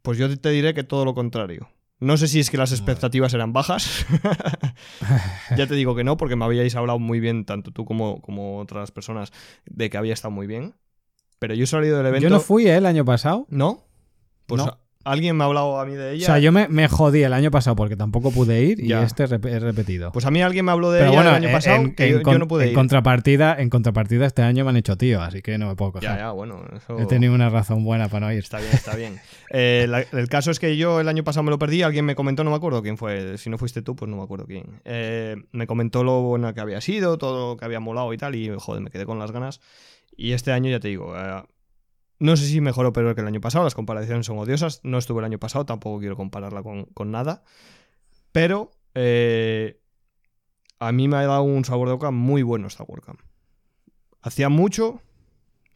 Pues 0.02 0.18
yo 0.18 0.38
te 0.38 0.50
diré 0.50 0.74
que 0.74 0.84
todo 0.84 1.06
lo 1.06 1.14
contrario. 1.14 1.70
No 2.04 2.18
sé 2.18 2.28
si 2.28 2.40
es 2.40 2.50
que 2.50 2.58
las 2.58 2.72
expectativas 2.72 3.34
eran 3.34 3.54
bajas. 3.54 4.06
ya 5.58 5.68
te 5.68 5.76
digo 5.76 5.96
que 5.96 6.04
no, 6.04 6.18
porque 6.18 6.36
me 6.36 6.46
habíais 6.46 6.76
hablado 6.76 7.00
muy 7.00 7.20
bien, 7.20 7.46
tanto 7.46 7.72
tú 7.72 7.86
como, 7.86 8.22
como 8.22 8.60
otras 8.60 8.92
personas, 8.92 9.32
de 9.66 9.90
que 9.90 9.98
había 9.98 10.14
estado 10.14 10.32
muy 10.32 10.46
bien. 10.46 10.76
Pero 11.40 11.54
yo 11.56 11.64
he 11.64 11.68
salido 11.68 11.98
del 11.98 12.08
evento. 12.08 12.24
Yo 12.24 12.30
no 12.30 12.40
fui 12.40 12.68
¿eh? 12.68 12.76
el 12.76 12.86
año 12.86 13.06
pasado. 13.06 13.46
¿No? 13.50 13.86
Pues 14.46 14.64
No. 14.64 14.83
Alguien 15.04 15.36
me 15.38 15.44
ha 15.44 15.48
hablado 15.48 15.80
a 15.80 15.86
mí 15.86 15.94
de 15.96 16.14
ella. 16.14 16.24
O 16.24 16.26
sea, 16.28 16.40
yo 16.40 16.52
me, 16.52 16.68
me 16.68 16.88
jodí 16.88 17.24
el 17.24 17.34
año 17.34 17.52
pasado 17.52 17.76
porque 17.76 17.96
tampoco 17.96 18.32
pude 18.32 18.62
ir 18.64 18.80
y 18.80 18.88
Ya. 18.90 19.04
este 19.04 19.24
he 19.24 19.60
repetido. 19.60 20.12
Pues 20.12 20.26
a 20.26 20.32
mí 20.32 20.42
alguien 20.42 20.66
me 20.66 20.72
habló 20.72 20.92
de 20.92 21.00
Pero 21.00 21.12
ella 21.12 21.18
bueno, 21.18 21.30
el 21.32 21.36
año 21.38 21.48
en- 21.50 21.54
pasado 21.54 21.76
en, 21.78 21.96
que 21.96 22.06
en 22.08 22.22
yo, 22.24 22.38
no 22.40 22.48
pude 22.48 22.64
en 22.66 22.70
ir. 22.70 22.76
contrapartida, 22.76 23.56
en 23.60 23.70
contrapartida 23.70 24.26
este 24.26 24.42
año 24.42 24.64
me 24.64 24.70
han 24.72 24.78
hecho 24.78 24.98
tío, 24.98 25.22
así 25.22 25.42
que 25.42 25.58
no 25.58 25.68
me 25.68 25.76
puedo 25.76 25.94
Ya, 25.96 26.00
quejar. 26.00 26.18
ya, 26.20 26.32
bueno. 26.32 26.62
Eso... 26.76 27.00
He 27.00 27.06
tenido 27.06 27.34
una 27.34 27.50
razón 27.50 27.84
buena 27.84 28.08
para 28.10 28.28
no 28.28 28.32
ir. 28.34 28.40
Está 28.40 28.60
bien, 28.60 28.70
está 28.74 28.96
bien. 28.96 29.20
Eh, 29.50 29.86
la- 29.90 30.02
el 30.02 30.28
caso 30.30 30.52
es 30.52 30.60
que 30.60 30.78
yo 30.78 31.00
el 31.00 31.08
año 31.08 31.24
pasado 31.24 31.44
me 31.44 31.52
lo 31.52 31.60
perdí, 31.60 31.82
alguien 31.84 32.06
me 32.06 32.16
comentó, 32.16 32.44
no 32.44 32.50
me 32.52 32.56
acuerdo 32.56 32.82
quién 32.82 32.98
fue, 32.98 33.38
si 33.38 33.50
no 33.50 33.58
fuiste 33.58 33.82
tú, 33.82 33.96
pues 33.96 34.10
no 34.10 34.18
me 34.18 34.24
acuerdo 34.24 34.46
quién. 34.46 34.82
Eh, 34.86 35.36
me 35.52 35.68
comentó 35.68 36.04
lo 36.04 36.22
buena 36.22 36.54
que 36.54 36.62
había 36.62 36.82
sido, 36.82 37.18
todo 37.18 37.52
lo 37.52 37.58
que 37.58 37.66
había 37.66 37.80
molado 37.80 38.14
y 38.14 38.18
tal, 38.18 38.36
y 38.36 38.52
joder, 38.58 38.82
me 38.82 38.90
quedé 38.90 39.06
con 39.06 39.20
las 39.20 39.32
ganas. 39.32 39.60
Y 40.16 40.34
este 40.34 40.52
año 40.52 40.70
ya 40.70 40.80
te 40.80 40.88
digo, 40.90 41.14
eh, 41.18 41.44
no 42.24 42.38
sé 42.38 42.46
si 42.48 42.62
mejor 42.62 42.86
o 42.86 42.94
peor 42.94 43.16
que 43.16 43.22
el 43.22 43.28
año 43.28 43.42
pasado, 43.42 43.66
las 43.66 43.76
comparaciones 43.76 44.26
son 44.26 44.38
odiosas, 44.38 44.80
no 44.84 44.98
estuve 44.98 45.20
el 45.20 45.26
año 45.26 45.40
pasado, 45.40 45.66
tampoco 45.66 46.00
quiero 46.00 46.16
compararla 46.16 46.64
con, 46.64 46.86
con 46.86 47.12
nada, 47.12 47.44
pero 48.32 48.72
eh, 48.96 49.82
a 50.80 50.92
mí 50.94 51.08
me 51.10 51.18
ha 51.18 51.26
dado 51.26 51.44
un 51.44 51.66
sabor 51.66 51.90
de 51.90 51.94
boca 51.96 52.12
muy 52.12 52.42
bueno 52.42 52.68
esta 52.68 52.84
WordCamp. 52.84 53.20
Hacía 54.22 54.48
mucho 54.48 55.02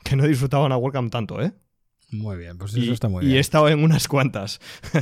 que 0.03 0.15
no 0.15 0.25
disfrutaba 0.25 0.65
una 0.65 0.77
WordCamp 0.77 1.11
tanto, 1.11 1.41
¿eh? 1.41 1.51
Muy 2.11 2.37
bien, 2.37 2.57
pues 2.57 2.73
Y, 2.77 2.83
eso 2.83 2.93
está 2.93 3.09
muy 3.09 3.23
y 3.25 3.27
bien. 3.27 3.37
he 3.37 3.41
estado 3.41 3.67
en 3.67 3.83
unas 3.83 4.07
cuantas. 4.07 4.61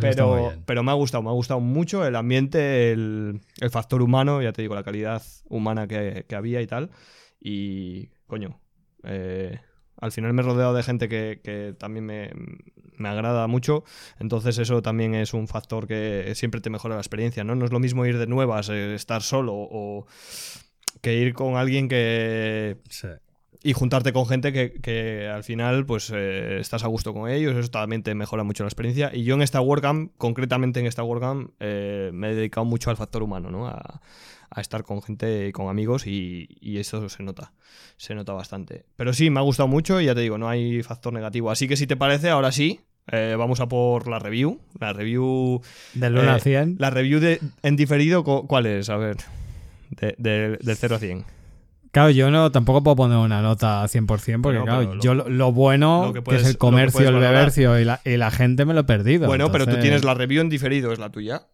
Pero, 0.00 0.52
pero 0.64 0.82
me 0.82 0.90
ha 0.90 0.94
gustado, 0.94 1.22
me 1.22 1.28
ha 1.28 1.32
gustado 1.32 1.60
mucho 1.60 2.04
el 2.04 2.16
ambiente, 2.16 2.90
el, 2.90 3.40
el 3.60 3.70
factor 3.70 4.02
humano, 4.02 4.42
ya 4.42 4.52
te 4.52 4.62
digo, 4.62 4.74
la 4.74 4.82
calidad 4.82 5.22
humana 5.44 5.86
que, 5.86 6.24
que 6.28 6.34
había 6.34 6.60
y 6.60 6.66
tal. 6.66 6.90
Y, 7.40 8.08
coño, 8.26 8.58
eh, 9.04 9.60
al 10.00 10.12
final 10.12 10.32
me 10.32 10.42
he 10.42 10.44
rodeado 10.44 10.74
de 10.74 10.82
gente 10.82 11.08
que, 11.08 11.40
que 11.42 11.74
también 11.78 12.06
me, 12.06 12.30
me 12.96 13.08
agrada 13.08 13.46
mucho. 13.46 13.84
Entonces 14.18 14.58
eso 14.58 14.82
también 14.82 15.14
es 15.14 15.34
un 15.34 15.48
factor 15.48 15.86
que 15.86 16.32
siempre 16.34 16.60
te 16.60 16.70
mejora 16.70 16.94
la 16.96 17.00
experiencia, 17.00 17.44
¿no? 17.44 17.54
No 17.54 17.64
es 17.64 17.72
lo 17.72 17.80
mismo 17.80 18.06
ir 18.06 18.18
de 18.18 18.26
nuevas, 18.26 18.68
eh, 18.68 18.94
estar 18.94 19.22
solo 19.22 19.52
o 19.54 20.06
que 21.00 21.14
ir 21.14 21.34
con 21.34 21.56
alguien 21.56 21.88
que, 21.88 22.78
Sí. 22.88 23.08
Y 23.68 23.72
juntarte 23.72 24.12
con 24.12 24.26
gente 24.26 24.52
que, 24.52 24.72
que 24.80 25.26
al 25.28 25.42
final 25.44 25.84
pues 25.86 26.12
eh, 26.14 26.58
estás 26.60 26.84
a 26.84 26.86
gusto 26.88 27.12
con 27.12 27.28
ellos, 27.30 27.56
eso 27.56 27.68
también 27.70 28.02
te 28.02 28.14
mejora 28.14 28.44
mucho 28.44 28.62
la 28.64 28.68
experiencia. 28.68 29.10
Y 29.14 29.24
yo 29.24 29.34
en 29.34 29.42
esta 29.42 29.60
WordCamp, 29.60 30.12
concretamente 30.16 30.80
en 30.80 30.86
esta 30.86 31.02
WordCamp, 31.02 31.50
eh, 31.60 32.10
me 32.12 32.30
he 32.30 32.34
dedicado 32.34 32.64
mucho 32.64 32.90
al 32.90 32.96
factor 32.96 33.22
humano, 33.22 33.50
¿no? 33.50 33.66
A, 33.68 34.00
a 34.48 34.60
estar 34.60 34.84
con 34.84 35.02
gente, 35.02 35.50
con 35.52 35.68
amigos 35.68 36.06
y, 36.06 36.48
y 36.60 36.78
eso 36.78 37.08
se 37.08 37.22
nota, 37.24 37.52
se 37.96 38.14
nota 38.14 38.32
bastante. 38.32 38.84
Pero 38.96 39.12
sí, 39.12 39.28
me 39.30 39.40
ha 39.40 39.42
gustado 39.42 39.66
mucho 39.68 40.00
y 40.00 40.04
ya 40.06 40.14
te 40.14 40.20
digo, 40.20 40.38
no 40.38 40.48
hay 40.48 40.82
factor 40.82 41.12
negativo. 41.12 41.50
Así 41.50 41.66
que 41.66 41.76
si 41.76 41.86
te 41.88 41.96
parece, 41.96 42.30
ahora 42.30 42.52
sí, 42.52 42.80
eh, 43.10 43.34
vamos 43.36 43.58
a 43.60 43.66
por 43.68 44.06
la 44.08 44.18
review. 44.20 44.60
La 44.78 44.92
review... 44.92 45.60
Del 45.94 46.14
1 46.14 46.22
Eh, 46.22 46.28
al 46.28 46.40
100. 46.40 46.76
La 46.78 46.90
review 46.90 47.18
de, 47.20 47.40
en 47.62 47.74
diferido, 47.76 48.22
cu- 48.22 48.46
¿cuál 48.46 48.66
es? 48.66 48.88
A 48.88 48.96
ver, 48.96 49.16
de- 49.90 50.14
de- 50.18 50.58
del 50.62 50.76
0 50.76 50.94
a 50.96 50.98
100. 51.00 51.24
Claro, 51.96 52.10
yo 52.10 52.30
no 52.30 52.52
tampoco 52.52 52.82
puedo 52.82 52.94
poner 52.96 53.16
una 53.16 53.40
nota 53.40 53.82
100% 53.88 54.06
porque, 54.42 54.58
Bueno, 54.58 54.64
claro, 54.64 54.94
lo- 54.96 55.00
yo 55.00 55.14
lo, 55.14 55.52
bueno 55.52 56.12
lo 56.14 56.22
que 56.22 56.36
es 56.36 56.46
el 56.46 56.58
comercio, 56.58 57.08
el 57.08 57.14
bebercio 57.14 57.80
y 57.80 57.86
la, 57.86 58.02
y 58.04 58.18
la 58.18 58.30
gente 58.30 58.66
me 58.66 58.74
lo 58.74 58.80
he 58.80 58.84
perdido. 58.84 59.26
Bueno, 59.26 59.50
pero 59.50 59.66
tú 59.66 59.76
tienes 59.80 60.04
la 60.04 60.12
review 60.12 60.42
en 60.42 60.50
diferido, 60.50 60.92
es 60.92 60.98
la 60.98 61.08
tuya. 61.10 61.46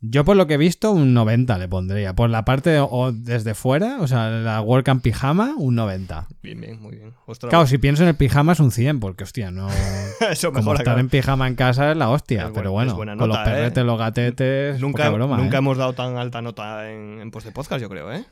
Yo 0.00 0.24
por 0.24 0.36
lo 0.36 0.46
que 0.46 0.54
he 0.54 0.56
visto 0.56 0.92
un 0.92 1.14
90 1.14 1.58
le 1.58 1.66
pondría. 1.66 2.14
Por 2.14 2.30
la 2.30 2.44
parte 2.44 2.78
o 2.80 3.10
desde 3.12 3.54
fuera, 3.54 3.96
o 4.00 4.06
sea, 4.06 4.30
la 4.30 4.60
WordCamp 4.60 5.02
pijama, 5.02 5.54
un 5.56 5.74
90. 5.74 6.28
Bien, 6.44 6.60
bien, 6.60 6.80
muy 6.80 6.96
bien. 6.96 7.14
Ostras, 7.26 7.50
Claro, 7.50 7.66
si 7.66 7.78
pienso 7.78 8.04
en 8.04 8.10
el 8.10 8.14
pijama 8.16 8.52
es 8.52 8.60
un 8.60 8.70
100, 8.70 9.00
porque 9.00 9.24
hostia, 9.24 9.50
no... 9.50 9.68
eso 10.30 10.48
Como 10.50 10.58
mejora. 10.60 10.74
estar 10.78 10.84
claro. 10.94 11.00
en 11.00 11.08
pijama 11.08 11.48
en 11.48 11.56
casa 11.56 11.90
es 11.90 11.96
la 11.96 12.08
hostia, 12.10 12.46
Es 12.46 12.50
pero 12.54 12.70
buena- 12.70 12.92
bueno, 12.94 13.16
con 13.16 13.28
los 13.28 13.38
¿eh? 13.38 13.42
perretes, 13.44 13.84
los 13.84 13.98
gatetes, 13.98 14.80
Nunca, 14.80 15.08
broma, 15.10 15.36
nunca 15.38 15.56
¿eh? 15.56 15.58
hemos 15.58 15.76
dado 15.76 15.92
tan 15.92 16.16
alta 16.18 16.40
nota 16.40 16.88
en, 16.90 17.20
en 17.20 17.30
post 17.32 17.46
de 17.46 17.52
podcast, 17.52 17.80
yo 17.82 17.88
creo, 17.88 18.12
¿eh? 18.12 18.24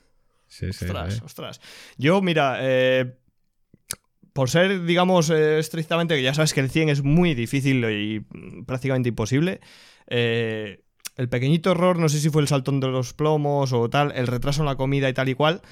Sí, 0.51 0.67
sí, 0.73 0.85
ostras, 0.85 1.15
sí. 1.15 1.21
ostras. 1.25 1.61
Yo, 1.97 2.21
mira, 2.21 2.59
eh, 2.61 3.17
por 4.33 4.51
ser, 4.51 4.85
digamos, 4.85 5.31
eh, 5.31 5.59
estrictamente, 5.59 6.17
que 6.17 6.23
ya 6.23 6.35
sabes 6.35 6.53
que 6.53 6.61
el 6.61 6.71
100 6.71 6.89
es 6.89 7.03
muy 7.03 7.35
difícil 7.35 7.85
y 7.85 8.21
prácticamente 8.65 9.09
imposible, 9.09 9.61
eh, 10.09 10.83
el 11.17 11.29
pequeñito 11.29 11.73
error, 11.73 11.99
no 11.99 12.09
sé 12.09 12.19
si 12.19 12.31
fue 12.31 12.43
el 12.43 12.49
saltón 12.49 12.81
de 12.81 12.89
los 12.89 13.13
plomos 13.13 13.73
o 13.73 13.89
tal, 13.91 14.13
el 14.15 14.27
retraso 14.27 14.63
en 14.63 14.67
la 14.67 14.77
comida 14.77 15.09
y 15.09 15.13
tal 15.13 15.29
y 15.29 15.35
cual, 15.35 15.63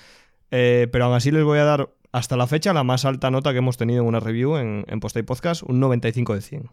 eh, 0.51 0.89
pero 0.93 1.07
aún 1.07 1.15
así 1.15 1.31
les 1.31 1.45
voy 1.45 1.59
a 1.59 1.65
dar 1.65 1.91
hasta 2.13 2.37
la 2.37 2.47
fecha 2.47 2.73
la 2.73 2.85
más 2.85 3.05
alta 3.05 3.31
nota 3.31 3.53
que 3.53 3.59
hemos 3.59 3.77
tenido 3.77 4.03
en 4.03 4.09
una 4.09 4.21
review 4.21 4.57
en, 4.57 4.85
en 4.89 5.01
Post 5.01 5.17
y 5.17 5.23
Podcast, 5.23 5.63
un 5.63 5.81
95 5.81 6.35
de 6.35 6.41
100. 6.41 6.71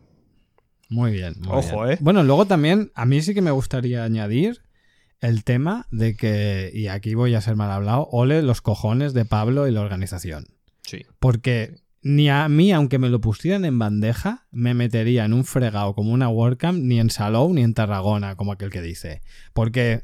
Muy 0.89 1.11
bien. 1.13 1.35
muy 1.39 1.57
Ojo, 1.57 1.83
bien. 1.83 1.93
¿eh? 1.93 1.97
Bueno, 2.01 2.23
luego 2.23 2.45
también, 2.45 2.91
a 2.93 3.05
mí 3.05 3.21
sí 3.21 3.33
que 3.33 3.41
me 3.41 3.51
gustaría 3.51 4.03
añadir 4.03 4.64
el 5.21 5.43
tema 5.43 5.87
de 5.91 6.15
que, 6.15 6.71
y 6.73 6.87
aquí 6.87 7.15
voy 7.15 7.33
a 7.35 7.41
ser 7.41 7.55
mal 7.55 7.71
hablado, 7.71 8.07
ole 8.11 8.41
los 8.41 8.61
cojones 8.61 9.13
de 9.13 9.25
Pablo 9.25 9.67
y 9.67 9.71
la 9.71 9.81
organización. 9.81 10.47
Sí. 10.83 11.05
Porque 11.19 11.75
ni 12.01 12.29
a 12.29 12.47
mí, 12.49 12.71
aunque 12.71 12.99
me 12.99 13.09
lo 13.09 13.19
pusieran 13.19 13.65
en 13.65 13.79
bandeja, 13.79 14.45
me 14.51 14.75
metería 14.75 15.25
en 15.25 15.33
un 15.33 15.43
fregado 15.43 15.95
como 15.95 16.11
una 16.11 16.29
WordCamp, 16.29 16.79
ni 16.79 16.99
en 16.99 17.09
Salou 17.09 17.51
ni 17.51 17.63
en 17.63 17.73
Tarragona, 17.73 18.35
como 18.35 18.51
aquel 18.51 18.69
que 18.69 18.83
dice. 18.83 19.21
Porque, 19.53 20.03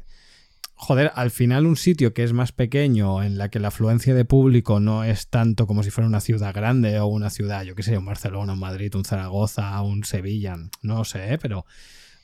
joder, 0.74 1.12
al 1.14 1.30
final 1.30 1.64
un 1.64 1.76
sitio 1.76 2.12
que 2.12 2.24
es 2.24 2.32
más 2.32 2.50
pequeño, 2.50 3.22
en 3.22 3.38
la 3.38 3.50
que 3.50 3.60
la 3.60 3.68
afluencia 3.68 4.14
de 4.14 4.24
público 4.24 4.80
no 4.80 5.04
es 5.04 5.28
tanto 5.28 5.68
como 5.68 5.84
si 5.84 5.90
fuera 5.90 6.08
una 6.08 6.20
ciudad 6.20 6.52
grande 6.52 6.98
o 6.98 7.06
una 7.06 7.30
ciudad, 7.30 7.62
yo 7.62 7.76
qué 7.76 7.84
sé, 7.84 7.96
un 7.96 8.04
Barcelona, 8.04 8.54
un 8.54 8.58
Madrid, 8.58 8.92
un 8.96 9.04
Zaragoza, 9.04 9.80
un 9.82 10.02
Sevilla, 10.02 10.56
no 10.82 11.04
sé, 11.04 11.34
¿eh? 11.34 11.38
pero... 11.38 11.66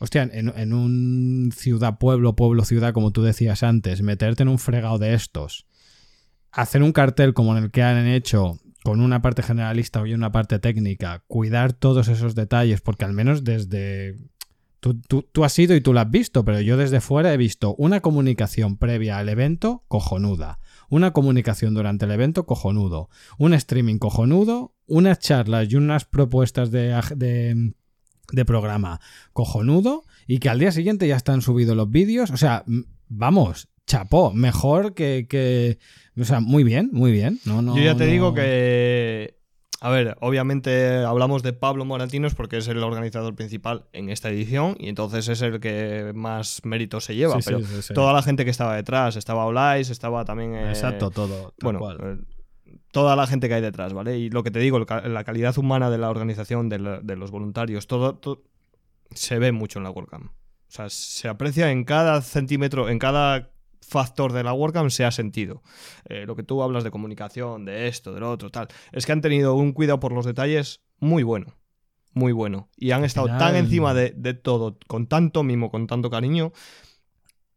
Hostia, 0.01 0.23
en, 0.33 0.73
un 0.73 1.51
ciudad, 1.55 1.99
pueblo, 1.99 2.37
pueblo, 2.37 2.65
ciudad, 2.65 2.93
como 2.93 3.11
tú 3.11 3.23
decías 3.23 3.63
antes, 3.63 4.03
meterte 4.03 4.43
en 4.45 4.49
un 4.49 4.59
fregado 4.59 4.99
de 4.99 5.15
estos, 5.15 5.67
hacer 6.53 6.83
un 6.83 6.93
cartel 6.93 7.35
como 7.35 7.57
en 7.57 7.65
el 7.65 7.71
que 7.71 7.83
han 7.83 8.07
hecho 8.07 8.59
con 8.85 9.01
una 9.01 9.21
parte 9.23 9.43
generalista 9.43 10.07
y 10.07 10.15
una 10.15 10.31
parte 10.33 10.59
técnica, 10.61 11.25
cuidar 11.27 11.73
todos 11.73 12.09
esos 12.09 12.35
detalles, 12.35 12.81
porque 12.81 13.05
al 13.05 13.13
menos 13.13 13.45
desde... 13.45 14.17
Tú, 14.81 15.01
tú- 15.01 15.27
tú 15.33 15.45
has 15.45 15.59
ido 15.59 15.75
y 15.75 15.81
tú 15.81 15.93
lo 15.93 15.99
has 15.99 16.09
visto, 16.09 16.45
pero 16.45 16.61
yo 16.61 16.77
desde 16.77 17.01
fuera 17.01 17.35
he 17.35 17.37
visto 17.37 17.75
una 17.75 17.99
comunicación 18.01 18.77
previa 18.77 19.19
al 19.19 19.29
evento 19.29 19.83
cojonuda, 19.89 20.61
una 20.89 21.13
comunicación 21.13 21.75
durante 21.75 22.05
el 22.05 22.13
evento 22.13 22.47
cojonudo, 22.47 23.11
un 23.39 23.55
streaming 23.55 23.99
cojonudo, 23.99 24.77
unas 24.87 25.19
charlas 25.19 25.67
y 25.69 25.75
unas 25.75 26.05
propuestas 26.05 26.71
de, 26.71 26.93
de 28.33 28.45
programa 28.45 29.01
cojonudo 29.33 30.05
y 30.27 30.39
que 30.39 30.49
al 30.49 30.59
día 30.59 30.73
siguiente 30.73 31.09
ya 31.09 31.17
están 31.17 31.43
subidos 31.43 31.77
los 31.77 31.91
vídeos. 31.91 32.31
O 32.31 32.37
sea, 32.37 32.65
vamos, 33.09 33.69
chapó, 33.87 34.33
mejor 34.33 34.95
que, 34.95 35.27
que- 35.29 35.79
O 36.21 36.25
sea, 36.25 36.41
muy 36.41 36.65
bien, 36.65 36.91
muy 36.93 37.13
bien. 37.13 37.39
No, 37.45 37.63
no, 37.63 37.77
Yo 37.77 37.83
ya 37.83 37.97
te 37.97 38.05
no- 38.07 38.11
digo 38.13 38.35
que. 38.35 39.37
A 39.81 39.91
ver, 39.91 40.17
obviamente 40.21 40.97
hablamos 41.05 41.45
de 41.45 41.53
Pablo 41.53 41.85
Moratinos 41.85 42.35
porque 42.35 42.57
es 42.57 42.67
el 42.67 42.83
organizador 42.83 43.37
principal 43.37 43.85
en 43.93 44.09
esta 44.11 44.29
edición 44.29 44.77
y 44.81 44.89
entonces 44.89 45.29
es 45.29 45.41
el 45.41 45.61
que 45.61 46.11
más 46.17 46.63
méritos 46.65 47.05
se 47.05 47.15
lleva. 47.15 47.35
Sí, 47.41 47.43
pero 47.47 47.61
sí, 47.61 47.83
sí. 47.83 47.95
toda 47.95 48.13
la 48.13 48.23
gente 48.23 48.45
que 48.45 48.51
estaba 48.51 48.75
detrás, 48.75 49.15
estaba 49.15 49.47
Olais, 49.47 49.89
estaba 49.91 50.25
también. 50.25 50.55
eh, 50.57 50.71
Exacto, 50.71 51.11
todo. 51.13 51.55
Bueno, 51.63 51.79
cual. 51.79 51.99
eh, 52.03 52.25
toda 52.93 53.17
la 53.17 53.27
gente 53.27 53.49
que 53.49 53.55
hay 53.55 53.63
detrás, 53.63 53.93
¿vale? 53.93 54.19
Y 54.19 54.31
lo 54.31 54.43
que 54.43 54.51
te 54.51 54.59
digo, 54.61 54.79
la 54.79 55.25
calidad 55.25 55.57
humana 55.59 55.91
de 55.91 55.99
la 55.99 56.11
organización, 56.11 56.69
de, 56.69 56.79
la- 56.79 57.01
de 57.01 57.17
los 57.17 57.31
voluntarios, 57.31 57.87
todo, 57.87 58.17
to- 58.17 58.43
se 59.15 59.39
ve 59.39 59.53
mucho 59.53 59.79
en 59.79 59.85
la 59.85 59.91
WordCamp. 59.91 60.27
O 60.27 60.71
sea, 60.71 60.89
se 60.91 61.29
aprecia 61.29 61.71
en 61.71 61.85
cada 61.85 62.21
centímetro, 62.23 62.89
en 62.89 62.99
cada 62.99 63.51
factor 63.81 64.33
de 64.33 64.43
la 64.45 64.53
WordCamp 64.53 64.91
se 64.91 65.05
ha 65.05 65.11
sentido. 65.11 65.63
Eh, 66.05 66.25
lo 66.27 66.37
que 66.37 66.43
tú 66.43 66.63
hablas 66.63 66.85
de 66.85 66.91
comunicación, 66.91 67.65
de 67.65 67.89
esto, 67.89 68.13
de 68.13 68.21
lo 68.21 68.31
otro, 68.31 68.51
tal. 68.51 68.69
Es 68.93 69.07
que 69.07 69.13
han 69.13 69.23
tenido 69.23 69.55
un 69.55 69.73
cuidado 69.73 69.99
por 70.01 70.13
los 70.13 70.27
detalles 70.27 70.83
muy 70.99 71.23
bueno. 71.23 71.55
Muy 72.13 72.33
bueno. 72.33 72.69
Y 72.77 72.91
han 72.91 73.05
estado 73.05 73.29
tan 73.39 73.55
encima 73.57 73.95
de, 73.95 74.11
de 74.17 74.35
todo, 74.35 74.79
con 74.89 75.07
tanto 75.07 75.43
mimo, 75.43 75.71
con 75.71 75.87
tanto 75.87 76.11
cariño, 76.11 76.53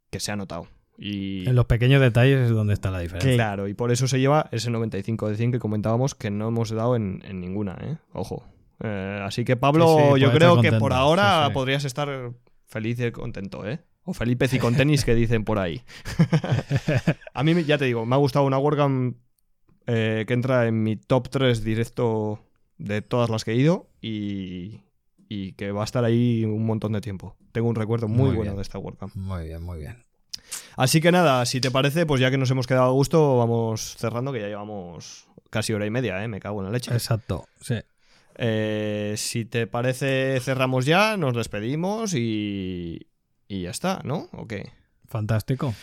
que 0.09 0.19
se 0.19 0.31
ha 0.31 0.35
notado. 0.35 0.67
Y... 1.03 1.49
En 1.49 1.55
los 1.55 1.65
pequeños 1.65 1.99
detalles 1.99 2.41
es 2.41 2.49
donde 2.51 2.73
está 2.75 2.91
la 2.91 2.99
diferencia. 2.99 3.33
Claro, 3.33 3.67
y 3.67 3.73
por 3.73 3.91
eso 3.91 4.07
se 4.07 4.19
lleva 4.19 4.47
ese 4.51 4.69
95 4.69 5.29
de 5.29 5.35
100 5.35 5.53
que 5.53 5.57
comentábamos 5.59 6.13
que 6.13 6.29
no 6.29 6.47
hemos 6.49 6.69
dado 6.69 6.95
en, 6.95 7.23
en 7.25 7.41
ninguna, 7.41 7.75
¿eh? 7.81 7.97
Ojo. 8.13 8.43
Eh, 8.83 9.19
así 9.23 9.43
que 9.43 9.55
Pablo, 9.55 9.97
Sí, 9.97 10.03
sí, 10.15 10.21
yo 10.21 10.31
creo 10.31 10.61
que 10.61 10.71
por 10.73 10.93
ahora 10.93 11.45
sí, 11.45 11.47
sí. 11.47 11.53
podrías 11.55 11.85
estar 11.85 12.33
feliz 12.67 12.99
y 12.99 13.11
contento, 13.11 13.67
¿eh? 13.67 13.79
O 14.03 14.13
Felipe 14.13 14.47
y 14.51 14.59
con 14.59 14.75
tenis 14.75 15.03
que 15.03 15.15
dicen 15.15 15.43
por 15.43 15.57
ahí. 15.57 15.81
A 17.33 17.43
mí, 17.43 17.63
ya 17.63 17.79
te 17.79 17.85
digo, 17.85 18.05
me 18.05 18.13
ha 18.15 18.19
gustado 18.19 18.45
una 18.45 18.59
WordCamp 18.59 19.17
eh, 19.87 20.25
que 20.27 20.33
entra 20.35 20.67
en 20.67 20.83
mi 20.83 20.97
top 20.97 21.29
3 21.29 21.63
directo 21.63 22.39
de 22.77 23.01
todas 23.01 23.31
las 23.31 23.43
que 23.43 23.53
he 23.53 23.55
ido 23.55 23.89
y, 24.01 24.81
y 25.27 25.53
que 25.53 25.71
va 25.71 25.81
a 25.81 25.85
estar 25.85 26.03
ahí 26.03 26.45
un 26.45 26.63
montón 26.65 26.91
de 26.93 27.01
tiempo. 27.01 27.35
Tengo 27.51 27.69
un 27.69 27.75
recuerdo 27.75 28.07
muy, 28.07 28.27
Muy 28.27 28.35
bueno 28.35 28.51
bien. 28.51 28.55
de 28.57 28.61
esta 28.61 28.77
WordCamp. 28.77 29.15
Muy 29.15 29.45
bien, 29.45 29.63
muy 29.63 29.79
bien. 29.79 29.97
Así 30.75 31.01
que 31.01 31.11
nada, 31.11 31.45
si 31.45 31.61
te 31.61 31.71
parece, 31.71 32.05
pues 32.05 32.21
ya 32.21 32.31
que 32.31 32.37
nos 32.37 32.51
hemos 32.51 32.67
quedado 32.67 32.85
a 32.85 32.91
gusto, 32.91 33.37
vamos 33.37 33.95
cerrando, 33.97 34.31
que 34.31 34.41
ya 34.41 34.47
llevamos 34.47 35.27
casi 35.49 35.73
hora 35.73 35.85
y 35.85 35.89
media, 35.89 36.23
¿eh? 36.23 36.27
Me 36.27 36.39
cago 36.39 36.59
en 36.59 36.65
la 36.65 36.71
leche. 36.71 36.91
Exacto, 36.93 37.45
sí. 37.59 37.75
Eh, 38.35 39.15
si 39.17 39.45
te 39.45 39.67
parece, 39.67 40.39
cerramos 40.39 40.85
ya, 40.85 41.17
nos 41.17 41.35
despedimos 41.35 42.13
y, 42.13 43.07
y 43.47 43.63
ya 43.63 43.71
está, 43.71 44.01
¿no? 44.03 44.29
¿O 44.31 44.47
qué? 44.47 44.71
Fantástico. 45.07 45.73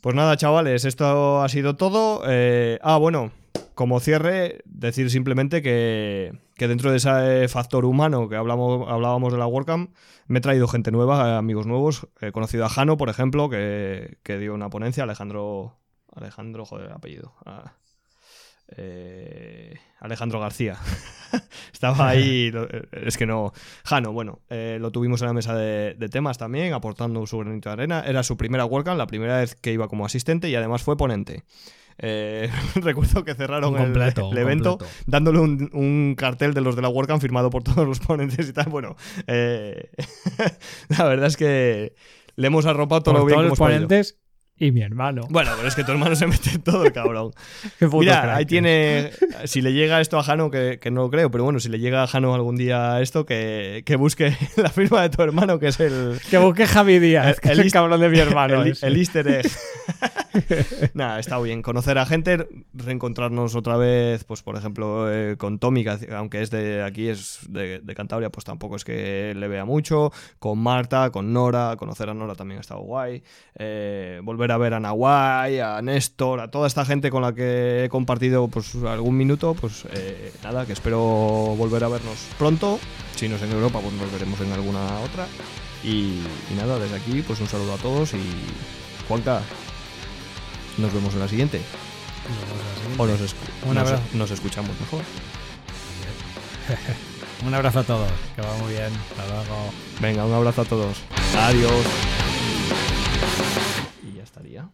Pues 0.00 0.14
nada, 0.14 0.36
chavales, 0.36 0.84
esto 0.84 1.42
ha 1.42 1.48
sido 1.48 1.74
todo. 1.76 2.22
Eh, 2.26 2.78
ah, 2.82 2.98
bueno, 2.98 3.32
como 3.78 4.00
cierre, 4.00 4.58
decir 4.64 5.08
simplemente 5.08 5.62
que, 5.62 6.32
dentro 6.58 6.90
de 6.90 6.96
ese 6.96 7.46
factor 7.46 7.84
humano 7.84 8.28
que 8.28 8.34
hablamos, 8.34 8.88
hablábamos 8.90 9.32
de 9.32 9.38
la 9.38 9.46
WordCamp, 9.46 9.94
me 10.26 10.40
he 10.40 10.42
traído 10.42 10.66
gente 10.66 10.90
nueva, 10.90 11.38
amigos 11.38 11.64
nuevos. 11.64 12.08
He 12.20 12.32
conocido 12.32 12.64
a 12.64 12.68
Jano, 12.68 12.96
por 12.96 13.08
ejemplo, 13.08 13.48
que, 13.48 14.18
dio 14.26 14.52
una 14.52 14.68
ponencia, 14.68 15.04
Alejandro. 15.04 15.78
Alejandro, 16.12 16.64
joder, 16.64 16.90
apellido. 16.90 17.34
Ah, 17.46 17.74
eh, 18.76 19.76
Alejandro 20.00 20.40
García. 20.40 20.76
Estaba 21.72 22.08
ahí, 22.08 22.50
es 22.90 23.16
que 23.16 23.26
no. 23.26 23.52
Jano, 23.84 24.10
bueno, 24.10 24.40
eh, 24.48 24.78
lo 24.80 24.90
tuvimos 24.90 25.22
en 25.22 25.28
la 25.28 25.34
mesa 25.34 25.54
de, 25.54 25.94
de 25.94 26.08
temas 26.08 26.36
también, 26.36 26.74
aportando 26.74 27.24
su 27.28 27.38
granito 27.38 27.68
de 27.68 27.74
arena. 27.74 28.02
Era 28.04 28.24
su 28.24 28.36
primera 28.36 28.64
WordCamp, 28.64 28.98
la 28.98 29.06
primera 29.06 29.38
vez 29.38 29.54
que 29.54 29.72
iba 29.72 29.86
como 29.86 30.04
asistente 30.04 30.48
y 30.48 30.56
además 30.56 30.82
fue 30.82 30.96
ponente. 30.96 31.44
Eh, 31.98 32.48
recuerdo 32.76 33.24
que 33.24 33.34
cerraron 33.34 33.74
el- 33.76 33.96
evento 34.38 34.78
completo. 34.78 34.78
dándole 35.06 35.40
un, 35.40 35.70
un 35.72 36.14
cartel 36.16 36.54
de 36.54 36.60
los 36.60 36.76
de 36.76 36.82
la 36.82 36.88
WordCamp 36.88 37.20
firmado 37.20 37.50
por 37.50 37.62
todos 37.64 37.86
los 37.86 37.98
ponentes 38.06 38.48
y 38.48 38.52
tal. 38.52 38.68
Bueno, 38.68 38.96
eh, 39.26 39.90
la 40.96 41.04
verdad 41.04 41.26
es 41.26 41.36
que 41.36 41.94
le 42.36 42.46
hemos 42.46 42.66
arropado 42.66 43.02
todo 43.02 43.14
Por 43.14 43.20
lo 43.22 43.26
bien 43.26 43.34
todos 43.36 43.44
que 43.44 43.48
los 43.50 43.58
hemos 43.58 43.68
ponentes 43.72 44.18
y 44.58 44.72
mi 44.72 44.82
hermano. 44.82 45.22
Bueno, 45.30 45.52
pero 45.56 45.68
es 45.68 45.74
que 45.74 45.84
tu 45.84 45.92
hermano 45.92 46.16
se 46.16 46.26
mete 46.26 46.50
en 46.50 46.62
todo, 46.62 46.84
el 46.84 46.92
cabrón. 46.92 47.32
Mira, 47.92 48.22
crack, 48.22 48.36
ahí 48.36 48.46
tiene. 48.46 49.10
Si 49.44 49.60
le 49.62 49.72
llega 49.72 50.00
esto 50.00 50.18
a 50.18 50.22
Jano, 50.22 50.50
que, 50.50 50.78
que 50.80 50.90
no 50.90 51.02
lo 51.02 51.10
creo, 51.10 51.30
pero 51.30 51.44
bueno, 51.44 51.60
si 51.60 51.68
le 51.68 51.78
llega 51.78 52.02
a 52.02 52.06
Jano 52.06 52.34
algún 52.34 52.56
día 52.56 53.00
esto, 53.00 53.24
que, 53.26 53.82
que 53.86 53.96
busque 53.96 54.36
la 54.56 54.70
firma 54.70 55.02
de 55.02 55.10
tu 55.10 55.22
hermano, 55.22 55.58
que 55.58 55.68
es 55.68 55.78
el. 55.80 56.18
Que 56.30 56.38
busque 56.38 56.66
Javi 56.66 56.98
Díaz, 56.98 57.40
que 57.40 57.50
El- 57.50 57.60
es 57.60 57.66
el 57.66 57.72
cabrón 57.72 58.00
de 58.00 58.08
mi 58.08 58.18
hermano. 58.18 58.62
el, 58.62 58.96
easter 58.96 59.28
egg. 59.28 59.46
Nada, 60.94 61.18
está 61.18 61.38
bien. 61.40 61.62
Conocer 61.62 61.98
a 61.98 62.06
gente, 62.06 62.46
reencontrarnos 62.74 63.54
otra 63.54 63.76
vez, 63.76 64.24
pues 64.24 64.42
por 64.42 64.56
ejemplo, 64.56 65.12
eh, 65.12 65.36
con 65.36 65.58
Tommy, 65.58 65.84
que 65.84 66.12
aunque 66.14 66.42
es 66.42 66.50
de 66.50 66.82
aquí, 66.82 67.08
es 67.08 67.40
de, 67.48 67.80
de 67.80 67.94
Cantabria, 67.94 68.30
pues 68.30 68.44
tampoco 68.44 68.76
es 68.76 68.84
que 68.84 69.34
le 69.36 69.48
vea 69.48 69.64
mucho. 69.64 70.12
Con 70.38 70.58
Marta, 70.58 71.10
con 71.10 71.32
Nora, 71.32 71.76
conocer 71.78 72.08
a 72.10 72.14
Nora 72.14 72.34
también 72.34 72.58
ha 72.58 72.60
estado 72.60 72.80
guay. 72.80 73.22
Eh, 73.56 74.20
volver 74.22 74.47
a 74.50 74.56
ver 74.56 74.74
a 74.74 74.80
Nahuay, 74.80 75.60
a 75.60 75.80
Néstor, 75.82 76.40
a 76.40 76.50
toda 76.50 76.66
esta 76.66 76.84
gente 76.84 77.10
con 77.10 77.22
la 77.22 77.34
que 77.34 77.84
he 77.84 77.88
compartido 77.88 78.48
pues 78.48 78.74
algún 78.86 79.16
minuto, 79.16 79.54
pues 79.54 79.84
eh, 79.92 80.32
nada, 80.42 80.66
que 80.66 80.72
espero 80.72 80.98
volver 81.00 81.84
a 81.84 81.88
vernos 81.88 82.16
pronto. 82.38 82.78
Si 83.16 83.28
no 83.28 83.36
es 83.36 83.42
en 83.42 83.52
Europa, 83.52 83.80
pues 83.80 83.92
nos 83.94 84.10
veremos 84.12 84.40
en 84.40 84.52
alguna 84.52 85.00
otra. 85.00 85.26
Y, 85.84 86.20
y 86.50 86.54
nada, 86.56 86.78
desde 86.78 86.96
aquí, 86.96 87.22
pues 87.22 87.40
un 87.40 87.48
saludo 87.48 87.74
a 87.74 87.78
todos 87.78 88.12
y 88.14 88.20
Juanca, 89.08 89.40
nos 90.76 90.92
vemos 90.92 91.14
en 91.14 91.20
la 91.20 91.28
siguiente. 91.28 91.60
O 92.98 93.06
nos, 93.06 93.20
escu- 93.20 93.34
Un 93.66 93.74
nos- 93.74 93.86
abrazo. 93.88 94.02
nos 94.14 94.30
escuchamos 94.30 94.70
mejor. 94.80 95.02
Un 97.46 97.54
abrazo 97.54 97.78
a 97.78 97.84
todos, 97.84 98.10
que 98.34 98.42
va 98.42 98.52
muy 98.56 98.72
bien. 98.72 98.90
Hasta 99.10 99.26
luego. 99.32 99.70
Venga, 100.00 100.24
un 100.24 100.34
abrazo 100.34 100.62
a 100.62 100.64
todos. 100.64 100.98
Adiós. 101.38 101.84
Ya 104.18 104.24
estaría. 104.24 104.68